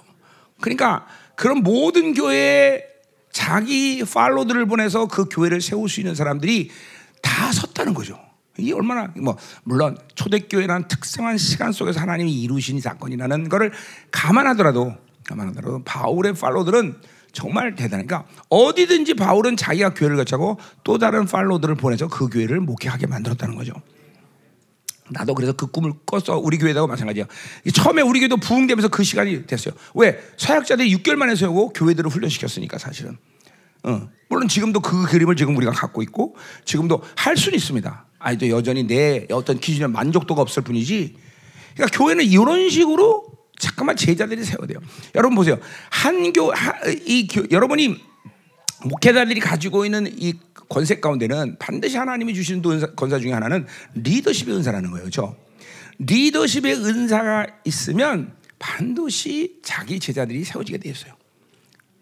그러니까 0.59 1.07
그런 1.39 1.63
모든 1.63 2.13
교회에 2.13 2.83
자기 3.31 4.03
팔로들을 4.03 4.65
보내서 4.65 5.07
그 5.07 5.29
교회를 5.29 5.61
세울 5.61 5.87
수 5.87 6.01
있는 6.01 6.13
사람들이 6.13 6.69
다 7.21 7.53
섰다는 7.53 7.93
거죠. 7.93 8.19
이게 8.57 8.73
얼마나 8.73 9.13
뭐 9.15 9.37
물론 9.63 9.97
초대교회라는 10.15 10.89
특성한 10.89 11.37
시간 11.37 11.71
속에서 11.71 12.01
하나님이 12.01 12.41
이루신 12.41 12.81
사건이라는 12.81 13.47
것을 13.47 13.71
감안하더라도 14.11 14.93
말하더라도 15.33 15.81
바울의 15.85 16.33
팔로들은 16.33 16.95
정말 17.31 17.73
대단하니까 17.73 18.25
어디든지 18.49 19.13
바울은 19.13 19.55
자기가 19.55 19.93
교회를 19.93 20.17
거쳐고 20.17 20.59
또 20.83 20.97
다른 20.97 21.25
팔로들을 21.25 21.75
보내서 21.75 22.09
그 22.09 22.27
교회를 22.27 22.59
목회하게 22.59 23.07
만들었다는 23.07 23.55
거죠. 23.55 23.71
나도 25.11 25.33
그래서 25.33 25.53
그 25.53 25.67
꿈을 25.67 25.93
꿨어. 26.05 26.37
우리 26.37 26.57
교회도 26.57 26.87
마찬가지야. 26.87 27.25
처음에 27.73 28.01
우리 28.01 28.19
교회도 28.19 28.37
부흥되면서 28.37 28.89
그 28.89 29.03
시간이 29.03 29.45
됐어요. 29.45 29.73
왜? 29.95 30.19
사역자들이 30.37 30.95
6개월 30.97 31.15
만에 31.15 31.35
세우고 31.35 31.73
교회들을 31.73 32.09
훈련시켰으니까 32.09 32.77
사실은. 32.77 33.17
어. 33.83 34.09
물론 34.29 34.47
지금도 34.47 34.81
그 34.81 35.05
그림을 35.07 35.35
지금 35.35 35.55
우리가 35.57 35.71
갖고 35.71 36.01
있고 36.03 36.35
지금도 36.65 37.01
할 37.15 37.35
수는 37.35 37.57
있습니다. 37.57 38.05
아니도 38.19 38.49
여전히 38.49 38.85
내 38.85 39.25
어떤 39.31 39.59
기준에 39.59 39.87
만족도가 39.87 40.41
없을 40.41 40.63
뿐이지. 40.63 41.15
그러니까 41.75 41.97
교회는 41.97 42.25
이런 42.25 42.69
식으로 42.69 43.25
잠깐만 43.57 43.95
제자들이 43.95 44.43
세워야 44.43 44.67
돼요. 44.67 44.79
여러분 45.15 45.35
보세요. 45.35 45.57
한교 45.89 46.53
이 47.05 47.27
교, 47.27 47.43
여러분이 47.51 47.97
목회자들이 48.83 49.39
가지고 49.39 49.85
있는 49.85 50.07
이 50.17 50.33
권세 50.69 50.99
가운데는 50.99 51.57
반드시 51.59 51.97
하나님이 51.97 52.33
주시는 52.33 52.63
은사, 52.63 52.87
권사 52.95 53.19
중에 53.19 53.33
하나는 53.33 53.65
리더십의 53.95 54.55
은사라는 54.55 54.91
거예요. 54.91 55.03
그렇죠? 55.03 55.35
리더십의 55.97 56.75
은사가 56.75 57.47
있으면 57.65 58.33
반드시 58.59 59.59
자기 59.63 59.99
제자들이 59.99 60.43
세워지게 60.43 60.77
되어 60.77 60.91
있어요. 60.91 61.13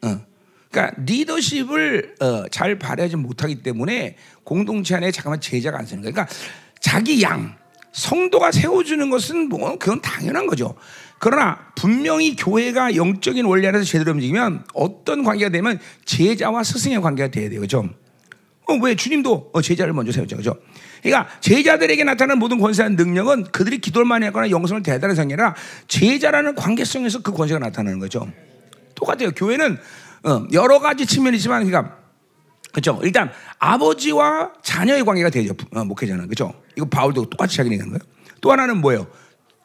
어. 0.04 0.22
그러니까 0.70 1.02
리더십을 1.02 2.16
어, 2.20 2.48
잘 2.50 2.78
발휘하지 2.78 3.16
못하기 3.16 3.64
때문에 3.64 4.18
공동체 4.44 4.96
안에 4.96 5.12
잠깐만 5.12 5.40
제자가 5.40 5.80
안 5.80 5.86
쓰는 5.86 6.04
거예요. 6.04 6.14
그러니까 6.14 6.34
자기 6.80 7.22
양 7.22 7.58
성도가 7.94 8.52
세워주는 8.52 9.10
것은 9.10 9.50
뭐 9.50 9.78
그건 9.80 10.02
당연한 10.02 10.46
거죠. 10.46 10.76
그러나 11.20 11.58
분명히 11.76 12.36
교회가 12.36 12.96
영적인 12.96 13.46
원리 13.46 13.66
안에서 13.66 13.84
제대로 13.86 14.12
움직이면 14.12 14.66
어떤 14.74 15.24
관계가 15.24 15.50
되면 15.50 15.80
제자와 16.06 16.64
스승의 16.64 17.02
관계가 17.02 17.32
돼야 17.32 17.50
돼요. 17.50 17.62
그죠? 17.62 17.90
어, 18.68 18.74
왜 18.82 18.96
주님도 18.96 19.52
어, 19.54 19.62
제자를 19.62 19.94
먼저 19.94 20.12
세우죠. 20.12 20.38
그죠? 20.38 20.58
그러니까 21.02 21.30
제자들에게 21.40 22.04
나타나는 22.04 22.40
모든 22.40 22.60
권세한 22.60 22.96
능력은 22.96 23.46
그들이 23.46 23.80
기도를 23.80 24.06
많이 24.06 24.26
하거나 24.26 24.50
영성을 24.50 24.84
대단히 24.84 25.20
아니라 25.20 25.56
제자라는 25.88 26.56
관계성에서 26.56 27.22
그 27.22 27.32
권세가 27.32 27.60
나타나는 27.60 28.00
거죠. 28.00 28.28
똑같아요. 28.96 29.32
교회는 29.32 29.78
어, 30.24 30.46
여러 30.52 30.80
가지 30.80 31.06
측면이지만 31.06 31.66
그러니까 31.66 31.98
그렇죠. 32.74 33.00
일단 33.04 33.32
아버지와 33.60 34.54
자녀의 34.62 35.06
관계가 35.06 35.30
되죠. 35.30 35.56
어, 35.74 35.86
목회자는 35.86 36.26
그렇죠. 36.26 36.54
이거 36.76 36.86
바울도 36.88 37.30
똑같이 37.30 37.58
되는 37.58 37.78
거예요. 37.78 38.00
또 38.42 38.52
하나는 38.52 38.82
뭐예요? 38.82 39.08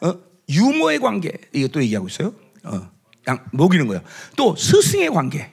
어? 0.00 0.14
유모의 0.48 1.00
관계 1.00 1.32
이것도 1.52 1.82
얘기하고 1.82 2.08
있어요. 2.08 2.34
어, 2.64 2.88
양 3.26 3.44
먹이는 3.52 3.86
거예요. 3.88 4.02
또 4.36 4.54
스승의 4.54 5.10
관계. 5.10 5.50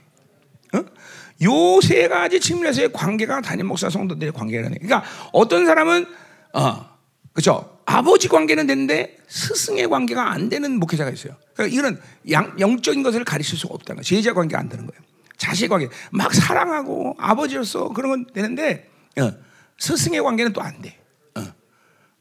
어? 1.41 1.78
요세 1.78 2.07
가지 2.07 2.40
측면에서의 2.40 2.91
관계가 2.94 3.41
담임 3.41 3.68
목사 3.68 3.90
성도들의 3.90 4.34
관계라는. 4.34 4.78
그러니까 4.80 5.03
어떤 5.32 5.66
사람은 5.66 6.06
어, 6.53 6.86
그렇죠. 7.34 7.80
아버지 7.86 8.28
관계는 8.28 8.68
되는데 8.68 9.18
스승의 9.28 9.88
관계가 9.88 10.32
안 10.32 10.49
되는 10.49 10.80
목회자가 10.80 11.10
있어요. 11.11 11.36
그러니까 11.53 11.74
이거는 11.76 12.02
양, 12.32 12.56
영적인 12.60 13.02
것을 13.03 13.24
가르칠 13.24 13.57
수가 13.57 13.74
없다는 13.74 14.02
거예요. 14.02 14.03
제자 14.03 14.34
관계가 14.34 14.60
안 14.60 14.70
되는 14.70 14.86
거예요. 14.86 15.02
자식 15.38 15.70
관계 15.70 15.88
막 16.11 16.34
사랑하고 16.34 17.16
아버지로서 17.18 17.90
그런 17.90 18.11
건 18.11 18.28
되는데 18.34 18.90
어, 19.18 19.32
스승의 19.78 20.22
관계는 20.22 20.53
또 20.53 20.61
안 20.61 20.82
돼. 20.82 20.99
어, 21.36 21.41
어, 21.41 21.45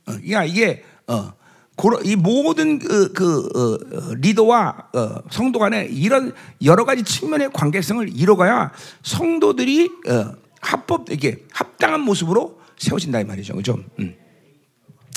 그러니까 0.06 0.44
이게 0.44 0.84
어, 1.06 1.32
이 2.04 2.16
모든 2.16 2.78
그, 2.78 3.12
그 3.12 3.48
어, 3.54 4.14
리더와 4.14 4.88
어, 4.94 5.14
성도 5.30 5.58
간에 5.58 5.86
이런 5.90 6.32
여러 6.64 6.84
가지 6.84 7.02
측면의 7.04 7.50
관계성을 7.52 8.08
이뤄가야 8.14 8.72
성도들이 9.02 9.90
어, 10.08 10.32
합법 10.60 11.10
이게 11.10 11.44
합당한 11.52 12.00
모습으로 12.00 12.58
세워진다 12.78 13.20
이 13.20 13.24
말이죠, 13.24 13.54
그죠? 13.54 13.78
음. 14.00 14.14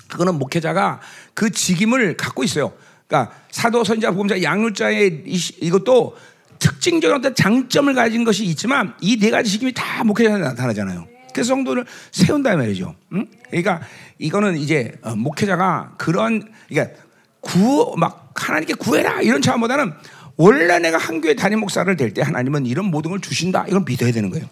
그거는 0.08 0.38
목회자가 0.38 1.00
그 1.34 1.50
직임을 1.50 2.16
갖고 2.18 2.44
있어요. 2.44 2.74
그러니까 3.08 3.34
사도, 3.50 3.84
선자, 3.84 4.12
복음자, 4.12 4.42
양육자의 4.42 5.24
이것도 5.26 6.16
특징적인 6.60 7.18
어떤 7.18 7.34
장점을 7.34 7.92
가진 7.96 8.24
것이 8.24 8.46
있지만 8.46 8.94
이 9.02 9.18
네 9.18 9.32
가지 9.32 9.50
직임이 9.50 9.74
다 9.74 10.04
목회자에 10.04 10.38
나타나잖아요. 10.38 11.08
그래서 11.34 11.50
성도를 11.50 11.86
세운다 12.12 12.56
말이죠. 12.56 12.96
응? 13.14 13.28
그러니까 13.50 13.82
이거는 14.20 14.58
이제 14.58 14.94
어, 15.02 15.16
목회자가 15.16 15.96
그런 15.98 16.52
그러니까 16.70 16.96
구 17.42 17.96
막 17.98 18.32
하나님께 18.36 18.76
구해라 18.76 19.22
이런 19.22 19.42
차원보다는 19.42 19.94
원래 20.38 20.80
내가 20.80 20.98
한 20.98 21.22
교회 21.22 21.36
담임 21.36 21.60
목사를 21.60 21.94
될 21.98 22.14
때 22.14 22.22
하나님은 22.22 22.66
이런 22.66 22.86
모든 22.86 23.12
걸 23.12 23.20
주신다. 23.20 23.66
이건 23.68 23.84
믿어야 23.86 24.12
되는 24.12 24.30
거예요. 24.30 24.48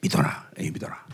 믿어라, 0.00 0.48
믿어라. 0.58 1.04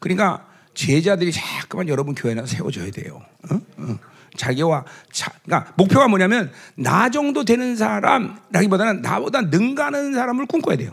그러니까 0.00 0.46
제자들이 0.74 1.32
자꾸만 1.32 1.88
여러분 1.88 2.14
교회나 2.14 2.44
세워져야 2.44 2.90
돼요. 2.90 3.22
어? 3.50 3.60
어. 3.78 3.98
자기와 4.36 4.84
자, 5.12 5.32
그러니까 5.44 5.72
목표가 5.76 6.08
뭐냐면 6.08 6.52
나 6.74 7.08
정도 7.08 7.44
되는 7.44 7.76
사람라기보다는 7.76 9.00
나보다 9.00 9.40
능가하는 9.42 10.12
사람을 10.12 10.46
꿈꿔야 10.46 10.76
돼요. 10.76 10.92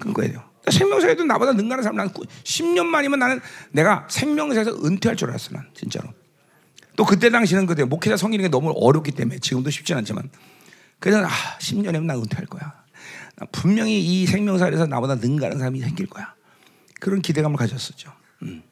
꿈꿔야 0.00 0.28
돼요. 0.28 0.42
생명사에도 0.70 1.24
나보다 1.24 1.52
능가하는 1.52 1.82
사람 1.82 1.96
난 1.96 2.08
10년 2.08 2.84
만이면 2.86 3.18
나는 3.18 3.40
내가 3.70 4.06
생명사에서 4.10 4.84
은퇴할 4.84 5.16
줄 5.16 5.30
알았어 5.30 5.50
난 5.52 5.68
진짜로. 5.74 6.08
또 6.96 7.04
그때 7.04 7.30
당시는 7.30 7.66
그때 7.66 7.84
목회자 7.84 8.16
성기는 8.16 8.44
게 8.44 8.48
너무 8.48 8.72
어렵기 8.76 9.12
때문에 9.12 9.38
지금도 9.40 9.70
쉽지 9.70 9.94
않지만 9.94 10.30
그래서 11.00 11.24
아 11.24 11.28
10년이면 11.58 12.04
나 12.04 12.16
은퇴할 12.16 12.46
거야. 12.46 12.72
분명히 13.50 14.00
이 14.00 14.26
생명사에서 14.26 14.86
나보다 14.86 15.16
능가하는 15.16 15.58
사람이 15.58 15.80
생길 15.80 16.06
거야. 16.06 16.34
그런 17.00 17.20
기대감을 17.20 17.56
가졌었죠. 17.56 18.12
음. 18.42 18.62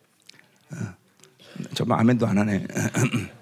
어. 0.73 0.77
정말 1.75 2.01
아멘도 2.01 2.27
안 2.27 2.39
하네. 2.39 2.67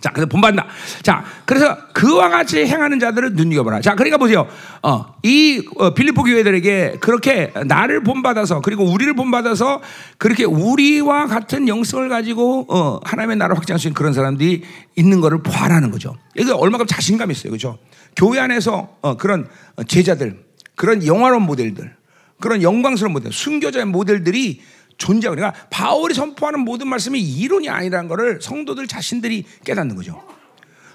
자, 0.00 0.10
그래서 0.10 0.26
본받는다. 0.26 0.66
자, 1.02 1.24
그래서 1.44 1.76
그와 1.92 2.28
같이 2.28 2.66
행하는 2.66 2.98
자들을 2.98 3.34
눈여겨보라. 3.34 3.80
자, 3.80 3.94
그러니까 3.94 4.18
보세요. 4.18 4.48
어, 4.82 5.14
이 5.22 5.64
어, 5.76 5.94
빌리포 5.94 6.24
교회들에게 6.24 6.98
그렇게 7.00 7.52
나를 7.66 8.02
본받아서 8.02 8.62
그리고 8.62 8.84
우리를 8.84 9.14
본받아서 9.14 9.80
그렇게 10.18 10.44
우리와 10.44 11.26
같은 11.26 11.68
영성을 11.68 12.08
가지고 12.08 12.66
어, 12.68 13.00
하나님의 13.04 13.36
나라를 13.36 13.56
확장할 13.56 13.78
수 13.78 13.86
있는 13.86 13.94
그런 13.94 14.12
사람들이 14.12 14.62
있는 14.96 15.20
것을 15.20 15.42
보아라는 15.42 15.92
거죠. 15.92 16.16
이게 16.36 16.50
얼마큼 16.50 16.86
자신감이 16.86 17.32
있어요. 17.32 17.52
그죠? 17.52 17.78
교회 18.16 18.40
안에서 18.40 18.96
어, 19.02 19.16
그런 19.16 19.46
제자들, 19.86 20.44
그런 20.74 21.06
영화로운 21.06 21.42
모델들, 21.42 21.94
그런 22.40 22.60
영광스러운 22.62 23.12
모델, 23.12 23.32
순교자의 23.32 23.86
모델들이 23.86 24.60
존재하고 24.98 25.36
그러니까 25.36 25.66
바울이 25.70 26.14
선포하는 26.14 26.60
모든 26.60 26.88
말씀이 26.88 27.20
이론이 27.20 27.68
아니라는 27.68 28.08
것을 28.08 28.40
성도들 28.40 28.86
자신들이 28.86 29.44
깨닫는 29.64 29.96
거죠. 29.96 30.22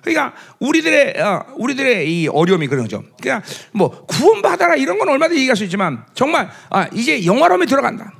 그러니까 0.02 0.34
우리들의 0.60 1.22
어, 1.22 1.46
우리들의 1.58 2.10
이 2.10 2.28
어려움이 2.28 2.68
그런 2.68 2.84
거죠. 2.84 3.04
그냥 3.22 3.42
뭐 3.74 4.06
구원 4.06 4.42
받아라 4.42 4.76
이런 4.76 4.98
건 5.00 5.10
얼마든지 5.10 5.42
얘기할 5.42 5.58
수 5.58 5.64
있지만 5.66 6.06
정말 6.14 6.50
아, 6.70 6.88
이제 6.94 7.26
영화로움에 7.26 7.66
들어간다. 7.66 8.14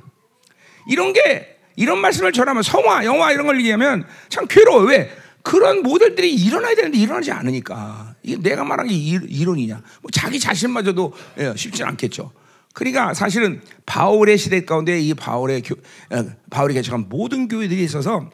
이런 0.88 1.12
게 1.12 1.56
이런 1.76 1.98
말씀을 1.98 2.32
전하면 2.32 2.62
성화, 2.62 3.04
영화 3.04 3.32
이런 3.32 3.46
걸 3.46 3.58
얘기하면 3.60 4.06
참 4.28 4.46
괴로워. 4.46 4.82
왜? 4.82 5.10
그런 5.42 5.82
모델들이 5.82 6.34
일어나야 6.34 6.74
되는데 6.74 6.98
일어나지 6.98 7.30
않으니까 7.30 8.16
이게 8.22 8.36
내가 8.36 8.64
말한 8.64 8.88
게 8.88 8.94
이론이냐? 8.94 9.80
뭐 10.02 10.10
자기 10.12 10.38
자신마저도 10.38 11.14
예, 11.38 11.54
쉽지 11.56 11.84
않겠죠. 11.84 12.32
그러니까 12.78 13.12
사실은 13.12 13.60
바울의 13.86 14.38
시대 14.38 14.64
가운데 14.64 15.00
이 15.00 15.12
바울의 15.12 15.62
교, 15.62 15.74
어, 16.14 16.24
바울이 16.48 16.74
개척한 16.74 17.08
모든 17.08 17.48
교회들이 17.48 17.82
있어서 17.82 18.30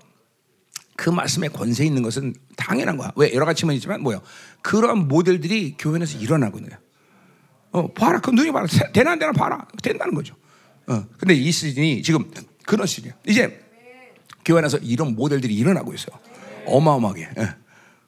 그 0.97 1.09
말씀에 1.09 1.49
권세 1.49 1.87
있는 1.87 2.03
것은 2.03 2.35
당연한 2.55 2.99
거야. 2.99 3.11
왜 3.17 3.33
여러 3.33 3.47
가지 3.47 3.61
측면이 3.61 3.79
있지만 3.79 4.03
뭐요? 4.03 4.21
그런 4.61 5.09
모델들이 5.09 5.77
교회 5.79 5.99
에서 5.99 6.19
일어나고 6.19 6.59
있는 6.59 6.69
거야. 6.69 6.81
어, 7.73 7.91
봐라. 7.95 8.21
그 8.21 8.33
눈이 8.33 8.53
봐라. 8.53 8.67
되나 8.93 9.13
안 9.13 9.19
되나 9.19 9.33
봐라. 9.33 9.67
된다는 9.83 10.15
거죠. 10.15 10.35
어, 10.89 11.07
근데 11.17 11.33
이 11.33 11.51
시즌이 11.51 12.03
지금 12.03 12.31
그런 12.67 12.87
시즌이야. 12.87 13.15
이제 13.27 13.59
교회 14.45 14.59
안에서 14.59 14.77
이런 14.77 15.15
모델들이 15.15 15.55
일어나고 15.55 15.95
있어요. 15.95 16.19
어마어마하게. 16.67 17.31
예. 17.39 17.49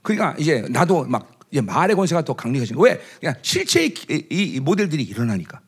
그러니까 0.03 0.37
이제 0.39 0.67
나도 0.69 1.07
막 1.07 1.41
이제 1.51 1.63
말의 1.63 1.97
권세가 1.97 2.27
더 2.27 2.35
강력해지는 2.35 2.79
왜? 2.83 3.01
그냥 3.21 3.37
실체의 3.41 3.95
이, 4.11 4.27
이 4.29 4.61
모델들이 4.61 5.03
일어나니까. 5.03 5.63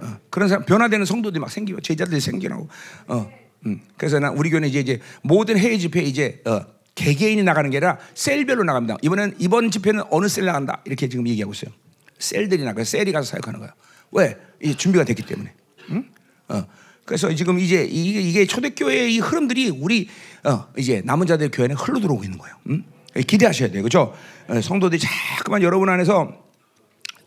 어, 0.00 0.18
그런 0.30 0.48
사람 0.48 0.64
변화되는 0.64 1.04
성도들이 1.04 1.40
막 1.40 1.50
생기고 1.50 1.80
제자들이 1.80 2.20
생겨나고. 2.20 2.68
어, 3.08 3.30
음. 3.66 3.80
그래서 3.96 4.18
난 4.18 4.36
우리 4.36 4.50
교회는 4.50 4.68
이제, 4.68 4.80
이제 4.80 5.00
모든 5.22 5.58
해외 5.58 5.78
집회 5.78 6.00
이제 6.00 6.40
어, 6.46 6.60
개개인이 6.94 7.42
나가는 7.42 7.68
게 7.70 7.78
아니라 7.78 7.98
셀별로 8.14 8.64
나갑니다. 8.64 8.96
이번엔 9.02 9.36
이번 9.38 9.70
집회는 9.70 10.04
어느 10.10 10.28
셀 10.28 10.44
나간다 10.44 10.82
이렇게 10.84 11.08
지금 11.08 11.26
얘기하고 11.28 11.52
있어요. 11.52 11.72
셀들이 12.18 12.64
나가요. 12.64 12.84
셀이 12.84 13.12
가서 13.12 13.30
사역하는 13.30 13.60
거예요. 13.60 13.72
왜? 14.12 14.36
이제 14.62 14.76
준비가 14.76 15.04
됐기 15.04 15.22
때문에. 15.22 15.52
응? 15.90 16.04
어. 16.48 16.64
그래서 17.04 17.32
지금 17.34 17.58
이제 17.58 17.84
이게, 17.84 18.20
이게 18.20 18.46
초대교회의 18.46 19.14
이 19.14 19.18
흐름들이 19.18 19.70
우리 19.70 20.08
어, 20.44 20.66
이제 20.76 21.00
남은 21.04 21.26
자들 21.26 21.50
교회는 21.50 21.76
흘러 21.76 22.00
들어오고 22.00 22.24
있는 22.24 22.38
거예요. 22.38 22.56
응? 22.68 22.84
기대하셔야 23.26 23.70
돼요. 23.70 23.82
그죠? 23.82 24.14
어, 24.48 24.60
성도들이 24.60 25.00
자꾸만 25.00 25.62
여러분 25.62 25.88
안에서 25.88 26.47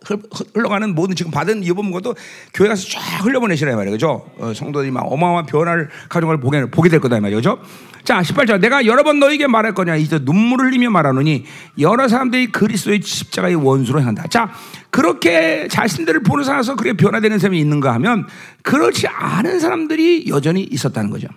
흘- 0.05 0.19
흘러가는 0.55 0.95
모든 0.95 1.15
지금 1.15 1.31
받은 1.31 1.63
것도 1.91 2.15
교회 2.53 2.67
가서 2.69 2.87
쫙 2.89 2.99
흘려보내시라 3.25 3.71
이 3.71 3.75
말이에요. 3.75 3.91
그죠? 3.93 4.25
어, 4.37 4.53
성도들이 4.53 4.91
막 4.91 5.01
어마어마한 5.11 5.45
변화를 5.45 5.89
가져걸 6.09 6.39
보게, 6.39 6.65
보게 6.69 6.89
될 6.89 6.99
거다 6.99 7.17
이 7.17 7.19
말이에요. 7.19 7.37
그죠? 7.37 7.59
자, 8.03 8.21
18절. 8.21 8.59
내가 8.61 8.85
여러 8.87 9.03
번 9.03 9.19
너에게 9.19 9.45
말할 9.45 9.73
거냐. 9.75 9.95
이제 9.95 10.19
눈물을 10.23 10.65
흘리며 10.67 10.89
말하노니 10.89 11.45
여러 11.79 12.07
사람들이 12.07 12.47
그리스도의 12.47 13.01
십자가의 13.03 13.55
원수로 13.55 13.99
행한다. 14.01 14.25
자, 14.27 14.51
그렇게 14.89 15.67
자신들을 15.69 16.23
보는 16.23 16.43
사람에서 16.43 16.75
그렇게 16.75 16.97
변화되는 16.97 17.37
사람이 17.37 17.59
있는가 17.59 17.93
하면 17.93 18.27
그렇지 18.63 19.07
않은 19.07 19.59
사람들이 19.59 20.25
여전히 20.29 20.63
있었다는 20.63 21.11
거죠. 21.11 21.27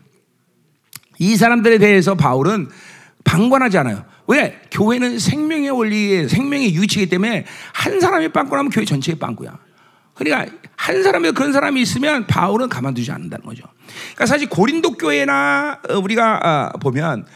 이 1.19 1.37
사람들에 1.37 1.79
대해서 1.79 2.15
바울은 2.15 2.69
방관하지 3.25 3.79
않아요. 3.79 4.05
왜? 4.27 4.61
교회는 4.71 5.19
생명의 5.19 5.71
원리에 5.71 6.29
생명의 6.29 6.75
유치이기 6.75 7.11
때문에 7.11 7.45
한 7.73 8.01
사람이 8.01 8.29
빵꾸 8.29 8.57
나면 8.57 8.71
교회 8.71 8.85
전체의 8.85 9.19
빵꾸야. 9.19 9.59
그러니까 10.15 10.53
한 10.77 11.03
사람에 11.03 11.33
그런 11.33 11.53
사람이 11.53 11.81
있으면 11.83 12.27
바울은 12.27 12.69
가만두지 12.69 13.11
않는다는 13.11 13.45
거죠. 13.45 13.65
그러니까 14.15 14.27
사실 14.27 14.49
고린도 14.49 14.93
교회나 14.97 15.81
어, 15.91 15.99
우리가 15.99 16.71
어, 16.75 16.79
보면 16.79 17.27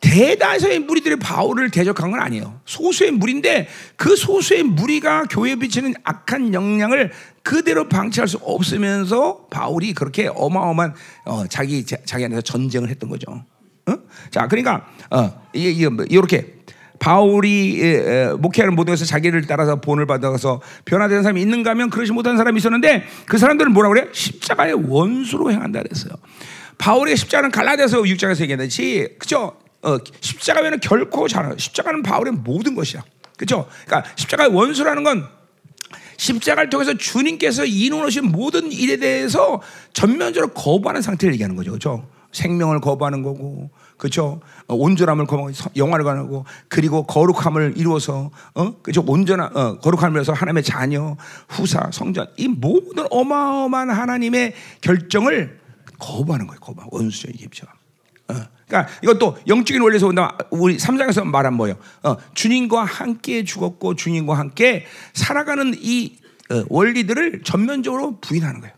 대다수의 0.00 0.78
무리들이 0.78 1.16
바울을 1.16 1.70
대적한 1.70 2.10
건 2.10 2.20
아니에요. 2.20 2.60
소수의 2.64 3.10
무리인데 3.10 3.68
그 3.96 4.16
소수의 4.16 4.62
무리가 4.62 5.24
교회에 5.24 5.56
비치는 5.56 5.92
악한 6.04 6.54
영향을 6.54 7.12
그대로 7.42 7.86
방치할 7.88 8.26
수 8.26 8.38
없으면서 8.38 9.46
바울이 9.50 9.92
그렇게 9.92 10.30
어마어마한 10.34 10.94
어, 11.26 11.46
자기 11.48 11.84
자- 11.84 11.98
자기 12.06 12.24
안에서 12.24 12.40
전쟁을 12.40 12.88
했던 12.88 13.10
거죠. 13.10 13.44
어? 13.90 13.98
자, 14.30 14.48
그러니까 14.48 14.86
어, 15.10 15.42
이게 15.52 15.70
이게 15.70 15.88
뭐 15.88 16.04
이렇게 16.08 16.60
바울이 16.98 17.80
에, 17.80 17.86
에, 17.86 18.32
목회하는 18.32 18.76
모두에서 18.76 19.04
자기를 19.04 19.46
따라서 19.46 19.80
본을 19.80 20.06
받아서 20.06 20.60
변화된 20.84 21.22
사람이 21.22 21.40
있는가 21.40 21.70
하면 21.70 21.90
그러지 21.90 22.12
못한 22.12 22.36
사람이 22.36 22.58
있었는데 22.58 23.04
그 23.26 23.38
사람들은 23.38 23.72
뭐라 23.72 23.88
그래? 23.88 24.08
십자가의 24.12 24.74
원수로 24.88 25.50
행한다 25.50 25.82
그랬어요. 25.82 26.12
바울의 26.78 27.16
십자가는 27.16 27.50
갈라디아서 27.50 28.02
6장에서 28.02 28.42
얘기했듯이 28.42 29.16
그죠? 29.18 29.56
어, 29.82 29.98
십자가면은 30.20 30.80
결코 30.80 31.26
잘 31.26 31.54
십자가는 31.56 32.02
바울의 32.02 32.34
모든 32.34 32.74
것이야. 32.74 33.02
그죠? 33.38 33.66
그러니까 33.86 34.10
십자가의 34.16 34.50
원수라는 34.50 35.02
건 35.02 35.26
십자가를 36.18 36.68
통해서 36.68 36.92
주님께서 36.94 37.64
이루어진 37.64 38.30
모든 38.30 38.70
일에 38.70 38.98
대해서 38.98 39.62
전면적으로 39.94 40.52
거부하는 40.52 41.00
상태를 41.00 41.32
얘기하는 41.34 41.56
거죠. 41.56 41.72
그죠? 41.72 42.06
생명을 42.32 42.80
거부하는 42.80 43.22
거고, 43.22 43.70
그죠? 44.00 44.40
어, 44.66 44.74
온전함을 44.74 45.26
서- 45.52 45.68
영화를 45.76 46.06
거부하고, 46.06 46.46
그리고 46.68 47.04
거룩함을 47.04 47.74
이루어서, 47.76 48.30
어? 48.54 48.74
그죠? 48.80 49.04
온전한, 49.06 49.54
어, 49.54 49.78
거룩함을 49.78 50.14
위해서 50.14 50.32
하나님의 50.32 50.62
자녀, 50.62 51.18
후사, 51.50 51.90
성전, 51.92 52.26
이 52.38 52.48
모든 52.48 53.04
어마어마한 53.10 53.90
하나님의 53.90 54.54
결정을 54.80 55.60
거부하는 55.98 56.46
거예요. 56.46 56.58
거부. 56.60 56.80
그죠? 57.50 57.66
어, 58.28 58.34
그러니까 58.66 58.90
이것도 59.02 59.36
영적인 59.46 59.82
원리에서 59.82 60.06
본다. 60.06 60.38
우리 60.48 60.78
3장에서 60.78 61.24
말한 61.24 61.52
뭐예요? 61.52 61.76
어, 62.02 62.16
주님과 62.32 62.84
함께 62.84 63.44
죽었고 63.44 63.96
주님과 63.96 64.38
함께 64.38 64.86
살아가는 65.12 65.74
이 65.76 66.16
어, 66.50 66.64
원리들을 66.70 67.42
전면적으로 67.44 68.16
부인하는 68.22 68.60
거예요. 68.62 68.74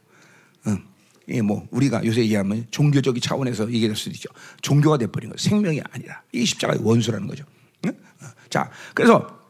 어, 1.23 1.27
이게 1.29 1.43
뭐 1.43 1.67
우리가 1.71 2.05
요새 2.05 2.23
얘기하면 2.23 2.67
종교적인 2.71 3.21
차원에서 3.21 3.71
얘기할 3.71 3.97
수도 3.97 4.11
있죠. 4.11 4.29
종교가 4.61 4.99
돼버린 4.99 5.31
거예요. 5.31 5.39
생명이 5.39 5.81
아니라 5.91 6.23
이 6.33 6.45
십자가의 6.45 6.81
원수라는 6.83 7.27
거죠. 7.27 7.45
응? 7.87 7.91
어, 8.23 8.27
자, 8.51 8.71
그래서 8.95 9.41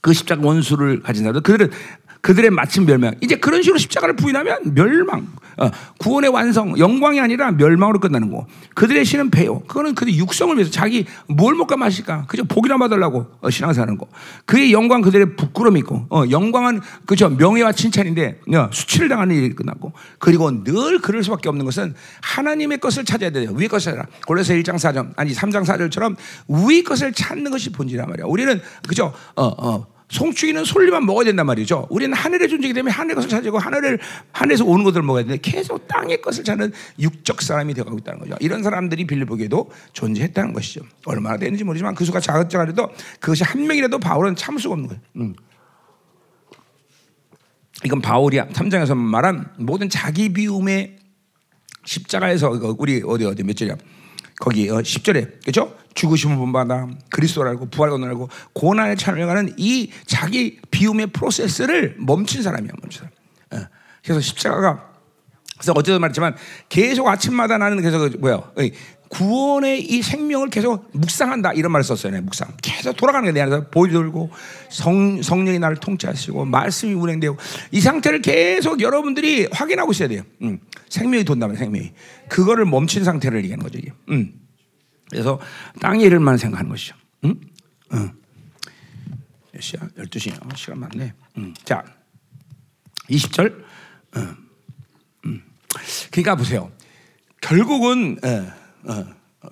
그 0.00 0.12
십자가 0.12 0.46
원수를 0.46 1.02
가진 1.02 1.24
사람들 1.24 1.42
그들은 1.42 1.70
그들의 2.20 2.50
마침 2.50 2.86
멸망. 2.86 3.14
이제 3.20 3.36
그런 3.36 3.62
식으로 3.62 3.78
십자가를 3.78 4.16
부인하면 4.16 4.74
멸망, 4.74 5.26
어, 5.58 5.70
구원의 5.98 6.30
완성, 6.30 6.78
영광이 6.78 7.20
아니라 7.20 7.52
멸망으로 7.52 8.00
끝나는 8.00 8.30
거. 8.30 8.46
그들의 8.74 9.04
신은 9.04 9.30
배요. 9.30 9.60
그거는 9.60 9.94
그들 9.94 10.14
육성을 10.14 10.54
위해서 10.56 10.70
자기 10.70 11.06
뭘 11.26 11.54
먹까 11.54 11.76
마실까, 11.76 12.26
그저 12.26 12.44
복이나 12.44 12.76
받으려고 12.78 13.26
어, 13.40 13.50
신앙사는 13.50 13.96
거. 13.98 14.06
그의 14.46 14.72
영광 14.72 15.00
그들의 15.00 15.36
부끄러움이 15.36 15.80
있고, 15.80 16.06
어, 16.10 16.24
영광은 16.30 16.80
그저 17.06 17.28
명예와 17.28 17.72
칭찬인데 17.72 18.40
어, 18.54 18.70
수치를 18.72 19.08
당하는 19.08 19.34
일이 19.34 19.54
끝났고, 19.54 19.92
그리고 20.18 20.64
늘 20.64 20.98
그럴 21.00 21.22
수밖에 21.22 21.48
없는 21.48 21.64
것은 21.64 21.94
하나님의 22.22 22.78
것을 22.78 23.04
찾아야 23.04 23.30
돼요. 23.30 23.50
위의 23.54 23.68
것을 23.68 23.92
찾아라. 23.92 24.06
골로새 24.26 24.60
1장 24.62 24.76
4절 24.76 25.12
아니 25.16 25.32
3장 25.32 25.64
4절처럼 25.64 26.16
위의 26.48 26.82
것을 26.84 27.12
찾는 27.12 27.50
것이 27.50 27.70
본질이란 27.70 28.08
말이야. 28.08 28.26
우리는 28.26 28.60
그저 28.86 29.12
어 29.36 29.44
어. 29.44 29.97
송축이는 30.10 30.64
솔리만 30.64 31.04
먹어야 31.04 31.26
된단 31.26 31.46
말이죠. 31.46 31.86
우리는 31.90 32.16
하늘의 32.16 32.48
존재이기 32.48 32.72
때문에 32.72 32.92
하늘의 32.92 33.16
것을 33.16 33.28
찾고 33.28 33.58
하늘을 33.58 33.98
하늘에서 34.32 34.64
오는 34.64 34.84
것들을 34.84 35.02
먹어야 35.02 35.24
되는데 35.24 35.40
계속 35.42 35.86
땅의 35.86 36.22
것을 36.22 36.44
찾는 36.44 36.72
육적 36.98 37.42
사람이 37.42 37.74
되어가고 37.74 37.98
있다는 37.98 38.20
거죠. 38.20 38.36
이런 38.40 38.62
사람들이 38.62 39.06
빌리보기에도 39.06 39.70
존재했다는 39.92 40.54
것이죠. 40.54 40.80
얼마나 41.04 41.36
되는지 41.36 41.64
모르지만 41.64 41.94
그 41.94 42.04
수가 42.04 42.20
작을지라도 42.20 42.90
그것이 43.20 43.44
한 43.44 43.66
명이라도 43.66 43.98
바울은 43.98 44.34
참을 44.34 44.60
수가 44.60 44.74
없는 44.74 44.88
거예요. 44.88 45.02
음. 45.16 45.34
이건 47.84 48.00
바울이 48.00 48.38
3장에서 48.38 48.96
말한 48.96 49.52
모든 49.58 49.88
자기 49.88 50.32
비움의 50.32 50.96
십자가에서 51.84 52.56
이거 52.56 52.74
우리 52.78 53.02
어디 53.04 53.24
어디 53.24 53.42
몇 53.42 53.54
절이야? 53.56 53.76
거기 54.40 54.68
어, 54.70 54.76
10절에 54.76 55.44
그죠? 55.44 55.76
죽으심을 55.94 56.36
본받아 56.36 56.88
그리스도를 57.10 57.50
알고 57.50 57.70
부활을 57.70 58.02
알고 58.04 58.28
고난에 58.52 58.94
참여하는 58.94 59.54
이 59.56 59.90
자기 60.06 60.60
비움의 60.70 61.08
프로세스를 61.08 61.96
멈춘 61.98 62.42
사람이야 62.42 62.72
멈춘 62.80 63.08
사람. 63.50 63.64
어. 63.64 63.68
그래서 64.02 64.20
십자가가 64.20 64.88
그래서 65.58 65.72
어제도 65.74 65.98
말했지만 65.98 66.36
계속 66.68 67.08
아침마다 67.08 67.58
나는 67.58 67.82
계속 67.82 67.98
그 67.98 68.16
뭐야 68.18 68.40
이 68.58 68.72
구원의 69.08 69.84
이 69.84 70.02
생명을 70.02 70.50
계속 70.50 70.88
묵상한다 70.92 71.52
이런 71.54 71.72
말을 71.72 71.84
썼어요. 71.84 72.12
네, 72.12 72.20
묵상 72.20 72.56
계속 72.62 72.96
돌아가는 72.96 73.26
게내 73.26 73.40
안에서 73.40 73.68
보이 73.68 73.90
돌고 73.90 74.30
성 74.68 75.22
성령이 75.22 75.58
나를 75.58 75.76
통치하시고 75.76 76.44
말씀이 76.44 76.92
운행되고 76.94 77.36
이 77.72 77.80
상태를 77.80 78.22
계속 78.22 78.80
여러분들이 78.80 79.48
확인하고 79.50 79.92
있어야 79.92 80.08
돼요. 80.08 80.22
음. 80.42 80.60
생명이 80.88 81.24
돈다면 81.24 81.56
생명이 81.56 81.92
그거를 82.28 82.64
멈춘 82.64 83.04
상태를 83.04 83.38
얘기하는 83.44 83.62
거죠. 83.62 83.78
이게. 83.78 83.92
음. 84.10 84.32
그래서 85.10 85.40
땅의 85.80 86.02
일을만 86.02 86.36
생각하는 86.36 86.70
것이죠. 86.70 86.94
음? 87.24 87.40
음. 87.92 88.12
몇 89.52 89.60
시야? 89.62 89.80
12시야. 89.96 90.56
시간 90.56 90.80
많네. 90.80 91.12
음. 91.38 91.54
자, 91.64 91.82
20절. 93.10 93.64
음. 94.16 94.36
음. 95.24 95.42
그러니까 96.10 96.36
보세요. 96.36 96.70
결국은 97.40 98.18
어, 98.22 98.52
어, 98.88 99.04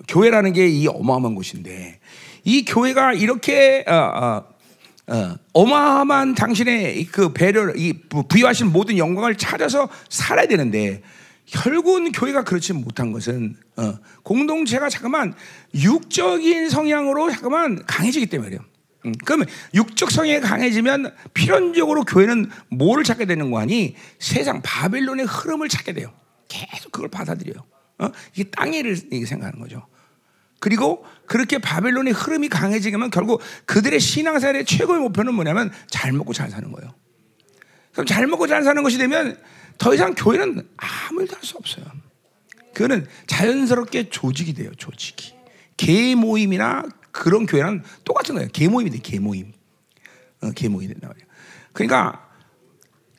교회라는 0.07 0.53
게 0.53 0.67
이 0.67 0.87
어마어마한 0.87 1.35
곳인데 1.35 1.99
이 2.43 2.65
교회가 2.65 3.13
이렇게 3.13 3.83
어, 3.87 3.93
어, 3.93 5.37
어 5.53 5.65
마어마한 5.65 6.35
당신의 6.35 7.05
그 7.05 7.31
배를 7.33 7.73
이 7.77 7.93
부여하신 8.29 8.71
모든 8.71 8.97
영광을 8.97 9.35
찾아서 9.35 9.89
살아야 10.09 10.47
되는데 10.47 11.01
결국은 11.45 12.11
교회가 12.11 12.43
그렇지 12.43 12.73
못한 12.73 13.11
것은 13.11 13.55
어, 13.77 13.97
공동체가 14.23 14.89
잠깐만 14.89 15.33
육적인 15.73 16.69
성향으로 16.69 17.31
잠깐만 17.31 17.85
강해지기 17.85 18.25
때문이에요. 18.25 18.59
음, 19.05 19.13
그러면 19.23 19.47
육적 19.73 20.11
성향이 20.11 20.41
강해지면 20.41 21.15
필연적으로 21.33 22.03
교회는 22.03 22.49
뭐를 22.69 23.05
찾게 23.05 23.25
되는 23.25 23.51
거 23.51 23.59
아니? 23.59 23.95
세상 24.19 24.61
바벨론의 24.61 25.25
흐름을 25.25 25.69
찾게 25.69 25.93
돼요. 25.93 26.11
계속 26.49 26.91
그걸 26.91 27.09
받아들여요. 27.09 27.63
어? 27.99 28.09
이게 28.35 28.49
이게 29.11 29.25
생각하는 29.25 29.59
거죠. 29.59 29.87
그리고 30.59 31.05
그렇게 31.27 31.59
바벨론의 31.59 32.13
흐름이 32.13 32.49
강해지면 32.49 33.11
결국 33.11 33.41
그들의 33.65 33.99
신앙생활의 33.99 34.65
최고의 34.65 34.99
목표는 35.01 35.33
뭐냐면 35.33 35.71
잘 35.87 36.11
먹고 36.11 36.33
잘 36.33 36.49
사는 36.49 36.71
거예요. 36.71 36.93
그럼 37.93 38.05
잘 38.05 38.27
먹고 38.27 38.47
잘 38.47 38.63
사는 38.63 38.81
것이 38.83 38.97
되면 38.97 39.39
더 39.77 39.93
이상 39.93 40.13
교회는 40.15 40.67
아무 40.77 41.21
일도 41.21 41.35
할 41.35 41.43
수 41.43 41.57
없어요. 41.57 41.85
그거는 42.73 43.07
자연스럽게 43.25 44.09
조직이 44.09 44.53
돼요, 44.53 44.71
조직이. 44.77 45.33
개 45.77 46.13
모임이나 46.15 46.83
그런 47.11 47.45
교회는 47.45 47.83
똑같은 48.03 48.35
거예요. 48.35 48.49
개 48.53 48.67
모임이 48.67 48.91
돼, 48.91 48.99
개 48.99 49.19
모임. 49.19 49.51
어, 50.41 50.51
개 50.51 50.67
모임이 50.67 50.93
된단 50.93 51.09
말이에요. 51.09 51.27
그러니까 51.73 52.29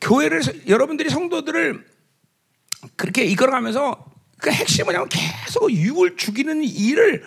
교회를 0.01 0.43
여러분들이 0.69 1.11
성도들을 1.11 1.85
그렇게 2.97 3.25
이끌어가면서 3.25 4.08
그 4.39 4.51
핵심은 4.51 4.87
뭐냐면 4.87 5.09
계속 5.09 5.71
육을 5.73 6.17
죽이는 6.17 6.63
일을 6.65 7.23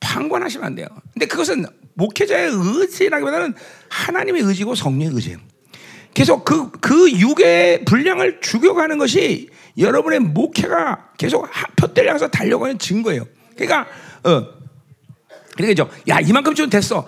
방관하시면 0.00 0.66
안 0.66 0.74
돼요. 0.74 0.86
근데 1.12 1.26
그것은 1.26 1.66
목회자의 1.94 2.50
의지라기보다는 2.52 3.54
하나님의 3.88 4.42
의지고 4.42 4.74
성령의 4.74 5.14
의지예요. 5.14 5.38
계속 6.14 6.44
그, 6.44 6.70
그 6.72 7.10
육의 7.10 7.84
분량을 7.84 8.40
죽여가는 8.40 8.98
것이 8.98 9.48
여러분의 9.78 10.20
목회가 10.20 11.10
계속 11.16 11.48
표대를 11.76 12.10
향해서 12.10 12.28
달려가는 12.28 12.78
증거예요. 12.78 13.26
그러니까, 13.56 13.86
어, 14.24 14.46
그러겠죠. 15.56 15.90
야 16.08 16.20
이만큼 16.20 16.54
좀 16.54 16.68
됐어. 16.68 17.06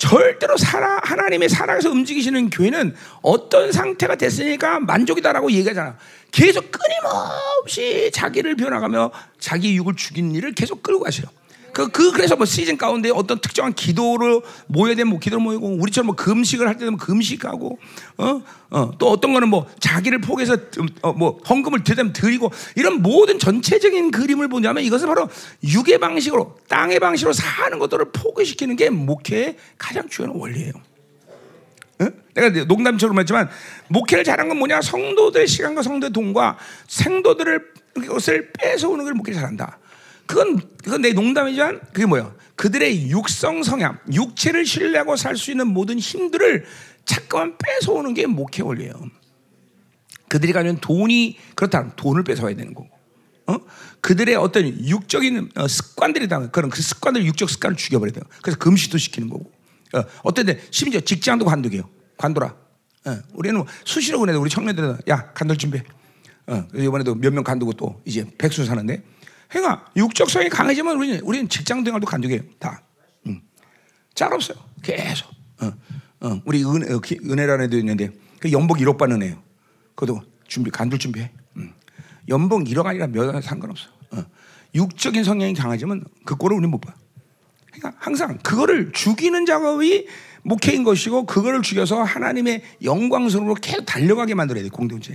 절대로 0.00 0.56
살아 0.56 0.98
하나님의 1.02 1.50
살아서 1.50 1.90
움직이시는 1.90 2.48
교회는 2.48 2.94
어떤 3.20 3.70
상태가 3.70 4.14
됐으니까 4.14 4.80
만족이다라고 4.80 5.52
얘기하잖아. 5.52 5.98
계속 6.30 6.70
끊임없이 6.70 8.10
자기를 8.12 8.56
변화가며 8.56 9.10
자기 9.38 9.76
육을 9.76 9.94
죽이는 9.96 10.34
일을 10.34 10.52
계속 10.52 10.82
끌고 10.82 11.00
가셔요. 11.04 11.26
그, 11.72 11.88
그, 11.88 12.12
그래서 12.12 12.36
뭐 12.36 12.46
시즌 12.46 12.76
가운데 12.76 13.10
어떤 13.10 13.40
특정한 13.40 13.72
기도를 13.72 14.40
모여야 14.66 14.94
되면 14.94 15.10
뭐 15.10 15.18
기도를 15.20 15.42
모이고, 15.42 15.76
우리처럼 15.76 16.06
뭐 16.06 16.16
금식을 16.16 16.66
할 16.66 16.76
때는 16.76 16.96
금식하고, 16.96 17.78
어, 18.18 18.42
어, 18.70 18.90
또 18.98 19.10
어떤 19.10 19.32
거는 19.32 19.48
뭐 19.48 19.66
자기를 19.78 20.20
포기해서 20.20 20.56
어, 21.02 21.12
뭐 21.12 21.38
헌금을 21.48 21.84
드리면 21.84 22.12
드리고, 22.12 22.50
이런 22.76 23.02
모든 23.02 23.38
전체적인 23.38 24.10
그림을 24.10 24.48
보자면 24.48 24.82
이것은 24.82 25.06
바로 25.08 25.28
육의 25.62 25.98
방식으로, 25.98 26.56
땅의 26.68 26.98
방식으로 26.98 27.32
사는 27.32 27.78
것들을 27.78 28.10
포기시키는 28.12 28.76
게 28.76 28.90
목회의 28.90 29.56
가장 29.78 30.08
중요한 30.08 30.36
원리예요. 30.36 30.72
내가 32.34 32.64
농담처럼 32.64 33.18
했지만 33.18 33.48
목회를 33.88 34.24
잘한 34.24 34.48
건 34.48 34.58
뭐냐 34.58 34.80
성도들의 34.80 35.46
시간과 35.46 35.82
성도의 35.82 36.12
돈과 36.12 36.58
생도들을 36.88 37.74
것을 38.08 38.52
뺏어오는 38.52 39.04
걸 39.04 39.14
목회 39.14 39.32
잘한다. 39.32 39.78
그건 40.26 40.60
그건 40.82 41.02
내 41.02 41.12
농담이지만 41.12 41.80
그게 41.92 42.06
뭐야? 42.06 42.32
그들의 42.56 43.10
육성 43.10 43.62
성향, 43.62 43.98
육체를 44.12 44.64
신뢰하고 44.64 45.16
살 45.16 45.36
수 45.36 45.50
있는 45.50 45.66
모든 45.68 45.98
힘들을 45.98 46.64
잠깐만 47.04 47.56
뺏어오는 47.58 48.14
게 48.14 48.26
목회 48.26 48.62
원리예요. 48.62 48.94
그들이 50.28 50.52
가진 50.52 50.76
돈이 50.76 51.38
그렇다면 51.56 51.92
돈을 51.96 52.22
뺏어와야 52.22 52.54
되는 52.54 52.72
거고, 52.74 52.88
어? 53.48 53.58
그들의 54.00 54.36
어떤 54.36 54.66
육적인 54.86 55.50
어, 55.56 55.66
습관들이 55.66 56.28
다 56.28 56.48
그런 56.50 56.70
그 56.70 56.80
습관들 56.80 57.24
육적 57.24 57.50
습관을 57.50 57.76
죽여버려야 57.76 58.12
돼요. 58.12 58.24
그래서 58.42 58.58
금시도 58.58 58.98
시키는 58.98 59.28
거고, 59.28 59.50
어, 59.94 60.04
어떤 60.22 60.46
때 60.46 60.60
심지어 60.70 61.00
직장도 61.00 61.44
관두게요. 61.44 61.82
관둬라. 62.16 62.54
어, 63.06 63.18
우리는 63.34 63.56
뭐 63.56 63.66
수시로 63.84 64.20
그래도 64.20 64.40
우리 64.40 64.50
청년들은 64.50 64.98
야 65.08 65.32
간돌 65.32 65.56
준비. 65.56 65.80
어, 66.46 66.66
이번에도 66.74 67.14
몇 67.14 67.32
명 67.32 67.44
간두고 67.44 67.72
또 67.74 68.00
이제 68.04 68.26
백수 68.38 68.64
사는데 68.64 69.02
그러니까 69.48 69.86
육적성이 69.96 70.48
강해지면 70.48 70.96
우리는 70.96 71.20
우리는 71.20 71.48
직장 71.48 71.84
생활도 71.84 72.06
간두게 72.06 72.42
다. 72.58 72.82
음. 73.26 73.40
짤 74.14 74.32
없어요. 74.32 74.58
계속. 74.82 75.28
어, 75.62 75.72
어. 76.20 76.42
우리 76.44 76.62
은, 76.62 76.82
어, 76.92 77.00
은혜라는 77.24 77.64
애도 77.66 77.78
있는데 77.78 78.10
그 78.38 78.50
연봉 78.52 78.76
1억 78.78 78.96
받는 78.98 79.22
애요. 79.22 79.42
그것도 79.94 80.22
준비 80.46 80.70
간둘 80.70 80.98
준비해. 80.98 81.30
음. 81.56 81.72
연봉 82.28 82.64
1억 82.64 82.86
아니라 82.86 83.06
몇원 83.06 83.40
상관없어. 83.42 83.88
어. 84.12 84.24
육적인 84.74 85.24
성향이 85.24 85.54
강해지면 85.54 86.04
그 86.24 86.36
꼴을 86.36 86.56
우리는 86.56 86.70
못 86.70 86.80
봐. 86.80 86.94
그러니까 87.80 87.94
항상 87.98 88.38
그거를 88.42 88.92
죽이는 88.92 89.46
작업이 89.46 90.06
목회인 90.42 90.84
것이고 90.84 91.26
그거를 91.26 91.62
죽여서 91.62 92.02
하나님의 92.02 92.62
영광스러로 92.82 93.54
계속 93.54 93.84
달려가게 93.84 94.34
만들어야 94.34 94.62
돼 94.62 94.68
공동체. 94.70 95.14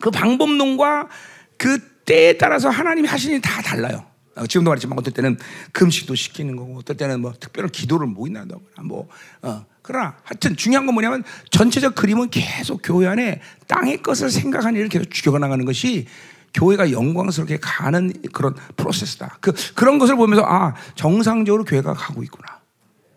그 0.00 0.10
방법론과 0.10 1.08
그 1.56 1.78
때에 2.04 2.38
따라서 2.38 2.68
하나님이 2.68 3.08
하시는 3.08 3.34
일이 3.34 3.42
다 3.42 3.60
달라요. 3.62 4.06
어, 4.36 4.46
지금도 4.46 4.70
말했지만 4.70 4.96
어떨 4.98 5.12
때는 5.12 5.36
금식도 5.72 6.14
시키는 6.14 6.56
거고 6.56 6.78
어떨 6.78 6.96
때는 6.96 7.20
뭐 7.20 7.32
특별한 7.38 7.70
기도를 7.70 8.06
모인다거나 8.06 8.60
뭐 8.84 9.08
어. 9.42 9.66
그러나 9.82 10.18
하여튼 10.22 10.54
중요한 10.54 10.84
건 10.84 10.94
뭐냐면 10.94 11.24
전체적 11.50 11.94
그림은 11.94 12.28
계속 12.28 12.82
교회 12.84 13.06
안에 13.06 13.40
땅의 13.68 14.02
것을 14.02 14.30
생각하는 14.30 14.78
일을 14.78 14.90
계속 14.90 15.10
죽여나가는 15.10 15.64
것이 15.64 16.06
교회가 16.54 16.90
영광스럽게 16.90 17.58
가는 17.60 18.12
그런 18.32 18.54
프로세스다. 18.76 19.38
그 19.40 19.52
그런 19.74 19.98
것을 19.98 20.16
보면서 20.16 20.44
아 20.46 20.74
정상적으로 20.94 21.64
교회가 21.64 21.94
가고 21.94 22.22
있구나. 22.22 22.58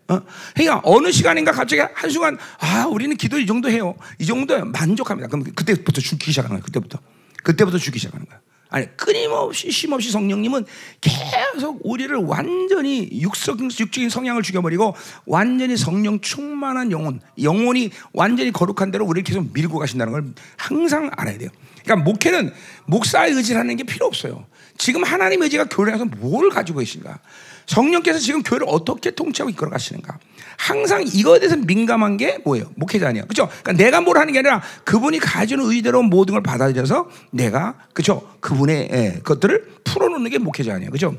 어? 0.08 0.20
그러니까 0.54 0.80
어느 0.84 1.10
시간인가 1.10 1.52
갑자기 1.52 1.82
한 1.94 2.10
순간 2.10 2.36
아 2.58 2.86
우리는 2.86 3.16
기도 3.16 3.38
이 3.38 3.46
정도 3.46 3.70
해요. 3.70 3.94
이 4.18 4.26
정도 4.26 4.64
만족합니다. 4.64 5.28
그럼 5.28 5.44
그때부터 5.44 6.00
죽기 6.00 6.30
시작하는 6.30 6.56
거야. 6.56 6.62
그때부터 6.62 6.98
그때부터 7.42 7.78
죽기 7.78 7.98
시작하는 7.98 8.26
거야. 8.26 8.40
아니 8.72 8.86
끊임없이 8.96 9.70
쉼없이 9.70 10.10
성령님은 10.10 10.64
계속 11.00 11.80
우리를 11.84 12.16
완전히 12.16 13.08
육적, 13.12 13.60
육적인 13.60 14.08
성향을 14.08 14.42
죽여버리고 14.42 14.96
완전히 15.26 15.76
성령 15.76 16.20
충만한 16.20 16.90
영혼, 16.90 17.20
영혼이 17.40 17.90
완전히 18.14 18.50
거룩한 18.50 18.90
대로 18.90 19.04
우리를 19.04 19.24
계속 19.24 19.52
밀고 19.52 19.78
가신다는 19.78 20.12
걸 20.12 20.24
항상 20.56 21.10
알아야 21.14 21.36
돼요. 21.36 21.50
그러니까 21.84 22.04
목회는 22.04 22.52
목사의 22.86 23.32
의지라는 23.32 23.76
게 23.76 23.84
필요 23.84 24.06
없어요. 24.06 24.46
지금 24.78 25.04
하나님 25.04 25.42
의지가 25.42 25.66
교회 25.66 25.90
안에서 25.90 26.04
뭘 26.04 26.50
가지고 26.50 26.80
계신가? 26.80 27.18
성령께서 27.66 28.18
지금 28.18 28.42
교회를 28.42 28.66
어떻게 28.68 29.10
통치하고 29.12 29.50
이끌어 29.50 29.70
가시는가? 29.70 30.18
항상 30.58 31.04
이거에 31.06 31.38
대해서 31.38 31.56
민감한 31.56 32.16
게 32.16 32.38
뭐예요? 32.44 32.70
목회자 32.76 33.08
아니야. 33.08 33.24
그죠? 33.24 33.48
그러니까 33.62 33.72
내가 33.72 34.00
뭘 34.00 34.18
하는 34.18 34.32
게 34.32 34.40
아니라 34.40 34.62
그분이 34.84 35.18
가지는 35.18 35.64
의대로 35.64 36.02
모든 36.02 36.32
걸 36.32 36.42
받아들여서 36.42 37.08
내가, 37.30 37.76
그죠? 37.94 38.36
그분의 38.40 38.88
예, 38.92 39.20
것들을 39.22 39.76
풀어놓는 39.84 40.30
게 40.30 40.38
목회자 40.38 40.74
아니야. 40.74 40.90
그죠? 40.90 41.16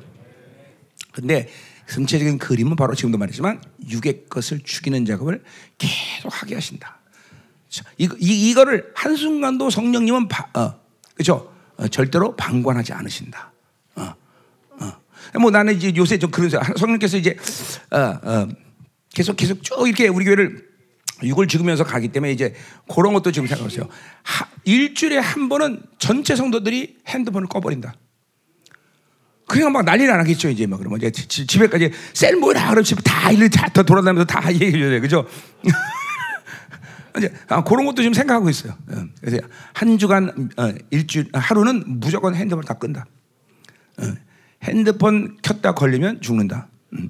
근데 1.11 1.47
전체적인 1.89 2.37
그림은 2.39 2.75
바로 2.75 2.95
지금도 2.95 3.17
말했지만 3.17 3.61
육의 3.89 4.25
것을 4.29 4.61
죽이는 4.63 5.05
작업을 5.05 5.43
계속 5.77 6.41
하게 6.41 6.55
하신다. 6.55 7.02
이, 7.97 8.07
이, 8.19 8.49
이거를 8.49 8.91
한순간도 8.95 9.69
성령님은 9.69 10.27
바, 10.27 10.47
어, 10.53 10.79
그죠? 11.15 11.51
어, 11.77 11.87
절대로 11.87 12.35
방관하지 12.35 12.93
않으신다. 12.93 13.51
어, 13.95 14.13
어. 14.79 15.39
뭐 15.39 15.51
나는 15.51 15.75
이제 15.75 15.93
요새 15.95 16.17
좀 16.19 16.29
그런 16.29 16.49
성령께서 16.77 17.17
이제 17.17 17.35
어, 17.91 17.97
어, 17.97 18.47
계속 19.13 19.35
계속 19.37 19.63
쭉 19.63 19.87
이렇게 19.87 20.07
우리 20.07 20.25
교회를 20.25 20.73
육을 21.23 21.47
죽으면서 21.47 21.83
가기 21.83 22.09
때문에 22.09 22.31
이제 22.31 22.53
그런 22.93 23.13
것도 23.13 23.31
지금 23.31 23.47
생각하세요. 23.47 23.87
일주일에 24.65 25.17
한 25.17 25.49
번은 25.49 25.81
전체 25.97 26.35
성도들이 26.35 26.97
핸드폰을 27.07 27.47
꺼버린다. 27.47 27.93
그냥 29.45 29.71
막 29.71 29.83
난리 29.83 30.07
나겠죠 30.07 30.49
이제 30.49 30.65
막 30.65 30.77
그러면 30.77 31.01
이제 31.01 31.11
집에까지 31.11 31.91
셀 32.13 32.37
모이라 32.37 32.63
그러면 32.63 32.83
집에 32.83 33.01
다 33.03 33.31
일을 33.31 33.49
다 33.49 33.67
돌아다니면서 33.69 34.25
다 34.25 34.51
얘기해줘야 34.51 34.89
돼 34.89 34.99
그죠? 34.99 35.27
이제 37.17 37.33
아, 37.47 37.63
그런 37.63 37.85
것도 37.85 37.97
지금 37.97 38.13
생각하고 38.13 38.49
있어요. 38.49 38.73
어, 38.89 39.05
그래서 39.21 39.37
한 39.73 39.97
주간 39.97 40.49
어, 40.57 40.73
일주일 40.89 41.29
하루는 41.33 41.99
무조건 41.99 42.35
핸드폰 42.35 42.63
다 42.63 42.73
끈다. 42.75 43.05
어, 43.99 44.03
핸드폰 44.63 45.37
켰다 45.41 45.73
걸리면 45.73 46.21
죽는다. 46.21 46.67
음, 46.93 47.09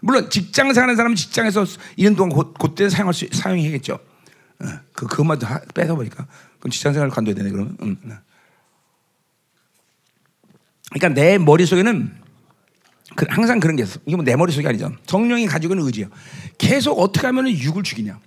물론 0.00 0.30
직장 0.30 0.72
사는 0.72 0.94
사람은 0.94 1.14
직장에서 1.16 1.64
2년 1.98 2.16
동안 2.16 2.30
곧, 2.30 2.54
그때 2.58 2.88
사용할 2.88 3.14
수 3.14 3.26
사용해야겠죠. 3.30 3.98
그 4.92 5.06
그것만 5.06 5.38
뺏어 5.74 5.96
버니까 5.96 6.26
그럼 6.58 6.70
직장 6.70 6.92
생활 6.92 7.10
관둬야 7.10 7.34
되네 7.34 7.50
그러면. 7.50 7.76
음. 7.82 7.96
그러니까 10.90 11.20
내 11.20 11.38
머릿 11.38 11.68
속에는 11.68 12.21
그 13.16 13.26
항상 13.28 13.60
그런 13.60 13.76
게 13.76 13.82
있어. 13.82 13.98
이게 14.06 14.16
뭐 14.16 14.24
내 14.24 14.36
머릿속이 14.36 14.66
아니죠. 14.66 14.92
성령이 15.06 15.46
가지고 15.46 15.74
있는 15.74 15.86
의지예요. 15.86 16.08
계속 16.58 16.98
어떻게 16.98 17.26
하면 17.26 17.48
육을 17.48 17.82
죽이냐. 17.82 18.18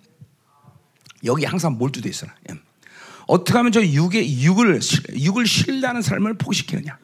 여기 1.26 1.46
항상 1.46 1.78
몰두돼 1.78 2.10
있어. 2.10 2.28
예. 2.50 2.56
어떻게 3.28 3.58
하면 3.58 3.72
저 3.72 3.84
육의 3.84 4.44
육을 4.44 4.80
육을 5.16 5.48
신뢰하는 5.48 6.02
삶을 6.02 6.38
포기시키느냐. 6.38 6.98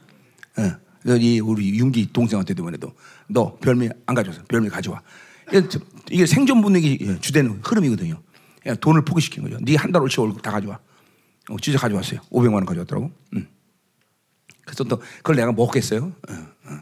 이 1.20 1.40
우리 1.40 1.80
윤기 1.80 2.14
동생한테도 2.14 2.62
이번에도 2.62 2.94
너 3.28 3.58
별미 3.58 3.90
안 4.06 4.14
가져왔어. 4.16 4.44
별미 4.48 4.70
가져와. 4.70 5.02
이게 6.12 6.26
생존 6.28 6.62
본능이 6.62 6.98
예, 7.02 7.20
주된 7.20 7.60
흐름이거든요. 7.64 8.22
돈을 8.80 9.03
포기시키는 9.03 9.49
거죠. 9.49 9.64
네 9.66 9.76
한달 9.76 10.03
올치 10.03 10.20
월급 10.20 10.41
다 10.44 10.52
가져와. 10.52 10.80
어, 11.49 11.56
진짜 11.60 11.80
가져왔어요. 11.80 12.20
500만 12.32 12.53
원 12.53 12.66
가져왔더라고. 12.66 13.12
음. 13.34 13.48
그래서 14.64 14.84
또 14.84 14.98
그걸 15.18 15.36
내가 15.38 15.52
먹겠어요. 15.52 16.03
어, 16.30 16.34
어. 16.66 16.80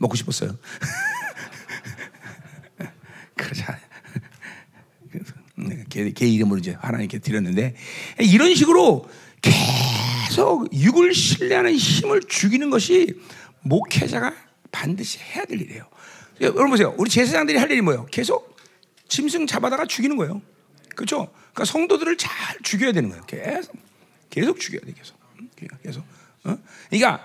먹고 0.00 0.16
싶었어요. 0.16 0.56
그러자. 3.36 3.78
걔, 5.90 6.10
걔 6.12 6.26
이름으로 6.26 6.58
이제 6.58 6.74
하나님께 6.80 7.18
드렸는데 7.18 7.76
이런 8.18 8.54
식으로 8.54 9.08
계속 9.42 10.72
육을 10.72 11.14
신뢰하는 11.14 11.74
힘을 11.74 12.22
죽이는 12.26 12.70
것이 12.70 13.20
목회자가 13.60 14.34
반드시 14.72 15.18
해야 15.18 15.44
될 15.44 15.60
일이에요. 15.60 15.86
여러분 16.40 16.70
보세요. 16.70 16.94
우리 16.96 17.10
제사장들이 17.10 17.58
할 17.58 17.70
일이 17.70 17.82
뭐예요? 17.82 18.06
계속 18.06 18.56
짐승 19.08 19.46
잡아다가 19.46 19.84
죽이는 19.84 20.16
거예요. 20.16 20.40
그렇죠? 20.96 21.30
그러니까 21.52 21.66
성도들을 21.66 22.16
잘 22.16 22.56
죽여야 22.62 22.92
되는 22.92 23.10
거예요. 23.10 23.22
계속 23.26 23.76
계속 24.30 24.58
죽여야 24.58 24.80
돼. 24.86 24.92
계속 24.92 25.18
계속. 25.82 26.02
어? 26.44 26.56
그러니까 26.88 27.22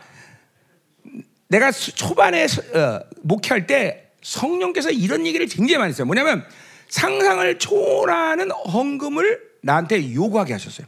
내가 1.55 1.71
초반에 1.71 2.45
어, 2.45 2.99
목회할 3.23 3.65
때 3.65 4.11
성령께서 4.21 4.91
이런 4.91 5.25
얘기를 5.25 5.45
굉장히 5.47 5.77
많이 5.77 5.91
했어요. 5.91 6.05
뭐냐면 6.05 6.43
상상을 6.89 7.59
초월하는 7.59 8.51
헌금을 8.51 9.39
나한테 9.61 10.13
요구하게 10.13 10.53
하셨어요. 10.53 10.85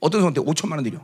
어떤 0.00 0.20
사람한테 0.20 0.40
5천만 0.40 0.72
원 0.72 0.82
드려. 0.84 0.98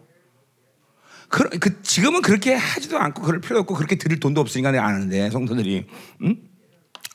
그, 1.28 1.48
그 1.60 1.80
지금은 1.82 2.22
그렇게 2.22 2.54
하지도 2.54 2.98
않고 2.98 3.22
그럴 3.22 3.40
필요도 3.40 3.60
없고 3.60 3.74
그렇게 3.74 3.96
드릴 3.96 4.18
돈도 4.18 4.40
없으니까 4.40 4.72
내가 4.72 4.84
안 4.86 4.94
하는데 4.94 5.30
성도들이 5.30 5.86
응? 6.24 6.36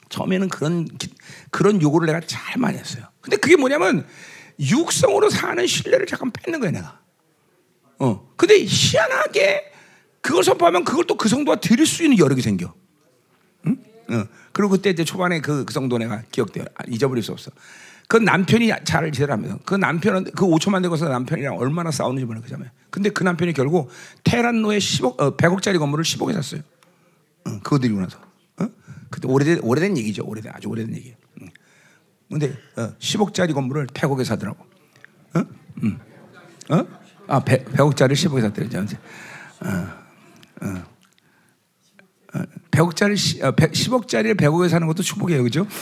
처음에는 0.08 0.48
그런 0.48 0.86
기- 0.98 1.14
그런 1.52 1.82
요구를 1.82 2.06
내가 2.08 2.22
잘 2.22 2.58
많이 2.58 2.78
했어요. 2.78 3.04
근데 3.20 3.36
그게 3.36 3.58
뭐냐면 3.58 4.08
육성으로 4.60 5.30
사는 5.30 5.68
신뢰를 5.68 6.06
잠깐 6.06 6.32
뺏는 6.32 6.62
거야 6.62 6.72
내가. 6.72 7.02
어. 8.00 8.32
근데 8.38 8.64
희한하게 8.66 9.74
그걸 10.26 10.44
선포하면 10.44 10.84
그걸 10.84 11.06
또 11.06 11.16
그 11.16 11.30
성도가 11.30 11.60
드릴 11.60 11.86
수 11.86 12.04
있는 12.04 12.18
여력이 12.18 12.42
생겨. 12.42 12.74
응? 13.68 13.78
어. 14.10 14.26
그리고 14.52 14.72
그때 14.72 14.90
이제 14.90 15.04
초반에 15.04 15.40
그, 15.40 15.66
그 15.66 15.74
성도 15.74 15.98
내가 15.98 16.24
기억돼요. 16.32 16.66
아, 16.76 16.84
잊어버릴 16.88 17.24
수 17.24 17.32
없어. 17.32 17.52
그 18.08 18.18
남편이 18.18 18.72
잘 18.84 19.12
제대로하면서 19.12 19.60
그 19.66 19.76
남편은 19.76 20.26
그 20.36 20.46
5천만 20.46 20.82
대고서 20.82 21.10
남편이랑 21.10 21.58
얼마나 21.58 21.92
싸우는지 21.92 22.26
몰라 22.26 22.42
그 22.44 22.50
자매. 22.50 22.66
근데 22.90 23.10
그 23.10 23.24
남편이 23.24 23.54
결국 23.54 23.90
테란노에 24.24 24.78
10억, 24.78 25.20
어, 25.20 25.38
100억짜리 25.38 25.80
건물을 25.80 26.04
10억에 26.04 26.34
샀어요. 26.34 26.62
어, 27.46 27.60
그거 27.64 27.80
드리고 27.80 28.00
나서. 28.02 28.20
어? 28.60 28.68
그때 29.10 29.28
오래된 29.28 29.60
오래된 29.62 29.98
얘기죠. 29.98 30.24
오래된 30.26 30.52
아주 30.56 30.70
오래된 30.70 30.96
얘기. 30.96 31.16
응. 31.42 31.50
근데 32.30 32.56
어, 32.78 32.94
10억짜리 33.00 33.54
건물을 33.54 33.88
100억에 33.88 34.24
사더라고. 34.24 34.64
어? 35.36 35.44
음. 35.84 36.00
어? 36.70 36.86
아, 37.28 37.40
100, 37.44 37.66
100 37.66 37.80
억짜리 37.80 38.14
10억에 38.14 38.42
샀대요. 38.42 38.68
어, 39.62 40.05
어. 40.62 40.84
어, 42.36 42.44
100억짜리 42.72 43.16
10, 43.16 43.44
어, 43.44 43.52
100, 43.54 43.72
10억짜리를 43.72 44.36
100억에 44.38 44.70
사는 44.70 44.86
것도 44.88 45.04
축복이에요. 45.04 45.44
그죠? 45.44 45.66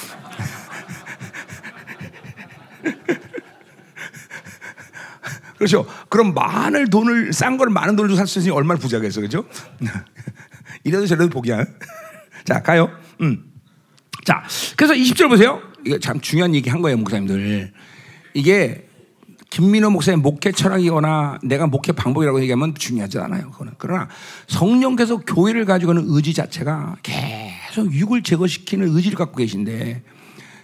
그렇죠. 5.57 5.85
그럼 6.09 6.33
많은 6.33 6.89
돈을 6.89 7.31
싼 7.33 7.57
걸 7.57 7.69
많은 7.69 7.95
돈을 7.95 8.15
살 8.15 8.27
수 8.27 8.39
있으니 8.39 8.51
얼마나 8.53 8.79
부자겠어, 8.79 9.21
그죠? 9.21 9.45
이래도 10.83 11.05
저래도 11.07 11.29
복이야. 11.29 11.63
자, 12.43 12.61
가요. 12.61 12.89
음. 13.21 13.45
자, 14.25 14.43
그래서 14.75 14.93
20절 14.93 15.29
보세요. 15.29 15.61
이게 15.85 15.99
참 15.99 16.19
중요한 16.19 16.53
얘기 16.55 16.69
한 16.69 16.81
거예요, 16.81 16.97
목사님들. 16.97 17.71
이게 18.33 18.87
김민호 19.53 19.91
목사의 19.91 20.17
목회 20.17 20.51
철학이거나 20.51 21.37
내가 21.43 21.67
목회 21.67 21.91
방법이라고 21.91 22.41
얘기하면 22.41 22.73
중요하지 22.73 23.19
않아요. 23.19 23.51
그거는. 23.51 23.73
그러나 23.77 24.09
성령께서 24.47 25.17
교회를 25.17 25.65
가지고 25.65 25.93
있는 25.93 26.05
의지 26.07 26.33
자체가 26.33 26.95
계속 27.03 27.93
육을 27.93 28.23
제거시키는 28.23 28.87
의지를 28.87 29.15
갖고 29.15 29.35
계신데 29.37 30.01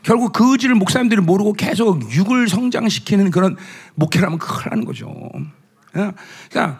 결국 0.01 0.33
그 0.33 0.53
의지를 0.53 0.73
목사님들이 0.73 1.21
모르고 1.21 1.53
계속 1.53 2.01
육을 2.11 2.49
성장시키는 2.49 3.29
그런 3.29 3.57
목회라면 3.93 4.39
큰일 4.39 4.69
나는 4.71 4.85
거죠. 4.85 5.13
그러니까 5.91 6.79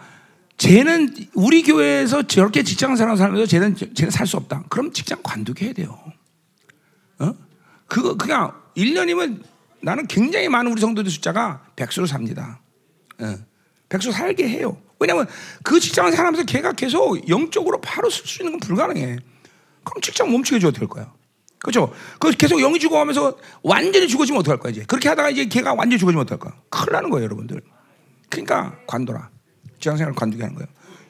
쟤는 0.58 1.14
우리 1.34 1.62
교회에서 1.62 2.24
저렇게 2.24 2.64
직장 2.64 2.96
생활 2.96 3.16
살면서 3.18 3.46
쟤는 3.46 3.76
쟤는 3.76 4.10
살 4.10 4.26
수 4.26 4.36
없다. 4.36 4.64
그럼 4.68 4.92
직장 4.92 5.20
관두게 5.22 5.66
해야 5.66 5.74
돼요. 5.74 5.96
어? 7.20 7.34
그거 7.86 8.16
그냥 8.16 8.50
1년이면 8.76 9.44
나는 9.82 10.06
굉장히 10.06 10.48
많은 10.48 10.70
우리 10.72 10.80
성도들 10.80 11.10
숫자가 11.10 11.64
백수로 11.76 12.06
삽니다. 12.06 12.60
예. 13.20 13.38
백수 13.88 14.12
살게 14.12 14.48
해요. 14.48 14.80
왜냐하면 14.98 15.26
그 15.62 15.80
직장을 15.80 16.12
살면서 16.12 16.44
걔가 16.44 16.72
계속 16.72 17.28
영적으로 17.28 17.80
바로 17.80 18.10
쓸 18.10 18.26
수 18.26 18.42
있는 18.42 18.52
건 18.52 18.60
불가능해. 18.60 19.18
그럼 19.84 20.00
직장 20.02 20.30
멈추게 20.30 20.60
줘도 20.60 20.78
될 20.78 20.88
거야. 20.88 21.12
그렇죠? 21.58 21.92
그 22.18 22.30
계속 22.32 22.58
영이 22.60 22.78
죽어가면서 22.78 23.36
완전히 23.62 24.08
죽어지면 24.08 24.40
어떡할 24.40 24.60
거야 24.60 24.70
이제? 24.72 24.84
그렇게 24.86 25.08
하다가 25.08 25.30
이제 25.30 25.46
걔가 25.46 25.74
완전히 25.74 25.98
죽어지면 25.98 26.22
어떡할 26.22 26.38
거야? 26.38 26.62
큰일 26.70 26.92
나는 26.92 27.10
거예요, 27.10 27.24
여러분들. 27.24 27.60
그러니까 28.28 28.78
관둬라. 28.86 29.30
직장생활 29.74 30.14
관두게 30.14 30.42
하는 30.42 30.54
거예요. 30.56 30.68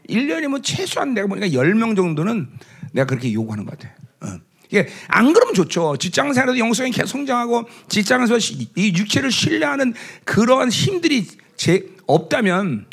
1년이면 0.08 0.62
최소한 0.64 1.14
내가 1.14 1.28
보니까 1.28 1.46
10명 1.48 1.94
정도는 1.94 2.48
내가 2.92 3.06
그렇게 3.06 3.32
요구하는 3.32 3.64
것 3.64 3.78
같아. 3.78 3.94
어. 4.22 4.38
이게 4.70 4.88
안 5.08 5.32
그러면 5.32 5.52
좋죠. 5.54 5.96
직장생활에도 5.96 6.58
영성이 6.58 6.92
계속 6.92 7.08
성장하고 7.08 7.68
직장에서 7.88 8.38
시- 8.38 8.70
이 8.76 8.94
육체를 8.96 9.32
신뢰하는 9.32 9.94
그러한 10.24 10.70
힘들이 10.70 11.26
제 11.56 11.86
없다면 12.06 12.86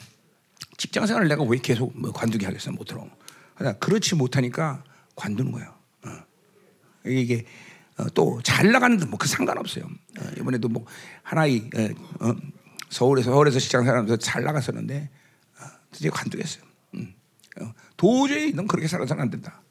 직장생활을 0.77 1.27
내가 1.27 1.43
왜 1.43 1.59
계속 1.59 1.91
뭐 1.95 2.11
관두게 2.11 2.45
하겠어 2.47 2.71
못 2.71 2.85
들어. 2.85 3.07
그러나 3.55 3.77
그렇지 3.77 4.15
못하니까 4.15 4.83
관두는 5.15 5.51
거예요. 5.51 5.73
어. 6.05 6.09
이게 7.05 7.45
또잘 8.13 8.71
나가는데 8.71 9.05
뭐그 9.05 9.27
상관없어요. 9.27 9.85
어, 9.85 10.23
이번에도 10.39 10.67
뭐 10.69 10.85
하나의 11.23 11.69
어, 12.19 12.27
어, 12.29 12.35
서울에서 12.89 13.31
서울에서 13.31 13.59
직장생활하면서 13.59 14.17
잘 14.17 14.43
나갔었는데 14.43 15.09
어, 15.59 15.63
드디어 15.91 16.11
관두겠어요. 16.11 16.63
음. 16.95 17.13
어, 17.61 17.71
도저히 17.95 18.51
넌 18.53 18.67
그렇게 18.67 18.87
살아서는 18.87 19.21
안 19.21 19.29
된다. 19.29 19.61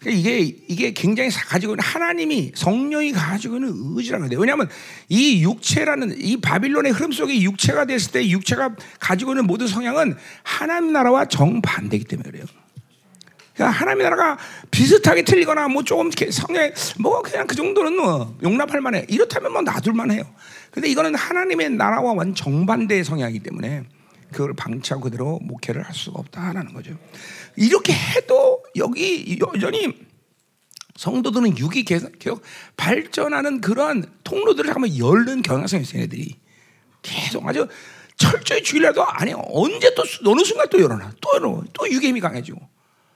그러니까 0.00 0.18
이게 0.18 0.56
이게 0.66 0.92
굉장히 0.92 1.30
사- 1.30 1.44
가지고 1.44 1.74
있는 1.74 1.84
하나님이 1.84 2.52
성령이 2.54 3.12
가지고 3.12 3.56
있는 3.56 3.72
의지라는 3.96 4.28
거예요. 4.28 4.40
왜냐하면 4.40 4.68
이 5.10 5.42
육체라는 5.42 6.16
이 6.18 6.38
바빌론의 6.38 6.92
흐름 6.92 7.12
속에 7.12 7.40
육체가 7.42 7.84
됐을 7.84 8.12
때 8.12 8.28
육체가 8.28 8.74
가지고 8.98 9.32
있는 9.32 9.46
모든 9.46 9.66
성향은 9.66 10.16
하나님 10.42 10.92
나라와 10.92 11.26
정반대이기 11.26 12.06
때문에 12.06 12.30
그래요. 12.30 12.44
그러니까 13.54 13.78
하나님 13.78 14.02
나라가 14.04 14.38
비슷하게 14.70 15.22
틀리거나 15.22 15.68
뭐 15.68 15.82
조금 15.82 16.10
성향 16.30 16.72
뭐 16.98 17.20
그냥 17.20 17.46
그 17.46 17.54
정도는 17.54 17.94
뭐 17.94 18.38
용납할 18.42 18.80
만해. 18.80 19.04
이렇다면 19.08 19.52
뭐 19.52 19.60
놔둘 19.60 19.92
만해요. 19.92 20.22
근데 20.70 20.88
이거는 20.88 21.14
하나님의 21.14 21.70
나라와 21.70 22.14
완 22.14 22.34
정반대의 22.34 23.04
성향이기 23.04 23.40
때문에 23.40 23.84
그걸 24.32 24.54
방치하고 24.54 25.04
그대로 25.04 25.38
목회를 25.40 25.82
할 25.82 25.94
수가 25.94 26.20
없다라는 26.20 26.72
거죠. 26.72 26.96
이렇게 27.56 27.92
해도 27.92 28.62
여기 28.76 29.38
여전히 29.54 29.94
성도들은 30.96 31.56
육이 31.58 31.84
계속, 31.84 32.12
발전하는 32.76 33.60
그러한 33.60 34.04
통로들을 34.24 34.74
한번 34.74 34.96
열는 34.98 35.42
경향성이 35.42 35.82
있어요, 35.82 36.02
애들이. 36.02 36.36
계속 37.02 37.46
아주 37.48 37.66
철저히 38.16 38.62
죽이려도 38.62 39.02
아니 39.06 39.32
언제 39.34 39.94
또 39.94 40.04
수- 40.04 40.20
어느 40.26 40.44
순간 40.44 40.68
또 40.68 40.78
열어놔 40.78 41.12
또 41.22 41.30
열어 41.36 41.62
또 41.72 41.86
힘이 41.86 42.20
강해지고 42.20 42.60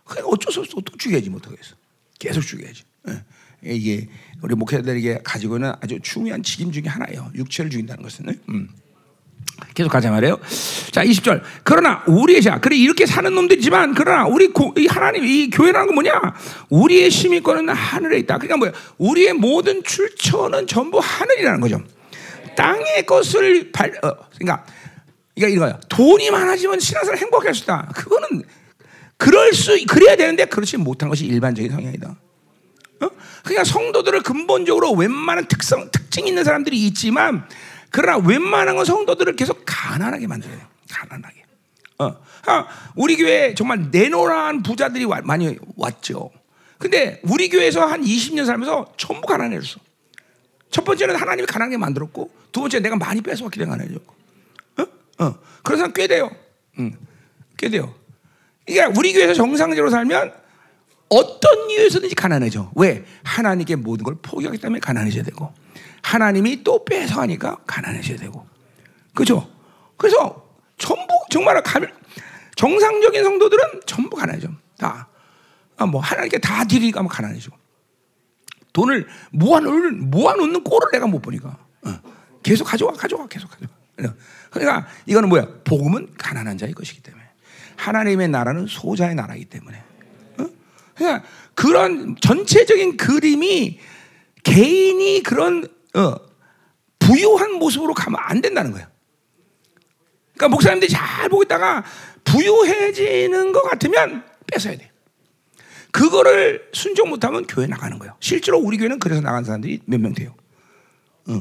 그러니까 0.06 0.28
어쩔 0.30 0.50
수 0.50 0.60
없어 0.60 0.80
또 0.80 0.96
죽여야지 0.96 1.28
못하겠어 1.28 1.74
계속 2.18 2.40
죽여야지 2.40 2.84
예. 3.08 3.22
이게 3.74 4.08
우리 4.40 4.54
목회자들에게 4.54 5.20
가지고 5.22 5.56
있는 5.56 5.74
아주 5.82 6.00
중요한 6.02 6.42
직임 6.42 6.72
중에 6.72 6.84
하나예요 6.86 7.30
육체를 7.34 7.70
죽인다는 7.70 8.02
것은 8.02 8.40
음. 8.48 8.70
계속 9.74 9.90
가자 9.90 10.10
말이에요. 10.10 10.38
자, 10.90 11.04
20절. 11.04 11.42
그러나 11.62 12.02
우리의 12.06 12.42
자, 12.42 12.60
그래 12.60 12.76
이렇게 12.76 13.06
사는 13.06 13.32
놈들이지만 13.34 13.94
그러나 13.94 14.26
우리 14.26 14.48
고, 14.48 14.72
이 14.76 14.86
하나님 14.86 15.24
이 15.24 15.50
교회라는 15.50 15.86
건 15.88 15.94
뭐냐? 15.94 16.20
우리의 16.70 17.10
심의권은 17.10 17.68
하늘에 17.68 18.18
있다. 18.18 18.38
그러니까 18.38 18.56
뭐야? 18.56 18.72
우리의 18.98 19.32
모든 19.34 19.82
출처는 19.82 20.66
전부 20.66 21.00
하늘이라는 21.02 21.60
거죠. 21.60 21.82
땅의 22.56 23.06
것을 23.06 23.72
발, 23.72 23.92
어, 24.02 24.12
그러니까 24.38 24.64
이거 25.34 25.48
이거야. 25.48 25.78
돈이 25.88 26.30
많아지면 26.30 26.78
신앙생활 26.78 27.18
행복할 27.18 27.54
수 27.54 27.64
있다. 27.64 27.90
그거는 27.94 28.42
그럴 29.16 29.52
수 29.52 29.76
그래야 29.86 30.16
되는데 30.16 30.44
그렇지 30.44 30.76
못한 30.76 31.08
것이 31.08 31.26
일반적인 31.26 31.72
성향이다. 31.72 32.16
어? 33.00 33.10
그러니까 33.42 33.64
성도들을 33.64 34.22
근본적으로 34.22 34.92
웬만한 34.92 35.46
특성 35.46 35.90
특징 35.90 36.26
있는 36.26 36.44
사람들이 36.44 36.76
있지만 36.86 37.46
그러나 37.94 38.18
웬만한 38.18 38.74
건 38.74 38.84
성도들을 38.84 39.36
계속 39.36 39.62
가난하게 39.64 40.26
만들어요. 40.26 40.58
가난하게. 40.90 41.44
어. 42.00 42.16
아, 42.46 42.66
우리 42.96 43.16
교회 43.16 43.54
정말 43.54 43.88
내노란 43.92 44.64
부자들이 44.64 45.04
와- 45.04 45.20
많이 45.22 45.56
왔죠. 45.76 46.32
근데 46.78 47.20
우리 47.22 47.48
교회에서 47.48 47.86
한 47.86 48.02
20년 48.02 48.46
살면서 48.46 48.94
전부 48.96 49.28
가난해졌어. 49.28 49.78
첫 50.72 50.84
번째는 50.84 51.14
하나님이 51.14 51.46
가난하게 51.46 51.76
만들었고 51.76 52.32
두 52.50 52.62
번째 52.62 52.80
내가 52.80 52.96
많이 52.96 53.20
때문에 53.20 53.64
가난해졌고. 53.64 54.14
어? 54.78 54.86
어. 55.24 55.38
그런 55.62 55.78
사람 55.78 55.92
꽤 55.92 56.08
돼요. 56.08 56.32
응. 56.80 56.96
꽤 57.56 57.68
돼요. 57.68 57.94
이게 58.66 58.82
우리 58.96 59.12
교회에서 59.12 59.34
정상적으로 59.34 59.88
살면 59.90 60.32
어떤 61.10 61.70
이유에서든지 61.70 62.16
가난해져. 62.16 62.72
왜? 62.74 63.04
하나님께 63.22 63.76
모든 63.76 64.02
걸 64.02 64.16
포기하기 64.20 64.58
때문에 64.58 64.80
가난해져야 64.80 65.22
되고, 65.22 65.54
하나님이 66.04 66.62
또 66.62 66.84
뺏어가니까 66.84 67.60
가난해져야 67.66 68.18
되고, 68.18 68.46
그죠? 69.14 69.50
그래서 69.96 70.46
전부 70.76 71.06
정말 71.30 71.60
가- 71.62 71.80
정상적인 72.56 73.24
성도들은 73.24 73.80
전부 73.86 74.14
가난해져. 74.14 74.48
다. 74.76 75.08
아, 75.78 75.86
뭐 75.86 76.02
하나님께 76.02 76.38
다 76.38 76.64
드리니까 76.64 77.02
가난해지고, 77.06 77.56
돈을 78.74 79.08
모아놓는 79.32 80.10
모아놓는 80.10 80.62
꼴을 80.62 80.88
내가 80.92 81.06
못 81.06 81.22
보니까 81.22 81.56
어. 81.86 81.94
계속 82.42 82.64
가져와, 82.64 82.92
가져와, 82.92 83.26
계속 83.28 83.48
가져와. 83.50 84.14
그러니까 84.50 84.86
이거는 85.06 85.28
뭐야? 85.30 85.46
복음은 85.64 86.14
가난한 86.18 86.58
자의 86.58 86.74
것이기 86.74 87.02
때문에 87.02 87.24
하나님의 87.76 88.28
나라는 88.28 88.66
소자의 88.66 89.14
나라이기 89.14 89.46
때문에. 89.46 89.82
그러니까 90.94 91.26
그런 91.54 92.14
전체적인 92.20 92.96
그림이 92.98 93.80
개인이 94.42 95.22
그런 95.22 95.66
어, 95.96 96.14
부유한 96.98 97.54
모습으로 97.54 97.94
가면 97.94 98.20
안 98.22 98.40
된다는 98.40 98.72
거예요. 98.72 98.86
그러니까 100.34 100.48
목사님들이 100.48 100.90
잘 100.90 101.28
보고 101.28 101.42
있다가 101.42 101.84
부유해지는 102.24 103.52
것 103.52 103.62
같으면 103.62 104.24
뺏어야 104.46 104.76
돼. 104.76 104.90
그거를 105.92 106.68
순종 106.72 107.08
못하면 107.10 107.46
교회 107.46 107.66
나가는 107.68 107.98
거예요. 107.98 108.16
실제로 108.18 108.58
우리 108.58 108.76
교회는 108.78 108.98
그래서 108.98 109.20
나간 109.20 109.44
사람들이 109.44 109.80
몇 109.86 110.00
명 110.00 110.12
돼요. 110.12 110.34
어, 111.28 111.34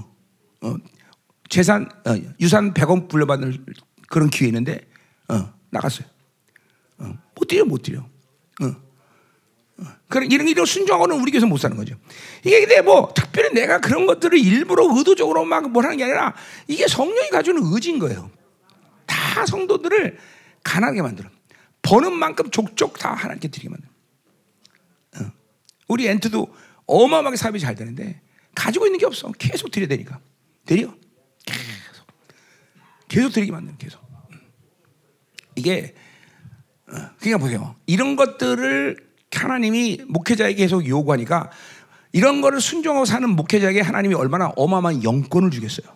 어, 0.62 0.76
재산, 1.50 1.90
어, 2.06 2.16
유산 2.40 2.74
100원 2.74 3.10
불려받는 3.10 3.66
그런 4.10 4.30
기회 4.30 4.48
있는데, 4.50 4.88
어, 5.30 5.52
나갔어요. 5.72 6.08
어, 7.00 7.14
못 7.36 7.48
뛰려, 7.48 7.66
못 7.66 7.82
뛰려. 7.82 8.06
어. 9.78 9.86
그런 10.08 10.32
이런 10.32 10.48
이런 10.48 10.66
순종하고는 10.66 11.20
우리 11.20 11.32
교회에서 11.32 11.48
못 11.48 11.58
사는 11.58 11.76
거죠. 11.76 11.96
이게 12.44 12.60
근데 12.60 12.82
뭐 12.82 13.12
특별히 13.16 13.54
내가 13.54 13.80
그런 13.80 14.06
것들을 14.06 14.38
일부러 14.38 14.86
의도적으로 14.96 15.46
막 15.46 15.68
뭘 15.68 15.86
하는 15.86 15.98
게 15.98 16.04
아니라 16.04 16.36
이게 16.68 16.88
성령이 16.88 17.30
가지는 17.30 17.62
의지인 17.64 18.00
거예요. 18.00 18.30
다 19.06 19.46
성도들을 19.46 20.18
가난하게 20.64 21.02
만들어. 21.02 21.30
버는 21.82 22.14
만큼 22.14 22.50
족족 22.52 22.98
다 22.98 23.14
하나님께 23.14 23.48
드리게 23.50 23.70
만들어. 23.70 23.92
어. 25.20 25.32
우리 25.88 26.08
엔트도 26.08 26.54
어마어마하게 26.86 27.38
사업이 27.38 27.60
잘 27.60 27.76
되는데 27.76 28.22
가지고 28.56 28.86
있는 28.86 29.00
게 29.00 29.06
없어. 29.06 29.32
계속 29.34 29.72
드려야 29.72 29.88
되니까. 29.88 30.20
드려. 30.66 30.94
계속. 31.46 32.08
계속 33.08 33.30
드리게 33.34 33.52
만드는 33.52 33.78
계속. 33.78 34.02
이게 35.56 35.96
어, 36.88 36.96
그러니까 37.20 37.38
보세요. 37.38 37.76
이런 37.86 38.16
것들을 38.16 39.13
하나님이 39.40 40.02
목회자에게 40.08 40.56
계속 40.56 40.88
요구하니까 40.88 41.50
이런 42.12 42.42
거를 42.42 42.62
순종하고 42.62 43.06
사는 43.06 43.28
목회자에게 43.30 43.82
하나님이 43.82 44.16
얼마나 44.16 44.52
어마어마한 44.56 45.04
영권을 45.04 45.52
주겠어요. 45.52 45.88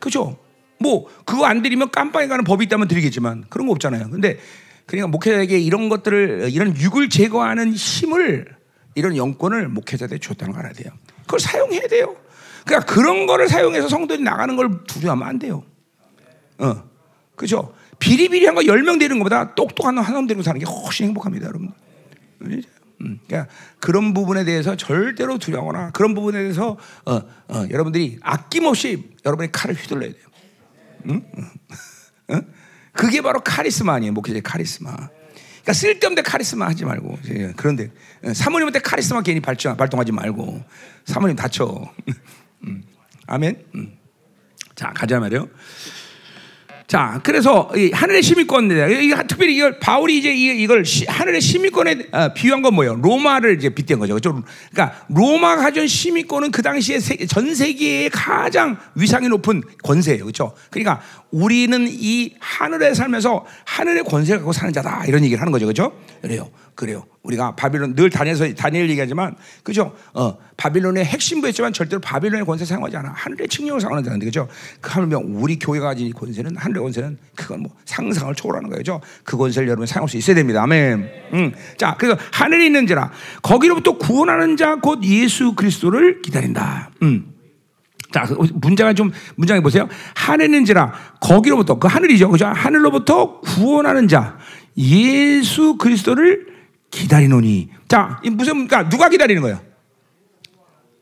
그죠? 0.00 0.36
뭐 0.78 1.08
그거 1.24 1.46
안 1.46 1.62
드리면 1.62 1.90
깜빵에 1.90 2.26
가는 2.26 2.44
법이 2.44 2.64
있다면 2.66 2.88
드리겠지만 2.88 3.44
그런 3.48 3.66
거 3.66 3.72
없잖아요. 3.72 4.10
근데 4.10 4.38
그러니까 4.86 5.08
목회자에게 5.08 5.58
이런 5.58 5.88
것들을 5.88 6.48
이런 6.52 6.76
육을 6.76 7.08
제거하는 7.08 7.72
힘을 7.72 8.46
이런 8.94 9.16
영권을 9.16 9.68
목회자들에 9.68 10.18
줬다는 10.18 10.52
걸 10.52 10.60
알아야 10.60 10.72
돼요. 10.74 10.92
그걸 11.22 11.40
사용해야 11.40 11.88
돼요. 11.88 12.16
그러니까 12.64 12.92
그런 12.92 13.26
거를 13.26 13.48
사용해서 13.48 13.88
성도들이 13.88 14.22
나가는 14.22 14.54
걸 14.56 14.84
두려워하면 14.86 15.28
안 15.28 15.38
돼요. 15.38 15.62
어, 16.58 16.82
그죠? 17.36 17.74
비리비리한 17.98 18.54
거 18.54 18.62
열 18.66 18.82
명 18.82 18.98
되는 18.98 19.18
것보다 19.18 19.54
똑똑한 19.54 19.96
하나 19.98 20.18
되는 20.20 20.36
거 20.36 20.42
사는 20.42 20.58
게 20.58 20.66
훨씬 20.66 21.06
행복합니다, 21.06 21.46
여러분. 21.46 21.72
음, 23.02 23.20
그러니까 23.26 23.52
그런 23.78 24.14
부분에 24.14 24.44
대해서 24.44 24.76
절대로 24.76 25.38
두려워하거나 25.38 25.90
그런 25.90 26.14
부분에 26.14 26.38
대해서 26.38 26.76
어, 27.04 27.14
어, 27.14 27.66
여러분들이 27.70 28.18
아낌없이 28.22 29.10
여러분의 29.24 29.52
칼을 29.52 29.74
휘둘러야 29.74 30.12
돼요. 30.12 30.22
응? 31.10 31.22
응? 32.30 32.42
그게 32.92 33.20
바로 33.20 33.40
카리스마 33.40 33.94
아니에요, 33.94 34.12
목회자의 34.12 34.42
카리스마. 34.42 34.90
그러니까 34.96 35.72
쓸데없는 35.72 36.22
카리스마 36.22 36.66
하지 36.66 36.84
말고 36.84 37.18
그런데 37.56 37.90
사모님한테 38.32 38.78
카리스마 38.78 39.20
괜히 39.20 39.40
발전, 39.40 39.76
발동하지 39.76 40.12
말고 40.12 40.64
사모님 41.04 41.36
다쳐. 41.36 41.92
음, 42.64 42.82
아멘. 43.26 43.64
음. 43.74 43.98
자 44.74 44.92
가자 44.94 45.20
말이요. 45.20 45.48
자, 46.86 47.18
그래서 47.24 47.68
하늘의 47.92 48.22
시민권, 48.22 48.68
특별히 49.26 49.56
이걸 49.56 49.80
바울이 49.80 50.18
이제 50.18 50.32
이걸 50.32 50.84
하늘의 51.08 51.40
시민권에 51.40 52.06
어, 52.12 52.32
비유한 52.32 52.62
건 52.62 52.74
뭐예요? 52.74 52.94
로마를 52.94 53.56
이제 53.56 53.70
빗댄 53.70 53.98
거죠. 53.98 54.16
그러니까 54.20 55.04
로마가 55.08 55.62
가진 55.62 55.88
시민권은 55.88 56.52
그 56.52 56.62
당시에 56.62 57.00
전 57.26 57.54
세계의 57.54 58.10
가장 58.10 58.78
위상이 58.94 59.28
높은 59.28 59.62
권세예요. 59.82 60.24
그렇죠? 60.24 60.54
그러니까 60.70 61.00
우리는 61.32 61.88
이 61.90 62.34
하늘에 62.38 62.94
살면서 62.94 63.44
하늘의 63.64 64.04
권세를 64.04 64.38
갖고 64.40 64.52
사는 64.52 64.72
자다 64.72 65.06
이런 65.06 65.24
얘기를 65.24 65.40
하는 65.40 65.50
거죠. 65.50 65.66
그렇죠? 65.66 65.92
그래요. 66.22 66.48
그래요. 66.76 67.04
우리가 67.22 67.56
바빌론 67.56 67.96
늘 67.96 68.10
다니엘서 68.10 68.54
다니엘 68.54 68.88
얘기하지만 68.90 69.34
그죠? 69.64 69.96
어, 70.14 70.36
바빌론의 70.56 71.04
핵심부였지만 71.06 71.72
절대로 71.72 72.00
바빌론의 72.00 72.46
권세 72.46 72.64
사용하지 72.64 72.98
않아. 72.98 73.12
하늘의 73.16 73.48
칭령을 73.48 73.80
사용하는 73.80 74.04
자인데 74.04 74.26
그죠? 74.26 74.46
그 74.80 74.92
하면 74.92 75.22
우리 75.22 75.58
교회가 75.58 75.86
가진 75.86 76.12
권세는 76.12 76.56
하늘의 76.56 76.82
권세는 76.82 77.18
그건 77.34 77.62
뭐 77.62 77.72
상상을 77.86 78.32
초월하는 78.34 78.70
거죠. 78.70 79.00
그 79.24 79.36
권세를 79.36 79.66
여러분 79.68 79.86
사용할 79.86 80.08
수 80.08 80.18
있어야 80.18 80.36
됩니다. 80.36 80.62
아멘. 80.62 81.10
음. 81.32 81.52
자, 81.78 81.96
그래서 81.98 82.16
하늘에 82.32 82.66
있는지라 82.66 83.10
거기로부터 83.42 83.98
구원하는 83.98 84.56
자 84.56 84.76
곧 84.76 85.02
예수 85.04 85.54
그리스도를 85.54 86.20
기다린다. 86.22 86.90
음. 87.02 87.32
자, 88.12 88.24
그 88.24 88.36
문장을 88.52 88.94
좀 88.94 89.10
문장해 89.34 89.62
보세요. 89.62 89.88
하늘에 90.14 90.44
있는지라 90.44 90.92
거기로부터 91.20 91.78
그 91.78 91.88
하늘이죠. 91.88 92.28
그죠? 92.28 92.46
하늘로부터 92.46 93.40
구원하는 93.40 94.06
자 94.06 94.36
예수 94.76 95.76
그리스도를 95.78 96.55
기다리노니. 96.96 97.68
자, 97.88 98.20
무슨, 98.32 98.66
그러니까 98.66 98.88
누가 98.88 99.10
기다리는 99.10 99.42
거예요? 99.42 99.60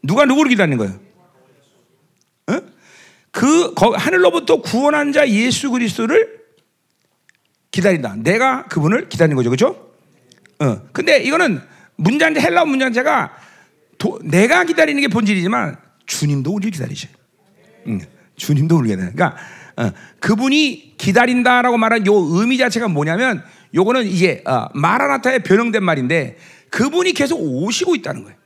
누가 0.02 0.24
누구를 0.24 0.50
기다리는 0.50 0.76
거예요? 0.76 0.98
어? 2.48 2.60
그, 3.30 3.72
하늘로부터 3.76 4.60
구원한 4.60 5.12
자 5.12 5.28
예수 5.28 5.70
그리스도를 5.70 6.42
기다린다. 7.70 8.16
내가 8.16 8.66
그분을 8.66 9.08
기다리는 9.08 9.36
거죠. 9.36 9.50
그죠? 9.50 9.92
어. 10.58 10.82
근데 10.92 11.18
이거는 11.18 11.60
문장제, 11.96 12.40
헬라어 12.40 12.66
문장제가 12.66 13.32
도, 13.98 14.18
내가 14.24 14.64
기다리는 14.64 15.00
게 15.00 15.06
본질이지만 15.06 15.76
주님도 16.06 16.52
우리를 16.52 16.72
기다리죠. 16.72 17.08
응. 17.86 18.00
주님도 18.36 18.78
우리를 18.78 18.96
기다려. 18.96 19.12
그러니까 19.12 19.40
어, 19.76 19.92
그분이 20.20 20.94
기다린다라고 20.98 21.76
말한 21.76 22.06
요 22.06 22.14
의미 22.14 22.58
자체가 22.58 22.88
뭐냐면 22.88 23.44
요거는 23.74 24.06
이제 24.06 24.42
어, 24.46 24.66
마라나타의 24.74 25.42
변형된 25.42 25.82
말인데 25.82 26.36
그분이 26.70 27.12
계속 27.12 27.36
오시고 27.40 27.94
있다는 27.96 28.24
거예요. 28.24 28.36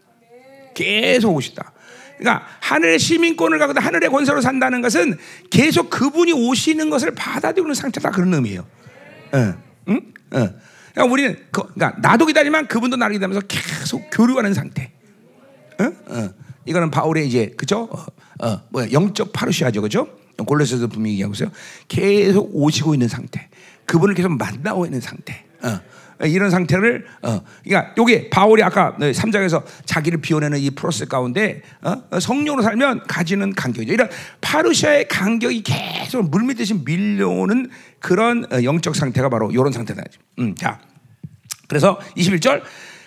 계속 0.75 1.35
오시다. 1.35 1.73
그러니까 2.19 2.47
하늘의 2.61 2.99
시민권을 2.99 3.59
갖고 3.59 3.79
하늘의 3.79 4.11
권세로 4.11 4.41
산다는 4.41 4.81
것은 4.81 5.17
계속 5.51 5.91
그분이 5.91 6.33
오시는 6.33 6.91
것을 6.91 7.13
받아들이는 7.13 7.75
상태다 7.75 8.11
그런 8.11 8.35
의미예요. 8.35 8.67
어, 9.33 9.55
응? 9.89 10.01
어. 10.33 10.51
그러니까 10.93 11.13
우리는 11.13 11.39
그, 11.51 11.61
러니까 11.77 12.01
나도 12.01 12.27
기다리면 12.27 12.67
그분도 12.67 12.97
나를 12.97 13.15
기다리면서 13.15 13.47
계속 13.47 14.09
교류하는 14.11 14.55
상태. 14.55 14.91
어? 15.79 15.85
어. 15.85 16.31
이거는 16.65 16.91
바울의 16.91 17.27
이제 17.27 17.55
그죠? 17.57 17.89
어, 17.91 18.47
어, 18.47 18.63
뭐야 18.71 18.91
영적 18.93 19.33
파루시아죠, 19.33 19.81
그죠? 19.83 20.09
골로새서 20.37 20.87
분명히 20.89 21.15
얘기하고 21.15 21.35
있어요. 21.35 21.51
계속 21.89 22.51
오시고 22.53 22.95
있는 22.95 23.09
상태. 23.09 23.49
그분을 23.89 24.15
계속 24.15 24.31
만나고 24.31 24.85
있는 24.85 25.01
상태. 25.01 25.45
어. 25.63 25.81
이런 26.25 26.51
상태를 26.51 27.07
어, 27.23 27.41
그러니까 27.63 27.95
요게 27.97 28.31
바울이 28.31 28.63
아까 28.63 28.97
3장에서 28.99 29.63
자기를 29.85 30.21
비워내는 30.21 30.59
이 30.59 30.71
프로세스 30.71 31.07
가운데 31.07 31.63
어? 31.83 32.19
성령으로 32.19 32.63
살면 32.63 33.05
가지는 33.07 33.55
간격이죠. 33.55 33.93
이런 33.93 34.09
파르시아의 34.41 35.07
간격이 35.07 35.63
계속 35.63 36.29
물밀듯이 36.29 36.75
밀려오는 36.85 37.71
그런 38.01 38.45
어, 38.53 38.63
영적 38.63 38.97
상태가 38.97 39.29
바로 39.29 39.51
이런 39.53 39.71
상태다. 39.71 40.03
음, 40.41 40.55
자, 40.57 40.81
그래서 41.69 42.01
21절 42.17 42.63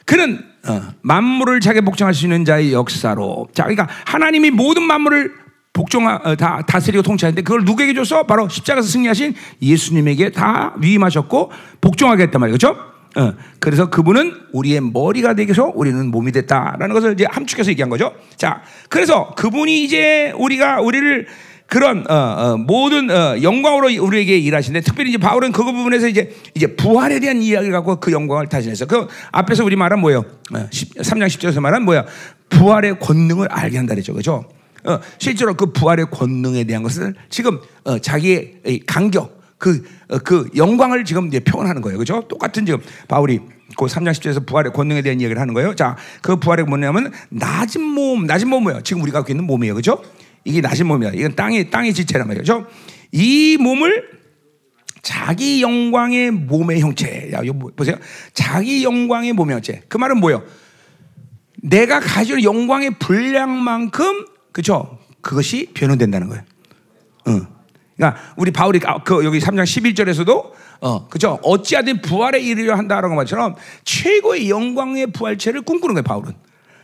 그는 0.05 0.43
어, 0.67 0.81
만물을 1.01 1.59
자기 1.59 1.81
복종할 1.81 2.13
수 2.13 2.25
있는 2.25 2.45
자의 2.45 2.71
역사로 2.71 3.49
자, 3.53 3.63
그러니까 3.63 3.89
하나님이 4.05 4.51
모든 4.51 4.83
만물을 4.83 5.40
복종하 5.73 6.15
어, 6.23 6.35
다 6.35 6.61
다스리고 6.67 7.01
통치하는데 7.01 7.41
그걸 7.43 7.63
누구에게 7.63 7.93
줬어? 7.93 8.23
바로 8.23 8.49
십자가에서 8.49 8.87
승리하신 8.87 9.33
예수님에게 9.61 10.31
다 10.31 10.75
위임하셨고 10.79 11.51
복종하게 11.79 12.23
했단 12.23 12.41
말이에요. 12.41 12.57
그렇죠? 12.57 12.77
어, 13.15 13.33
그래서 13.59 13.89
그분은 13.89 14.33
우리의 14.53 14.81
머리가 14.81 15.33
되게서 15.33 15.71
우리는 15.73 16.11
몸이 16.11 16.31
됐다라는 16.31 16.93
것을 16.93 17.13
이제 17.13 17.25
함축해서 17.29 17.71
얘기한 17.71 17.89
거죠. 17.89 18.13
자, 18.37 18.61
그래서 18.89 19.33
그분이 19.35 19.83
이제 19.83 20.33
우리가 20.37 20.81
우리를 20.81 21.27
그런 21.67 22.05
어, 22.09 22.13
어, 22.13 22.57
모든 22.57 23.09
어, 23.09 23.41
영광으로 23.41 23.87
우리에게 24.01 24.37
일하시는데 24.37 24.83
특별히 24.83 25.11
이제 25.11 25.17
바울은 25.17 25.53
그 25.53 25.63
부분에서 25.63 26.09
이제 26.09 26.35
이제 26.53 26.75
부활에 26.75 27.21
대한 27.21 27.41
이야기를 27.41 27.71
갖고 27.71 27.97
그 27.97 28.11
영광을 28.11 28.47
다시냈어. 28.47 28.87
그 28.87 29.07
앞에서 29.31 29.63
우리 29.63 29.77
말한 29.77 29.99
뭐예요? 30.01 30.25
3장 30.51 31.23
어, 31.23 31.25
10절에서 31.27 31.61
말한 31.61 31.83
뭐야? 31.83 32.05
부활의 32.49 32.99
권능을 32.99 33.47
알게 33.49 33.77
한다 33.77 33.93
그랬죠. 33.93 34.13
그죠? 34.13 34.43
어, 34.83 34.99
실제로 35.17 35.53
그 35.53 35.71
부활의 35.71 36.09
권능에 36.11 36.63
대한 36.63 36.83
것을 36.83 37.15
지금 37.29 37.59
어, 37.83 37.99
자기의 37.99 38.81
간격, 38.85 39.41
그, 39.57 39.83
어, 40.09 40.17
그 40.19 40.49
영광을 40.55 41.05
지금 41.05 41.27
이제 41.27 41.39
표현하는 41.39 41.81
거예요. 41.81 41.97
그죠? 41.97 42.25
똑같은 42.27 42.65
지금 42.65 42.79
바울이 43.07 43.39
그 43.77 43.85
3장 43.85 44.11
10절에서 44.11 44.45
부활의 44.45 44.73
권능에 44.73 45.01
대한 45.01 45.21
이야기를 45.21 45.39
하는 45.39 45.53
거예요. 45.53 45.75
자, 45.75 45.95
그 46.21 46.37
부활의 46.37 46.65
뭐냐면 46.65 47.11
낮은 47.29 47.81
몸, 47.81 48.25
낮은 48.25 48.47
몸 48.47 48.63
뭐예요? 48.63 48.81
지금 48.81 49.01
우리가 49.03 49.19
갖고 49.19 49.31
있는 49.31 49.45
몸이에요. 49.45 49.75
그죠? 49.75 50.01
이게 50.43 50.61
낮은 50.61 50.87
몸이야. 50.87 51.11
이건 51.13 51.35
땅의, 51.35 51.69
땅의 51.69 51.93
지체란 51.93 52.27
말이죠. 52.27 52.65
이 53.11 53.57
몸을 53.59 54.21
자기 55.01 55.61
영광의 55.61 56.31
몸의 56.31 56.79
형체. 56.79 57.31
야, 57.33 57.41
이거 57.43 57.53
뭐, 57.53 57.71
보세요. 57.75 57.97
자기 58.33 58.83
영광의 58.83 59.33
몸의 59.33 59.55
형체. 59.55 59.81
그 59.87 59.97
말은 59.97 60.19
뭐예요? 60.19 60.43
내가 61.61 61.99
가지고 61.99 62.43
영광의 62.43 62.97
분량만큼 62.99 64.25
그죠? 64.51 64.97
그것이 65.21 65.71
변형된다는 65.73 66.27
거예요. 66.27 66.43
어. 67.27 67.61
그러니까 67.95 68.21
우리 68.35 68.51
바울이 68.51 68.79
아, 68.85 69.03
그 69.03 69.23
여기 69.23 69.39
3장 69.39 69.63
11절에서도 69.63 70.51
어, 70.81 71.07
그죠? 71.07 71.39
어찌하든 71.43 72.01
부활에 72.01 72.39
이르려 72.39 72.75
한다라는 72.75 73.15
것처럼 73.15 73.55
최고의 73.83 74.49
영광의 74.49 75.07
부활체를 75.07 75.61
꿈꾸는 75.61 75.93
거예요, 75.93 76.03
바울은. 76.03 76.33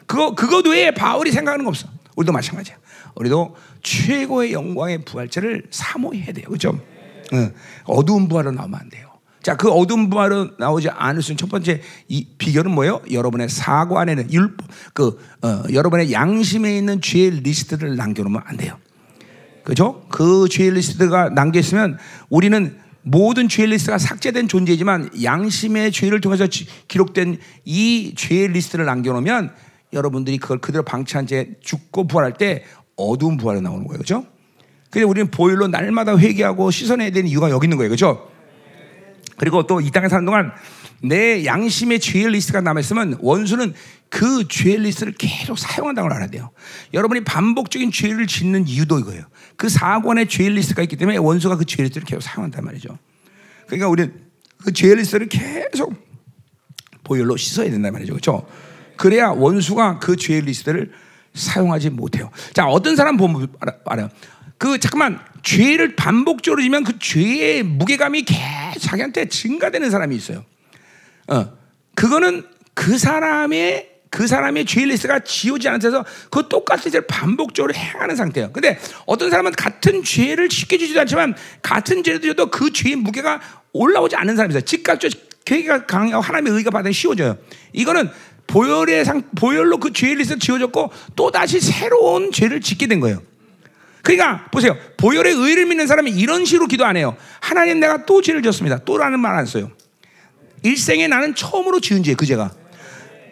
그거 0.06 0.36
그것 0.36 0.66
외에 0.68 0.92
바울이 0.92 1.32
생각하는 1.32 1.66
거 1.66 1.70
없어. 1.70 1.88
우리도 2.16 2.32
마찬가지야. 2.32 2.78
우리도 3.16 3.56
최고의 3.82 4.54
영광의 4.54 5.04
부활체를 5.06 5.64
사모해야 5.72 6.32
돼요. 6.34 6.48
그죠? 6.50 6.80
어, 7.34 7.52
어두운 7.86 8.28
부활로 8.28 8.52
나오면 8.52 8.80
안 8.80 8.90
돼요. 8.90 9.07
자, 9.48 9.56
그 9.56 9.72
어두운 9.72 10.10
부활로 10.10 10.50
나오지 10.60 10.90
않을 10.90 11.22
수 11.22 11.32
있는 11.32 11.38
첫 11.38 11.50
번째 11.50 11.80
이 12.10 12.28
비결은 12.38 12.70
뭐예요? 12.70 13.02
여러분의 13.10 13.48
사고 13.48 13.98
안에는 13.98 14.34
율, 14.34 14.58
그 14.94 15.18
어, 15.42 15.64
여러분의 15.72 16.12
양심에 16.12 16.78
있는 16.78 17.00
죄의 17.00 17.44
리스트를 17.44 17.96
남겨놓으면 17.96 18.42
안 18.44 18.58
돼요. 18.58 18.78
그죠? 19.64 20.04
그 20.10 20.50
죄의 20.50 20.72
리스트가 20.72 21.30
남겨 21.30 21.62
있으면 21.62 21.98
우리는 22.28 22.78
모든 23.04 23.48
죄의 23.48 23.70
리스트가 23.70 23.98
삭제된 23.98 24.50
존재지만 24.50 25.12
양심의 25.24 25.94
죄를 25.94 26.20
통해서 26.20 26.48
지, 26.48 26.68
기록된 26.90 27.38
이 27.64 28.16
죄의 28.18 28.50
리스트를 28.50 28.84
남겨놓으면 28.84 29.54
여러분들이 29.94 30.40
그걸 30.40 30.58
그대로 30.58 30.84
방치한 30.84 31.26
채 31.26 31.52
죽고 31.62 32.08
부활할 32.08 32.34
때 32.34 32.66
어두운 32.98 33.38
부활이 33.38 33.62
나오는 33.62 33.88
거예요, 33.88 34.00
그죠? 34.00 34.26
근데 34.90 35.06
우리는 35.06 35.32
보혈로 35.32 35.70
날마다 35.70 36.18
회개하고 36.18 36.70
씻어내야 36.70 37.12
되는 37.12 37.30
이유가 37.30 37.50
여기 37.50 37.68
있는 37.68 37.78
거예요, 37.78 37.92
그죠? 37.92 38.36
그리고 39.38 39.66
또 39.66 39.80
이 39.80 39.92
땅에 39.92 40.10
사는 40.10 40.26
동안 40.26 40.52
내 41.02 41.46
양심의 41.46 42.00
죄의 42.00 42.32
리스트가 42.32 42.62
남아있으면 42.62 43.18
원수는 43.22 43.74
그 44.10 44.48
죄의 44.48 44.80
리스트를 44.80 45.14
계속 45.18 45.60
사용한다는 45.60 46.10
걸 46.10 46.18
알아야 46.18 46.30
돼요. 46.30 46.52
여러분이 46.94 47.24
반복적인 47.24 47.92
죄를 47.92 48.26
짓는 48.26 48.68
이유도 48.68 49.00
이거예요. 49.00 49.24
그 49.56 49.68
안에 49.82 50.26
죄의 50.26 50.52
리스트가 50.52 50.82
있기 50.84 50.96
때문에 50.96 51.18
원수가 51.18 51.58
그 51.58 51.66
죄의 51.66 51.86
리스트를 51.88 52.06
계속 52.06 52.22
사용한단 52.22 52.66
말이죠. 52.66 52.98
그러니까 53.68 53.90
우리는 53.90 54.14
그 54.64 54.74
죄의 54.74 54.96
리스트를 54.96 55.28
계속 55.30 55.94
보혈로 57.04 57.38
씻어야 57.38 57.70
된단 57.70 57.94
말이죠. 57.94 58.14
그렇죠? 58.14 58.48
그래야 58.96 59.30
원수가 59.30 60.00
그 60.00 60.16
죄의 60.16 60.42
리스트를 60.42 60.92
사용하지 61.34 61.92
못해요. 61.92 62.32
자, 62.54 62.66
어떤 62.66 62.96
사람 62.96 63.16
보면 63.18 63.48
알아요. 63.86 64.10
그 64.58 64.80
잠깐만 64.80 65.20
죄를 65.44 65.96
반복적으로 65.96 66.62
지면 66.62 66.84
그 66.84 66.98
죄의 67.00 67.64
무게감이 67.64 68.24
계속 68.24 68.80
자기한테 68.80 69.28
증가되는 69.28 69.90
사람이 69.90 70.16
있어요. 70.16 70.44
어, 71.28 71.52
그거는 71.96 72.44
그 72.74 72.98
사람의 72.98 73.98
그 74.10 74.26
사람의 74.26 74.66
죄 74.66 74.86
리스트가 74.86 75.20
지우지 75.20 75.68
않은 75.68 75.80
데서 75.80 76.06
그 76.30 76.48
똑같은 76.48 76.92
죄를 76.92 77.08
반복적으로 77.08 77.74
행하는 77.74 78.16
상태예요. 78.16 78.52
근데 78.52 78.80
어떤 79.06 79.30
사람은 79.30 79.52
같은 79.52 80.04
죄를 80.04 80.50
쉽게 80.50 80.78
지지도 80.78 81.02
않지만 81.02 81.36
같은 81.62 82.04
죄를 82.04 82.22
지어도 82.22 82.50
그 82.50 82.72
죄의 82.72 82.96
무게가 82.96 83.42
올라오지 83.74 84.16
않는 84.16 84.36
사람이 84.36 84.54
있어요. 84.54 84.62
즉각적으로 84.62 85.20
회개가 85.44 85.86
강하고 85.86 86.22
하나님의 86.22 86.54
의가 86.54 86.72
받으면 86.72 86.94
쉬워져요. 86.94 87.38
이거는 87.74 88.10
보혈의 88.48 89.06
상, 89.06 89.24
보혈로 89.36 89.78
그 89.78 89.92
죄의 89.92 90.16
리스트 90.16 90.40
지워졌고 90.40 90.92
또 91.16 91.32
다시 91.32 91.60
새로운 91.60 92.32
죄를 92.32 92.62
짓게 92.62 92.88
된 92.88 93.00
거예요. 93.00 93.22
그러니까 94.08 94.46
보세요. 94.52 94.78
보혈의 94.96 95.34
의를 95.34 95.66
믿는 95.66 95.86
사람이 95.86 96.12
이런 96.12 96.46
식으로 96.46 96.68
기도 96.68 96.86
안 96.86 96.96
해요. 96.96 97.18
하나님 97.42 97.82
내가 97.82 98.06
또 98.06 98.22
죄를 98.22 98.42
졌습니다. 98.42 98.78
또라는 98.86 99.20
말 99.20 99.36
안 99.36 99.46
써요. 99.46 99.70
일생에 100.64 101.08
나는 101.08 101.36
처음으로 101.36 101.82
지은 101.82 102.04
죄, 102.04 102.14
그 102.16 102.26
죄가. 102.26 102.52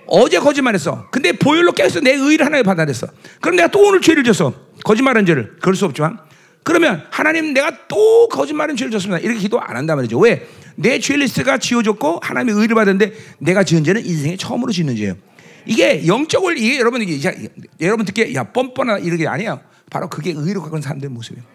어제 0.07 0.37
거짓말했어. 0.37 1.07
근데 1.11 1.31
보혈로 1.31 1.71
깨서 1.71 2.01
내 2.01 2.11
의를 2.11 2.45
하나님 2.45 2.65
받아냈어. 2.65 3.07
그럼 3.39 3.55
내가 3.55 3.69
또 3.69 3.87
오늘 3.87 4.01
죄를 4.01 4.23
졌어. 4.25 4.53
거짓말한 4.83 5.25
죄를. 5.25 5.55
그럴 5.61 5.75
수 5.75 5.85
없지만. 5.85 6.19
그러면 6.63 7.05
하나님 7.09 7.53
내가 7.53 7.71
또 7.87 8.27
거짓말한 8.27 8.75
죄를 8.75 8.91
졌습니다. 8.91 9.19
이렇게 9.19 9.39
기도 9.39 9.59
안 9.61 9.77
한단 9.77 9.95
말이죠. 9.95 10.19
왜? 10.19 10.45
내 10.75 10.99
죄 10.99 11.15
리스트가 11.15 11.57
지워졌고 11.57 12.19
하나님의 12.21 12.61
의를 12.61 12.75
받았는데 12.75 13.13
내가 13.39 13.63
지은 13.63 13.85
죄는 13.85 14.05
인생에 14.05 14.35
처음으로 14.35 14.73
짓는 14.73 14.97
죄예요. 14.97 15.15
이게 15.65 16.05
영적을 16.05 16.57
이게 16.57 16.79
여러분 16.79 17.01
이게 17.01 17.31
여러분 17.79 18.05
듣기에 18.05 18.35
야 18.35 18.43
뻔뻔하다 18.43 18.99
이렇게 18.99 19.25
아니에요. 19.25 19.61
바로 19.89 20.09
그게 20.09 20.33
의로 20.35 20.61
가는 20.61 20.81
사람들의 20.81 21.11
모습이에요. 21.11 21.45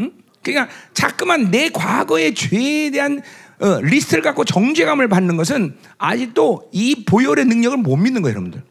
응? 0.00 0.12
그러니까 0.42 0.72
자꾸만 0.94 1.50
내 1.50 1.68
과거의 1.68 2.34
죄에 2.34 2.90
대한 2.90 3.22
어, 3.60 3.80
리스트를 3.82 4.22
갖고 4.22 4.44
정죄감을 4.44 5.08
받는 5.08 5.36
것은 5.36 5.76
아직도 5.98 6.70
이 6.72 7.04
보혈의 7.04 7.44
능력을 7.44 7.76
못 7.76 7.96
믿는 7.96 8.22
거예요, 8.22 8.34
여러분들. 8.34 8.62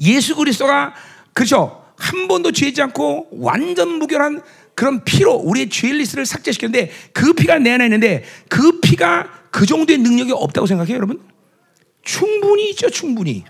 예수 0.00 0.36
그리스도가 0.36 0.94
그죠? 1.32 1.84
한 1.96 2.28
번도 2.28 2.52
죄지 2.52 2.80
않고 2.80 3.28
완전 3.32 3.98
무결한 3.98 4.40
그런 4.74 5.04
피로 5.04 5.34
우리의 5.34 5.68
죄 5.68 5.92
리스트를 5.92 6.24
삭제시켰는데 6.24 6.90
그 7.12 7.34
피가 7.34 7.58
내 7.58 7.72
안에 7.72 7.84
있는데 7.84 8.24
그 8.48 8.80
피가 8.80 9.28
그 9.50 9.66
정도의 9.66 9.98
능력이 9.98 10.32
없다고 10.32 10.66
생각해요, 10.66 10.96
여러분? 10.96 11.20
충분히 12.02 12.70
있죠, 12.70 12.88
충분히. 12.88 13.44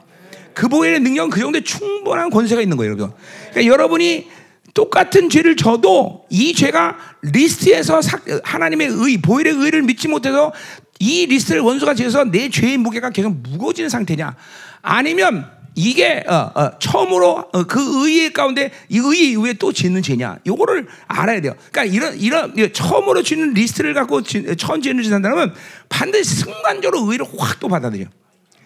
그 0.54 0.68
보혈의 0.68 1.00
능력은 1.00 1.30
그 1.30 1.40
정도의 1.40 1.64
충분한 1.64 2.30
권세가 2.30 2.60
있는 2.60 2.76
거예요, 2.76 2.92
여러분. 2.92 3.12
그러니까 3.50 3.72
여러분이 3.72 4.28
똑같은 4.74 5.28
죄를 5.28 5.56
져도 5.56 6.24
이 6.30 6.54
죄가 6.54 6.96
리스트에서 7.22 8.00
하나님의 8.44 8.88
의, 8.90 9.16
보혈의 9.18 9.54
의를 9.54 9.82
믿지 9.82 10.08
못해서 10.08 10.52
이 10.98 11.26
리스트를 11.26 11.60
원수가 11.62 11.94
지어서 11.94 12.24
내 12.24 12.48
죄의 12.50 12.76
무게가 12.76 13.10
계속 13.10 13.34
무거워지는 13.34 13.88
상태냐? 13.88 14.36
아니면 14.82 15.50
이게 15.74 16.22
어, 16.26 16.50
어, 16.54 16.78
처음으로 16.78 17.48
어, 17.52 17.64
그 17.64 17.80
의의 18.04 18.32
가운데 18.32 18.70
이 18.88 18.98
의의 18.98 19.30
이후에 19.30 19.54
또 19.54 19.72
짓는 19.72 20.02
죄냐? 20.02 20.38
요거를 20.46 20.86
알아야 21.06 21.40
돼요. 21.40 21.54
그러니까 21.72 21.96
이런 21.96 22.18
이런 22.18 22.72
처음으로 22.72 23.22
짓는 23.22 23.54
리스트를 23.54 23.94
갖고 23.94 24.22
처음 24.22 24.82
짓는 24.82 25.02
짓한다면 25.02 25.54
반드시 25.88 26.36
순간적으로 26.36 27.10
의를 27.10 27.26
확 27.38 27.60
또 27.60 27.68
받아들여. 27.68 28.06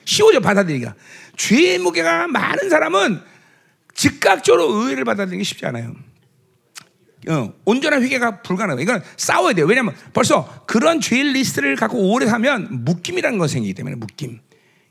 쉬워져 0.04 0.40
받아들이기가. 0.40 0.94
죄의 1.36 1.78
무게가 1.78 2.26
많은 2.28 2.68
사람은 2.70 3.20
즉각적으로 3.94 4.72
의를 4.72 5.04
받아들이기 5.04 5.44
쉽지 5.44 5.66
않아요. 5.66 5.94
어, 7.28 7.52
온전한 7.64 8.02
회개가 8.02 8.42
불가능해요. 8.42 8.82
이건 8.82 9.02
싸워야 9.16 9.54
돼요. 9.54 9.66
왜냐하면 9.66 9.94
벌써 10.12 10.64
그런 10.66 11.00
죄 11.00 11.22
리스트를 11.22 11.76
갖고 11.76 12.12
오래 12.12 12.26
살면 12.26 12.84
묶임이라는 12.84 13.38
건 13.38 13.48
생기기 13.48 13.74
때문에 13.74 13.96
묶임. 13.96 14.40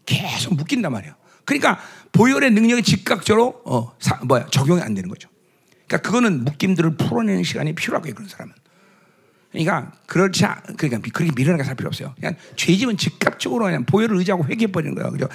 계속 0.06 0.56
묶인단 0.56 0.92
말이에요. 0.92 1.16
그러니까 1.46 1.80
보혈의 2.12 2.52
능력이 2.52 2.84
즉각적으로 2.84 3.62
어, 3.66 3.96
사, 4.00 4.20
뭐야 4.24 4.48
적용이 4.48 4.82
안 4.82 4.94
되는 4.94 5.10
거죠. 5.10 5.30
그러니까 5.88 6.08
그거는 6.08 6.44
묶임들을 6.44 6.98
풀어내는 6.98 7.44
시간이 7.44 7.76
필요하고 7.76 8.12
그런 8.14 8.28
사람은. 8.28 8.54
그러니까 9.54 9.92
그렇지 10.08 10.46
않, 10.46 10.62
그러니까 10.78 11.10
그렇게 11.14 11.32
미련하게 11.36 11.64
살 11.64 11.76
필요 11.76 11.88
없어요. 11.88 12.14
그냥 12.16 12.36
죄지면 12.56 12.98
즉각적으로 12.98 13.66
그냥 13.66 13.86
보혈을 13.86 14.18
의지하고 14.18 14.46
회개해 14.46 14.72
버리는 14.72 14.96
거예요. 14.96 15.12
그죠? 15.12 15.28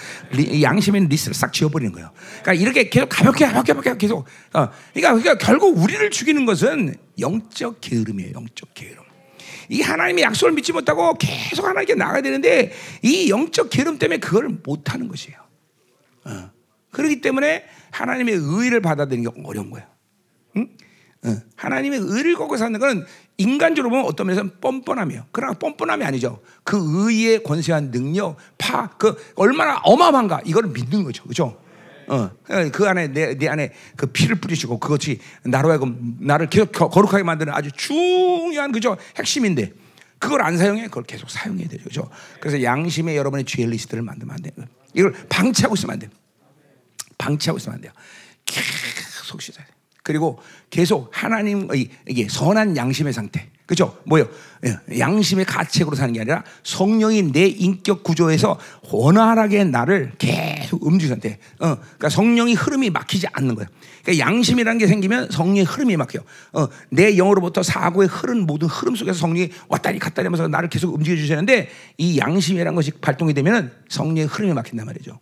양심의 0.61 1.07
리스를 1.07 1.35
싹 1.35 1.53
지워 1.53 1.70
버리는 1.70 1.93
거예요. 1.93 2.11
그러니까 2.43 2.53
이렇게 2.55 2.89
계속 2.90 3.09
가볍게 3.09 3.47
가볍게 3.47 3.73
가볍게 3.73 3.97
계속. 3.97 4.27
어, 4.53 4.69
그러니까, 4.93 5.20
그러니까 5.20 5.39
결국 5.39 5.78
우리를 5.78 6.11
죽이는 6.11 6.47
것은 6.47 6.97
영적 7.20 7.81
게으름이에요. 7.81 8.32
영적 8.35 8.74
게으름. 8.74 9.05
이 9.69 9.82
하나님의 9.82 10.24
약속을 10.24 10.53
믿지 10.53 10.73
못하고 10.73 11.15
계속 11.15 11.65
하나님께 11.65 11.95
나가야 11.95 12.20
되는데 12.23 12.73
이 13.03 13.31
영적 13.31 13.70
게으름 13.70 13.99
때문에 13.99 14.19
그걸 14.19 14.49
못 14.49 14.93
하는 14.93 15.07
것이에요. 15.07 15.39
어. 16.24 16.51
그렇기 16.90 17.20
때문에 17.20 17.65
하나님의 17.93 18.35
의를 18.35 18.81
받아들이는 18.81 19.31
게 19.31 19.43
어려운 19.45 19.70
거예요. 19.70 19.86
응? 20.57 20.69
어. 21.24 21.36
하나님의 21.55 22.01
의를 22.03 22.35
걷고 22.35 22.57
사는 22.57 22.78
것은 22.81 23.05
인간적으로 23.39 23.90
보면 23.90 24.05
어떤 24.05 24.27
면에서 24.27 24.48
뻔뻔함이에요. 24.60 25.27
그러나 25.31 25.55
뻔뻔함이 25.55 26.05
아니죠. 26.05 26.43
그 26.65 26.77
의의 26.78 27.43
권세와 27.44 27.90
능력, 27.90 28.36
파, 28.59 28.89
그 28.98 29.16
얼마나 29.36 29.78
어마어마한가 29.78 30.43
이걸 30.44 30.66
믿는 30.66 31.05
거죠. 31.05 31.23
그죠? 31.24 31.56
어, 32.09 32.31
그 32.73 32.89
안에 32.89 33.09
내, 33.09 33.36
내 33.36 33.48
안에 33.48 33.73
그 33.97 34.06
피를 34.06 34.36
뿌리시고 34.36 34.81
그것이 34.81 35.20
나로 35.44 35.70
하여금 35.70 36.16
나를 36.20 36.48
계속 36.48 36.73
거룩하게 36.73 37.23
만드는 37.23 37.52
아주 37.52 37.70
중요한 37.73 38.73
그죠 38.73 38.97
핵심인데 39.16 39.73
그걸 40.19 40.43
안 40.43 40.56
사용해 40.56 40.85
그걸 40.85 41.05
계속 41.05 41.31
사용해야 41.31 41.69
되죠. 41.69 41.85
그죠? 41.85 42.10
그래서 42.40 42.62
양심의 42.62 43.16
여러분의 43.16 43.44
죄 43.44 43.65
리스트를 43.65 44.02
만들면 44.02 44.35
안 44.35 44.43
돼요. 44.43 44.66
이걸 44.94 45.12
방치하고 45.28 45.77
있으면 45.77 45.93
안 45.93 45.98
돼요. 46.01 46.10
방치하고 47.19 47.59
있으면 47.59 47.77
안 47.77 47.81
돼요. 47.82 47.93
계속 48.44 49.40
씻어야 49.40 49.65
돼. 49.65 49.68
그리고 50.09 50.39
계속 50.70 51.10
하나님의 51.12 51.90
이게 52.09 52.28
선한 52.30 52.78
양심의 52.78 53.12
상태. 53.12 53.47
그죠? 53.66 53.94
뭐요? 54.06 54.26
예, 54.64 54.98
양심의 54.98 55.44
가책으로 55.44 55.94
사는 55.94 56.14
게 56.14 56.22
아니라 56.22 56.43
성령이 56.64 57.32
내 57.32 57.44
인격 57.47 58.02
구조에서 58.02 58.59
원활하게 58.90 59.64
나를 59.64 60.12
계속 60.16 60.82
움직이는. 60.82 61.18
어, 61.60 61.76
그러니까 61.76 62.09
성령이 62.09 62.55
흐름이 62.55 62.89
막히지 62.89 63.26
않는 63.35 63.55
거예요. 63.55 63.68
그러니까 64.02 64.26
양심이라는 64.26 64.78
게 64.78 64.86
생기면 64.86 65.30
성령의 65.30 65.64
흐름이 65.64 65.98
막혀요. 65.98 66.22
어, 66.55 66.68
내 66.89 67.18
영으로부터 67.18 67.62
사고의 67.62 68.09
흐른 68.09 68.47
모든 68.47 68.66
흐름 68.66 68.97
속에서 68.97 69.18
성령이 69.18 69.51
왔다리 69.68 69.98
갔다리 69.98 70.24
하면서 70.24 70.48
나를 70.48 70.70
계속 70.70 70.94
움직여 70.94 71.16
주시는데 71.16 71.68
이 71.98 72.18
양심이라는 72.18 72.74
것이 72.74 72.93
발동이 72.93 73.35
되면 73.35 73.72
성령의 73.90 74.24
흐름이 74.24 74.55
막힌단 74.55 74.86
말이죠. 74.86 75.20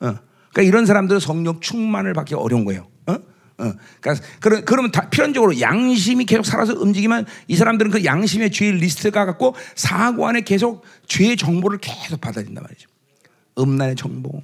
어, 0.00 0.14
그러니까 0.54 0.62
이런 0.62 0.86
사람들은 0.86 1.20
성령 1.20 1.60
충만을 1.60 2.14
받기 2.14 2.34
어려운 2.34 2.64
거예요. 2.64 2.88
어? 3.58 3.64
어, 3.64 3.72
그러니까 4.00 4.26
그러, 4.40 4.60
그러면 4.64 4.92
다 4.92 5.08
필연적으로 5.08 5.60
양심이 5.60 6.24
계속 6.24 6.44
살아서 6.44 6.74
움직이면 6.74 7.26
이 7.48 7.56
사람들은 7.56 7.90
그 7.90 8.04
양심의 8.04 8.50
죄 8.50 8.70
리스트가 8.70 9.24
갖고 9.24 9.54
사고 9.74 10.26
안에 10.28 10.42
계속 10.42 10.84
죄의 11.06 11.36
정보를 11.36 11.78
계속 11.78 12.20
받아들인단 12.20 12.62
말이죠. 12.62 12.88
음란의 13.58 13.96
정보, 13.96 14.42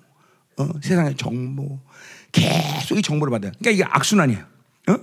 어, 0.57 0.69
세상의 0.81 1.17
정보, 1.17 1.79
계속 2.33 2.99
이 2.99 3.03
정보를 3.03 3.31
받아요. 3.31 3.53
그러니까 3.59 3.71
이게 3.71 3.85
악순환이에요. 3.85 4.45
어? 4.89 4.97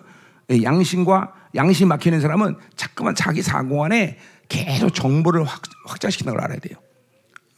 양심과 0.63 1.33
양심 1.55 1.87
막히는 1.89 2.21
사람은 2.21 2.55
자꾸만 2.75 3.13
자기 3.13 3.43
사고 3.43 3.83
안에 3.85 4.17
계속 4.47 4.93
정보를 4.93 5.43
확, 5.43 5.61
확장시키는 5.85 6.33
걸 6.33 6.43
알아야 6.43 6.59
돼요. 6.59 6.77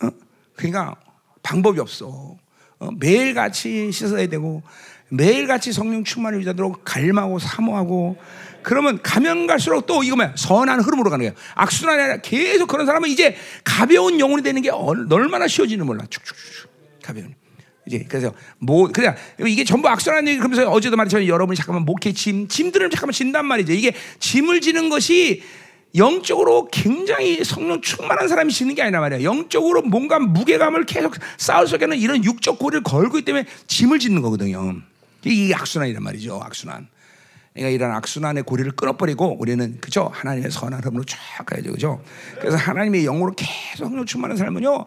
어? 0.03 0.09
그러니까 0.55 0.95
방법이 1.41 1.79
없어. 1.79 2.35
어? 2.79 2.89
매일같이 2.99 3.91
씻어야 3.91 4.27
되고 4.27 4.61
매일같이 5.11 5.73
성령 5.73 6.03
충만을 6.03 6.39
유지하도록 6.39 6.83
갈망하고 6.85 7.37
사모하고 7.37 8.17
그러면 8.63 9.01
가면 9.01 9.45
갈수록 9.47 9.85
또 9.85 10.03
이거 10.03 10.15
뭐야? 10.15 10.33
선한 10.35 10.79
흐름으로 10.79 11.09
가는 11.09 11.25
거야 11.25 11.35
악순환이 11.55 12.01
아니라 12.01 12.17
계속 12.21 12.67
그런 12.67 12.85
사람은 12.85 13.09
이제 13.09 13.35
가벼운 13.63 14.19
영혼이 14.19 14.41
되는 14.41 14.61
게 14.61 14.69
얼마나 14.69 15.47
쉬워지는 15.47 15.85
몰라. 15.85 16.05
축축축 16.09 16.71
가벼운. 17.03 17.35
이제 17.87 18.05
그래서 18.07 18.33
뭐 18.59 18.87
그냥 18.87 19.15
이게 19.45 19.63
전부 19.63 19.89
악순환 19.89 20.27
얘기 20.27 20.37
그러면서 20.37 20.69
어제도 20.69 20.95
말했지만 20.95 21.27
여러분이 21.27 21.57
잠깐만 21.57 21.83
목회 21.83 22.13
짐 22.13 22.47
짐들을 22.47 22.89
잠깐만 22.89 23.11
진단 23.11 23.45
말이죠. 23.45 23.73
이게 23.73 23.93
짐을 24.19 24.61
지는 24.61 24.89
것이 24.89 25.43
영적으로 25.95 26.69
굉장히 26.71 27.43
성령 27.43 27.81
충만한 27.81 28.29
사람이 28.29 28.53
지는 28.53 28.75
게 28.75 28.83
아니라 28.83 29.01
말이야. 29.01 29.23
영적으로 29.23 29.81
뭔가 29.81 30.19
무게감을 30.19 30.85
계속 30.85 31.15
쌓을 31.37 31.67
속에는 31.67 31.97
이런 31.97 32.23
육적 32.23 32.59
고리를 32.59 32.83
걸고 32.83 33.17
있기 33.17 33.25
때문에 33.25 33.45
짐을 33.67 33.99
짓는 33.99 34.21
거거든요. 34.21 34.81
이게 35.25 35.53
악순환이란 35.53 36.03
말이죠. 36.03 36.39
악순환. 36.43 36.87
그러니까 37.53 37.75
이런 37.75 37.91
악순환의 37.91 38.43
고리를 38.43 38.71
끊어버리고 38.71 39.37
우리는 39.37 39.77
그죠 39.81 40.09
하나님의 40.13 40.51
선한 40.51 40.79
흐름으로 40.79 41.03
쫙 41.03 41.17
가야죠, 41.45 41.71
그죠? 41.71 42.01
그래서 42.39 42.55
하나님의 42.55 43.03
영으로 43.03 43.33
계속 43.35 44.05
충만한 44.05 44.37
삶은요, 44.37 44.85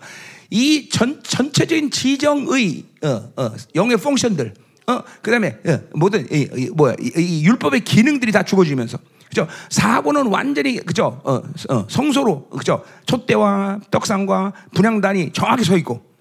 이 0.51 0.89
전, 0.89 1.23
전체적인 1.23 1.91
지정의 1.91 2.85
어, 3.03 3.09
어, 3.37 3.55
영의 3.75 3.99
펑션들, 3.99 4.55
어, 4.87 5.03
그다음에 5.21 5.59
어, 5.67 5.81
모든 5.95 6.27
이, 6.33 6.49
이, 6.57 6.71
뭐야 6.71 6.95
이, 7.01 7.13
이 7.17 7.45
율법의 7.45 7.83
기능들이 7.83 8.33
다 8.33 8.43
죽어지면서 8.43 8.99
그죠? 9.29 9.47
사고는 9.69 10.29
완전히 10.29 10.77
그죠? 10.79 11.21
어, 11.25 11.43
어, 11.69 11.87
성소로 11.89 12.49
그죠? 12.49 12.83
촛대와 13.07 13.81
떡상과 13.91 14.53
분향단이 14.75 15.33
정확히 15.33 15.65
서 15.65 15.77
있고 15.77 16.14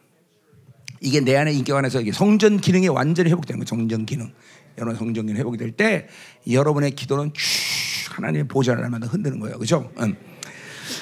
이게 1.03 1.19
내 1.19 1.35
안에 1.35 1.51
인격 1.51 1.77
안에서 1.77 2.01
성전 2.13 2.57
기능이 2.57 2.87
완전히 2.87 3.29
회복되는 3.29 3.59
거예요. 3.59 3.65
성전 3.67 4.05
기능. 4.05 4.31
여러분 4.77 4.95
성전 4.95 5.27
기능 5.27 5.39
회복이 5.39 5.57
될때 5.57 6.07
여러분의 6.49 6.91
기도는 6.91 7.31
쭉 7.33 8.17
하나님의 8.17 8.47
보좌를 8.47 8.89
만나 8.89 9.05
흔드는 9.07 9.39
거예요. 9.39 9.59
그죠? 9.59 9.91
음. 9.99 10.15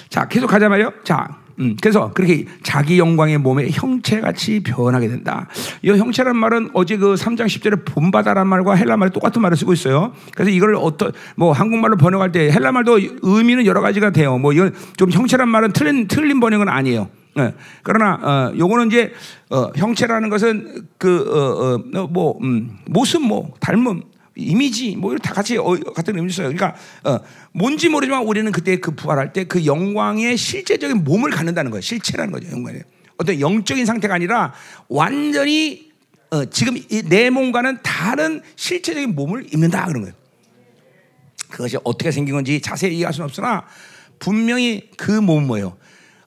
자, 0.09 0.27
계속 0.27 0.47
가자 0.47 0.69
말이요. 0.69 0.91
자, 1.03 1.39
음, 1.59 1.77
그래서 1.79 2.11
그렇게 2.13 2.45
자기 2.63 2.97
영광의 2.97 3.37
몸에 3.37 3.69
형체같이 3.69 4.61
변하게 4.61 5.07
된다. 5.07 5.47
이 5.83 5.89
형체란 5.89 6.35
말은 6.35 6.71
어제 6.73 6.97
그 6.97 7.13
3장 7.13 7.45
10절에 7.45 7.85
본바다란 7.85 8.47
말과 8.47 8.73
헬라 8.73 8.97
말 8.97 9.11
똑같은 9.11 9.41
말을 9.41 9.55
쓰고 9.55 9.71
있어요. 9.73 10.13
그래서 10.33 10.49
이걸 10.49 10.75
어떤 10.75 11.11
뭐 11.35 11.51
한국말로 11.51 11.97
번역할 11.97 12.31
때 12.31 12.51
헬라 12.51 12.71
말도 12.71 12.99
의미는 13.21 13.67
여러 13.67 13.81
가지가 13.81 14.09
돼요. 14.09 14.39
뭐 14.39 14.51
이건 14.51 14.73
좀 14.97 15.11
형체란 15.11 15.47
말은 15.47 15.73
틀린 15.73 16.07
틀린 16.07 16.39
번역은 16.39 16.67
아니에요. 16.67 17.09
네. 17.35 17.53
그러나 17.83 18.15
어, 18.15 18.57
요거는 18.57 18.87
이제 18.87 19.13
어, 19.49 19.71
형체라는 19.75 20.29
것은 20.29 20.87
그어뭐 20.97 21.75
어, 21.75 22.03
어 22.03 22.07
뭐, 22.07 22.37
음, 22.41 22.77
모습 22.85 23.21
뭐 23.21 23.53
닮음 23.59 24.03
이미지 24.35 24.95
뭐다 24.95 25.33
같이 25.33 25.57
어, 25.57 25.75
같은 25.95 26.15
의미를 26.15 26.33
써요. 26.33 26.51
그러니까 26.53 26.75
어, 27.03 27.19
뭔지 27.53 27.89
모르지만 27.89 28.23
우리는 28.23 28.51
그때 28.51 28.77
그 28.77 28.91
부활할 28.91 29.33
때 29.33 29.45
그 29.45 29.65
영광의 29.65 30.37
실제적인 30.37 31.03
몸을 31.03 31.31
갖는다는 31.31 31.71
거예요. 31.71 31.81
실체라는 31.81 32.31
거죠. 32.31 32.49
영광이 32.51 32.79
어떤 33.17 33.39
영적인 33.39 33.85
상태가 33.85 34.15
아니라 34.15 34.53
완전히 34.87 35.91
어, 36.29 36.45
지금 36.45 36.77
내 37.09 37.29
몸과는 37.29 37.79
다른 37.83 38.41
실체적인 38.55 39.15
몸을 39.15 39.53
입는다 39.53 39.85
그런 39.85 40.03
거예요. 40.03 40.15
그것이 41.49 41.77
어떻게 41.83 42.11
생긴 42.11 42.35
건지 42.35 42.61
자세히 42.61 42.95
이해할 42.95 43.13
수는 43.13 43.25
없으나 43.25 43.65
분명히 44.19 44.89
그 44.97 45.11
몸은 45.11 45.47
뭐예요? 45.47 45.77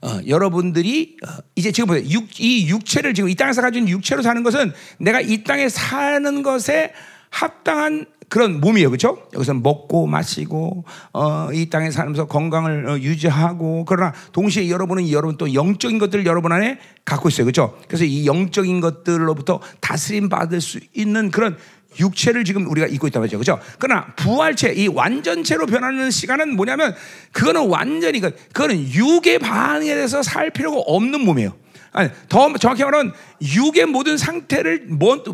어, 0.05 0.21
여러분들이 0.27 1.17
어, 1.27 1.41
이제 1.55 1.73
지금 1.73 1.89
보세요. 1.89 2.05
육, 2.11 2.39
이 2.39 2.69
육체를 2.69 3.15
지금 3.15 3.31
이 3.31 3.35
땅에서 3.35 3.63
가진 3.63 3.89
육체로 3.89 4.21
사는 4.21 4.43
것은 4.43 4.73
내가 4.99 5.23
이 5.23 5.43
땅에 5.45 5.71
사는 5.71 6.43
것에 6.43 6.93
합당한 7.31 8.05
그런 8.29 8.61
몸이에요, 8.61 8.91
그렇죠? 8.91 9.19
여기서 9.33 9.55
먹고 9.55 10.07
마시고 10.07 10.85
어, 11.13 11.49
이 11.53 11.71
땅에 11.71 11.91
살면서 11.91 12.27
건강을 12.27 12.87
어, 12.87 12.99
유지하고 12.99 13.87
그러나 13.87 14.13
동시에 14.33 14.69
여러분은 14.69 15.11
여러분 15.11 15.39
또 15.39 15.55
영적인 15.55 15.99
것들을 15.99 16.27
여러분 16.27 16.53
안에 16.53 16.79
갖고 17.07 17.31
있어요, 17.31 17.47
그렇죠? 17.47 17.75
그래서 17.89 18.05
이 18.05 18.27
영적인 18.27 18.81
것들로부터 18.81 19.61
다스림 19.81 20.29
받을 20.29 20.61
수 20.61 20.81
있는 20.93 21.31
그런 21.31 21.57
육체를 21.99 22.45
지금 22.45 22.69
우리가 22.69 22.87
입고 22.87 23.07
있단 23.07 23.21
말이죠. 23.21 23.39
그죠? 23.39 23.61
그러나 23.79 24.07
부활체, 24.17 24.73
이 24.73 24.89
완전체로 24.89 25.67
변하는 25.67 26.11
시간은 26.11 26.57
뭐냐면 26.57 26.95
그거는 27.33 27.69
완전히, 27.69 28.21
그, 28.21 28.35
그거는 28.53 28.89
육의 28.93 29.39
반응에 29.39 29.95
대해서 29.95 30.23
살 30.23 30.51
필요가 30.51 30.79
없는 30.79 31.21
몸이에요. 31.21 31.55
아니, 31.93 32.11
더 32.29 32.53
정확히 32.59 32.83
말하면 32.83 33.13
육의 33.41 33.87
모든 33.87 34.17
상태를 34.17 34.89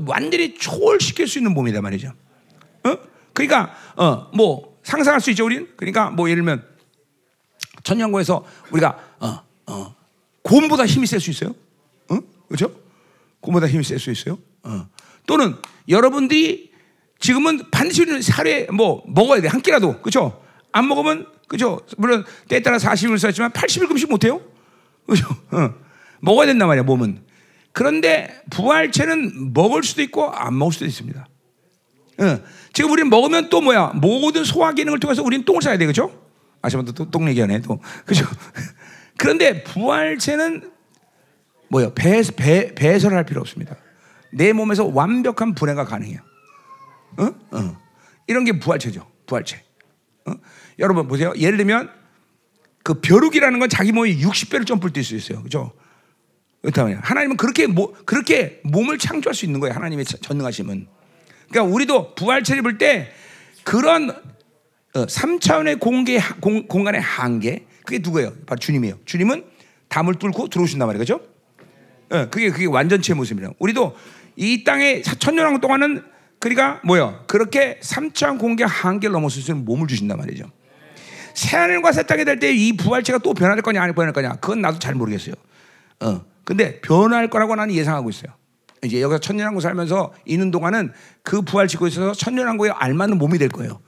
완전히 0.06 0.54
초월시킬 0.54 1.26
수 1.26 1.38
있는 1.38 1.54
몸이란 1.54 1.82
말이죠. 1.82 2.12
어? 2.84 2.98
그러니까, 3.32 3.74
어, 3.96 4.30
뭐, 4.34 4.78
상상할 4.82 5.20
수 5.20 5.30
있죠, 5.30 5.46
우리는? 5.46 5.68
그러니까, 5.76 6.10
뭐, 6.10 6.28
예를 6.28 6.42
들면, 6.42 6.62
천년고에서 7.82 8.44
우리가, 8.70 8.98
어, 9.20 9.42
어, 9.66 9.94
곰보다 10.42 10.84
힘이 10.84 11.06
셀 11.06 11.20
수 11.20 11.30
있어요? 11.30 11.54
어? 12.08 12.18
그죠? 12.48 12.70
곰보다 13.40 13.66
힘이 13.66 13.82
셀 13.84 13.98
수 13.98 14.10
있어요? 14.10 14.38
어. 14.62 14.86
또는 15.26 15.56
여러분들이 15.90 16.70
지금은 17.18 17.70
반드시 17.70 18.04
하루에 18.30 18.66
뭐 18.72 19.02
먹어야 19.06 19.40
돼. 19.42 19.48
한 19.48 19.60
끼라도. 19.60 20.00
그죠? 20.00 20.42
안 20.72 20.88
먹으면, 20.88 21.26
그죠? 21.48 21.80
물론 21.98 22.24
때에 22.48 22.62
따라 22.62 22.78
40일 22.78 23.18
썼지만 23.18 23.50
80일 23.52 23.88
금식 23.88 24.08
못 24.08 24.24
해요? 24.24 24.40
그죠? 25.06 25.26
어. 25.50 25.74
먹어야 26.20 26.46
된단 26.46 26.68
말이야, 26.68 26.84
몸은. 26.84 27.22
그런데 27.72 28.42
부활체는 28.50 29.52
먹을 29.52 29.82
수도 29.82 30.02
있고 30.02 30.30
안 30.30 30.56
먹을 30.58 30.72
수도 30.72 30.86
있습니다. 30.86 31.26
어. 32.20 32.38
지금 32.72 32.90
우리는 32.90 33.10
먹으면 33.10 33.50
또 33.50 33.60
뭐야? 33.60 33.92
모든 33.94 34.44
소화 34.44 34.72
기능을 34.72 35.00
통해서 35.00 35.22
우리는 35.22 35.44
똥을 35.44 35.60
싸야 35.60 35.76
돼. 35.76 35.86
그죠? 35.86 36.10
아시면 36.62 36.86
또똥 36.86 37.28
얘기하네, 37.28 37.60
또. 37.62 37.80
그죠? 38.06 38.24
그런데 39.18 39.62
부활체는 39.64 40.70
뭐야? 41.68 41.92
배, 41.94 42.22
배, 42.36 42.74
배설할 42.74 43.24
필요 43.26 43.40
없습니다. 43.40 43.76
내 44.32 44.52
몸에서 44.52 44.85
완벽한 44.86 45.55
분해가 45.55 45.85
가능해요. 45.85 46.20
어? 47.19 47.35
어. 47.52 47.77
이런 48.27 48.44
게 48.44 48.59
부활체죠. 48.59 49.07
부활체. 49.27 49.62
어? 50.27 50.32
여러분 50.78 51.09
보세요. 51.09 51.32
예를 51.36 51.57
들면 51.59 51.90
그 52.82 53.01
벼룩이라는 53.01 53.59
건 53.59 53.69
자기 53.69 53.93
몸이 53.93 54.19
60배를 54.23 54.66
점프를 54.66 54.93
뛸 54.93 55.02
수 55.05 55.15
있어요. 55.16 55.43
그죠? 55.43 55.73
그렇다면 56.62 56.98
하나님은 57.02 57.36
그렇게 57.36 57.66
모, 57.66 57.93
그렇게 58.05 58.61
몸을 58.65 58.98
창조할 58.98 59.35
수 59.35 59.44
있는 59.44 59.61
거예요. 59.61 59.74
하나님의 59.74 60.05
전능하심은. 60.05 60.86
그러니까 61.51 61.74
우리도 61.74 62.15
부활체를 62.15 62.62
볼 62.62 62.78
때 62.78 63.12
그런 63.65 64.11
어, 64.11 65.07
3차원의 65.07 65.78
공개, 65.81 66.19
공, 66.40 66.66
공간의 66.66 67.01
한계 67.01 67.66
그게 67.85 67.98
누구예요? 67.98 68.32
바로 68.47 68.59
주님이에요. 68.59 68.98
주님은 69.05 69.44
담을 69.89 70.15
뚫고 70.15 70.48
들어오신단 70.48 70.86
말이에요. 70.86 70.98
그죠? 71.01 71.20
어, 72.11 72.28
그게 72.31 72.51
그게 72.51 72.66
완전체의 72.66 73.16
모습이에요. 73.16 73.55
우리도 73.59 73.97
이 74.40 74.64
땅에 74.64 75.02
천년왕 75.02 75.60
동안은 75.60 76.02
그러니까 76.38 76.80
뭐요? 76.84 77.22
그렇게 77.26 77.78
삼천 77.82 78.38
공개 78.38 78.64
한계를 78.64 79.12
넘어설 79.12 79.42
수 79.42 79.50
있는 79.50 79.66
몸을 79.66 79.86
주신단 79.86 80.16
말이죠. 80.16 80.50
새 81.34 81.58
하늘과 81.58 81.92
새 81.92 82.02
땅이 82.04 82.24
될 82.24 82.38
때 82.40 82.50
이 82.54 82.72
부활체가 82.74 83.18
또 83.18 83.34
변할 83.34 83.60
거냐 83.60 83.82
안 83.82 83.94
변할 83.94 84.14
거냐 84.14 84.36
그건 84.36 84.62
나도 84.62 84.78
잘 84.78 84.94
모르겠어요. 84.94 85.34
어. 86.00 86.24
근데 86.44 86.80
변할 86.80 87.28
거라고 87.28 87.54
나는 87.54 87.74
예상하고 87.74 88.08
있어요. 88.08 88.32
이제 88.82 89.02
여기서 89.02 89.20
천년왕국 89.20 89.60
살면서 89.60 90.14
있는 90.24 90.50
동안은 90.50 90.90
그 91.22 91.42
부활 91.42 91.68
짓고 91.68 91.86
있어서 91.88 92.12
천년왕국에 92.12 92.70
알맞는 92.70 93.18
몸이 93.18 93.36
될 93.38 93.50
거예요. 93.50 93.80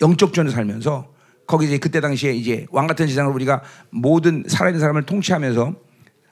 영적 0.00 0.32
전을 0.32 0.50
살면서 0.50 1.12
거기 1.46 1.66
이제 1.66 1.76
그때 1.76 2.00
당시에 2.00 2.32
이제 2.32 2.64
왕 2.70 2.86
같은 2.86 3.06
세상을 3.06 3.30
우리가 3.34 3.62
모든 3.90 4.44
살아있는 4.48 4.80
사람을 4.80 5.02
통치하면서 5.04 5.74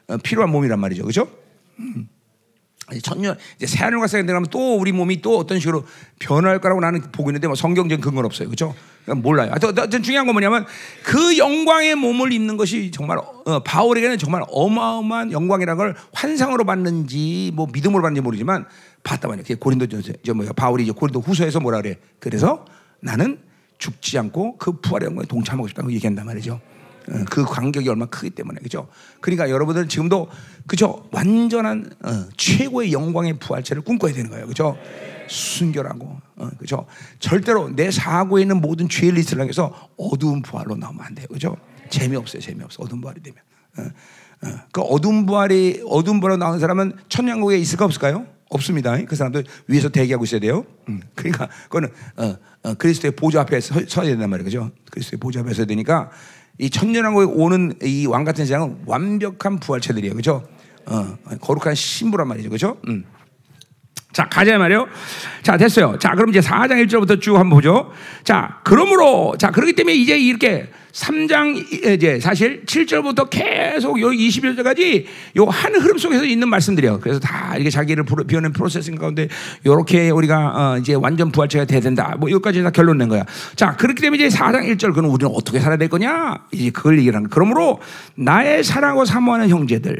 어, 0.07 0.17
필요한 0.23 0.49
몸이란 0.49 0.79
말이죠. 0.79 1.03
그렇죠? 1.03 1.29
음. 1.77 2.09
천년 3.01 3.37
이제 3.57 3.67
새하늘과 3.67 4.07
새 4.07 4.21
들어가면 4.21 4.47
또 4.49 4.77
우리 4.77 4.91
몸이 4.91 5.21
또 5.21 5.37
어떤 5.37 5.59
식으로 5.59 5.85
변할 6.19 6.59
거라고 6.59 6.81
나는 6.81 7.01
보고 7.11 7.29
있는데 7.29 7.47
뭐 7.47 7.55
성경적인 7.55 8.01
근거는 8.01 8.25
없어요, 8.25 8.47
그렇죠? 8.49 8.73
몰라요. 9.15 9.51
하여튼 9.51 10.03
중요한 10.03 10.25
건 10.25 10.33
뭐냐면 10.33 10.65
그 11.03 11.37
영광의 11.37 11.95
몸을 11.95 12.31
입는 12.31 12.57
것이 12.57 12.91
정말 12.91 13.17
어, 13.17 13.59
바울에게는 13.63 14.17
정말 14.17 14.43
어마어마한 14.49 15.31
영광이라는 15.31 15.77
걸 15.77 15.95
환상으로 16.13 16.63
받는지 16.65 17.51
뭐 17.55 17.67
믿음으로 17.71 18.01
받는지 18.01 18.21
모르지만 18.21 18.65
봤단 19.03 19.29
말이야. 19.29 19.43
그게 19.43 19.55
고린도 19.55 19.87
저, 19.87 20.13
저 20.23 20.33
뭐야 20.33 20.51
바울이 20.53 20.83
이제 20.83 20.91
고린도 20.91 21.21
후서에서 21.21 21.59
뭐라 21.59 21.81
그래? 21.81 21.95
그래서 22.19 22.65
나는 22.99 23.39
죽지 23.77 24.17
않고 24.19 24.57
그 24.57 24.73
부활의 24.73 25.07
영광에 25.07 25.25
동참하고 25.27 25.67
싶다고 25.67 25.91
얘기한단 25.93 26.25
말이죠. 26.25 26.59
어, 27.09 27.25
그 27.29 27.43
간격이 27.45 27.87
얼마나 27.89 28.09
크기 28.09 28.29
때문에 28.29 28.59
그죠. 28.61 28.87
그러니까 29.21 29.49
여러분들 29.49 29.87
지금도 29.87 30.29
그죠 30.67 31.07
완전한 31.11 31.91
어, 32.03 32.25
최고의 32.37 32.93
영광의 32.93 33.39
부활체를 33.39 33.81
꿈꿔야 33.83 34.13
되는 34.13 34.29
거예요. 34.29 34.47
그죠. 34.47 34.77
순결하고 35.27 36.21
어, 36.37 36.49
그죠. 36.57 36.85
절대로 37.19 37.69
내 37.75 37.91
사고에 37.91 38.41
있는 38.41 38.61
모든 38.61 38.89
죄 38.89 39.11
리스트를 39.11 39.41
향해서 39.41 39.89
어두운 39.97 40.41
부활로 40.41 40.75
나오면 40.75 41.03
안 41.03 41.15
돼요. 41.15 41.27
그죠. 41.27 41.55
재미없어요. 41.89 42.41
재미없어. 42.41 42.83
어두운 42.83 43.01
부활이 43.01 43.21
되면. 43.21 43.39
어, 43.77 44.47
어. 44.47 44.59
그 44.71 44.81
어두운 44.81 45.25
부활이 45.25 45.83
어두운 45.87 46.19
부활로 46.19 46.37
나온 46.37 46.59
사람은 46.59 46.93
천년국에 47.09 47.57
있을까 47.57 47.85
없을까요? 47.85 48.25
없습니다. 48.49 48.97
그 49.05 49.15
사람들 49.15 49.45
위에서 49.67 49.89
대기하고 49.89 50.23
있어야 50.23 50.39
돼요. 50.39 50.65
음, 50.87 51.01
그러니까 51.13 51.47
그거는 51.63 51.89
어, 52.17 52.35
어, 52.63 52.73
그리스도의 52.73 53.11
보좌 53.11 53.41
앞에 53.41 53.59
서, 53.59 53.79
서야 53.87 54.07
된단 54.07 54.29
말이에요. 54.29 54.45
그죠? 54.45 54.71
그리스도의 54.91 55.19
보좌 55.19 55.41
앞에 55.41 55.53
서야 55.53 55.65
되니까 55.65 56.09
이 56.59 56.69
천년왕국에 56.69 57.25
오는 57.33 57.73
이 57.81 58.05
왕 58.05 58.23
같은 58.25 58.45
세상은 58.45 58.77
완벽한 58.85 59.59
부활체들이에요. 59.59 60.13
그죠? 60.15 60.47
어, 60.85 61.15
거룩한 61.41 61.73
신부란 61.75 62.27
말이죠. 62.27 62.49
그죠? 62.49 62.77
음. 62.87 63.05
자, 64.11 64.27
가자 64.27 64.57
말이요. 64.57 64.87
자, 65.43 65.55
됐어요. 65.55 65.97
자, 65.99 66.15
그럼 66.15 66.29
이제 66.29 66.39
4장 66.39 66.83
1절부터 66.85 67.21
쭉 67.21 67.35
한번 67.37 67.57
보죠. 67.57 67.91
자, 68.23 68.59
그러므로 68.63 69.35
자, 69.37 69.51
그렇기 69.51 69.73
때문에 69.73 69.95
이제 69.95 70.17
이렇게 70.17 70.69
3장 70.91 71.95
이제 71.95 72.19
사실 72.19 72.63
7절부터 72.65 73.29
계속 73.29 73.99
요 74.01 74.09
21절까지 74.09 75.05
요 75.37 75.49
한 75.49 75.75
흐름 75.75 75.97
속에서 75.97 76.23
있는 76.23 76.47
말씀들이에요. 76.47 76.99
그래서 77.01 77.19
다 77.19 77.55
이게 77.57 77.69
자기를 77.69 78.05
비워낸 78.27 78.53
프로세싱 78.53 78.95
가운데 78.95 79.27
요렇게 79.65 80.09
우리가 80.11 80.53
어 80.55 80.77
이제 80.77 80.93
완전 80.93 81.31
부활체가 81.31 81.65
돼야 81.65 81.79
된다. 81.81 82.15
뭐 82.19 82.31
여기까지 82.31 82.63
다 82.63 82.69
결론 82.69 82.97
낸 82.97 83.09
거야. 83.09 83.25
자, 83.55 83.75
그렇기 83.75 84.01
때문에 84.01 84.25
이제 84.25 84.35
4장 84.37 84.63
1절 84.69 84.93
그럼 84.93 85.11
우리는 85.11 85.31
어떻게 85.35 85.59
살아야 85.59 85.77
될 85.77 85.89
거냐? 85.89 86.45
이제 86.51 86.69
그걸 86.69 86.97
얘기하는. 86.99 87.29
그러므로 87.29 87.79
나의 88.15 88.63
사랑하고 88.63 89.05
사모하는 89.05 89.49
형제들, 89.49 89.99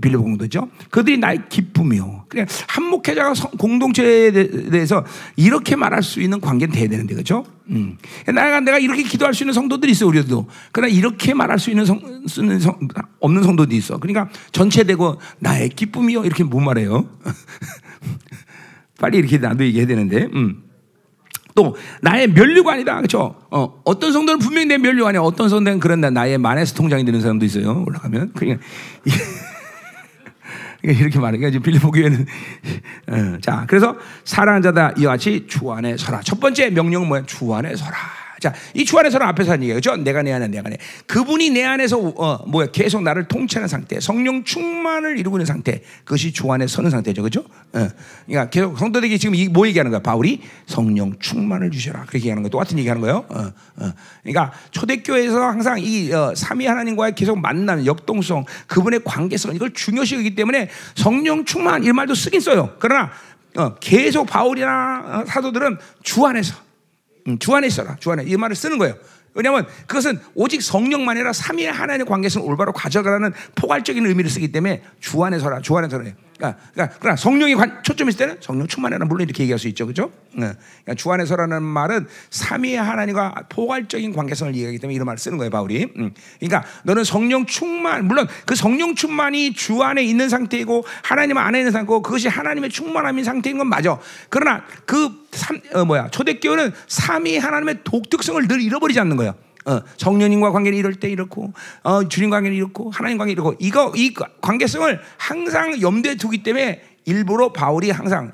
빌립 0.00 0.18
공도죠. 0.18 0.68
그들이 0.90 1.18
나의 1.18 1.40
기쁨이요. 1.48 2.26
그냥 2.28 2.46
한목회자가 2.68 3.32
공동체에 3.58 4.30
대해서 4.30 5.04
이렇게 5.36 5.74
말할 5.76 6.02
수 6.02 6.20
있는 6.20 6.40
관계는 6.40 6.72
돼야 6.74 6.88
되는데 6.88 7.14
그렇죠? 7.14 7.44
음. 7.70 7.96
내가 8.26 8.60
내가 8.60 8.78
이렇게 8.78 9.02
기도할 9.02 9.34
수 9.34 9.44
있는 9.44 9.52
성도들이 9.54 9.92
있어 9.92 10.06
우리도. 10.06 10.48
그러나 10.72 10.92
이렇게 10.92 11.34
말할 11.34 11.58
수 11.58 11.70
있는 11.70 11.84
성, 11.84 12.00
쓰는 12.26 12.58
성, 12.58 12.78
없는 13.20 13.42
성도도 13.42 13.74
있어. 13.76 13.98
그러니까 13.98 14.28
전체되고 14.52 15.20
나의 15.38 15.70
기쁨이요 15.70 16.24
이렇게 16.24 16.44
못 16.44 16.60
말해요. 16.60 17.08
빨리 18.98 19.18
이렇게 19.18 19.38
나도 19.38 19.64
얘기해야 19.64 19.86
되는데. 19.86 20.28
음. 20.34 20.64
또 21.54 21.76
나의 22.00 22.28
면류가 22.28 22.72
아니다. 22.72 22.96
그렇죠? 22.96 23.34
어, 23.50 23.80
어떤 23.84 24.12
성도는 24.12 24.38
분명히 24.38 24.66
내 24.66 24.78
면류가 24.78 25.08
아니야. 25.10 25.20
어떤 25.20 25.48
성도는 25.48 25.80
그런다. 25.80 26.10
나의 26.10 26.38
마네스 26.38 26.74
통장이 26.74 27.04
되는 27.04 27.20
사람도 27.20 27.44
있어요. 27.44 27.84
올라가면 27.86 28.32
그냥 28.34 28.58
이렇게 30.82 31.18
말해. 31.18 31.38
그러니까 31.38 31.50
지금 31.50 31.62
빌리보 31.62 31.90
교회는 31.90 32.26
어, 33.08 33.38
자 33.40 33.64
그래서 33.66 33.96
사랑하는 34.24 34.62
자다 34.62 34.92
이와 34.98 35.12
같이 35.12 35.46
주 35.48 35.70
안에 35.70 35.96
서라. 35.96 36.20
첫 36.22 36.40
번째 36.40 36.70
명령은 36.70 37.08
뭐야? 37.08 37.22
주 37.26 37.52
안에 37.54 37.74
서라. 37.76 38.19
자, 38.40 38.52
이 38.74 38.84
주 38.84 38.98
안에서는 38.98 39.24
앞에서 39.24 39.52
하는 39.52 39.68
얘기죠. 39.68 39.96
내가 39.98 40.22
내 40.22 40.32
안에, 40.32 40.48
내가 40.48 40.68
내. 40.68 40.76
그분이 41.06 41.50
내 41.50 41.64
안에서 41.64 41.98
어, 41.98 42.44
뭐야 42.48 42.66
계속 42.72 43.02
나를 43.02 43.28
통치하는 43.28 43.68
상태, 43.68 44.00
성령 44.00 44.42
충만을 44.42 45.18
이루고 45.18 45.36
있는 45.36 45.46
상태. 45.46 45.82
그것이 46.04 46.32
주 46.32 46.50
안에 46.50 46.66
서는 46.66 46.90
상태죠, 46.90 47.22
그죠 47.22 47.44
어. 47.72 47.88
그러니까 48.26 48.50
계속 48.50 48.78
성도들에게 48.78 49.18
지금 49.18 49.34
이, 49.34 49.48
뭐 49.48 49.68
얘기하는 49.68 49.90
거야? 49.90 50.00
바울이 50.00 50.40
성령 50.66 51.16
충만을 51.20 51.70
주셔라. 51.70 52.00
그렇게 52.00 52.18
얘기하는 52.18 52.42
거야. 52.42 52.50
똑같은 52.50 52.78
얘기하는 52.78 53.00
거예요. 53.02 53.24
어, 53.28 53.52
어. 53.76 53.92
그러니까 54.22 54.52
초대교회에서 54.72 55.40
항상 55.40 55.78
이 55.78 56.10
어, 56.12 56.32
삼위 56.34 56.66
하나님과의 56.66 57.14
계속 57.14 57.38
만나는 57.38 57.86
역동성, 57.86 58.44
그분의 58.66 59.02
관계성 59.04 59.54
이걸 59.54 59.72
중요시하기 59.72 60.34
때문에 60.34 60.68
성령 60.96 61.44
충만 61.44 61.84
이 61.84 61.92
말도 61.92 62.14
쓰긴 62.14 62.40
써요. 62.40 62.74
그러나 62.78 63.10
어, 63.56 63.74
계속 63.76 64.26
바울이나 64.26 65.02
어, 65.04 65.24
사도들은 65.26 65.78
주 66.02 66.24
안에서 66.24 66.54
음, 66.54 66.69
주 67.38 67.54
안에 67.54 67.66
있어라. 67.66 67.96
주 68.00 68.10
안에 68.10 68.24
이 68.24 68.36
말을 68.36 68.56
쓰는 68.56 68.78
거예요. 68.78 68.94
왜냐하면 69.34 69.66
그것은 69.86 70.18
오직 70.34 70.62
성령만 70.62 71.16
아니라 71.16 71.32
삼위의 71.32 71.70
하나님의 71.72 72.06
관계성을 72.06 72.48
올바로 72.48 72.72
가져가라는 72.72 73.32
포괄적인 73.54 74.04
의미를 74.04 74.30
쓰기 74.30 74.50
때문에 74.50 74.82
주 75.00 75.22
안에 75.24 75.38
서라. 75.38 75.60
주 75.60 75.76
안에 75.76 75.88
서라. 75.88 76.04
그러니까, 76.40 76.58
그러니까, 76.72 76.96
그러나 76.98 77.16
성령이 77.16 77.54
관, 77.54 77.82
초점이 77.82 78.08
있을 78.08 78.18
때는 78.18 78.36
성령 78.40 78.66
충만해라. 78.66 79.04
물론 79.04 79.26
이렇게 79.26 79.42
얘기할 79.42 79.58
수 79.58 79.68
있죠. 79.68 79.86
그죠? 79.86 80.10
네. 80.32 80.52
그러니까 80.84 80.94
주 80.96 81.12
안에 81.12 81.26
서라는 81.26 81.62
말은 81.62 82.06
삼위의 82.30 82.76
하나님과 82.76 83.44
포괄적인 83.50 84.14
관계성을 84.14 84.54
얘기하기 84.54 84.78
때문에 84.78 84.94
이런 84.94 85.06
말을 85.06 85.18
쓰는 85.18 85.36
거예요. 85.36 85.50
바울이. 85.50 85.92
음. 85.96 86.12
그러니까 86.40 86.64
너는 86.84 87.04
성령 87.04 87.44
충만, 87.46 88.06
물론 88.06 88.26
그 88.46 88.54
성령 88.54 88.94
충만이 88.94 89.52
주 89.52 89.82
안에 89.82 90.02
있는 90.02 90.28
상태이고 90.28 90.84
하나님 91.02 91.36
안에 91.36 91.58
있는 91.58 91.72
상태고 91.72 92.02
그것이 92.02 92.28
하나님의 92.28 92.70
충만함인 92.70 93.24
상태인 93.24 93.58
건 93.58 93.68
맞아. 93.68 93.98
그러나 94.30 94.64
그 94.86 95.10
삼, 95.32 95.60
어, 95.74 95.84
뭐야 95.84 96.08
초대교회는 96.08 96.72
삼위 96.88 97.38
하나님의 97.38 97.80
독특성을 97.84 98.48
늘 98.48 98.60
잃어버리지 98.60 98.98
않는 99.00 99.16
거예요. 99.16 99.34
어, 99.66 99.80
성령님과 99.98 100.52
관계는 100.52 100.78
이럴 100.78 100.94
때 100.94 101.10
이렇고 101.10 101.52
어, 101.82 102.08
주님 102.08 102.30
관계는 102.30 102.56
이렇고 102.56 102.90
하나님 102.90 103.18
관계 103.18 103.32
이렇고 103.32 103.54
이거 103.58 103.92
이 103.94 104.14
관계성을 104.14 105.00
항상 105.18 105.80
염두에 105.80 106.14
두기 106.16 106.42
때문에 106.42 106.82
일부러 107.04 107.52
바울이 107.52 107.90
항상 107.90 108.32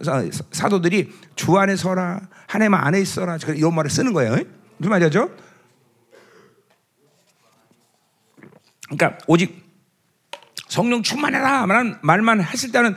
사도들이 0.51 1.11
주 1.35 1.57
안에 1.57 1.77
서라 1.77 2.21
하나님 2.47 2.75
안에 2.75 3.01
있어라 3.01 3.39
이런 3.55 3.75
말을 3.75 3.91
쓰는 3.91 4.13
거예요. 4.13 4.37
무슨 4.79 4.91
말이죠? 4.91 5.31
그러니까 8.89 9.19
오직 9.27 9.65
성령 10.69 11.03
충만해라 11.03 11.67
말만 12.03 12.43
했을 12.43 12.71
때는 12.71 12.95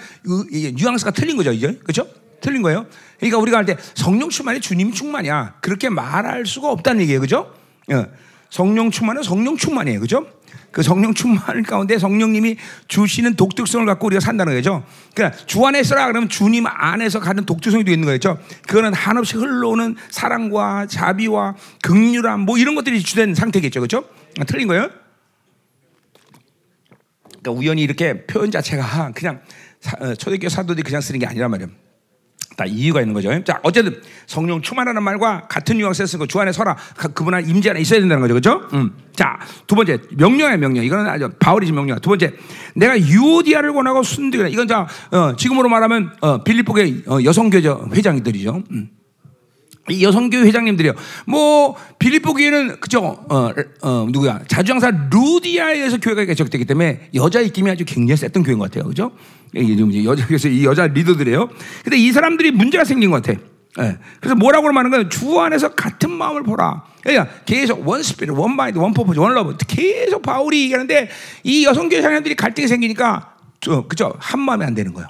이 0.51 0.73
뉘앙스가 0.75 1.11
틀린 1.11 1.37
거죠, 1.37 1.51
이제 1.51 1.79
그렇죠? 1.83 2.07
틀린 2.41 2.61
거예요. 2.61 2.85
그러니까 3.17 3.37
우리가 3.37 3.57
할 3.57 3.65
때 3.65 3.77
성령 3.95 4.29
충만이 4.29 4.59
주님 4.61 4.91
충만이야 4.91 5.57
그렇게 5.61 5.89
말할 5.89 6.45
수가 6.45 6.69
없다는 6.71 7.01
얘기예요, 7.01 7.19
그렇죠? 7.21 7.53
예. 7.91 8.07
성령 8.49 8.89
충만은 8.91 9.23
성령 9.23 9.57
충만이에요. 9.57 9.99
그죠? 9.99 10.25
그 10.71 10.83
성령 10.83 11.13
충만 11.13 11.63
가운데 11.63 11.97
성령님이 11.97 12.57
주시는 12.87 13.35
독특성을 13.35 13.85
갖고 13.85 14.07
우리가 14.07 14.19
산다는 14.19 14.53
거죠. 14.55 14.83
그러니까 15.13 15.37
주 15.45 15.65
안에 15.65 15.83
서라 15.83 16.07
그러면 16.07 16.29
주님 16.29 16.65
안에서 16.67 17.19
가는 17.19 17.45
독특성이 17.45 17.83
있는 17.87 18.05
거죠. 18.05 18.37
그거는 18.67 18.93
한없이 18.93 19.35
흘러오는 19.35 19.95
사랑과 20.09 20.85
자비와 20.87 21.55
극률함 21.81 22.41
뭐 22.41 22.57
이런 22.57 22.75
것들이 22.75 23.01
주된 23.01 23.33
상태겠죠. 23.35 23.81
그죠? 23.81 24.03
아, 24.39 24.43
틀린 24.43 24.67
거예요? 24.67 24.89
그러니까 27.41 27.51
우연히 27.51 27.81
이렇게 27.81 28.25
표현 28.25 28.51
자체가 28.51 29.11
그냥 29.15 29.41
어, 29.99 30.13
초대교 30.13 30.49
사도들이 30.49 30.83
그냥 30.83 31.01
쓰는 31.01 31.19
게 31.19 31.25
아니란 31.25 31.49
말이에요. 31.51 31.69
다 32.59 32.65
이유가 32.65 32.99
있는 32.99 33.13
거죠. 33.13 33.41
자, 33.45 33.57
어쨌든 33.63 34.01
성령 34.27 34.61
충만하는 34.61 35.01
말과 35.01 35.47
같은 35.47 35.77
뉘앙스를 35.77 36.07
쓰고 36.07 36.25
주 36.27 36.39
안에 36.41 36.51
서라. 36.51 36.75
그분 37.13 37.33
안에 37.33 37.47
임재 37.47 37.69
안에 37.69 37.79
있어야 37.79 38.01
된다는 38.01 38.21
거죠. 38.21 38.33
그죠? 38.33 38.67
음. 38.73 38.91
자, 39.15 39.39
두 39.65 39.75
번째 39.75 39.99
명령의 40.17 40.57
명령. 40.57 40.83
이거는 40.83 41.07
아주 41.07 41.29
바울이 41.39 41.65
지금 41.65 41.77
명령. 41.77 41.99
두 42.01 42.09
번째 42.09 42.33
내가 42.75 42.99
유오디아를 42.99 43.73
권하고 43.73 44.03
순디라. 44.03 44.49
이건 44.49 44.67
자 44.67 44.87
어, 45.11 45.35
지금으로 45.37 45.69
말하면 45.69 46.11
어, 46.19 46.43
빌립보의 46.43 47.03
어, 47.07 47.19
여성교회 47.23 47.63
회장들이죠. 47.93 48.63
음. 48.71 48.89
이 49.91 50.03
여성교회 50.03 50.43
회장님들이요. 50.43 50.93
뭐 51.25 51.75
빌립보 51.99 52.33
교회는 52.33 52.79
그죠? 52.79 53.25
어, 53.29 53.51
어 53.81 54.07
누구야? 54.11 54.41
자주장사 54.47 54.91
루디아에서 55.11 55.97
교회가 55.97 56.25
개척되기 56.25 56.65
때문에 56.65 57.09
여자 57.15 57.41
입김이 57.41 57.69
아주 57.69 57.85
굉장히 57.85 58.17
셌던 58.17 58.43
교회인 58.43 58.59
것 58.59 58.71
같아요. 58.71 58.87
그죠? 58.87 59.11
여자 59.55 60.27
그래서 60.27 60.47
이 60.47 60.65
여자 60.65 60.87
리더들이에요. 60.87 61.49
근데 61.83 61.97
이 61.97 62.11
사람들이 62.11 62.51
문제가 62.51 62.83
생긴 62.83 63.11
것 63.11 63.21
같아. 63.23 63.39
예. 63.79 63.97
그래서 64.19 64.35
뭐라고 64.35 64.71
말하는 64.71 64.91
거예요? 64.91 65.09
주 65.09 65.39
안에서 65.39 65.75
같은 65.75 66.11
마음을 66.11 66.43
품으라. 66.43 66.83
그러니까 67.01 67.29
계속 67.45 67.87
one 67.87 68.03
spirit, 68.03 68.31
one 68.35 68.55
mind, 68.55 68.77
one 68.77 68.93
purpose, 68.93 69.19
one 69.19 69.33
love 69.33 69.55
계속 69.67 70.21
바울이 70.21 70.63
얘기하는데 70.63 71.09
이 71.43 71.65
여성교회 71.65 72.01
자녀들이 72.01 72.35
갈등이 72.35 72.67
생기니까 72.67 73.35
그죠? 73.87 74.13
한 74.19 74.39
마음이 74.39 74.65
안 74.65 74.73
되는 74.73 74.93
거예요. 74.93 75.07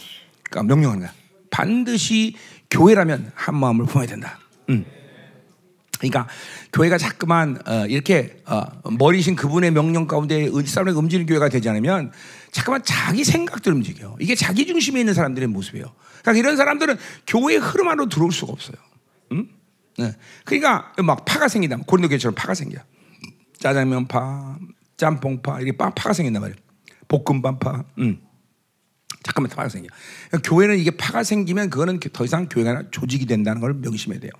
그러니까 0.50 0.74
명령하는 0.74 1.06
거야. 1.06 1.14
반드시 1.50 2.36
교회라면 2.70 3.32
한 3.34 3.56
마음을 3.56 3.86
품어야 3.86 4.08
된다. 4.08 4.38
음. 4.70 4.86
그러니까 6.00 6.28
교회가 6.72 6.98
자꾸만 6.98 7.60
어, 7.68 7.86
이렇게 7.88 8.42
어, 8.46 8.64
머리신 8.90 9.36
그분의 9.36 9.72
명령 9.72 10.08
가운데 10.08 10.50
사람의 10.66 10.94
움직이는 10.94 11.26
교회가 11.26 11.50
되지 11.50 11.68
않으면 11.70 12.12
자꾸만 12.52 12.84
자기 12.84 13.24
생각들 13.24 13.74
움직여. 13.74 14.16
이게 14.20 14.34
자기 14.34 14.66
중심에 14.66 15.00
있는 15.00 15.14
사람들의 15.14 15.48
모습이에요. 15.50 15.94
그러니까 16.22 16.40
이런 16.40 16.58
사람들은 16.58 16.98
교회 17.28 17.56
흐름 17.56 17.90
안으로 17.90 18.08
들어올 18.08 18.32
수가 18.32 18.54
없어요. 18.54 18.78
음? 19.34 19.50
네. 19.98 20.16
그러니까 20.46 20.94
막 21.04 21.26
파가 21.26 21.50
생긴다. 21.50 21.78
고린도 21.86 22.08
교회처럼 22.08 22.34
파가 22.34 22.54
생겨. 22.54 22.80
짜장면 23.60 24.08
파, 24.08 24.58
짬뽕 24.96 25.42
파 25.42 25.60
이게 25.60 25.76
파, 25.76 25.90
파가 25.90 26.14
생긴단 26.14 26.42
말이에요. 26.42 26.58
볶음밥 27.10 27.60
파. 27.60 27.84
음. 27.98 28.22
잠깐만 29.24 29.50
파가 29.50 29.68
생겨. 29.68 29.90
그러니까 30.30 30.50
교회는 30.50 30.80
이게 30.80 30.92
파가 30.92 31.24
생기면 31.24 31.70
그거는 31.70 32.00
더 32.00 32.24
이상 32.24 32.48
교회가 32.48 32.84
조직이 32.92 33.26
된다는 33.26 33.60
걸 33.60 33.74
명심해야 33.74 34.22
돼요. 34.22 34.32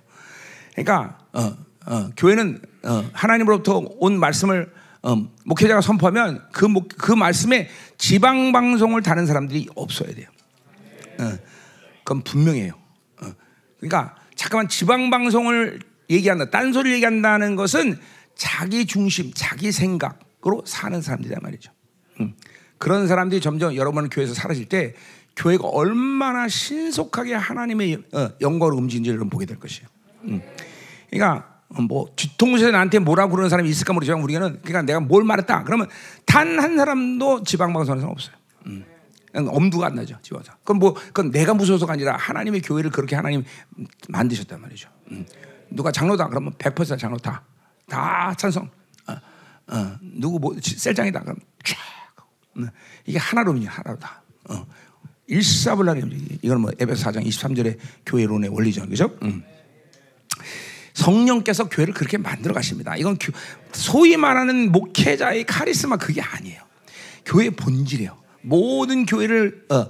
그러니까 0.74 1.18
어, 1.32 1.56
어, 1.86 2.10
교회는 2.16 2.60
어, 2.84 3.04
하나님으로부터 3.12 3.82
온 3.98 4.18
말씀을 4.18 4.72
어, 5.02 5.16
목회자가 5.44 5.80
선포하면 5.80 6.42
그, 6.52 6.64
목, 6.64 6.88
그 6.88 7.12
말씀에 7.12 7.68
지방 7.96 8.52
방송을 8.52 9.02
다는 9.02 9.26
사람들이 9.26 9.68
없어야 9.74 10.14
돼요. 10.14 10.28
어, 11.18 11.38
그건 12.04 12.22
분명해요. 12.22 12.72
어, 13.22 13.32
그러니까 13.78 14.16
잠깐만 14.36 14.68
지방 14.68 15.10
방송을 15.10 15.80
얘기한다, 16.10 16.50
딴 16.50 16.72
소리 16.72 16.92
얘기한다는 16.92 17.56
것은 17.56 17.98
자기 18.34 18.86
중심, 18.86 19.32
자기 19.34 19.72
생각으로 19.72 20.62
사는 20.66 21.00
사람들이란 21.00 21.40
말이죠. 21.42 21.72
음. 22.20 22.34
그런 22.78 23.06
사람들이 23.06 23.40
점점 23.40 23.76
여러분 23.76 24.08
교회에서 24.08 24.34
사라질 24.34 24.66
때 24.66 24.94
교회가 25.36 25.68
얼마나 25.68 26.48
신속하게 26.48 27.34
하나님의 27.34 28.02
어, 28.12 28.30
영광을 28.40 28.74
움직이는지를 28.74 29.28
보게 29.28 29.46
될 29.46 29.58
것이에요. 29.58 29.88
음. 30.24 30.42
그러니까 31.10 31.46
뭐 31.88 32.08
뒤통수에 32.16 32.70
나한테 32.72 32.98
뭐라고 32.98 33.30
그러는 33.32 33.48
사람이 33.48 33.68
있을까 33.68 33.92
모르지만 33.92 34.22
우리는 34.22 34.40
그러니까 34.62 34.82
내가 34.82 35.00
뭘 35.00 35.24
말했다 35.24 35.64
그러면 35.64 35.88
단 36.26 36.58
한 36.58 36.76
사람도 36.76 37.44
지방 37.44 37.72
방송에서 37.72 38.08
없어요. 38.08 38.34
음. 38.66 38.84
엄두가 39.34 39.86
안 39.86 39.94
나죠 39.94 40.18
지방에서. 40.22 40.52
그건 40.58 40.78
뭐 40.78 40.94
그건 40.94 41.30
내가 41.30 41.54
무서워서가 41.54 41.92
아니라 41.92 42.16
하나님의 42.16 42.62
교회를 42.62 42.90
그렇게 42.90 43.14
하나님 43.14 43.44
만드셨단 44.08 44.60
말이죠. 44.60 44.88
음. 45.12 45.24
누가 45.70 45.92
장로다 45.92 46.28
그러면 46.28 46.52
100% 46.54 46.98
장로 46.98 47.16
다. 47.18 47.44
다 47.88 48.34
찬성. 48.36 48.68
어, 49.06 49.12
어. 49.72 49.96
누구 50.02 50.38
뭐 50.40 50.56
셀장이다 50.60 51.20
그럼 51.20 51.36
쫙. 51.64 51.76
음. 52.56 52.68
이게 53.06 53.18
하나로군요 53.18 53.68
하나로다. 53.68 54.22
어. 54.50 54.66
일사불란이 55.28 56.38
이건 56.42 56.60
뭐 56.62 56.72
에베소 56.80 57.08
4장 57.08 57.24
23절의 57.24 57.78
교회론의 58.06 58.50
원리죠. 58.50 58.88
그죠? 58.88 59.16
음. 59.22 59.44
성령께서 61.00 61.68
교회를 61.68 61.94
그렇게 61.94 62.18
만들어 62.18 62.54
가십니다. 62.54 62.96
이건 62.96 63.16
소위 63.72 64.16
말하는 64.16 64.70
목회자의 64.70 65.44
카리스마 65.44 65.96
그게 65.96 66.20
아니에요. 66.20 66.62
교회 67.24 67.50
본질이에요. 67.50 68.16
모든 68.42 69.06
교회를 69.06 69.64
어, 69.70 69.86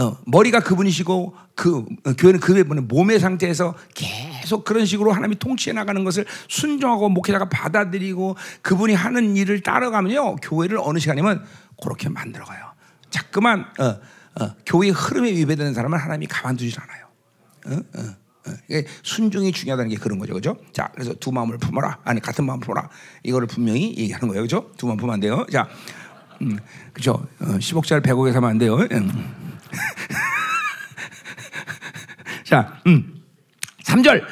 어, 0.00 0.18
머리가 0.26 0.60
그분이시고 0.60 1.36
그 1.54 1.84
어, 2.04 2.12
교회는 2.16 2.40
그분의 2.40 2.82
몸의 2.82 3.20
상태에서 3.20 3.74
계속 3.94 4.64
그런 4.64 4.86
식으로 4.86 5.12
하나님이 5.12 5.38
통치해 5.38 5.72
나가는 5.74 6.02
것을 6.02 6.24
순종하고 6.48 7.08
목회자가 7.10 7.48
받아들이고 7.48 8.36
그분이 8.62 8.94
하는 8.94 9.36
일을 9.36 9.60
따라가면요 9.60 10.36
교회를 10.36 10.78
어느 10.80 10.98
시간이면 10.98 11.44
그렇게 11.82 12.08
만들어가요. 12.08 12.72
자꾸만 13.10 13.66
어, 13.78 14.00
어, 14.40 14.54
교회 14.66 14.88
흐름에 14.88 15.30
위배되는 15.30 15.74
사람은 15.74 15.98
하나님이 15.98 16.26
가만두질 16.26 16.78
않아요. 16.80 17.04
어, 18.46 18.50
어. 18.50 18.82
순종이 19.02 19.52
중요하다는 19.52 19.90
게 19.90 19.96
그런 19.96 20.18
거죠, 20.18 20.34
그죠? 20.34 20.56
자, 20.72 20.90
그래서 20.94 21.14
두 21.14 21.32
마음을 21.32 21.58
품어라. 21.58 21.98
아니 22.04 22.20
같은 22.20 22.44
마음 22.44 22.60
품어라. 22.60 22.88
이거를 23.22 23.48
분명히 23.48 23.96
얘기하는 23.96 24.28
거예요, 24.28 24.42
그죠? 24.42 24.70
두 24.76 24.86
마음 24.86 24.96
품으면 24.96 25.14
안 25.14 25.20
돼요. 25.20 25.46
자, 25.50 25.68
음, 26.42 26.58
그죠? 26.92 27.26
어, 27.40 27.46
10억짜리 27.58 28.02
100억에 28.02 28.32
사면 28.32 28.50
안 28.50 28.58
돼요. 28.58 28.76
음. 28.76 29.56
자, 32.44 32.80
음. 32.86 33.22
3절. 33.84 34.24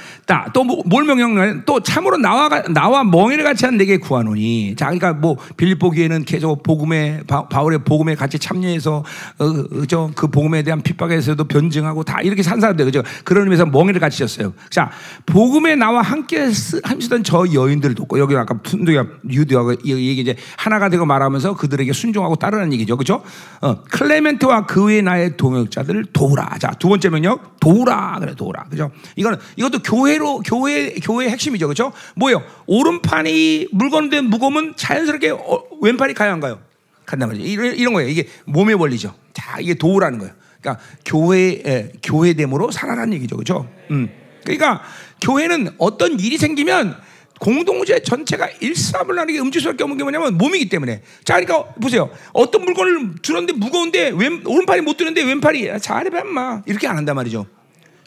또뭘 0.52 0.82
뭐, 0.86 1.02
명령하냐? 1.02 1.62
또 1.66 1.80
참으로 1.80 2.16
나와 2.16 2.48
나와 2.68 3.02
멍에를 3.02 3.42
같이 3.42 3.64
한 3.64 3.76
내게 3.76 3.96
구하노니. 3.96 4.76
자, 4.76 4.86
그러니까 4.86 5.14
뭐 5.14 5.36
빌립보 5.56 5.90
교회는 5.90 6.24
계속 6.24 6.62
복음에 6.62 7.22
바 7.26 7.62
울의 7.62 7.80
복음에 7.84 8.14
같이 8.14 8.38
참여해서 8.38 9.04
어, 9.38 9.86
저그 9.86 10.28
복음에 10.28 10.62
대한 10.62 10.82
핍박에서도 10.82 11.42
변증하고 11.44 12.04
다 12.04 12.20
이렇게 12.22 12.42
산 12.42 12.60
사람들 12.60 12.84
그죠? 12.84 13.02
그런 13.24 13.44
의미에서 13.44 13.66
멍에를 13.66 14.00
같이 14.00 14.18
셨어요. 14.18 14.52
자, 14.70 14.90
복음에 15.26 15.74
나와 15.74 16.02
함께 16.02 16.50
하시던 16.82 17.24
저 17.24 17.44
여인들을 17.52 17.94
돕고 17.94 18.18
여기 18.18 18.36
아까 18.36 18.54
푼두야 18.62 19.06
유대하고 19.28 19.72
이게 19.82 20.20
이제 20.20 20.36
하나가 20.56 20.88
되고 20.88 21.04
말하면서 21.04 21.56
그들에게 21.56 21.92
순종하고 21.92 22.36
따르는 22.36 22.72
얘기죠, 22.74 22.96
그죠? 22.96 23.22
어, 23.60 23.82
클레멘트와 23.84 24.66
그 24.66 24.82
외 24.82 25.00
나의 25.00 25.36
동역자들을 25.36 26.06
도우라. 26.12 26.58
자, 26.58 26.70
두 26.78 26.88
번째 26.88 27.08
명령 27.08 27.38
도우라 27.60 28.18
그래 28.20 28.34
도우라, 28.36 28.64
그죠? 28.64 28.90
이거는 29.16 29.38
이것도 29.56 29.78
교회로 29.80 30.11
교회로 30.12 30.40
교회 30.40 30.90
교회의 30.94 31.30
핵심이죠, 31.30 31.66
그렇죠? 31.66 31.92
뭐요? 32.16 32.42
오른팔이 32.66 33.68
물건된 33.72 34.26
무거우면 34.26 34.74
자연스럽게 34.76 35.30
어, 35.30 35.64
왼팔이 35.80 36.14
가요 36.14 36.32
안 36.32 36.40
가요? 36.40 36.60
간단 37.06 37.28
말이죠. 37.28 37.46
이런, 37.46 37.74
이런 37.74 37.92
거예요. 37.94 38.08
이게 38.08 38.28
몸의 38.44 38.74
원리죠. 38.74 39.14
자, 39.32 39.58
이게 39.60 39.74
도우라는 39.74 40.18
거예요. 40.18 40.34
그러니까 40.60 40.82
교회 41.04 41.90
교회됨으로 42.02 42.70
살아라는 42.70 43.14
얘기죠, 43.14 43.36
그렇죠? 43.36 43.68
음. 43.90 44.08
그러니까 44.44 44.82
교회는 45.20 45.70
어떤 45.78 46.18
일이 46.20 46.36
생기면 46.36 46.96
공동체 47.40 48.00
전체가 48.00 48.48
일사불란하게 48.60 49.38
수밖에 49.60 49.82
없는 49.82 49.98
게 49.98 50.04
뭐냐면 50.04 50.38
몸이기 50.38 50.68
때문에. 50.68 51.02
자, 51.24 51.40
그러니까 51.40 51.72
보세요. 51.74 52.08
어떤 52.32 52.64
물건을 52.64 53.16
들었는데 53.20 53.54
무거운데 53.54 54.12
왼 54.14 54.42
오른팔이 54.46 54.82
못 54.82 54.96
드는데 54.96 55.24
왼팔이 55.24 55.80
잘해봐 55.80 56.20
인마 56.20 56.62
이렇게 56.66 56.86
안 56.86 56.96
한단 56.96 57.16
말이죠. 57.16 57.46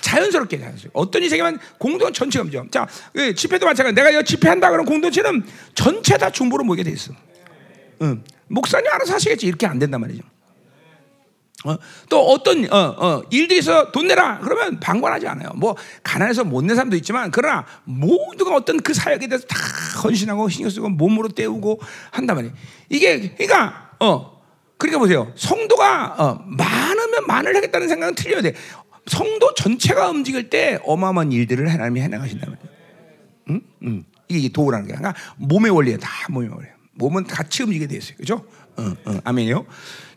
자연스럽게 0.06 0.60
자연스럽게. 0.60 0.92
어떤 0.94 1.28
생기면 1.28 1.60
공동 1.80 2.14
전체가 2.14 2.44
움직여. 2.44 2.64
자, 2.70 2.88
그 3.12 3.34
집회도 3.34 3.66
마찬가지. 3.66 3.96
내가 3.96 4.12
이 4.12 4.24
집회한다 4.24 4.70
그러면 4.70 4.86
공동체는 4.86 5.44
전체 5.74 6.16
다 6.18 6.30
중보로 6.30 6.64
모이게 6.64 6.84
돼 6.84 6.92
있어. 6.92 7.12
응. 8.04 8.24
목사님 8.48 8.86
알아서 8.92 9.16
하시겠지. 9.16 9.48
이렇게 9.48 9.66
안 9.66 9.80
된단 9.80 10.00
말이죠. 10.02 10.22
어? 11.66 11.76
또 12.10 12.22
어떤 12.28 12.72
어, 12.72 12.78
어, 13.00 13.24
있어 13.32 13.92
돈 13.92 14.06
내라 14.08 14.40
그러면 14.44 14.80
방관하지 14.80 15.28
않아요. 15.28 15.50
뭐 15.56 15.76
가난해서 16.04 16.44
못 16.44 16.64
낸 16.64 16.76
사람도 16.76 16.96
있지만 16.98 17.32
그러나 17.32 17.66
모두가 17.86 18.56
어떤 18.56 18.80
그 18.82 18.94
사역에 18.94 19.26
대해서 19.28 19.48
다 19.48 19.58
헌신하고 20.04 20.48
신경 20.50 20.70
쓰고 20.70 20.90
몸으로 20.90 21.30
때우고 21.30 21.80
한단 22.12 22.36
말이에요. 22.36 22.54
이게 22.90 23.34
그러니까 23.36 23.90
어 24.00 24.36
그러니까 24.78 25.00
보세요. 25.00 25.32
성도가 25.36 26.16
어, 26.20 26.44
많으면 26.46 27.26
많을 27.28 27.56
하겠다는 27.56 27.88
생각은 27.88 28.14
틀려야 28.14 28.42
돼. 28.42 28.54
성도 29.08 29.54
전체가 29.54 30.10
움직일 30.10 30.50
때 30.50 30.80
어마어마한 30.84 31.32
일들을 31.32 31.72
하나님이 31.72 32.02
해나가신다 32.02 32.48
말이에요. 32.50 32.70
응? 33.50 33.62
응. 33.84 34.04
이게 34.28 34.50
도우라는 34.50 34.88
게 34.88 34.94
그러니까 34.94 35.20
몸의 35.38 35.72
원리예요. 35.72 36.00
다 36.00 36.10
몸의 36.30 36.50
원리. 36.50 36.68
몸은 36.96 37.26
같이 37.26 37.64
움직이게 37.64 37.88
돼 37.88 37.98
있어요. 37.98 38.18
그죠? 38.18 38.46
어, 38.78 38.94
어, 39.06 39.20
아멘이요. 39.24 39.66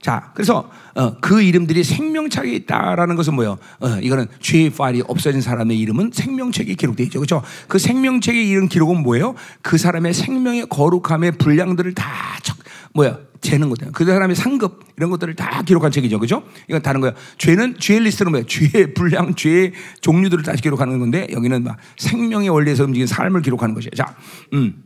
자, 0.00 0.30
그래서 0.34 0.70
어, 0.94 1.18
그 1.20 1.42
이름들이 1.42 1.82
생명책에 1.84 2.52
있다라는 2.52 3.16
것은 3.16 3.34
뭐예요? 3.34 3.58
어, 3.80 3.88
이거는 4.00 4.26
죄의 4.40 4.70
파일이 4.70 5.02
없어진 5.06 5.40
사람의 5.40 5.78
이름은 5.78 6.12
생명책에 6.14 6.74
기록되어 6.74 7.06
있죠. 7.06 7.18
그렇죠? 7.18 7.42
그 7.66 7.78
생명책에 7.78 8.40
이름 8.42 8.68
기록은 8.68 9.02
뭐예요? 9.02 9.34
그 9.60 9.76
사람의 9.76 10.14
생명의 10.14 10.66
거룩함의 10.68 11.32
분량들을 11.32 11.94
다 11.94 12.06
적, 12.42 12.56
뭐야? 12.94 13.18
재는 13.40 13.70
거예요. 13.70 13.92
그 13.92 14.04
사람의 14.04 14.36
상급 14.36 14.80
이런 14.96 15.10
것들을 15.10 15.34
다 15.34 15.62
기록한 15.62 15.90
책이죠. 15.90 16.18
그죠? 16.18 16.42
이건 16.68 16.82
다른 16.82 17.00
거예요. 17.00 17.14
죄는 17.38 17.78
죄의 17.78 18.00
리스트는 18.00 18.32
뭐예요? 18.32 18.46
죄의 18.46 18.94
분량, 18.94 19.34
죄의 19.34 19.72
종류들을 20.00 20.44
다시 20.44 20.62
기록하는 20.62 20.98
건데 20.98 21.26
여기는 21.32 21.62
막 21.62 21.76
생명의 21.96 22.48
원리에서 22.48 22.84
움직이는 22.84 23.06
삶을 23.06 23.42
기록하는 23.42 23.74
것이에요. 23.74 23.90
자, 23.96 24.16
음. 24.52 24.82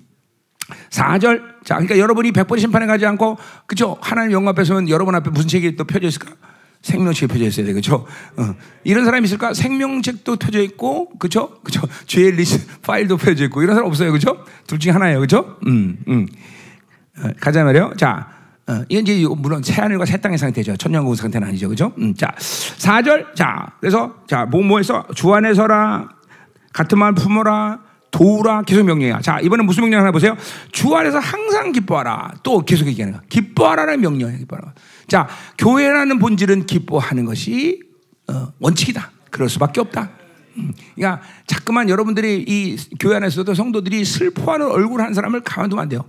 4절. 0.90 1.64
자, 1.64 1.74
그러니까 1.74 1.98
여러분이 1.98 2.32
백보좌 2.32 2.58
심판에 2.58 2.86
가지 2.86 3.06
않고 3.06 3.38
그죠? 3.66 3.96
하나님 4.00 4.32
영광 4.32 4.50
앞에 4.52 4.64
서면 4.64 4.88
여러분 4.88 5.14
앞에 5.14 5.30
무슨 5.30 5.48
책이 5.48 5.76
또 5.76 5.84
펴져 5.84 6.08
있을까? 6.08 6.32
생명책이 6.82 7.32
펴져 7.32 7.44
있어야 7.46 7.66
돼, 7.66 7.72
그렇죠? 7.72 8.06
어. 8.36 8.54
이런 8.84 9.04
사람이 9.04 9.24
있을까? 9.24 9.54
생명책도 9.54 10.36
펴져 10.36 10.60
있고, 10.62 11.10
그렇죠? 11.18 11.60
그렇죠? 11.62 11.86
죄의 12.06 12.32
리스트 12.32 12.66
파일도 12.82 13.16
펴져 13.16 13.44
있고 13.44 13.62
이런 13.62 13.76
사람 13.76 13.88
없어요, 13.88 14.10
그렇죠? 14.10 14.44
둘 14.66 14.80
중에 14.80 14.92
하나예요, 14.92 15.18
그렇죠? 15.18 15.58
음, 15.66 15.98
음. 16.08 16.26
어, 17.18 17.30
가자 17.40 17.62
말이요. 17.62 17.92
자, 17.96 18.28
어, 18.68 18.84
이건 18.88 19.02
이제 19.06 19.26
물론 19.36 19.62
새 19.62 19.80
하늘과 19.80 20.04
새 20.06 20.18
땅의 20.18 20.38
상태죠. 20.38 20.76
천년국 20.76 21.16
상태는 21.16 21.48
아니죠. 21.48 21.68
그죠? 21.68 21.92
음, 21.98 22.14
자, 22.14 22.32
4절. 22.38 23.34
자, 23.34 23.72
그래서 23.80 24.14
자, 24.26 24.44
뭐 24.44 24.62
뭐해서 24.62 25.04
주 25.14 25.32
안에 25.34 25.54
서라. 25.54 26.08
같은 26.72 26.98
마음 26.98 27.14
품어라. 27.14 27.80
도우라 28.12 28.62
계속 28.62 28.84
명령이야. 28.84 29.20
자, 29.20 29.40
이번엔 29.40 29.66
무슨 29.66 29.82
명령 29.82 30.00
하나 30.00 30.12
보세요. 30.12 30.36
주 30.70 30.94
안에서 30.94 31.18
항상 31.18 31.72
기뻐하라. 31.72 32.34
또 32.42 32.62
계속 32.64 32.86
얘기하는 32.86 33.14
거야. 33.14 33.22
기뻐하라는 33.28 34.00
명령이야. 34.00 34.38
기뻐하라. 34.38 34.74
자, 35.08 35.28
교회라는 35.58 36.18
본질은 36.18 36.66
기뻐하는 36.66 37.24
것이 37.24 37.80
어, 38.28 38.52
원칙이다. 38.60 39.10
그럴 39.30 39.48
수밖에 39.48 39.80
없다. 39.80 40.10
음, 40.58 40.72
그러니까 40.94 41.22
자꾸만 41.46 41.88
여러분들이 41.88 42.44
이 42.46 42.76
교회 43.00 43.16
안에서도 43.16 43.54
성도들이 43.54 44.04
슬퍼하는 44.04 44.66
얼굴 44.70 45.00
한 45.00 45.14
사람을 45.14 45.40
가만두면 45.40 45.82
안 45.82 45.88
돼요. 45.88 46.04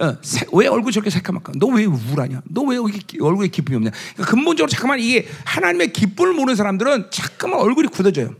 어, 0.00 0.16
세, 0.22 0.46
왜 0.52 0.66
얼굴 0.68 0.92
저렇게 0.92 1.10
새까맣까? 1.10 1.52
너 1.56 1.66
왜 1.68 1.84
우울하냐? 1.84 2.42
너 2.50 2.62
왜 2.62 2.76
얼굴에 2.76 3.48
기쁨이 3.48 3.76
없냐? 3.76 3.90
그러니까 4.14 4.24
근본적으로 4.30 4.68
잠깐만 4.70 5.00
이게 5.00 5.26
하나님의 5.44 5.92
기쁨을 5.92 6.32
모르는 6.34 6.56
사람들은 6.56 7.08
잠깐만 7.10 7.60
얼굴이 7.60 7.88
굳어져요. 7.88 8.34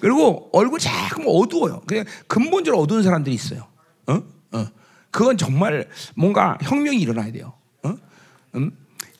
그리고 0.00 0.50
얼굴 0.52 0.78
자꾸만 0.78 1.28
어두워요. 1.28 1.82
그냥 1.86 2.04
근본적으로 2.26 2.82
어두운 2.82 3.02
사람들이 3.02 3.34
있어요. 3.34 3.66
어? 4.06 4.22
어. 4.52 4.66
그건 5.10 5.38
정말 5.38 5.88
뭔가 6.14 6.58
혁명이 6.62 6.98
일어나야 7.00 7.32
돼요. 7.32 7.54
어? 7.82 7.94
음? 8.56 8.70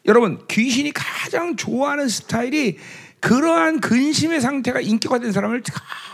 여러분 0.05 0.47
귀신이 0.49 0.93
가장 0.93 1.57
좋아하는 1.57 2.09
스타일이 2.09 2.77
그러한 3.21 3.81
근심의 3.81 4.41
상태가 4.41 4.81
인격화 4.81 5.19
된 5.19 5.33
사람을 5.33 5.63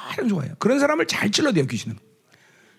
가장 0.08 0.28
좋아해요. 0.28 0.54
그런 0.58 0.78
사람을 0.78 1.06
잘 1.06 1.30
찔러대요 1.30 1.66
귀신은. 1.66 1.98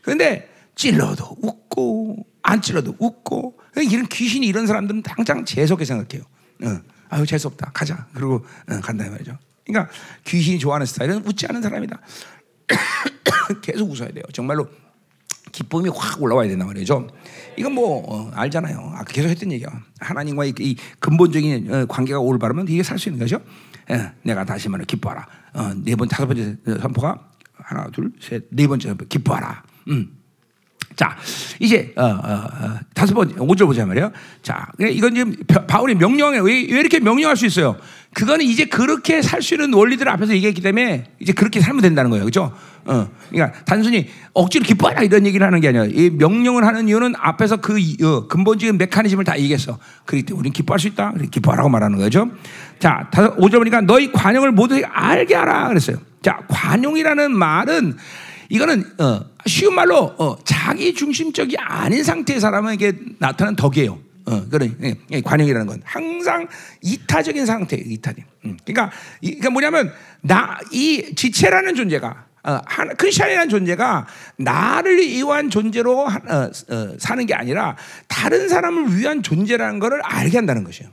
그런데 0.01 0.49
찔러도 0.75 1.37
웃고 1.41 2.25
안 2.41 2.61
찔러도 2.61 2.95
웃고 2.99 3.59
이런 3.91 4.05
귀신이 4.07 4.45
이런 4.47 4.67
사람들은 4.67 5.03
당장 5.03 5.45
재수없게 5.45 5.85
생각해요. 5.85 6.25
어. 6.63 6.79
아유 7.09 7.25
재수 7.25 7.47
없다 7.47 7.71
가자 7.73 8.07
그리고 8.13 8.45
어, 8.69 8.79
간다 8.81 9.07
말이죠. 9.09 9.37
그러니까 9.65 9.91
귀신이 10.25 10.59
좋아하는 10.59 10.85
스타일은 10.85 11.25
웃지 11.25 11.45
않은 11.47 11.61
사람이다. 11.61 11.99
계속 13.61 13.89
웃어야 13.89 14.09
돼요. 14.11 14.23
정말로 14.33 14.67
기쁨이 15.51 15.89
확 15.93 16.21
올라와야 16.21 16.47
된단 16.49 16.67
말이죠. 16.67 17.07
이건 17.57 17.73
뭐 17.73 18.03
어, 18.07 18.31
알잖아요. 18.33 18.93
아 18.95 19.03
계속 19.03 19.29
했던 19.29 19.51
얘기야. 19.51 19.67
하나님과 19.99 20.45
이, 20.45 20.53
이 20.59 20.75
근본적인 20.99 21.73
어, 21.73 21.85
관계가 21.85 22.19
올바르면 22.19 22.67
이게 22.69 22.81
살 22.83 22.97
수 22.97 23.09
있는 23.09 23.19
거죠. 23.19 23.39
예, 23.91 24.11
내가 24.23 24.45
다시 24.45 24.69
말해 24.69 24.85
기뻐하라. 24.85 25.27
어, 25.53 25.73
네 25.75 25.95
번 25.95 26.07
다섯 26.07 26.25
번째 26.25 26.57
선포가 26.81 27.29
하나 27.53 27.87
둘 27.91 28.11
셋 28.19 28.45
네 28.51 28.65
번째 28.67 28.87
선포 28.89 29.05
기뻐하라. 29.05 29.63
음. 29.89 30.17
자, 30.95 31.15
이제 31.59 31.91
어, 31.95 32.03
어, 32.03 32.47
어, 32.61 32.79
다섯 32.93 33.13
번째 33.13 33.35
5절 33.35 33.65
보자 33.65 33.85
말이에요. 33.85 34.11
자, 34.41 34.67
이건 34.79 35.15
지금 35.15 35.35
바울이 35.67 35.95
명령해 35.95 36.39
왜, 36.39 36.53
왜 36.53 36.79
이렇게 36.79 36.99
명령할 36.99 37.35
수 37.35 37.45
있어요? 37.45 37.77
그거는 38.13 38.45
이제 38.45 38.65
그렇게 38.65 39.21
살 39.21 39.41
수 39.41 39.55
있는 39.55 39.73
원리들 39.73 40.07
앞에서 40.07 40.33
얘기했기 40.33 40.61
때문에 40.61 41.05
이제 41.19 41.33
그렇게 41.33 41.59
살면 41.59 41.81
된다는 41.81 42.09
거예요, 42.11 42.23
그렇죠? 42.23 42.53
어, 42.85 43.09
그러니까 43.29 43.63
단순히 43.65 44.09
억지로 44.33 44.63
기뻐하라 44.65 45.03
이런 45.03 45.25
얘기를 45.25 45.45
하는 45.45 45.59
게 45.61 45.69
아니라 45.69 45.85
이 45.85 46.09
명령을 46.11 46.65
하는 46.65 46.87
이유는 46.87 47.13
앞에서 47.17 47.57
그 47.57 47.73
어, 48.03 48.27
근본적인 48.27 48.77
메커니즘을 48.77 49.23
다 49.23 49.37
얘기했어. 49.39 49.79
그렇기 50.05 50.25
때문에 50.25 50.39
우리는 50.39 50.53
기뻐할 50.53 50.79
수 50.79 50.87
있다. 50.87 51.13
기뻐하라고 51.31 51.69
말하는 51.69 51.97
거죠. 51.97 52.29
자, 52.79 53.09
5절 53.11 53.57
보니까 53.59 53.81
너희 53.81 54.11
관용을 54.11 54.51
모두 54.51 54.81
알게 54.85 55.35
하라 55.35 55.69
그랬어요. 55.69 55.97
자, 56.21 56.39
관용이라는 56.47 57.35
말은 57.35 57.97
이거는 58.53 58.83
어, 58.99 59.25
쉬운 59.47 59.73
말로 59.73 60.13
어, 60.19 60.37
자기 60.43 60.93
중심적이 60.93 61.57
아닌 61.57 62.03
상태의 62.03 62.39
사람에게 62.39 62.93
나타나는 63.17 63.55
덕이에요. 63.55 63.99
어, 64.25 64.47
그런 64.47 64.77
예, 64.83 64.95
예, 65.09 65.21
관용이라는 65.21 65.65
건 65.65 65.81
항상 65.83 66.47
이타적인 66.81 67.47
상태, 67.47 67.75
이타적. 67.75 68.23
음. 68.45 68.57
그러니까 68.63 68.95
그러니까 69.19 69.49
뭐냐면 69.49 69.91
나 70.21 70.59
이 70.71 71.15
지체라는 71.15 71.73
존재가 71.73 72.25
어, 72.43 72.61
한, 72.65 72.95
크리스천이라는 72.95 73.49
존재가 73.49 74.05
나를 74.37 74.99
위한 74.99 75.49
존재로 75.49 76.05
어, 76.05 76.09
어, 76.09 76.95
사는 76.99 77.25
게 77.25 77.33
아니라 77.33 77.75
다른 78.07 78.49
사람을 78.49 78.95
위한 78.95 79.23
존재라는 79.23 79.79
것을 79.79 79.99
알게 80.03 80.37
한다는 80.37 80.63
것이에요. 80.63 80.91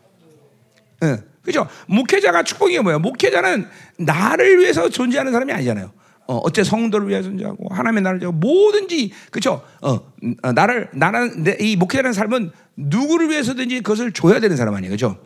예, 1.05 1.19
그죠? 1.43 1.69
목회자가 1.89 2.43
축복이 2.43 2.79
뭐예요? 2.79 3.01
목회자는 3.01 3.69
나를 3.99 4.61
위해서 4.61 4.89
존재하는 4.89 5.31
사람이 5.31 5.53
아니잖아요. 5.53 6.00
어, 6.31 6.37
어째 6.45 6.63
성도를 6.63 7.09
위해 7.09 7.23
존재하고 7.23 7.75
하나님의 7.75 8.05
나를 8.05 8.21
위하고 8.21 8.37
뭐든지 8.37 9.13
그렇죠. 9.33 9.65
어, 9.83 9.95
어, 10.43 10.53
나를 10.53 10.89
나는 10.95 11.43
내, 11.43 11.57
이 11.59 11.75
목회자라는 11.75 12.13
삶은 12.13 12.53
누구를 12.77 13.31
위해서든지 13.31 13.81
그것을 13.81 14.13
줘야 14.13 14.39
되는 14.39 14.57
사람 14.57 14.77
아니에요, 14.77 14.91
그렇죠? 14.91 15.19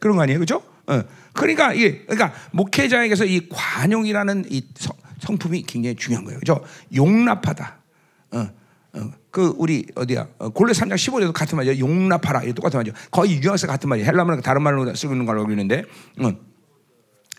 그런 0.00 0.16
거 0.16 0.22
아니에요, 0.22 0.38
그렇죠? 0.38 0.62
어, 0.86 1.02
그러니까 1.34 1.74
이게 1.74 2.06
그러니까 2.06 2.32
목회자에게서 2.52 3.26
이 3.26 3.50
관용이라는 3.50 4.46
이 4.48 4.64
성, 4.76 4.96
성품이 5.20 5.64
굉장히 5.64 5.94
중요한 5.94 6.24
거예요, 6.24 6.40
그렇죠? 6.40 6.64
용납하다. 6.94 7.78
어, 8.32 8.48
어, 8.94 9.10
그 9.30 9.52
우리 9.58 9.84
어디야 9.94 10.26
어, 10.38 10.48
골레 10.48 10.72
3장 10.72 10.94
15절도 10.94 11.34
같은 11.34 11.56
말이죠. 11.56 11.78
용납하라. 11.78 12.44
이 12.44 12.54
똑같은 12.54 12.78
말이죠. 12.78 12.96
거의 13.10 13.32
유형사 13.42 13.66
같은 13.66 13.90
말이에요. 13.90 14.06
헬라말은 14.06 14.40
다른 14.40 14.62
말로 14.62 14.94
쓰고 14.94 15.12
있는 15.12 15.26
걸로 15.26 15.40
알고 15.40 15.52
있는데. 15.52 15.84
어. 16.18 16.32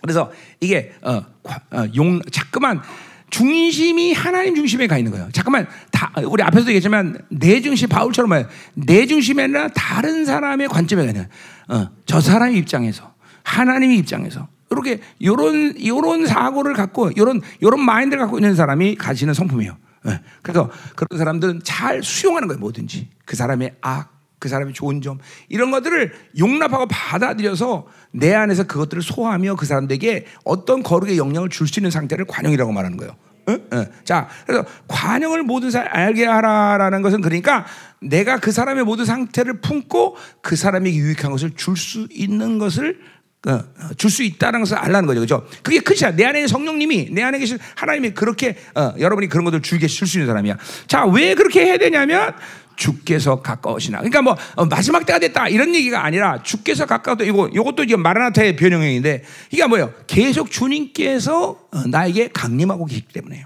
그래서 0.02 0.32
이게 0.60 0.94
어, 1.02 1.24
어, 1.72 1.86
용 1.96 2.22
자꾸만 2.32 2.82
중심이 3.30 4.14
하나님 4.14 4.56
중심에 4.56 4.88
가 4.88 4.98
있는 4.98 5.12
거예요. 5.12 5.30
잠깐만 5.32 5.68
다 5.92 6.12
우리 6.28 6.44
앞에서도 6.44 6.70
얘기했지만 6.72 7.18
내 7.30 7.62
중심 7.62 7.88
바울처럼 7.88 8.30
말해 8.30 8.46
내 8.74 9.06
중심이 9.06 9.42
아니라 9.42 9.70
다른 9.70 10.26
사람의 10.26 10.68
관점에 10.68 11.06
가는 11.06 11.28
어, 11.70 11.90
저 12.06 12.20
사람의 12.20 12.58
입장에서 12.58 13.14
하나님의 13.44 13.98
입장에서 13.98 14.48
이렇게 14.70 15.00
요런 15.24 15.86
요런 15.86 16.26
사고를 16.26 16.74
갖고 16.74 17.12
요런 17.18 17.42
요런 17.62 17.82
마인드를 17.82 18.22
갖고 18.24 18.38
있는 18.38 18.56
사람이 18.56 18.96
가지는 18.96 19.34
성품이에요. 19.34 19.78
예. 20.08 20.20
그래서 20.42 20.70
그런 20.96 21.18
사람들은 21.18 21.62
잘 21.64 22.04
수용하는 22.04 22.48
거예요. 22.48 22.60
뭐든지 22.60 23.10
그 23.26 23.36
사람의 23.36 23.76
악, 23.82 24.21
그 24.42 24.50
사람의 24.50 24.74
좋은 24.74 25.02
점 25.02 25.20
이런 25.50 25.70
것들을 25.70 26.12
용납하고 26.40 26.88
받아들여서 26.88 27.86
내 28.12 28.34
안에서 28.34 28.64
그것들을 28.64 29.04
소화하며 29.04 29.56
그 29.56 29.68
사람들에게 29.68 30.26
어떤 30.44 30.82
거룩의 30.82 31.18
영향을 31.18 31.50
줄 31.50 31.68
수 31.68 31.80
있는 31.80 31.92
상태를 31.92 32.26
관용이라고 32.26 32.72
말하는 32.74 32.98
거예요. 32.98 33.16
응? 33.50 33.64
응. 33.72 33.86
자, 34.04 34.28
그래서 34.46 34.66
관용을 34.88 35.44
모든 35.44 35.70
사람 35.70 35.90
알게 35.96 36.26
하라라는 36.26 37.04
것은 37.04 37.22
그러니까 37.22 37.66
내가 38.02 38.40
그 38.40 38.52
사람의 38.52 38.84
모든 38.84 39.06
상태를 39.06 39.62
품고 39.62 40.18
그 40.42 40.56
사람에게 40.56 40.98
유익한 40.98 41.32
것을 41.32 41.52
줄 41.56 41.78
수 41.78 42.08
있는 42.12 42.58
것을 42.58 43.00
어, 43.48 43.64
줄수 43.98 44.22
있다는 44.22 44.60
것을 44.60 44.78
알라는 44.78 45.08
거죠. 45.08 45.22
그죠? 45.22 45.48
그게 45.64 45.80
끝이야. 45.80 46.16
내 46.16 46.26
안에 46.26 46.46
성령님이, 46.46 47.10
내 47.12 47.24
안에 47.24 47.40
계신 47.40 47.58
하나님이 47.76 48.12
그렇게, 48.12 48.56
어, 48.76 48.94
여러분이 49.00 49.30
그런 49.30 49.46
것들 49.46 49.64
줄게 49.64 49.88
줄수 49.88 50.20
있는 50.20 50.28
사람이야. 50.28 50.58
자, 50.86 51.06
왜 51.06 51.34
그렇게 51.34 51.66
해야 51.66 51.80
되냐면, 51.80 52.36
주께서 52.82 53.42
가까우시나. 53.42 54.00
그러니까 54.00 54.24
뭐 54.24 54.36
어, 54.56 54.66
마지막 54.66 55.06
때가 55.06 55.20
됐다 55.20 55.48
이런 55.50 55.76
얘기가 55.76 56.04
아니라 56.04 56.42
주께서 56.42 56.88
가까웠다. 56.88 57.24
이거 57.26 57.48
이것도 57.48 57.84
이제 57.84 57.96
마라나타의 57.96 58.56
변형형인데 58.56 59.24
이게 59.52 59.68
뭐예요? 59.68 59.94
계속 60.08 60.50
주님께서 60.50 61.60
어, 61.72 61.88
나에게 61.88 62.30
강림하고 62.30 62.86
계시기 62.86 63.14
때문에요. 63.14 63.46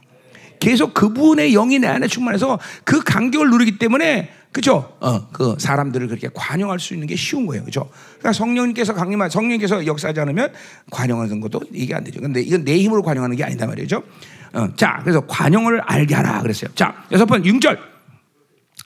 계속 0.60 0.94
그분의 0.94 1.52
영이 1.52 1.80
내 1.80 1.88
안에 1.88 2.08
충만해서 2.08 2.60
그 2.86 3.04
간격을 3.04 3.50
누리기 3.50 3.78
때문에 3.78 4.32
그죠? 4.54 4.96
어, 5.02 5.28
그 5.34 5.56
사람들을 5.60 6.08
그렇게 6.08 6.30
관용할 6.34 6.80
수 6.80 6.94
있는 6.94 7.06
게 7.08 7.18
쉬운 7.18 7.46
거예요. 7.46 7.66
그죠? 7.66 7.90
그러니까 8.20 8.32
성령님께서 8.32 8.94
강림하, 8.94 9.28
성령님께서 9.28 9.86
역사하지 9.86 10.22
않으면 10.22 10.54
관용하는 10.92 11.42
것도 11.42 11.60
이게 11.74 11.94
안 11.94 12.06
되죠. 12.06 12.22
근데 12.22 12.40
이건 12.40 12.64
내 12.64 12.78
힘으로 12.78 13.04
관용하는 13.04 13.36
게 13.36 13.44
아니다 13.44 13.68
말이죠. 13.68 14.02
어, 14.54 14.70
자, 14.78 15.02
그래서 15.04 15.20
관용을 15.28 15.82
알게 15.82 16.16
하라 16.16 16.42
그랬어요. 16.42 16.72
자, 16.74 17.04
여섯 17.12 17.26
번, 17.26 17.44
6절. 17.44 17.95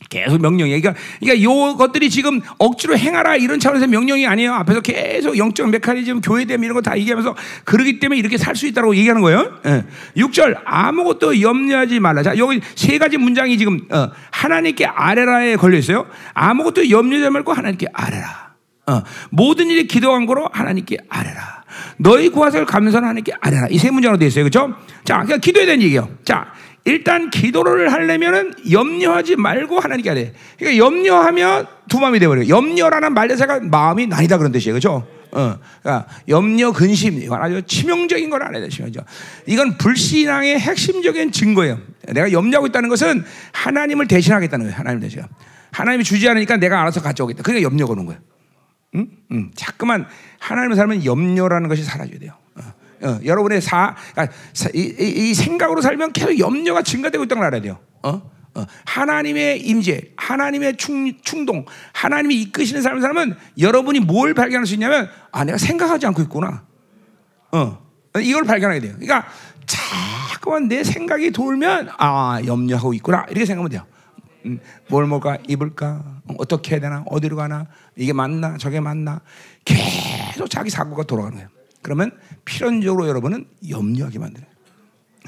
계속 0.10 0.42
명령이 0.42 0.82
그러니까, 0.82 1.00
그러니까 1.20 1.44
요 1.44 1.76
것들이 1.78 2.10
지금 2.10 2.42
억지로 2.58 2.98
행하라 2.98 3.36
이런 3.36 3.60
차원에서 3.60 3.86
명령이 3.88 4.26
아니에요. 4.26 4.54
앞에서 4.56 4.82
계속 4.82 5.38
영적 5.38 5.70
메커니즘, 5.70 6.22
교회됨 6.22 6.64
이런 6.64 6.74
거 6.74 6.82
다 6.82 6.98
얘기하면서 6.98 7.36
그러기 7.66 8.00
때문에 8.00 8.20
이렇게 8.20 8.38
살 8.38 8.56
수 8.56 8.66
있다고 8.68 8.96
얘기하는 8.96 9.22
거예요. 9.22 9.60
예. 9.68 9.84
6절 10.18 10.60
아무것도 10.66 11.40
염려하지 11.42 12.00
말라. 12.00 12.24
자, 12.24 12.36
여기 12.38 12.60
세 12.76 12.98
가지 12.98 13.18
문장이 13.18 13.58
지금 13.58 13.80
어, 13.92 14.10
하나님께 14.32 14.86
아뢰라에 14.86 15.56
걸려 15.56 15.78
있어요. 15.78 16.08
아무것도 16.34 16.90
염려하지 16.90 17.30
말고 17.30 17.54
하나님께 17.54 17.88
아뢰라. 17.94 18.50
어, 18.88 19.04
모든 19.30 19.68
일이 19.70 19.86
기도한 19.88 20.26
거로 20.26 20.50
하나님께 20.52 20.98
아뢰라. 21.08 21.64
너희 21.98 22.30
구하사를 22.30 22.66
감사는 22.66 23.08
하나님께 23.08 23.34
아뢰라. 23.40 23.68
이 23.70 23.78
세 23.78 23.92
문장으로 23.92 24.18
되어 24.18 24.28
있어요. 24.28 24.44
그렇죠? 24.46 24.74
자, 25.04 25.20
그냥 25.22 25.40
기도해야 25.40 25.68
되는 25.68 25.84
얘기예요. 25.84 26.10
자, 26.26 26.48
일단 26.86 27.30
기도를 27.30 27.92
하려면은 27.92 28.54
염려하지 28.72 29.36
말고 29.36 29.80
하나님께 29.80 30.10
하래. 30.10 30.34
그러니까 30.58 30.84
염려하면 30.84 31.68
두 31.88 32.00
마음이 32.00 32.20
돼버려요. 32.20 32.48
염려라는 32.48 33.14
말 33.14 33.28
자체가 33.30 33.60
마음이 33.62 34.08
난이다 34.08 34.38
그런 34.38 34.52
뜻이에요. 34.52 34.74
그죠? 34.76 35.08
어, 35.32 35.60
그러니까 35.82 36.08
염려, 36.28 36.72
근심, 36.72 37.22
이건 37.22 37.42
아주 37.42 37.62
치명적인 37.62 38.30
걸 38.30 38.42
알아야 38.42 38.62
되죠. 38.62 38.86
이건 39.46 39.78
불신앙의 39.78 40.60
핵심적인 40.60 41.32
증거예요. 41.32 41.80
내가 42.08 42.32
염려하고 42.32 42.68
있다는 42.68 42.90
것은 42.90 43.24
하나님을 43.52 44.08
대신하겠다는 44.08 44.66
거예요. 44.66 44.78
하나님 44.78 45.00
대신. 45.00 45.22
하나님이 45.72 46.04
주지 46.04 46.28
않으니까 46.28 46.58
내가 46.58 46.82
알아서 46.82 47.02
가져오겠다. 47.02 47.44
그러니까 47.44 47.70
염려가 47.70 47.92
오는 47.92 48.06
거예요. 48.08 48.20
응? 48.96 49.08
응. 49.32 49.52
자꾸만 49.56 50.08
하나님을 50.40 50.76
살면 50.76 51.06
염려라는 51.06 51.70
것이 51.70 51.84
사라져야 51.84 52.18
돼요. 52.18 52.34
어, 52.56 52.62
여러분의 53.02 53.62
사, 53.62 53.96
그러니까 54.12 54.36
이, 54.74 54.80
이, 55.00 55.30
이, 55.30 55.34
생각으로 55.34 55.82
살면 55.82 56.14
계속 56.14 56.38
염려가 56.38 56.82
증가되고 56.82 57.24
있다는 57.24 57.40
걸 57.40 57.48
알아야 57.48 57.62
돼요. 57.62 57.80
어? 58.04 58.22
어, 58.56 58.66
하나님의 58.86 59.62
임재, 59.62 60.14
하나님의 60.18 60.78
충, 60.78 61.14
충동, 61.22 61.66
하나님이 61.94 62.42
이끄시는 62.42 62.82
사람을 62.82 63.02
사람은 63.02 63.36
여러분이 63.60 64.00
뭘 64.02 64.34
발견할 64.34 64.66
수 64.66 64.74
있냐면 64.74 65.10
아 65.32 65.44
내가 65.44 65.58
생각하지 65.58 66.06
않고 66.08 66.22
있구나. 66.24 66.64
어, 67.52 67.80
이걸 68.20 68.44
발견하게 68.44 68.80
돼요. 68.80 68.96
그러니까 69.00 69.28
자꾸만 69.66 70.68
내 70.68 70.84
생각이 70.84 71.32
돌면 71.32 71.90
아 71.98 72.42
염려하고 72.46 72.94
있구나 72.96 73.26
이렇게 73.30 73.46
생각하면 73.46 73.70
돼요. 73.70 73.86
음, 74.46 74.60
뭘 74.88 75.06
먹을까 75.06 75.38
입을까 75.48 76.22
어떻게 76.38 76.72
해야 76.72 76.80
되나 76.80 77.04
어디로 77.08 77.36
가나 77.36 77.68
이게 77.96 78.14
맞나 78.14 78.58
저게 78.58 78.80
맞나 78.80 79.22
계속 79.66 80.50
자기 80.50 80.70
사고가 80.70 81.04
돌아가는 81.04 81.36
거예요. 81.36 81.50
그러면 81.82 82.12
필연적으로 82.50 83.08
여러분은 83.08 83.46
염려하게 83.70 84.18
만드는. 84.20 84.48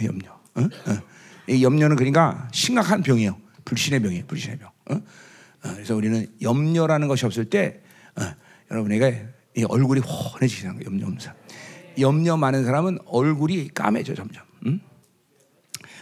염려. 0.04 0.32
어? 0.56 0.62
어. 0.62 1.02
이 1.48 1.64
염려는 1.64 1.96
그러니까 1.96 2.50
심각한 2.52 3.04
병이에요. 3.04 3.38
불신의 3.64 4.02
병이에요. 4.02 4.26
불신의 4.26 4.58
병. 4.58 4.70
어? 4.90 4.96
어 4.96 5.74
그래서 5.74 5.96
우리는 5.96 6.26
염려라는 6.42 7.08
것이 7.08 7.26
없을 7.26 7.46
때 7.46 7.82
어, 8.16 8.24
여러분에게 8.72 9.28
이 9.56 9.64
얼굴이 9.64 10.02
훤해지시는 10.02 10.76
거예요. 10.76 10.86
염려 10.88 11.06
없는 11.06 11.20
사람. 11.20 11.38
염려 12.00 12.38
많은 12.38 12.66
사람은 12.66 13.00
얼굴이 13.06 13.70
까매져 13.70 14.16
점점. 14.16 14.44
응? 14.66 14.80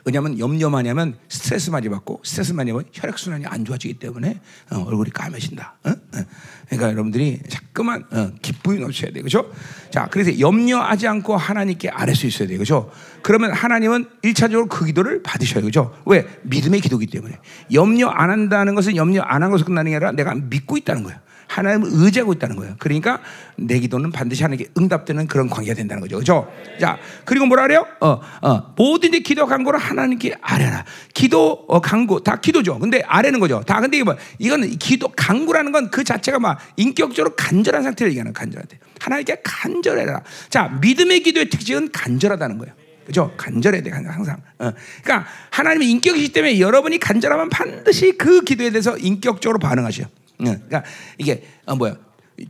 왜냐하면 0.06 0.40
염려 0.40 0.70
많이 0.70 0.88
하면 0.90 1.18
스트레스 1.28 1.72
많이 1.72 1.90
받고 1.90 2.22
스트레스 2.24 2.54
많이 2.54 2.72
하면 2.72 2.86
혈액 2.94 3.18
순환이 3.18 3.46
안 3.48 3.66
좋아지기 3.66 3.96
때문에 3.96 4.40
어, 4.72 4.84
얼굴이 4.88 5.10
까매진다. 5.10 5.78
어? 5.86 5.90
어. 5.90 6.26
그러니까 6.68 6.92
여러분들이 6.92 7.40
자꾸만 7.50 8.06
어, 8.12 8.32
기쁨이 8.42 8.80
넘쳐야 8.80 9.12
돼, 9.12 9.22
그렇죠? 9.22 9.52
자, 9.90 10.08
그래서 10.12 10.40
염려하지 10.40 11.08
않고 11.08 11.36
하나님께 11.36 11.90
아뢰 11.90 12.14
수 12.14 12.28
있어야 12.28 12.48
돼, 12.48 12.54
그렇죠? 12.56 12.92
그러면 13.24 13.52
하나님은 13.52 14.08
일차적으로 14.22 14.68
그 14.68 14.86
기도를 14.86 15.24
받으셔요, 15.24 15.62
그렇죠? 15.62 15.96
왜 16.06 16.28
믿음의 16.44 16.82
기도기 16.82 17.08
때문에 17.08 17.40
염려 17.74 18.08
안 18.10 18.30
한다는 18.30 18.76
것은 18.76 18.96
염려 18.96 19.22
안 19.24 19.40
한 19.40 19.52
것으로 19.52 19.68
끝나는 19.68 19.92
게 19.92 19.96
아니라 19.96 20.12
내가 20.12 20.36
믿고 20.36 20.78
있다는 20.78 21.04
거예요. 21.04 21.18
하나님을 21.50 21.90
의지하고 21.92 22.32
있다는 22.34 22.56
거예요. 22.56 22.76
그러니까 22.80 23.20
내 23.58 23.80
기도는 23.80 24.12
반드시 24.12 24.44
하나님께 24.44 24.72
응답되는 24.78 25.28
그런 25.28 25.50
관계가 25.50 25.76
된다는 25.76 26.00
거죠. 26.02 26.16
그렇죠? 26.16 26.50
자, 26.80 26.98
그리고 27.26 27.46
뭐라 27.46 27.64
그래요? 27.64 27.86
어, 28.00 28.20
어, 28.42 28.76
이 28.80 29.20
기도 29.24 29.46
간구를 29.46 29.80
하나님께 29.80 30.36
아뢰라. 30.42 30.86
기도 31.14 31.66
어, 31.68 31.82
간구 31.82 32.24
다 32.24 32.38
기도죠. 32.38 32.80
근데 32.80 33.02
아뢰는 33.06 33.40
거죠. 33.40 33.62
다 33.66 33.82
근데 33.82 33.98
이게 33.98 34.04
뭐 34.04 34.16
이건 34.38 34.70
기도 34.78 35.10
간구라는 35.10 35.72
건 35.72 35.90
그 35.92 36.04
자체가 36.04 36.40
막 36.40 36.60
인격적으로 36.78 37.36
간절한 37.36 37.84
상태를 37.84 38.12
얘기하는 38.12 38.34
간절한데 38.34 38.80
하나님께 39.00 39.42
간절해라. 39.44 40.22
자, 40.50 40.68
믿음의 40.82 41.22
기도의 41.24 41.50
특징은 41.50 41.92
간절하다는 41.92 42.58
거예요. 42.60 42.74
그죠? 43.06 43.34
간절해야 43.38 43.82
돼, 43.82 43.90
항상. 43.90 44.38
어. 44.60 44.72
그러니까 45.04 45.28
하나님의 45.50 45.90
인격이기 45.90 46.32
때문에 46.32 46.60
여러분이 46.60 47.00
간절하면 47.00 47.50
반드시 47.50 48.12
그 48.18 48.42
기도에 48.42 48.70
대해서 48.70 48.98
인격적으로 48.98 49.58
반응하셔요. 49.58 50.08
그러니까 50.40 50.84
이게 51.18 51.44
어 51.66 51.76
뭐야 51.76 51.96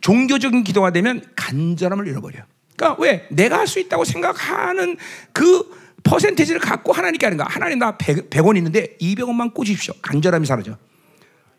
종교적인 0.02 0.64
기도가 0.64 0.92
되면 0.92 1.24
간절함을 1.36 2.08
잃어버려. 2.08 2.40
그러니까 2.76 3.02
왜 3.02 3.28
내가 3.32 3.58
할 3.60 3.68
수 3.68 3.80
있다고 3.80 4.06
생각하는 4.06 4.98
그 5.34 5.78
퍼센테이지를 6.04 6.62
갖고 6.62 6.94
하나님께 6.94 7.26
하는가? 7.26 7.46
하나님 7.50 7.80
나 7.80 7.98
100, 7.98 8.30
100원 8.30 8.56
있는데 8.58 8.96
200원만 9.02 9.54
꽂으십시오. 9.54 9.94
간절함이 10.02 10.46
사라져. 10.46 10.78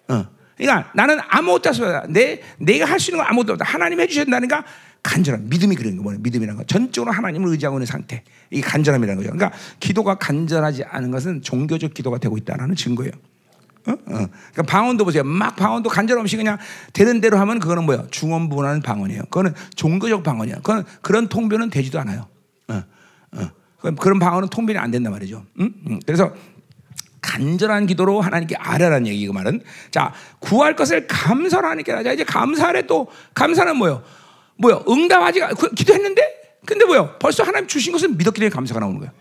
어. 0.08 0.26
그러니까 0.56 0.90
나는 0.94 1.18
아무것도 1.28 1.68
없어. 1.70 2.02
내 2.08 2.40
내가 2.58 2.84
할 2.86 2.98
수 3.00 3.10
있는 3.10 3.22
건 3.22 3.30
아무것도 3.30 3.52
없다. 3.54 3.64
하나님 3.64 4.00
해주신다니까 4.00 4.64
간절함, 5.02 5.48
믿음이 5.48 5.76
그런 5.76 5.96
거 5.96 6.02
뭐냐? 6.02 6.18
믿음이라는 6.22 6.58
거. 6.58 6.64
전적으로 6.66 7.12
하나님을 7.12 7.48
의지하고 7.50 7.78
있는 7.78 7.86
상태. 7.86 8.22
이게 8.50 8.60
간절함이라는 8.60 9.22
거죠. 9.22 9.32
그러니까 9.34 9.58
기도가 9.78 10.16
간절하지 10.16 10.84
않은 10.84 11.10
것은 11.10 11.42
종교적 11.42 11.94
기도가 11.94 12.18
되고 12.18 12.36
있다는 12.36 12.74
증거예요. 12.76 13.12
어? 13.86 13.92
어. 13.92 13.96
그러니까 14.06 14.62
방언도 14.66 15.04
보세요. 15.04 15.24
막 15.24 15.56
방언도 15.56 15.88
간절 15.88 16.18
없이 16.18 16.36
그냥 16.36 16.58
되는 16.92 17.20
대로 17.20 17.38
하면 17.38 17.58
그거는 17.58 17.84
뭐야? 17.84 18.04
중언부언하는 18.10 18.82
방언이에요. 18.82 19.22
그거는 19.24 19.54
종교적 19.74 20.22
방언이야. 20.22 20.56
그건 20.56 20.84
그런 21.00 21.28
통변은 21.28 21.70
되지도 21.70 21.98
않아요. 22.00 22.26
어. 22.68 22.82
어. 23.32 23.50
그런 23.98 24.18
방언은 24.18 24.48
통변이 24.48 24.78
안 24.78 24.90
된단 24.90 25.12
말이죠. 25.12 25.44
응? 25.60 25.72
응. 25.88 26.00
그래서 26.04 26.34
간절한 27.22 27.86
기도로 27.86 28.20
하나님께 28.20 28.56
아뢰라는 28.56 29.06
얘기 29.06 29.26
그 29.26 29.32
말은 29.32 29.62
자 29.90 30.12
구할 30.38 30.74
것을 30.74 31.06
감사로 31.06 31.66
하나님께 31.66 31.92
하자 31.92 32.12
이제 32.12 32.24
감사를 32.24 32.86
또 32.86 33.08
감사는 33.34 33.76
뭐요? 33.76 34.02
뭐요? 34.56 34.84
응답하지 34.88 35.40
그, 35.58 35.70
기도했는데 35.70 36.22
근데 36.66 36.84
뭐요? 36.84 37.16
벌써 37.18 37.42
하나님 37.42 37.66
주신 37.68 37.92
것을 37.92 38.10
믿었기 38.10 38.40
때문에 38.40 38.50
감사가 38.50 38.80
나오는 38.80 38.98
거예요. 38.98 39.12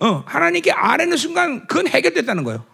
어 0.00 0.24
하나님께 0.26 0.72
아뢰는 0.72 1.16
순간 1.16 1.66
그건 1.66 1.86
해결됐다는 1.88 2.44
거예요. 2.44 2.64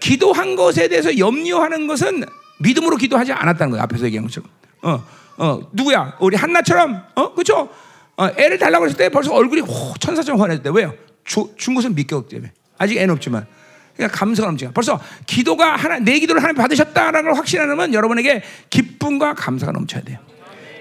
기도한 0.00 0.56
것에 0.56 0.88
대해서 0.88 1.16
염려하는 1.18 1.86
것은 1.86 2.24
믿음으로 2.60 2.96
기도하지 2.96 3.32
않았다는 3.32 3.70
거예요. 3.70 3.82
앞에서 3.84 4.06
얘기한 4.06 4.26
것처럼. 4.26 4.50
어, 4.82 5.04
어, 5.36 5.60
누구야? 5.72 6.16
우리 6.20 6.36
한나처럼, 6.36 7.02
어, 7.14 7.34
그죠? 7.34 7.68
어, 8.16 8.28
애를 8.36 8.58
달라고 8.58 8.84
했을 8.84 8.96
때 8.96 9.08
벌써 9.08 9.32
얼굴이 9.32 9.60
호, 9.60 9.94
천사처럼 10.00 10.62
때. 10.62 10.70
왜요? 10.72 10.92
주, 11.24 11.52
준 11.56 11.74
것은 11.74 11.94
믿기 11.94 12.14
때문에. 12.28 12.52
아직 12.78 12.96
애는 12.96 13.14
없지만. 13.14 13.46
그러니까 13.96 14.16
감사가 14.16 14.48
넘치가. 14.48 14.70
벌써 14.72 15.00
기도가 15.26 15.76
하나, 15.76 15.98
내 15.98 16.18
기도를 16.18 16.42
하나님 16.42 16.56
받으셨다라는 16.56 17.30
걸 17.30 17.38
확신하면 17.38 17.94
여러분에게 17.94 18.42
기쁨과 18.70 19.34
감사가 19.34 19.72
넘쳐야 19.72 20.02
돼요. 20.02 20.18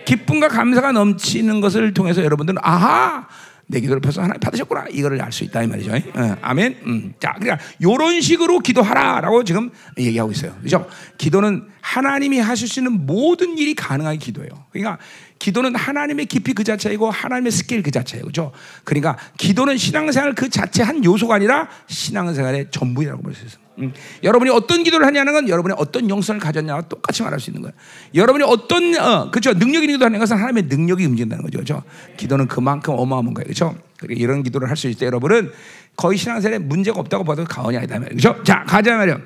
기쁨과 0.06 0.48
감사가 0.48 0.92
넘치는 0.94 1.60
것을 1.60 1.94
통해서 1.94 2.24
여러분들은 2.24 2.60
아하 2.64 3.28
내 3.70 3.82
기도를 3.82 4.00
벌써 4.00 4.22
하나님 4.22 4.40
받으셨구나 4.40 4.86
이거를 4.92 5.22
알 5.22 5.32
수 5.32 5.44
있다 5.44 5.62
이 5.62 5.68
말이죠. 5.68 5.92
어, 5.94 6.38
아멘. 6.42 6.78
음. 6.86 7.14
자, 7.20 7.34
그러니까 7.38 7.64
이런 7.80 8.22
식으로 8.22 8.60
기도하라라고 8.60 9.44
지금 9.44 9.70
얘기하고 9.98 10.32
있어요. 10.32 10.56
그죠? 10.64 10.88
기도는 11.18 11.68
하나님이 11.82 12.40
하실 12.40 12.68
수 12.68 12.80
있는 12.80 13.06
모든 13.06 13.58
일이 13.58 13.74
가능한 13.76 14.20
기도예요. 14.20 14.50
그러니까 14.72 14.98
기도는 15.40 15.76
하나님의 15.76 16.28
깊이 16.28 16.54
그 16.54 16.64
자체이고 16.64 17.12
하나님의 17.12 17.52
스케일 17.52 17.84
그 17.84 17.92
자체예요. 17.92 18.26
그죠? 18.26 18.52
그러니까 18.86 19.18
기도는 19.38 19.78
신앙생활 19.78 20.34
그 20.34 20.50
자체 20.50 20.82
한 20.84 21.04
요소가 21.04 21.36
아니라 21.36 21.68
신앙생활의 21.88 22.68
전부라고 22.72 23.22
볼 23.22 23.34
수 23.36 23.46
있어요. 23.46 23.67
음. 23.80 23.94
여러분이 24.24 24.50
어떤 24.52 24.84
기도를 24.84 25.06
하냐는 25.06 25.34
건 25.34 25.48
여러분이 25.50 25.76
어떤 25.78 26.10
영성을 26.10 26.40
가졌냐와 26.40 26.82
똑같이 26.84 27.24
말할 27.24 27.40
수 27.40 27.50
있는 27.50 27.62
거예요. 27.62 27.74
여러분이 28.16 28.44
어떤 28.44 28.96
어, 28.98 29.30
그렇죠 29.32 29.54
능력 29.54 29.84
있는 29.84 29.96
기도하는 29.96 30.20
것은 30.20 30.38
하나님의 30.38 30.64
능력이 30.64 31.06
움직인다는 31.06 31.44
거죠. 31.44 31.58
그렇죠? 31.60 31.84
기도는 32.18 32.48
그만큼 32.48 32.94
어마어마한 32.98 33.34
거예요. 33.34 33.44
그렇죠? 33.46 33.76
이런 34.10 34.44
기도를 34.44 34.70
할 34.70 34.78
수 34.78 34.88
있을 34.88 35.00
때 35.00 35.06
여러분은 35.08 35.52
거의 35.96 36.18
신앙생활에 36.18 36.60
문제가 36.60 37.00
없다고 37.00 37.24
봐도 37.24 37.44
과언이 37.46 37.78
아니다. 37.78 38.00
그렇죠? 38.00 38.42
자 38.44 38.64
가자 38.68 38.96
말이요. 38.98 39.20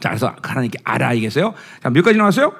자 0.00 0.08
그래서 0.10 0.34
하나님께 0.42 0.78
알아야겠어요. 0.84 1.54
자몇 1.82 2.04
가지 2.04 2.18
나왔어요? 2.18 2.52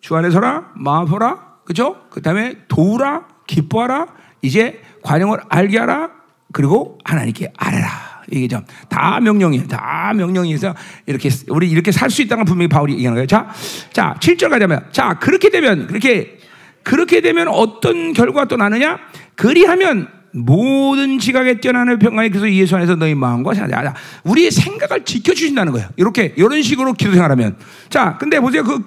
주 0.00 0.14
안에 0.14 0.30
서라 0.30 0.72
마음하라 0.76 1.56
그렇죠? 1.64 2.08
그다음에 2.10 2.56
도우라 2.68 3.26
기뻐하라 3.46 4.06
이제 4.42 4.80
관용을 5.02 5.40
알게 5.48 5.78
하라 5.78 6.10
그리고 6.52 6.98
하나님께 7.04 7.52
알아라. 7.56 8.05
이게 8.30 8.48
좀다 8.48 9.20
명령이에요. 9.20 9.66
다 9.66 10.12
명령이어서 10.14 10.74
이렇게 11.06 11.30
우리 11.48 11.70
이렇게 11.70 11.92
살 11.92 12.10
수 12.10 12.22
있다는 12.22 12.44
분명히 12.44 12.68
바울이 12.68 12.94
얘기하는 12.94 13.14
거예요. 13.16 13.26
자, 13.26 13.48
자, 13.92 14.14
7절 14.20 14.48
가자면 14.48 14.86
자, 14.90 15.18
그렇게 15.18 15.50
되면 15.50 15.86
그렇게 15.86 16.38
그렇게 16.82 17.20
되면 17.20 17.48
어떤 17.48 18.12
결과가 18.12 18.46
또 18.46 18.56
나느냐? 18.56 18.98
그리하면 19.34 20.08
모든 20.32 21.18
지각에 21.18 21.60
뛰어나는 21.60 21.98
평강에 21.98 22.28
그래서 22.28 22.50
예수 22.50 22.76
안에서 22.76 22.94
너희 22.96 23.14
마음과 23.14 23.54
생각, 23.54 23.94
우리의 24.24 24.50
생각을 24.50 25.04
지켜 25.04 25.32
주신다는 25.34 25.72
거예요. 25.72 25.88
이렇게 25.96 26.34
이런 26.36 26.62
식으로 26.62 26.92
기도 26.92 27.12
생활하면 27.12 27.56
자, 27.88 28.16
근데 28.18 28.38
보세요. 28.38 28.62
그 28.62 28.84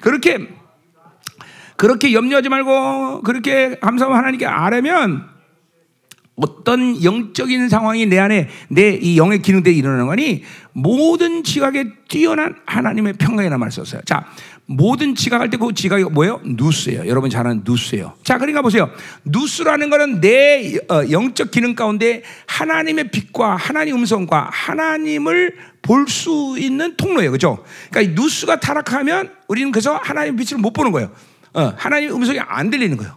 그렇게 0.00 0.48
그렇게 1.76 2.12
염려하지 2.12 2.48
말고 2.48 3.22
그렇게 3.22 3.78
감사하고 3.78 4.14
하나님께 4.14 4.46
아뢰면 4.46 5.35
어떤 6.36 7.02
영적인 7.02 7.68
상황이 7.70 8.04
내 8.06 8.18
안에 8.18 8.48
내 8.68 8.98
이 9.00 9.16
영의 9.16 9.40
기능들이 9.40 9.76
일어나는 9.76 10.06
거니 10.06 10.42
모든 10.72 11.42
지각에 11.42 11.84
뛰어난 12.08 12.54
하나님의 12.66 13.14
평강이라는 13.14 13.58
말을 13.58 13.72
썼어요. 13.72 14.02
자, 14.04 14.26
모든 14.66 15.14
지각할 15.14 15.48
때 15.48 15.56
그 15.56 15.72
지각이 15.72 16.04
뭐예요? 16.04 16.40
누스예요. 16.44 17.06
여러분 17.06 17.30
잘 17.30 17.46
아는 17.46 17.62
누스예요. 17.64 18.14
자, 18.22 18.36
그러니까 18.36 18.60
보세요. 18.62 18.90
누스라는 19.24 19.88
거는 19.90 20.20
내 20.20 20.76
어, 20.90 21.08
영적 21.10 21.50
기능 21.52 21.74
가운데 21.74 22.22
하나님의 22.46 23.10
빛과 23.10 23.56
하나님 23.56 23.96
음성과 23.96 24.50
하나님을 24.52 25.54
볼 25.82 26.06
수 26.08 26.56
있는 26.58 26.96
통로예요. 26.96 27.30
그죠? 27.30 27.64
그러니까 27.90 28.12
이 28.12 28.14
누스가 28.14 28.58
타락하면 28.60 29.30
우리는 29.48 29.70
그래서 29.70 29.94
하나님의 29.94 30.44
빛을 30.44 30.60
못 30.60 30.72
보는 30.72 30.90
거예요. 30.92 31.10
어, 31.54 31.72
하나님의 31.76 32.14
음성이 32.14 32.40
안 32.40 32.68
들리는 32.70 32.96
거예요. 32.96 33.14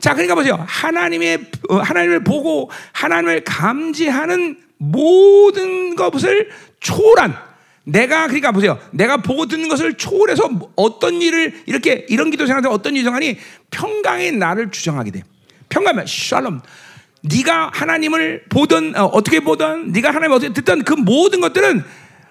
자, 0.00 0.14
그러니까 0.14 0.34
보세요. 0.34 0.64
하나님의 0.66 1.38
어, 1.68 1.76
하나님을 1.76 2.24
보고 2.24 2.70
하나님을 2.92 3.44
감지하는 3.44 4.58
모든 4.78 5.94
것을 5.94 6.50
초월한 6.80 7.36
내가 7.84 8.26
그러니까 8.26 8.52
보세요. 8.52 8.78
내가 8.92 9.18
보고 9.18 9.46
듣는 9.46 9.68
것을 9.68 9.94
초월해서 9.94 10.48
어떤 10.76 11.20
일을 11.20 11.62
이렇게 11.66 12.06
이런 12.08 12.30
기도 12.30 12.46
생활에 12.46 12.68
어떤 12.68 12.94
일을 12.94 13.04
정하니 13.04 13.38
평강의 13.70 14.32
나를 14.32 14.70
주장하게 14.70 15.10
돼. 15.10 15.22
평강은 15.68 16.04
샬롬. 16.06 16.60
네가 17.22 17.70
하나님을 17.74 18.44
보던 18.48 18.96
어, 18.96 19.22
떻게 19.22 19.40
보던 19.40 19.92
네가 19.92 20.10
하나님 20.10 20.32
어떻게 20.32 20.52
듣던 20.54 20.84
그 20.84 20.94
모든 20.94 21.42
것들은 21.42 21.84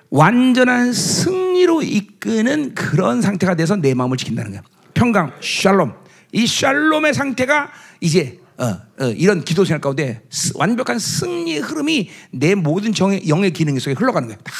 완전한 0.09 0.91
승리로 0.91 1.83
이끄는 1.83 2.73
그런 2.73 3.21
상태가 3.21 3.53
돼서 3.53 3.75
내 3.75 3.93
마음을 3.93 4.17
지킨다는 4.17 4.51
거야. 4.51 4.61
평강, 4.95 5.31
샬롬. 5.39 5.93
이 6.31 6.45
샬롬의 6.47 7.13
상태가 7.13 7.71
이제 7.99 8.39
어, 8.57 8.65
어, 8.99 9.05
이런 9.15 9.43
기도 9.43 9.63
생활 9.63 9.79
가운데 9.79 10.21
완벽한 10.55 10.99
승리의 10.99 11.59
흐름이 11.59 12.09
내 12.31 12.55
모든 12.55 12.93
정의, 12.93 13.27
영의 13.29 13.51
기능 13.51 13.79
속에 13.79 13.95
흘러가는 13.95 14.27
거예요. 14.27 14.39
다 14.43 14.53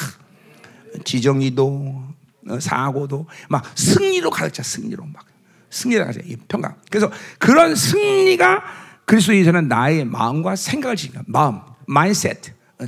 지정이도 1.04 2.04
어, 2.50 2.60
사고도 2.60 3.28
막 3.50 3.66
승리로 3.76 4.30
가득 4.30 4.54
차 4.54 4.64
승리로 4.64 5.06
막 5.06 5.26
승리로 5.70 6.06
가득 6.06 6.22
차 6.22 6.36
평강. 6.48 6.76
그래서 6.90 7.12
그런 7.38 7.76
승리가 7.76 8.64
그리스도에서는 9.06 9.68
나의 9.68 10.06
마음과 10.06 10.56
생각을 10.56 10.96
지니까 10.96 11.24
마음, 11.28 11.60
마인셋, 11.88 12.54
어, 12.80 12.86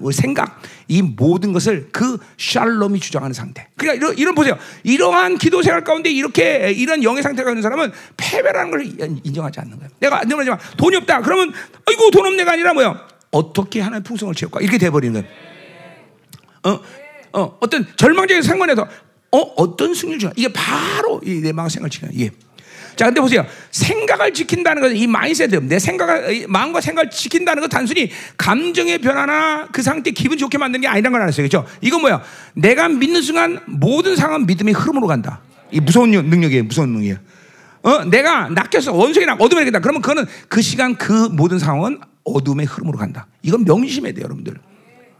우리 0.00 0.14
생각, 0.14 0.60
이 0.88 1.02
모든 1.02 1.52
것을 1.52 1.88
그 1.92 2.18
샬롬이 2.38 3.00
주장하는 3.00 3.34
상태. 3.34 3.68
그러니까 3.76 4.04
이런, 4.04 4.18
이런 4.18 4.34
보세요. 4.34 4.56
이러한 4.82 5.38
기도 5.38 5.62
생활 5.62 5.84
가운데 5.84 6.10
이렇게 6.10 6.70
이런 6.72 7.02
영의 7.02 7.22
상태가 7.22 7.50
있는 7.50 7.62
사람은 7.62 7.92
패배라는 8.16 8.70
걸 8.70 8.86
인정하지 9.24 9.60
않는 9.60 9.78
거예요. 9.78 9.90
내가 10.00 10.22
인정하지만 10.22 10.58
돈이 10.76 10.96
없다. 10.96 11.20
그러면 11.22 11.52
아이고 11.86 12.10
돈 12.10 12.26
없네가 12.26 12.52
아니라 12.52 12.72
뭐야? 12.74 13.06
어떻게 13.30 13.80
하나의 13.80 14.02
풍성을 14.02 14.34
채울까? 14.34 14.60
이렇게 14.60 14.78
돼버리는 14.78 15.20
거예요. 15.20 15.36
어, 16.62 16.80
어, 17.40 17.58
어떤 17.60 17.86
절망적인 17.96 18.42
상관에서 18.42 18.88
어, 19.32 19.38
어떤 19.56 19.94
승리를? 19.94 20.32
이게 20.36 20.52
바로 20.52 21.20
이내 21.24 21.52
마음 21.52 21.68
생각을 21.68 21.90
지키는 21.90 22.14
이게. 22.14 22.30
자, 22.96 23.06
근데 23.06 23.20
보세요. 23.20 23.44
생각을 23.70 24.32
지킨다는 24.32 24.82
것은 24.82 24.96
이 24.96 25.06
마인세트, 25.06 25.56
내 25.68 25.78
생각을, 25.78 26.46
마음과 26.48 26.80
생각을 26.80 27.10
지킨다는 27.10 27.60
건 27.60 27.70
단순히 27.70 28.10
감정의 28.36 28.98
변화나 28.98 29.68
그 29.72 29.82
상태 29.82 30.10
기분 30.10 30.38
좋게 30.38 30.58
만드는 30.58 30.82
게 30.82 30.88
아니란 30.88 31.12
걸 31.12 31.22
알았어요. 31.22 31.44
그죠? 31.44 31.66
이건 31.80 32.02
뭐야? 32.02 32.22
내가 32.54 32.88
믿는 32.88 33.22
순간 33.22 33.60
모든 33.66 34.16
상황 34.16 34.46
믿음의 34.46 34.74
흐름으로 34.74 35.06
간다. 35.06 35.40
이 35.70 35.80
무서운 35.80 36.10
능력이에요. 36.10 36.64
무서운 36.64 36.90
능력이에요. 36.90 37.16
어, 37.82 38.04
내가 38.04 38.48
낚였어. 38.48 38.92
원성이 38.92 39.26
나 39.26 39.34
어둠에 39.34 39.64
간다. 39.64 39.80
그러면 39.80 40.00
그거는 40.00 40.24
그 40.48 40.62
시간 40.62 40.94
그 40.96 41.12
모든 41.12 41.58
상황은 41.58 42.00
어둠의 42.24 42.66
흐름으로 42.66 42.96
간다. 42.96 43.26
이건 43.42 43.64
명심해야 43.64 44.14
돼요, 44.14 44.24
여러분들. 44.24 44.54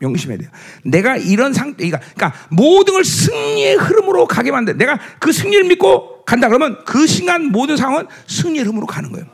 명심해야 0.09 0.39
돼요. 0.39 0.51
내가 0.85 1.17
이런 1.17 1.53
상태, 1.53 1.89
그러니까 1.89 2.35
모든 2.51 2.95
걸 2.95 3.05
승리의 3.05 3.77
흐름으로 3.77 4.27
가게 4.27 4.51
만든. 4.51 4.77
내가 4.77 4.99
그 5.19 5.33
승리를 5.33 5.65
믿고 5.65 6.25
간다 6.25 6.49
그러면 6.49 6.85
그 6.85 7.07
순간 7.07 7.47
모든 7.47 7.77
상황은 7.77 8.07
승리의 8.27 8.65
흐름으로 8.65 8.87
가는 8.87 9.11
거예요. 9.11 9.27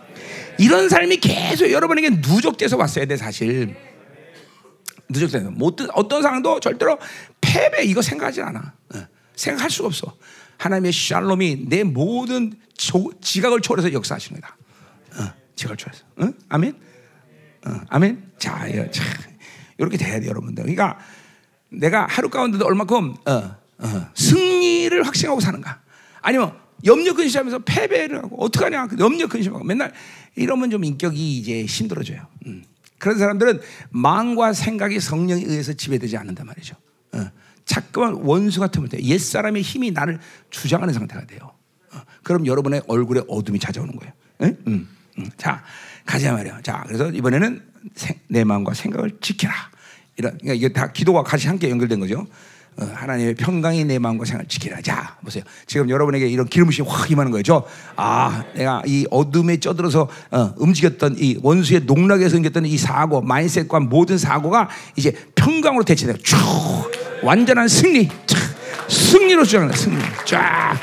이런 0.59 0.89
삶이 0.89 1.17
계속 1.19 1.71
여러분에게 1.71 2.11
누적돼서 2.11 2.77
왔어야 2.77 3.07
돼 3.07 3.17
사실. 3.17 3.75
누적돼서 5.09 5.53
어떤 5.61 5.89
어떤 5.95 6.23
상황도 6.23 6.61
절대로 6.61 6.99
패배 7.41 7.83
이거 7.85 8.03
생각하지 8.03 8.43
않아. 8.43 8.75
어, 8.95 9.07
생각할 9.35 9.71
수가 9.71 9.89
없어. 9.89 10.15
하나님의 10.59 10.93
샬롬이 10.93 11.69
내 11.69 11.83
모든 11.83 12.53
조, 12.77 13.11
지각을 13.21 13.61
초월해서 13.61 13.93
역사하시는 13.93 14.41
거다. 14.41 14.57
어, 15.17 15.33
지각을 15.57 15.77
초월해서. 15.77 16.05
어? 16.19 16.29
아멘. 16.51 16.77
어, 17.67 17.81
아멘. 17.89 18.33
자, 18.39 18.67
이거 18.69 18.91
참 18.91 19.07
이렇게 19.81 19.97
돼야 19.97 20.21
돼 20.21 20.27
여러분들. 20.27 20.63
그러니까 20.65 20.99
내가 21.71 22.07
하루 22.09 22.29
가운데도 22.29 22.65
얼마큼 22.65 23.15
어, 23.27 23.57
어, 23.79 24.11
승리를 24.15 25.03
확신하고 25.07 25.41
사는가? 25.41 25.81
아니면 26.21 26.53
염려 26.85 27.15
근심하면서 27.15 27.61
패배를 27.61 28.19
하고 28.19 28.43
어떡하냐? 28.45 28.89
그 28.89 28.97
염려 28.99 29.27
근심하고 29.27 29.65
맨날 29.65 29.93
이러면 30.37 30.71
좀 30.71 30.85
인격이 30.85 31.39
이제 31.39 31.65
힘들어져요. 31.65 32.27
음. 32.47 32.65
그런 32.99 33.19
사람들은 33.19 33.61
마음과 33.91 34.53
생각이 34.53 35.01
성령에 35.01 35.43
의해서 35.43 35.73
지배되지 35.73 36.17
않는단 36.19 36.47
말이죠. 36.47 36.77
어. 37.13 37.31
자꾸만 37.65 38.15
원수 38.15 38.61
같으면 38.61 38.89
돼. 38.89 39.03
옛 39.03 39.19
사람의 39.19 39.63
힘이 39.63 39.91
나를 39.91 40.19
주장하는 40.51 40.93
상태가 40.93 41.25
돼요. 41.25 41.53
어. 41.93 42.01
그럼 42.23 42.47
여러분의 42.47 42.83
얼굴에 42.87 43.23
어둠이 43.29 43.59
찾아오는 43.59 43.95
거예요. 43.97 44.13
음, 44.43 44.89
음. 45.19 45.31
자, 45.37 45.63
가자 46.05 46.33
말이야. 46.33 46.61
자, 46.63 46.85
그래서 46.87 47.11
이번에는 47.11 47.70
내 48.29 48.45
마음과 48.45 48.75
생각을 48.75 49.19
지켜라. 49.21 49.55
이런 50.17 50.37
그러니까 50.39 50.55
이게 50.55 50.73
다 50.73 50.93
기도와 50.93 51.23
같이 51.23 51.49
함께 51.49 51.71
연결된 51.71 52.01
거죠. 52.01 52.27
어, 52.77 52.85
하나님의 52.95 53.35
평강이 53.35 53.85
내 53.85 53.99
마음과 53.99 54.25
생각을 54.25 54.47
지키라. 54.47 54.81
자, 54.81 55.17
보세요. 55.25 55.43
지금 55.67 55.91
여러분에게 55.91 56.29
이런 56.29 56.47
기름부심이 56.47 56.89
확 56.89 57.11
임하는 57.11 57.33
거죠. 57.33 57.65
아, 57.97 58.45
내가 58.55 58.83
이 58.87 59.07
어둠에 59.11 59.59
쪄들어서 59.59 60.09
어, 60.31 60.55
움직였던 60.57 61.17
이 61.19 61.39
원수의 61.43 61.83
농락에서 61.85 62.31
생겼던 62.31 62.67
이 62.67 62.79
사고, 62.79 63.21
마인셋과 63.23 63.81
모든 63.81 64.19
사고가 64.19 64.69
이제 64.97 65.13
평강으로 65.35 65.85
대체되고 65.85 66.19
쭉 66.19 66.37
완전한 67.23 67.69
승리, 67.69 68.09
쫙, 68.27 68.39
승리로 68.89 69.45
주장한다. 69.45 69.77
승리, 69.77 69.99
쫙 70.25 70.79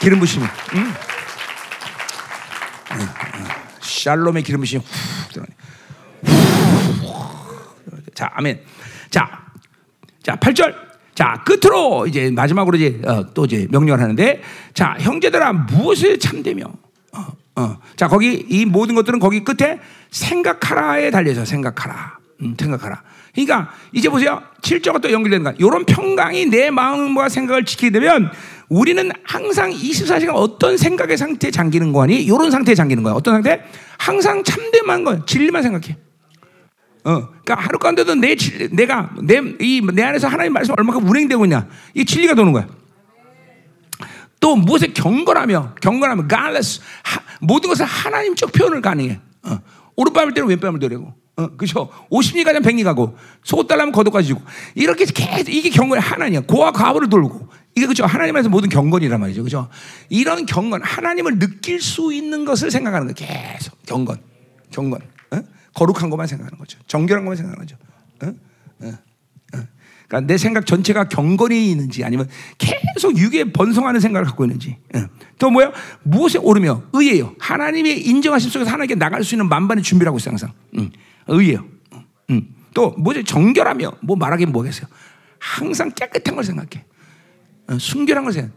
기름부심. 0.00 0.42
음. 0.42 0.94
샬롬의 3.80 4.42
기름부심이 4.42 4.82
훅 4.82 5.32
들어가네. 5.32 5.61
자, 8.14 8.30
아멘. 8.34 8.60
자, 9.10 9.42
자, 10.22 10.36
8절. 10.36 10.92
자, 11.14 11.42
끝으로 11.44 12.06
이제 12.06 12.30
마지막으로 12.30 12.76
이제 12.76 13.00
어, 13.04 13.32
또 13.34 13.44
이제 13.44 13.66
명령을 13.70 14.00
하는데 14.00 14.40
자, 14.72 14.96
형제들아 14.98 15.52
무엇을 15.52 16.18
참되며 16.18 16.64
어, 17.12 17.26
어. 17.56 17.78
자, 17.96 18.08
거기 18.08 18.46
이 18.48 18.64
모든 18.64 18.94
것들은 18.94 19.18
거기 19.18 19.44
끝에 19.44 19.78
생각하라에 20.10 21.10
달려서 21.10 21.44
생각하라. 21.44 22.18
음, 22.42 22.56
생각하라. 22.58 23.02
그러니까 23.34 23.70
이제 23.92 24.08
보세요. 24.08 24.42
7절과 24.62 25.00
또 25.00 25.10
연결되는 25.12 25.44
거야. 25.44 25.54
이런 25.58 25.84
평강이 25.84 26.46
내 26.46 26.70
마음과 26.70 27.28
생각을 27.28 27.64
지키게 27.64 27.90
되면 27.90 28.30
우리는 28.68 29.10
항상 29.24 29.70
24시간 29.70 30.32
어떤 30.34 30.76
생각의 30.76 31.16
상태에 31.16 31.50
잠기는 31.50 31.92
거니? 31.92 32.22
이런 32.22 32.50
상태에 32.50 32.74
잠기는 32.74 33.02
거야. 33.02 33.14
어떤 33.14 33.34
상태? 33.34 33.62
항상 33.98 34.42
참되만 34.44 35.04
거, 35.04 35.24
진리만 35.24 35.62
생각해. 35.62 35.96
어, 37.04 37.28
그러니까 37.28 37.54
하루 37.56 37.78
가운데도 37.78 38.14
내 38.16 38.36
내가 38.70 39.10
내 39.22 39.38
이 39.60 39.80
내 39.92 40.02
안에서 40.02 40.28
하나님 40.28 40.52
말씀 40.52 40.74
얼마큼 40.78 41.08
운행되고 41.08 41.44
있냐 41.46 41.68
이 41.94 42.04
진리가 42.04 42.34
도는 42.34 42.52
거야. 42.52 42.66
또 44.40 44.56
무엇에 44.56 44.88
경건하며 44.88 45.76
경건하며 45.80 46.26
갈레스 46.26 46.80
모든 47.40 47.70
것을 47.70 47.86
하나님 47.86 48.34
쪽 48.34 48.52
표현을 48.52 48.80
가능해. 48.80 49.20
어, 49.44 49.58
오른밤을 49.96 50.34
때는 50.34 50.48
왼밤을 50.48 50.80
때리고. 50.80 51.14
어, 51.36 51.48
그죠? 51.56 51.88
50리 52.10 52.44
가면 52.44 52.62
100리 52.62 52.84
가고, 52.84 53.16
속옷 53.42 53.66
달라면 53.66 53.92
겉옷까지 53.92 54.28
주고. 54.28 54.42
이렇게 54.74 55.06
계속, 55.06 55.48
이게 55.48 55.70
경건이 55.70 56.00
하나님이야. 56.00 56.42
고와 56.42 56.72
과부를 56.72 57.08
돌고. 57.08 57.48
이게 57.74 57.86
그죠? 57.86 58.04
하나님에서 58.04 58.48
모든 58.50 58.68
경건이란 58.68 59.18
말이죠. 59.18 59.42
그죠? 59.42 59.68
이런 60.10 60.44
경건, 60.44 60.82
하나님을 60.82 61.38
느낄 61.38 61.80
수 61.80 62.12
있는 62.12 62.44
것을 62.44 62.70
생각하는 62.70 63.14
거야. 63.14 63.26
계속. 63.28 63.80
경건. 63.86 64.18
경건. 64.70 65.00
거룩한 65.74 66.10
것만 66.10 66.26
생각하는 66.26 66.58
거죠. 66.58 66.78
정결한 66.86 67.24
것만 67.24 67.36
생각하는 67.36 67.66
거죠. 67.66 67.76
어? 68.22 68.86
어? 68.86 68.88
어. 68.88 69.58
그러니까 70.08 70.20
내 70.26 70.36
생각 70.36 70.66
전체가 70.66 71.08
경건이 71.08 71.70
있는지 71.70 72.04
아니면 72.04 72.28
계속 72.58 73.16
육에 73.16 73.52
번성하는 73.52 74.00
생각을 74.00 74.26
갖고 74.26 74.44
있는지. 74.44 74.76
어. 74.94 75.04
또 75.38 75.50
뭐야? 75.50 75.72
무엇에 76.02 76.38
오르며 76.38 76.82
의예요. 76.92 77.34
하나님의 77.38 78.06
인정하심 78.06 78.50
속에서 78.50 78.70
하나님께 78.70 78.96
나갈 78.96 79.24
수 79.24 79.34
있는 79.34 79.48
만반의 79.48 79.82
준비를 79.82 80.08
하고 80.08 80.18
있어요 80.18 80.32
항상. 80.32 80.52
응. 80.76 80.90
의예요. 81.28 81.64
응. 82.30 82.48
또 82.74 82.90
뭐지? 82.98 83.24
정결하며 83.24 83.92
뭐 84.02 84.16
말하기 84.16 84.46
뭐겠어요? 84.46 84.86
항상 85.38 85.90
깨끗한 85.90 86.34
걸 86.34 86.44
생각해. 86.44 86.84
어, 87.68 87.78
순결한 87.78 88.24
걸 88.24 88.32
생각. 88.32 88.52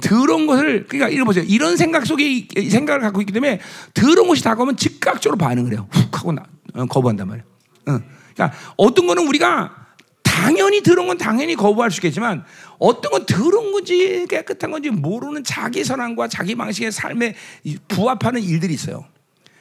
더러운 0.00 0.46
것을 0.46 0.86
그러니까 0.86 1.10
이런 1.10 1.26
보세요. 1.26 1.44
이런 1.46 1.76
생각 1.76 2.06
속에 2.06 2.48
생각을 2.70 3.00
갖고 3.00 3.20
있기 3.20 3.32
때문에 3.32 3.60
더러운 3.92 4.28
것이 4.28 4.42
다가오면 4.42 4.76
즉각적으로 4.76 5.36
반응을 5.36 5.72
해요. 5.72 5.86
훅 5.90 6.18
하고 6.18 6.32
나, 6.32 6.44
어, 6.74 6.86
거부한단 6.86 7.28
말이에요. 7.28 7.46
어. 7.88 8.00
그러니까 8.34 8.58
어떤 8.76 9.06
거는 9.06 9.26
우리가 9.28 9.82
당연히 10.22 10.82
더러운 10.82 11.08
건 11.08 11.18
당연히 11.18 11.54
거부할 11.54 11.90
수 11.90 11.98
있겠지만 11.98 12.44
어떤 12.78 13.12
건 13.12 13.26
더러운 13.26 13.72
건지 13.72 14.26
깨끗한 14.28 14.70
건지 14.70 14.90
모르는 14.90 15.44
자기 15.44 15.84
선함과 15.84 16.28
자기 16.28 16.54
방식의 16.54 16.90
삶에 16.90 17.34
부합하는 17.88 18.42
일들이 18.42 18.72
있어요. 18.72 19.04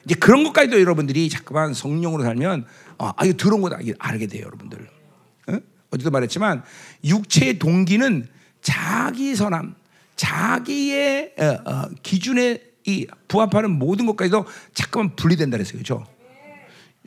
이제 0.05 0.15
그런 0.15 0.43
것까지도 0.43 0.79
여러분들이 0.79 1.29
자꾸만 1.29 1.73
성령으로 1.73 2.23
살면 2.23 2.65
아, 2.97 3.13
아 3.17 3.25
이거 3.25 3.35
더러운 3.37 3.61
거다 3.61 3.79
알게 3.99 4.27
돼요, 4.27 4.45
여러분들. 4.45 4.87
어? 5.49 5.59
어제도 5.91 6.09
말했지만 6.09 6.63
육체의 7.03 7.59
동기는 7.59 8.27
자기 8.61 9.35
선함, 9.35 9.75
자기의 10.21 11.33
어, 11.39 11.45
어, 11.65 11.89
기준에 12.03 12.61
이 12.85 13.07
부합하는 13.27 13.71
모든 13.71 14.05
것까지도 14.05 14.45
자꾸만 14.75 15.15
분리된다 15.15 15.57
그랬어요. 15.57 15.81
그렇죠? 15.81 16.05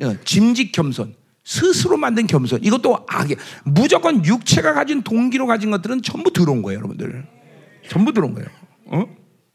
어, 0.02 0.16
짐직 0.24 0.72
겸손, 0.72 1.14
스스로 1.44 1.96
만든 1.96 2.26
겸손. 2.26 2.64
이것도 2.64 3.06
악이 3.06 3.36
무조건 3.64 4.24
육체가 4.24 4.72
가진 4.72 5.02
동기로 5.02 5.46
가진 5.46 5.70
것들은 5.70 6.02
전부 6.02 6.32
들어온 6.32 6.62
거예요, 6.62 6.78
여러분들. 6.78 7.24
전부 7.88 8.12
들어온 8.12 8.34
거예요. 8.34 8.48
어? 8.86 9.04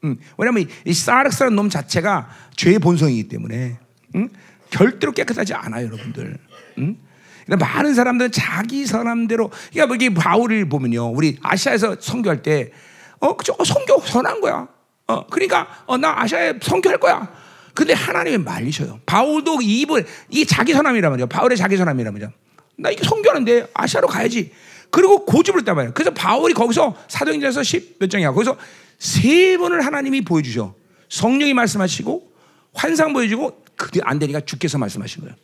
음. 0.04 0.16
왜냐하면 0.38 0.66
이 0.86 0.94
사르스라는 0.94 1.54
놈 1.54 1.68
자체가 1.68 2.30
죄의 2.56 2.78
본성이기 2.78 3.28
때문에 3.28 3.78
음? 4.14 4.30
절대로 4.70 5.12
깨끗하지 5.12 5.52
않아요, 5.52 5.86
여러분들. 5.86 6.38
음? 6.78 6.96
그러니까 7.44 7.66
많은 7.66 7.92
사람들은 7.92 8.32
자기 8.32 8.86
사람대로, 8.86 9.50
그러니까 9.70 9.94
여기 9.94 10.14
바울을 10.14 10.70
보면요, 10.70 11.10
우리 11.10 11.36
아시아에서 11.42 11.96
선교할 12.00 12.42
때 12.42 12.72
어, 13.20 13.36
그죠? 13.36 13.54
어, 13.58 13.64
성교 13.64 14.00
선한 14.00 14.40
거야. 14.40 14.68
어, 15.06 15.26
그러니까 15.26 15.68
어, 15.86 15.96
나 15.96 16.20
아시아에 16.22 16.54
성교할 16.60 16.98
거야. 16.98 17.32
근데 17.74 17.92
하나님이 17.92 18.38
말리셔요. 18.38 19.00
바울도 19.06 19.60
입을 19.62 20.06
이 20.30 20.44
자기 20.44 20.72
선함이란 20.72 21.12
말이죠. 21.12 21.26
바울의 21.28 21.56
자기 21.56 21.76
선함이란 21.76 22.12
말이죠. 22.12 22.32
나 22.76 22.90
이게 22.90 23.04
성교하는데 23.04 23.68
아시아로 23.74 24.08
가야지. 24.08 24.52
그리고 24.90 25.24
고집을 25.24 25.60
했단 25.60 25.76
말이에요. 25.76 25.94
그래서 25.94 26.10
바울이 26.12 26.52
거기서 26.52 26.96
사도행전에서 27.08 27.60
10몇 27.60 28.10
장이야. 28.10 28.32
거기서 28.32 28.56
세 28.98 29.56
번을 29.56 29.84
하나님이 29.86 30.22
보여주셔. 30.22 30.74
성령이 31.08 31.54
말씀하시고 31.54 32.32
환상 32.74 33.12
보여주고 33.12 33.62
그게 33.76 34.00
안 34.02 34.18
되니까 34.18 34.40
주께서 34.40 34.78
말씀하신 34.78 35.22
거예요. 35.22 35.36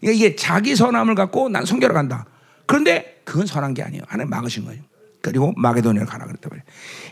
그러니까 0.00 0.16
이게 0.16 0.36
자기 0.36 0.76
선함을 0.76 1.14
갖고 1.14 1.48
난 1.48 1.64
성결을 1.64 1.94
간다. 1.94 2.26
그런데 2.66 3.20
그건 3.24 3.46
선한 3.46 3.74
게 3.74 3.82
아니에요. 3.82 4.02
하나님 4.06 4.30
막으신 4.30 4.64
거예요. 4.64 4.82
그리고 5.22 5.52
마게도니아를 5.56 6.06
가라 6.06 6.26
그랬단 6.26 6.50
말이에요. 6.50 6.64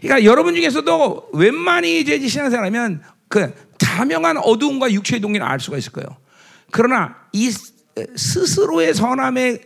그러니까 0.03 0.25
여러분 0.25 0.55
중에서도 0.55 1.31
웬만히 1.33 2.01
이제 2.01 2.19
신앙생활하면 2.27 3.03
그 3.29 3.55
자명한 3.79 4.37
어두움과 4.39 4.93
육체의 4.93 5.21
동기를 5.21 5.47
알 5.47 5.61
수가 5.61 5.79
있을 5.79 5.93
거예요. 5.93 6.09
그러나 6.71 7.17
이 7.33 7.51
스스로의 8.17 8.95
선함에 8.95 9.59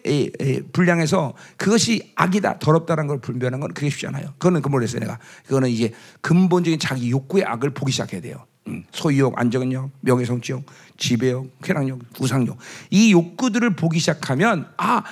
불량해서 0.73 1.35
그것이 1.57 2.13
악이다, 2.15 2.59
더럽다는 2.59 3.07
걸 3.07 3.21
분별하는 3.21 3.61
건 3.61 3.73
그게 3.73 3.91
쉽지 3.91 4.07
않아요. 4.09 4.27
그거는 4.39 4.63
그 4.63 4.69
모르겠어요, 4.69 5.01
내가. 5.01 5.19
그거는 5.47 5.69
이제 5.69 5.93
근본적인 6.21 6.79
자기 6.79 7.11
욕구의 7.11 7.45
악을 7.45 7.71
보기 7.71 7.93
시작해야 7.93 8.21
돼요. 8.21 8.47
음, 8.67 8.83
소유욕, 8.93 9.39
안정욕, 9.39 9.91
명예성취욕, 10.01 10.65
지배욕, 10.97 11.61
쾌락욕, 11.63 12.01
우상욕. 12.19 12.57
이 12.91 13.13
욕구들을 13.13 13.77
보기 13.77 13.99
시작하면, 13.99 14.69
아, 14.79 15.05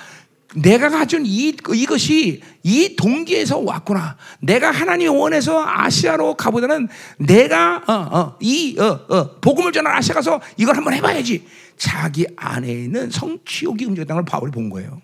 내가 0.55 0.89
가진 0.89 1.25
이, 1.25 1.55
이것이 1.73 2.41
이 2.63 2.95
동기에서 2.95 3.59
왔구나. 3.59 4.17
내가 4.39 4.71
하나님이 4.71 5.09
원해서 5.09 5.63
아시아로 5.65 6.35
가보다는 6.35 6.87
내가, 7.17 7.83
어, 7.87 7.93
어, 7.93 8.37
이, 8.39 8.77
어, 8.79 9.05
어, 9.09 9.39
복음을 9.39 9.71
전한 9.71 9.95
아시아 9.95 10.15
가서 10.15 10.41
이걸 10.57 10.77
한번 10.77 10.93
해봐야지. 10.93 11.45
자기 11.77 12.25
안에 12.35 12.71
있는 12.71 13.09
성취욕이 13.09 13.85
움직였다는 13.85 14.23
걸 14.23 14.25
바울이 14.25 14.51
본 14.51 14.69
거예요. 14.69 15.01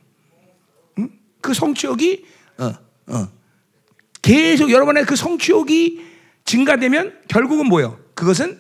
응? 1.00 1.10
그 1.42 1.54
성취욕이, 1.54 2.24
어, 2.60 2.74
어. 3.08 3.28
계속 4.22 4.70
여러분의 4.70 5.06
그 5.06 5.16
성취욕이 5.16 6.02
증가되면 6.46 7.20
결국은 7.28 7.68
뭐예요? 7.68 7.98
그것은 8.14 8.60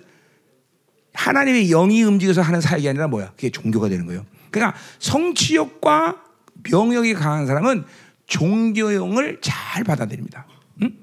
하나님의 1.13 1.67
영이 1.67 2.03
움직여서 2.03 2.41
하는 2.41 2.61
사역이 2.61 2.87
아니라 2.87 3.07
뭐야? 3.07 3.31
그게 3.35 3.49
종교가 3.49 3.89
되는 3.89 4.05
거예요. 4.05 4.25
그러니까 4.51 4.77
성취욕과 4.99 6.28
명역이 6.63 7.13
강한 7.13 7.45
사람은 7.45 7.85
종교형을 8.27 9.39
잘 9.41 9.83
받아들입니다. 9.83 10.45
응? 10.81 10.97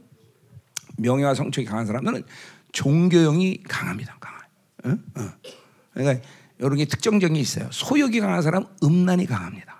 명예와 0.98 1.34
성취욕이 1.34 1.66
강한 1.66 1.86
사람들은 1.86 2.24
종교형이 2.72 3.62
강합니다. 3.68 4.16
강해. 4.20 4.38
응? 4.86 5.02
응. 5.18 5.32
그러니까 5.92 6.26
이런 6.58 6.76
게 6.76 6.84
특정적인 6.84 7.34
게 7.34 7.40
있어요. 7.40 7.68
소욕이 7.70 8.20
강한 8.20 8.42
사람은 8.42 8.68
음란이 8.82 9.26
강합니다. 9.26 9.76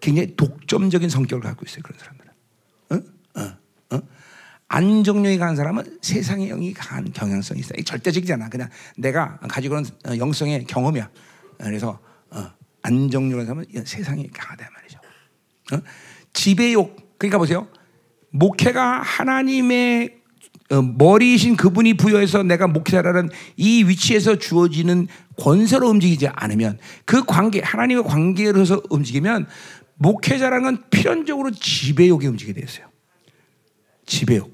굉장히 0.00 0.36
독점적인 0.36 1.08
성격을 1.08 1.42
갖고 1.42 1.64
있어요. 1.66 1.82
그런 1.82 1.98
사람들은. 1.98 2.24
안정력이 4.74 5.38
강한 5.38 5.54
사람은 5.54 5.98
세상의 6.02 6.48
영이 6.48 6.74
강한 6.74 7.12
경향성이 7.12 7.60
있어요. 7.60 7.80
절대적이잖아. 7.84 8.48
그냥 8.48 8.68
내가 8.96 9.38
가지고 9.48 9.76
있는 9.76 10.18
영성의 10.18 10.64
경험이야. 10.64 11.10
그래서 11.58 12.00
어, 12.30 12.50
안정력을 12.84 13.48
하면 13.48 13.64
세상이 13.84 14.28
강하다 14.28 14.70
말이죠. 14.74 14.98
어? 15.72 15.82
지배욕 16.32 17.18
그러니까 17.18 17.38
보세요. 17.38 17.66
목회가 18.30 19.00
하나님의 19.00 20.22
어, 20.70 20.82
머리이신 20.82 21.56
그분이 21.56 21.94
부여해서 21.94 22.42
내가 22.42 22.66
목회자라는 22.66 23.30
이 23.56 23.84
위치에서 23.84 24.38
주어지는 24.38 25.08
권세로 25.38 25.88
움직이지 25.88 26.28
않으면 26.28 26.78
그 27.04 27.24
관계 27.24 27.60
하나님의 27.60 28.04
관계로서 28.04 28.82
움직이면 28.90 29.46
목회자라는 29.96 30.62
건 30.62 30.84
필연적으로 30.90 31.50
지배욕이 31.52 32.26
움직이게 32.26 32.60
되었어요. 32.60 32.86
지배욕. 34.06 34.50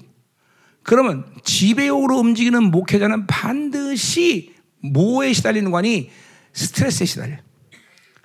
그러면 0.83 1.25
지배욕으로 1.43 2.17
움직이는 2.17 2.63
목회자는 2.63 3.27
반드시 3.27 4.53
뭐에 4.83 5.33
시달리는 5.33 5.69
거니 5.71 6.09
스트레스에 6.53 7.05
시달려. 7.05 7.37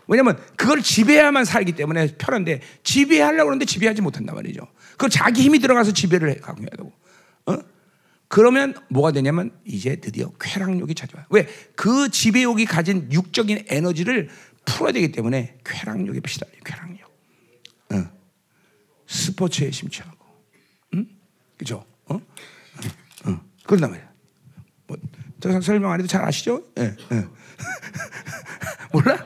왜냐면 0.08 0.38
그걸 0.56 0.82
지배해야만 0.82 1.44
살기 1.44 1.72
때문에 1.72 2.16
편한데 2.18 2.60
지배하려고 2.82 3.50
하는데 3.50 3.64
지배하지 3.64 4.02
못한단 4.02 4.34
말이죠. 4.34 4.66
그 4.96 5.08
자기 5.08 5.42
힘이 5.42 5.58
들어가서 5.58 5.92
지배를 5.92 6.30
해 6.30 6.34
가고 6.36 6.62
해야 6.62 6.70
되고. 6.70 6.92
어? 7.46 7.58
그러면 8.28 8.74
뭐가 8.88 9.12
되냐면 9.12 9.52
이제 9.64 9.96
드디어 9.96 10.32
쾌락욕이 10.40 10.94
찾아와요. 10.94 11.26
왜? 11.30 11.48
그 11.74 12.10
지배욕이 12.10 12.64
가진 12.66 13.08
육적인 13.12 13.66
에너지를 13.68 14.28
풀어야 14.64 14.92
되기 14.92 15.12
때문에 15.12 15.58
쾌락욕에 15.64 16.20
시달려. 16.26 16.52
쾌락욕. 16.64 17.00
어. 17.92 18.10
스포츠에 19.06 19.70
심취하고. 19.70 20.26
응? 20.94 21.06
그죠? 21.56 21.84
어? 22.06 22.14
어. 22.14 22.20
어. 23.30 23.40
그런단 23.64 23.90
말이야. 23.90 24.08
뭐, 24.88 24.96
저 25.40 25.60
설명 25.60 25.92
안 25.92 26.00
해도 26.00 26.08
잘 26.08 26.24
아시죠? 26.24 26.64
예. 26.78 26.96
예. 27.12 27.24
몰라? 28.92 29.24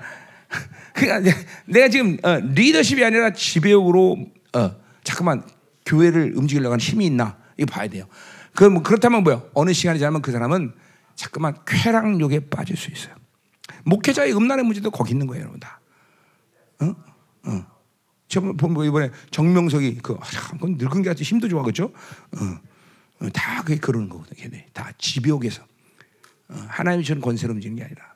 그러니까 0.94 1.40
내가 1.66 1.88
지금 1.88 2.18
어, 2.22 2.36
리더십이 2.36 3.04
아니라 3.04 3.32
지배욕으로 3.32 4.26
어, 4.54 4.76
잠깐만 5.04 5.42
교회를 5.86 6.34
움직이려고 6.36 6.72
하는 6.72 6.80
힘이 6.80 7.06
있나 7.06 7.38
이거 7.56 7.66
봐야 7.72 7.88
돼요. 7.88 8.06
그 8.54 8.64
뭐 8.64 8.82
그렇다면 8.82 9.22
뭐야? 9.22 9.42
어느 9.54 9.72
시간이 9.72 9.98
지나면 9.98 10.22
그 10.22 10.32
사람은 10.32 10.74
잠깐만 11.14 11.56
쾌락욕에 11.66 12.48
빠질 12.50 12.76
수 12.76 12.90
있어요. 12.90 13.14
목회자의 13.84 14.34
음란의 14.34 14.64
문제도 14.64 14.90
거기 14.90 15.12
있는 15.12 15.26
거예요, 15.26 15.42
여러분 15.42 15.60
다. 15.60 15.80
어? 16.80 16.94
어. 17.44 17.66
저번 18.28 18.72
뭐 18.72 18.84
이번에 18.84 19.10
정명석이 19.30 19.98
그 20.02 20.16
아, 20.20 20.26
늙은 20.62 21.02
게 21.02 21.10
아주 21.10 21.22
힘도 21.24 21.48
좋아 21.48 21.62
그죠? 21.62 21.92
어. 22.32 23.24
어, 23.24 23.28
다 23.30 23.62
그게 23.62 23.78
그러는 23.78 24.08
거거든, 24.08 24.36
걔네. 24.36 24.68
다 24.72 24.92
지배욕에서 24.98 25.62
어, 26.48 26.54
하나님이 26.68 27.20
권세로 27.20 27.52
움직이는 27.54 27.76
게 27.76 27.84
아니라 27.84 28.14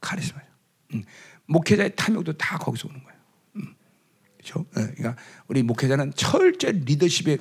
카리스마죠. 0.00 0.46
음. 0.94 1.02
목회자의 1.46 1.92
탐욕도 1.96 2.34
다 2.34 2.58
거기서 2.58 2.88
오는 2.88 3.02
거예요. 3.02 3.18
음. 3.56 3.74
그렇죠? 4.38 4.64
그러니까 4.72 5.16
우리 5.46 5.62
목회자는 5.62 6.12
철저히 6.16 6.72
리더십의 6.84 7.38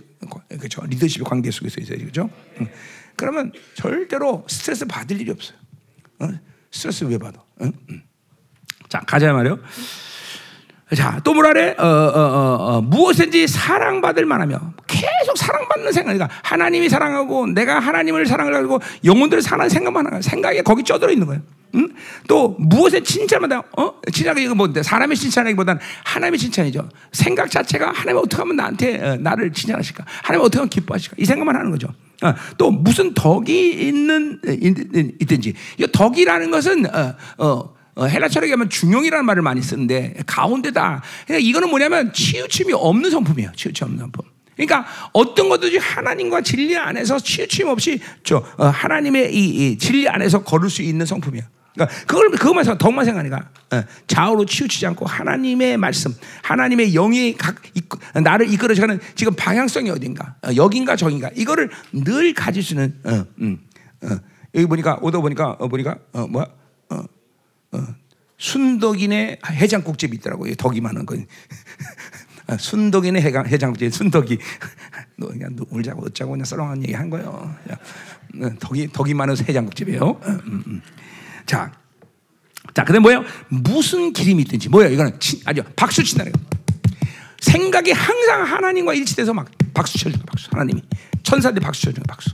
그렇죠? 0.49 0.85
리더십의 0.85 1.25
관계 1.25 1.51
속에서 1.51 1.81
있어요, 1.81 1.97
그렇죠? 1.99 2.29
음. 2.59 2.67
그러면 3.15 3.51
절대로 3.75 4.45
스트레스 4.49 4.85
받을 4.85 5.19
일이 5.19 5.31
없어요. 5.31 5.57
어? 6.19 6.29
스트레스 6.71 7.03
왜 7.05 7.17
받아? 7.17 7.39
어? 7.39 7.45
음. 7.61 8.03
자 8.89 8.99
가자 8.99 9.31
말이요. 9.33 9.59
자, 10.95 11.19
또 11.23 11.33
뭐라 11.33 11.49
그래? 11.53 11.75
어, 11.77 11.85
어, 11.85 11.87
어, 11.87 12.57
어, 12.77 12.81
무엇인지 12.81 13.47
사랑받을 13.47 14.25
만하며 14.25 14.73
계속 14.85 15.37
사랑받는 15.37 15.91
생각. 15.91 16.13
그러니까 16.13 16.29
하나님이 16.43 16.89
사랑하고 16.89 17.47
내가 17.47 17.79
하나님을 17.79 18.25
사랑을 18.25 18.53
하고 18.55 18.79
영혼들을 19.03 19.41
사랑하는 19.41 19.69
생각만 19.69 20.05
하는 20.05 20.21
생각에 20.21 20.61
거기 20.61 20.83
쪄들어 20.83 21.11
있는 21.11 21.25
거예요. 21.25 21.41
응? 21.75 21.89
또 22.27 22.55
무엇에 22.59 23.01
칭찬마다 23.01 23.63
어? 23.77 23.93
칭찬이 24.11 24.43
이거 24.43 24.53
뭔데? 24.53 24.83
사람의 24.83 25.17
칭찬하기보다는 25.17 25.81
하나님의 26.03 26.37
칭찬이죠. 26.37 26.87
생각 27.11 27.49
자체가 27.49 27.91
하나님 27.91 28.17
어떻게 28.17 28.37
하면 28.37 28.55
나한테 28.55 29.01
어, 29.01 29.15
나를 29.15 29.51
칭찬하실까? 29.51 30.05
하나님 30.21 30.45
어떻게 30.45 30.59
하면 30.59 30.69
기뻐하실까? 30.69 31.15
이 31.17 31.25
생각만 31.25 31.55
하는 31.55 31.71
거죠. 31.71 31.87
어, 32.21 32.33
또 32.57 32.69
무슨 32.69 33.13
덕이 33.15 33.71
있는 33.87 34.39
있든지 35.19 35.53
이 35.79 35.87
덕이라는 35.91 36.51
것은 36.51 36.85
어, 36.85 37.15
어, 37.39 37.73
어, 37.95 38.05
헬라 38.05 38.27
철학에 38.29 38.51
하면 38.51 38.69
중용이라는 38.69 39.25
말을 39.25 39.41
많이 39.41 39.61
쓰는데 39.61 40.15
가운데다. 40.25 41.03
그러니까 41.27 41.47
이거는 41.47 41.69
뭐냐면 41.69 42.11
치우침이 42.13 42.73
없는 42.73 43.09
성품이에요. 43.11 43.51
치우침 43.55 43.85
없는 43.85 43.99
성품. 43.99 44.25
그러니까 44.55 44.85
어떤 45.13 45.49
것든지 45.49 45.77
하나님과 45.77 46.41
진리 46.41 46.77
안에서 46.77 47.19
치우침 47.19 47.67
없이 47.67 47.99
저 48.23 48.45
어, 48.57 48.67
하나님의 48.67 49.33
이, 49.35 49.71
이, 49.71 49.77
진리 49.77 50.07
안에서 50.07 50.43
걸을 50.43 50.69
수 50.69 50.81
있는 50.81 51.05
성품이야. 51.05 51.43
그러니까 51.73 51.97
그걸 52.05 52.29
그것만 52.29 52.77
덕만 52.77 53.03
생각하니까 53.05 53.49
어, 53.71 53.83
좌우로 54.05 54.45
치우치지 54.45 54.85
않고 54.87 55.05
하나님의 55.05 55.77
말씀, 55.77 56.13
하나님의 56.43 56.91
영이 56.91 57.35
각 57.35 57.55
이끌, 57.73 57.99
나를 58.21 58.51
이끌어가는 58.53 58.99
지금 59.15 59.33
방향성이 59.35 59.89
어딘가, 59.89 60.35
어, 60.43 60.49
여긴가 60.55 60.95
저긴가 60.95 61.31
이거를 61.35 61.69
늘 61.91 62.33
가질 62.33 62.61
수 62.61 62.73
있는. 62.73 62.95
어, 63.03 63.25
음, 63.39 63.59
어, 64.03 64.19
여기 64.55 64.67
보니까 64.67 64.99
오다 65.01 65.19
보니까 65.19 65.57
어, 65.59 65.67
보니까 65.67 65.97
어, 66.11 66.27
뭐야? 66.27 66.45
어, 67.73 67.77
어, 67.77 67.95
순덕인의 68.37 69.39
해장국집이 69.45 70.17
있더라고. 70.17 70.49
요 70.49 70.55
덕이 70.55 70.81
많은 70.81 71.05
거. 71.05 71.15
순덕인의 72.59 73.21
해장, 73.21 73.47
해장국집, 73.47 73.93
순덕이. 73.93 74.37
너 75.17 75.27
그냥 75.27 75.55
울자고 75.69 76.05
어쩌고 76.05 76.31
그냥 76.31 76.45
썰렁한 76.45 76.83
얘기 76.83 76.93
한 76.93 77.09
거예요. 77.09 77.55
덕이 78.59 78.89
덕이 78.91 79.13
많은 79.13 79.37
해장국집이에요. 79.37 80.19
음, 80.25 80.63
음. 80.67 80.81
자, 81.45 81.71
자, 82.73 82.83
근데 82.83 82.99
뭐예요? 82.99 83.23
무슨 83.49 84.11
기름이 84.13 84.43
있든지 84.43 84.69
뭐예요? 84.69 84.91
이거는 84.91 85.19
치, 85.19 85.41
아주 85.45 85.63
박수 85.75 86.03
친다는 86.03 86.31
거. 86.31 86.39
생각이 87.39 87.91
항상 87.91 88.43
하나님과 88.43 88.93
일치돼서 88.93 89.33
막 89.33 89.49
박수 89.73 89.97
쳐주는 89.97 90.25
박수. 90.25 90.49
하나님이 90.51 90.81
천사들이 91.23 91.63
박수 91.63 91.83
쳐주는 91.83 92.03
박수. 92.07 92.31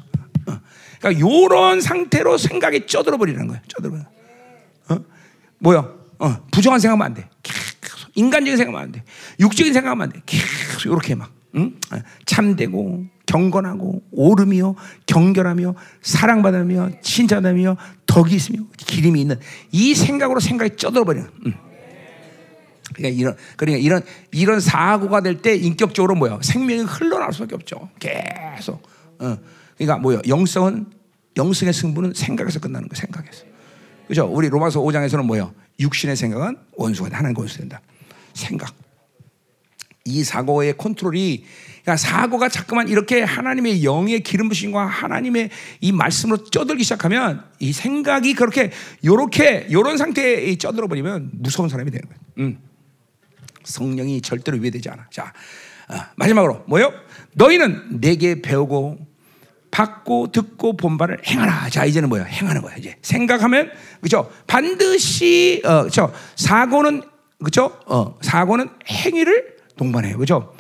어. 0.47 0.59
그러니까 0.99 1.27
이런 1.27 1.81
상태로 1.81 2.37
생각이 2.37 2.85
쪄들어 2.85 3.17
버리는 3.17 3.45
거예요. 3.47 3.61
쪄들어. 3.67 3.95
어? 3.95 4.18
뭐야? 5.59 5.87
어, 6.19 6.37
부정한 6.51 6.79
생각하면 6.79 7.05
안 7.05 7.13
돼. 7.13 7.29
계속 7.43 8.09
인간적인 8.15 8.57
생각하면 8.57 8.81
안 8.87 8.91
돼. 8.91 9.03
육적인 9.39 9.73
생각하면 9.73 10.03
안 10.03 10.11
돼. 10.11 10.21
계속 10.25 10.85
이렇게 10.85 11.15
막 11.15 11.31
응? 11.55 11.75
어, 11.91 11.97
참되고 12.25 13.05
경건하고 13.25 14.01
오름이요 14.11 14.75
경결하며 15.05 15.75
사랑받으며 16.01 16.91
칭찬하며 17.01 17.77
덕이 18.07 18.35
있으며 18.35 18.59
기름이 18.77 19.21
있는 19.21 19.39
이 19.71 19.93
생각으로 19.95 20.39
생각이 20.39 20.75
쪄들어 20.77 21.03
버리는. 21.05 21.27
음. 21.45 21.53
그러니까 22.93 23.19
이런 23.19 23.35
그러니까 23.55 23.79
이런 23.83 24.01
이런 24.31 24.59
사고가 24.59 25.21
될 25.21 25.41
때 25.41 25.55
인격적으로 25.55 26.15
뭐야 26.15 26.39
생명이 26.41 26.81
흘러나올 26.83 27.31
수밖에 27.33 27.55
없죠. 27.55 27.89
계속. 27.99 28.81
어. 29.19 29.37
그러니까 29.77 29.97
뭐야 29.99 30.21
영성은 30.27 30.87
영성의 31.37 31.73
승부는 31.73 32.13
생각에서 32.15 32.59
끝나는 32.59 32.89
거야. 32.89 32.99
생각에서. 32.99 33.48
그죠? 34.09 34.25
우리 34.25 34.49
로마서 34.49 34.81
5장에서는 34.81 35.23
뭐야 35.23 35.53
육신의 35.79 36.15
생각은 36.15 36.57
원수가 36.75 37.09
돼. 37.09 37.15
하나님 37.15 37.37
원수 37.37 37.59
된다. 37.59 37.79
생각. 38.33 38.73
이 40.03 40.23
사고의 40.23 40.75
컨트롤이 40.77 41.45
그러니까 41.83 41.95
사고가 41.95 42.49
자꾸만 42.49 42.87
이렇게 42.87 43.21
하나님의 43.21 43.83
영의 43.83 44.21
기름 44.21 44.49
부심과 44.49 44.83
하나님의 44.87 45.51
이 45.81 45.91
말씀으로 45.91 46.43
쪄들기 46.45 46.83
시작하면 46.83 47.43
이 47.59 47.71
생각이 47.71 48.33
그렇게 48.33 48.71
요렇게 49.05 49.67
요런 49.71 49.97
상태에 49.97 50.55
쪄들어 50.55 50.87
버리면 50.87 51.29
무서운 51.33 51.69
사람이 51.69 51.91
되는 51.91 52.07
거예요. 52.07 52.19
음. 52.39 52.59
성령이 53.63 54.21
절대로 54.21 54.57
위배되지 54.57 54.89
않아. 54.89 55.05
자, 55.11 55.31
어, 55.87 55.97
마지막으로 56.15 56.63
뭐요? 56.67 56.91
너희는 57.35 58.01
내게 58.01 58.41
배우고 58.41 59.08
받고 59.79 60.33
듣고 60.33 60.75
본 60.75 60.97
바를 60.97 61.21
행하라. 61.25 61.69
자, 61.69 61.85
이제는 61.85 62.09
뭐야? 62.09 62.25
행하는 62.25 62.61
거야. 62.61 62.75
이제 62.75 62.97
생각하면 63.01 63.71
그죠? 64.01 64.29
반드시 64.45 65.61
어, 65.65 65.83
그죠? 65.83 66.11
사고는 66.35 67.01
그죠? 67.41 67.77
어, 67.85 68.17
사고는 68.21 68.69
행위를 68.89 69.55
동반해요. 69.77 70.17
그죠? 70.17 70.53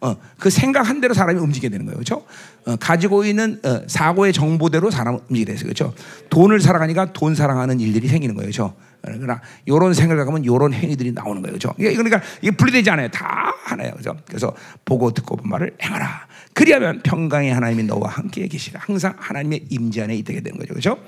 어, 0.00 0.16
그 0.38 0.50
생각한 0.50 1.00
대로 1.00 1.14
사람이 1.14 1.38
움직이게 1.38 1.68
되는 1.68 1.86
거예요. 1.86 1.96
그렇죠? 1.96 2.24
어, 2.66 2.76
가지고 2.76 3.24
있는 3.24 3.60
어, 3.64 3.82
사고의 3.86 4.32
정보대로 4.32 4.90
사람 4.90 5.16
움직이게 5.28 5.52
돼서 5.52 5.64
그렇죠? 5.64 5.94
돈을 6.30 6.60
사랑하니까 6.60 7.12
돈 7.12 7.34
사랑하는 7.34 7.80
일들이 7.80 8.08
생기는 8.08 8.34
거예요. 8.34 8.46
그렇죠? 8.46 8.74
그러나 9.02 9.40
이런 9.66 9.94
생각을 9.94 10.26
하면 10.26 10.44
이런 10.44 10.72
행위들이 10.72 11.12
나오는 11.12 11.42
거예요. 11.42 11.58
그렇죠? 11.58 11.74
그러니까 11.76 12.20
이게 12.40 12.52
분리되지 12.52 12.90
않아요. 12.90 13.08
다 13.08 13.52
하나예요. 13.64 13.92
그렇죠? 13.94 14.16
그래서 14.26 14.54
보고 14.84 15.12
듣고 15.12 15.36
본 15.36 15.50
말을 15.50 15.76
행하라. 15.82 16.26
그리하면 16.54 17.02
평강의 17.02 17.52
하나님이 17.52 17.84
너와 17.84 18.10
함께 18.10 18.46
계시라. 18.46 18.80
항상 18.82 19.14
하나님의 19.18 19.66
임재 19.70 20.02
안에 20.02 20.14
있게 20.16 20.40
되는 20.40 20.58
거죠. 20.58 20.74
그렇죠? 20.74 20.98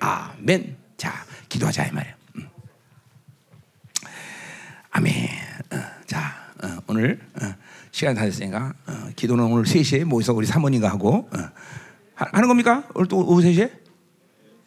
아멘. 0.00 0.76
자, 0.96 1.12
기도하자 1.48 1.86
이 1.86 1.92
말이에요. 1.92 2.14
음. 2.36 2.48
아멘. 4.90 5.28
어, 5.72 5.76
자, 6.06 6.34
어, 6.62 6.78
오늘 6.88 7.20
어, 7.40 7.54
시간 7.94 8.16
다 8.16 8.24
됐으니까 8.24 8.74
어, 8.88 9.08
기도는 9.14 9.44
오늘 9.44 9.62
3시에 9.62 10.02
모여서 10.02 10.32
우리 10.34 10.46
사모님과 10.46 10.90
하고 10.90 11.28
어, 11.32 11.38
하는 12.16 12.48
겁니까? 12.48 12.82
오늘 12.92 13.06
또 13.06 13.18
오후 13.18 13.40
3시에? 13.40 13.70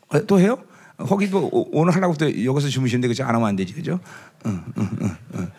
어, 0.08 0.26
또 0.26 0.40
해요? 0.40 0.64
거기도 0.98 1.50
오늘 1.74 1.94
하려고 1.94 2.14
또 2.14 2.26
여기서 2.46 2.70
주무시는데 2.70 3.10
그죠? 3.10 3.26
안 3.26 3.36
하면 3.36 3.50
안 3.50 3.58
되지 3.58 3.74
그죠? 3.74 4.00
응, 4.46 4.64
응, 4.78 5.18
응, 5.36 5.52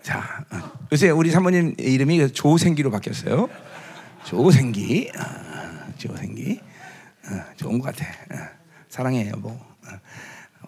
자, 0.00 0.44
요새 0.92 1.10
우리 1.10 1.32
사모님 1.32 1.74
이름이 1.76 2.32
조생기로 2.34 2.92
바뀌었어요. 2.92 3.50
조생기, 4.24 5.10
아, 5.18 5.88
조생기, 5.98 6.60
좋은 7.56 7.80
것 7.80 7.86
같아. 7.86 8.06
사랑해 8.88 9.28
여보. 9.28 9.58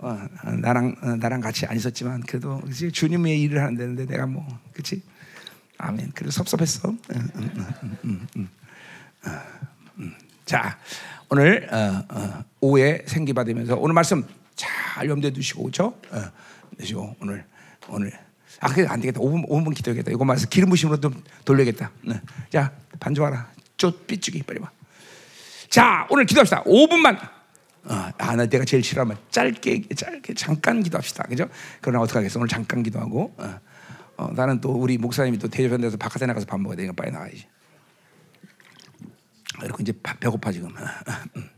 어, 0.01 0.19
나랑 0.61 0.97
어, 1.01 1.07
나랑 1.17 1.41
같이 1.41 1.65
안 1.65 1.77
있었지만 1.77 2.23
그래도 2.23 2.61
그치? 2.61 2.91
주님의 2.91 3.41
일을 3.43 3.63
하는데 3.63 4.05
내가 4.05 4.27
뭐 4.27 4.45
그렇지 4.73 5.01
아멘. 5.79 6.13
그래도 6.15 6.31
섭섭했어. 6.31 6.89
음, 6.91 6.99
음, 8.05 8.49
음, 9.99 10.15
자 10.45 10.79
오늘 11.29 11.69
어, 11.73 12.05
어, 12.09 12.45
오후에 12.61 13.05
생기 13.07 13.33
받으면서 13.33 13.77
오늘 13.77 13.95
말씀 13.95 14.25
잘 14.55 15.09
염두에 15.09 15.31
두시고 15.31 15.63
그렇죠 15.65 15.99
두시고 16.79 17.17
오늘 17.21 17.45
오늘. 17.89 18.13
아 18.61 18.69
그래 18.73 18.87
안 18.89 19.01
되겠다. 19.01 19.21
5분 19.21 19.49
5분 19.49 19.75
기도하겠다. 19.75 20.11
이거 20.13 20.25
말씀 20.25 20.49
기름 20.49 20.71
부심으로 20.71 21.01
좀 21.01 21.23
돌려야겠다. 21.45 21.91
네. 22.03 22.21
자 22.51 22.73
반주하라 23.01 23.51
쫓 23.77 24.07
삐죽이 24.07 24.43
빨리 24.43 24.61
와 24.61 24.71
자 25.75 26.07
오늘 26.09 26.25
기도합시다. 26.25 26.63
5분만. 26.63 27.19
어, 27.87 28.11
아, 28.17 28.37
나 28.37 28.47
내가 28.47 28.65
제일 28.65 28.85
싫어하면 28.85 29.19
짧게, 29.33 29.89
짧게 29.97 30.35
잠깐 30.35 30.85
기도합시다. 30.85 31.25
그죠? 31.25 31.49
그러나 31.81 32.01
어떡하겠어. 32.05 32.39
오늘 32.39 32.47
잠깐 32.47 32.85
기도하고. 32.85 33.35
어, 33.37 33.61
어, 34.17 34.31
나는 34.33 34.61
또 34.61 34.71
우리 34.73 34.99
목사님이 34.99 35.39
또 35.39 35.49
대접한데서 35.49 35.97
바깥에 35.97 36.27
나가서 36.27 36.47
밥 36.47 36.61
먹어야 36.61 36.77
되니까 36.77 36.95
빨리 36.97 37.11
나가야지. 37.13 37.47
이렇게 39.63 39.83
이제 39.83 39.93
배고파 40.21 40.53
지금. 40.53 40.71
음. 41.37 41.55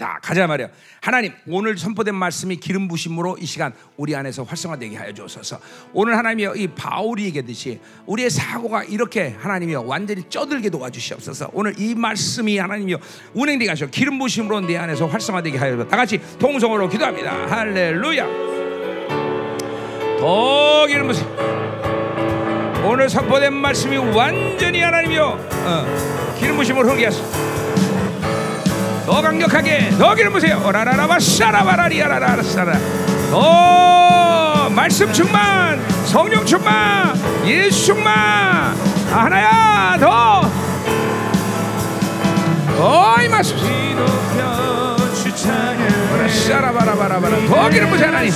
자, 0.00 0.18
가자 0.22 0.46
말이야. 0.46 0.68
하나님, 1.02 1.34
오늘 1.46 1.76
선포된 1.76 2.14
말씀이 2.14 2.56
기름 2.56 2.88
부심으로 2.88 3.36
이 3.38 3.44
시간 3.44 3.74
우리 3.98 4.16
안에서 4.16 4.44
활성화되게 4.44 4.96
하여 4.96 5.12
주옵소서. 5.12 5.60
오늘 5.92 6.16
하나님이여 6.16 6.54
이 6.54 6.68
바울이 6.68 7.24
얘기했듯이 7.24 7.78
우리의 8.06 8.30
사고가 8.30 8.84
이렇게 8.84 9.36
하나님이여 9.38 9.82
완전히 9.82 10.22
쪄들게 10.30 10.70
도와주시옵소서. 10.70 11.50
오늘 11.52 11.78
이 11.78 11.94
말씀이 11.94 12.56
하나님이여 12.56 12.96
운행되게 13.34 13.68
하셔. 13.68 13.88
기름 13.88 14.18
부심으로 14.18 14.62
내 14.62 14.78
안에서 14.78 15.04
활성화되게 15.04 15.58
하여 15.58 15.72
주옵소서. 15.72 15.90
다 15.90 15.98
같이 15.98 16.18
동성으로 16.38 16.88
기도합니다. 16.88 17.50
할렐루야. 17.50 18.59
더 20.20 20.86
기름 20.86 21.06
부심. 21.06 21.26
오늘 22.84 23.08
선포된 23.08 23.54
말씀이 23.54 23.96
완전히 23.96 24.82
하나님이여 24.82 25.38
어, 25.64 26.34
기름 26.38 26.56
부심으로 26.56 26.88
흐르게 26.88 27.06
하소서. 27.06 27.24
더 29.06 29.22
강력하게 29.22 29.90
더 29.98 30.14
기름 30.14 30.32
부세요. 30.32 30.62
오라라라바 30.66 31.18
샤라바라리아라라 31.18 32.42
샤라. 32.42 32.78
더 33.30 34.68
말씀 34.70 35.10
충만, 35.12 35.80
성령 36.04 36.44
충만, 36.44 37.14
예수 37.46 37.86
충만. 37.86 38.14
아, 39.12 39.24
하나야 39.24 39.96
더. 39.98 40.50
더 42.76 43.22
임하소 43.22 43.56
더 47.48 47.68
기름 47.68 47.90
부세 47.90 48.04
하나님 48.06 48.32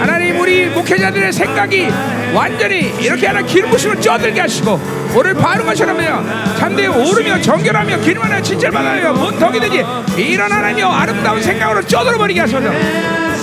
하나님 0.00 0.40
우리 0.40 0.66
목회자들의 0.68 1.32
생각이 1.32 1.88
완전히 2.34 2.94
이렇게 3.00 3.26
하나 3.26 3.42
기름 3.42 3.70
부심을 3.70 4.00
쪄들게 4.00 4.40
하시고 4.40 4.80
오늘 5.14 5.34
바른 5.34 5.64
것처럼요 5.66 6.56
참되어 6.58 6.90
오르며 6.92 7.40
정결하며 7.40 7.98
기름 8.00 8.22
하나 8.22 8.40
칭찬받아요 8.40 9.12
문턱이든지 9.14 9.84
이런 10.22 10.52
하나님여 10.52 10.88
아름다운 10.88 11.42
생각으로 11.42 11.82
쪄들어 11.86 12.18
버리게 12.18 12.40
하소서. 12.40 12.70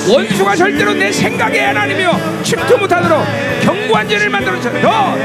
원수가 0.09 0.55
절대로 0.55 0.93
내 0.93 1.11
생각에 1.11 1.59
하나님이여 1.65 2.41
침투 2.43 2.77
못하도록 2.77 3.25
견고한 3.63 4.07
죄를 4.07 4.29
만들어주소서 4.29 5.17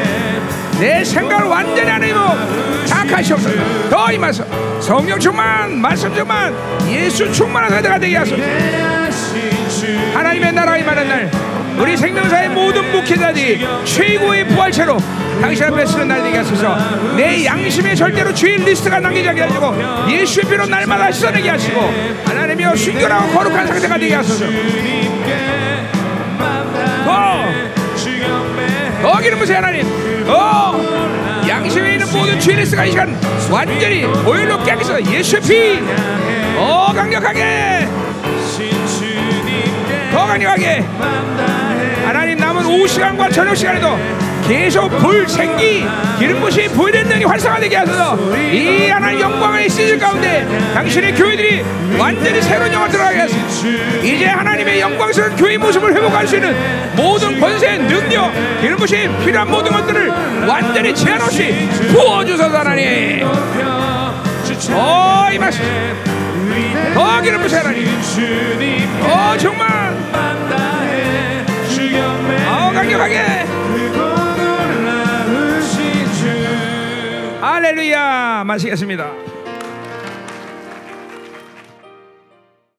내 0.82 1.04
생각을 1.04 1.46
완전히 1.46 1.88
하나님으로 1.88 2.84
자하시옵소서. 2.86 3.54
더 3.88 4.10
임하소 4.10 4.44
성령 4.80 5.16
충만 5.20 5.80
말씀 5.80 6.12
충만 6.12 6.52
예수 6.88 7.30
충만한 7.30 7.70
세대가 7.70 8.00
되게 8.00 8.16
하소서. 8.16 8.42
하나님의 10.12 10.52
나라가 10.52 10.76
임하는 10.76 11.08
날 11.08 11.30
우리 11.78 11.96
생명사의 11.96 12.48
모든 12.48 12.90
목회자들이 12.90 13.64
최고의 13.84 14.48
부활체로 14.48 14.96
당신 15.40 15.66
앞에 15.66 15.86
서는 15.86 16.08
날 16.08 16.20
되게 16.20 16.38
하소서. 16.38 16.76
내 17.16 17.44
양심에 17.44 17.94
절대로 17.94 18.34
죄의 18.34 18.64
리스트가 18.64 18.98
남기지 18.98 19.28
않게 19.28 19.40
하시고 19.40 20.10
예수의 20.10 20.46
피로 20.50 20.66
날마다 20.66 21.12
씻어내게 21.12 21.48
하시고 21.48 21.80
하나님이여 22.24 22.74
순결하고 22.74 23.32
거룩한 23.32 23.68
상태가 23.68 23.96
되게 23.98 24.16
하소서. 24.16 24.46
더, 27.04 27.44
더 29.00 29.20
기름 29.20 29.38
부세 29.38 29.54
하나님 29.54 30.11
더 30.24 30.80
양심에 31.48 31.94
있는 31.94 32.06
모든 32.12 32.38
죄의 32.38 32.58
리스트가 32.58 32.84
이 32.84 32.90
시간 32.90 33.18
완전히 33.50 34.04
오일로 34.04 34.62
깨끗해서 34.64 35.02
예수의 35.04 35.42
피더 35.42 36.92
강력하게! 36.94 37.88
더 40.12 40.26
강력하게! 40.26 40.84
하나님 42.04 42.38
남은 42.38 42.66
오후 42.66 42.86
시간과 42.86 43.30
저녁 43.30 43.54
시간에도 43.56 43.98
계속 44.46 44.88
불 44.98 45.26
생기 45.28 45.86
기름 46.18 46.40
부시 46.40 46.68
보이는 46.68 47.04
능이 47.08 47.24
활성화되게 47.24 47.76
하소서. 47.76 48.18
이 48.36 48.88
하나님 48.88 49.20
영광의 49.20 49.68
시즌 49.68 49.98
가운데 49.98 50.46
당신의 50.74 51.14
교회들이 51.14 51.64
완전히 51.98 52.40
새로운 52.42 52.72
영화 52.72 52.88
들어가게 52.88 53.20
하소서. 53.20 53.68
이제 54.02 54.26
하나님의 54.26 54.80
영광스러운 54.80 55.36
교회 55.36 55.56
모습을 55.56 55.94
회복할 55.94 56.26
수 56.26 56.36
있는 56.36 56.54
모든 56.96 57.38
권세 57.40 57.78
능력 57.78 58.32
기름 58.60 58.76
부시 58.76 59.08
필요한 59.24 59.50
모든 59.50 59.72
것들을 59.72 60.08
완전히 60.46 60.94
제한 60.94 61.22
없이 61.22 61.68
부어주소서 61.92 62.58
하나님. 62.58 63.26
어 64.74 65.28
이마시 65.32 65.60
더 66.94 67.20
기름 67.22 67.40
부시 67.42 67.54
하나님. 67.56 67.86
어 69.02 69.34
정말. 69.38 69.96
어 72.48 72.70
강력하게 72.74 73.46
할렐루야 77.52 78.44
마시겠습니다. 78.46 79.31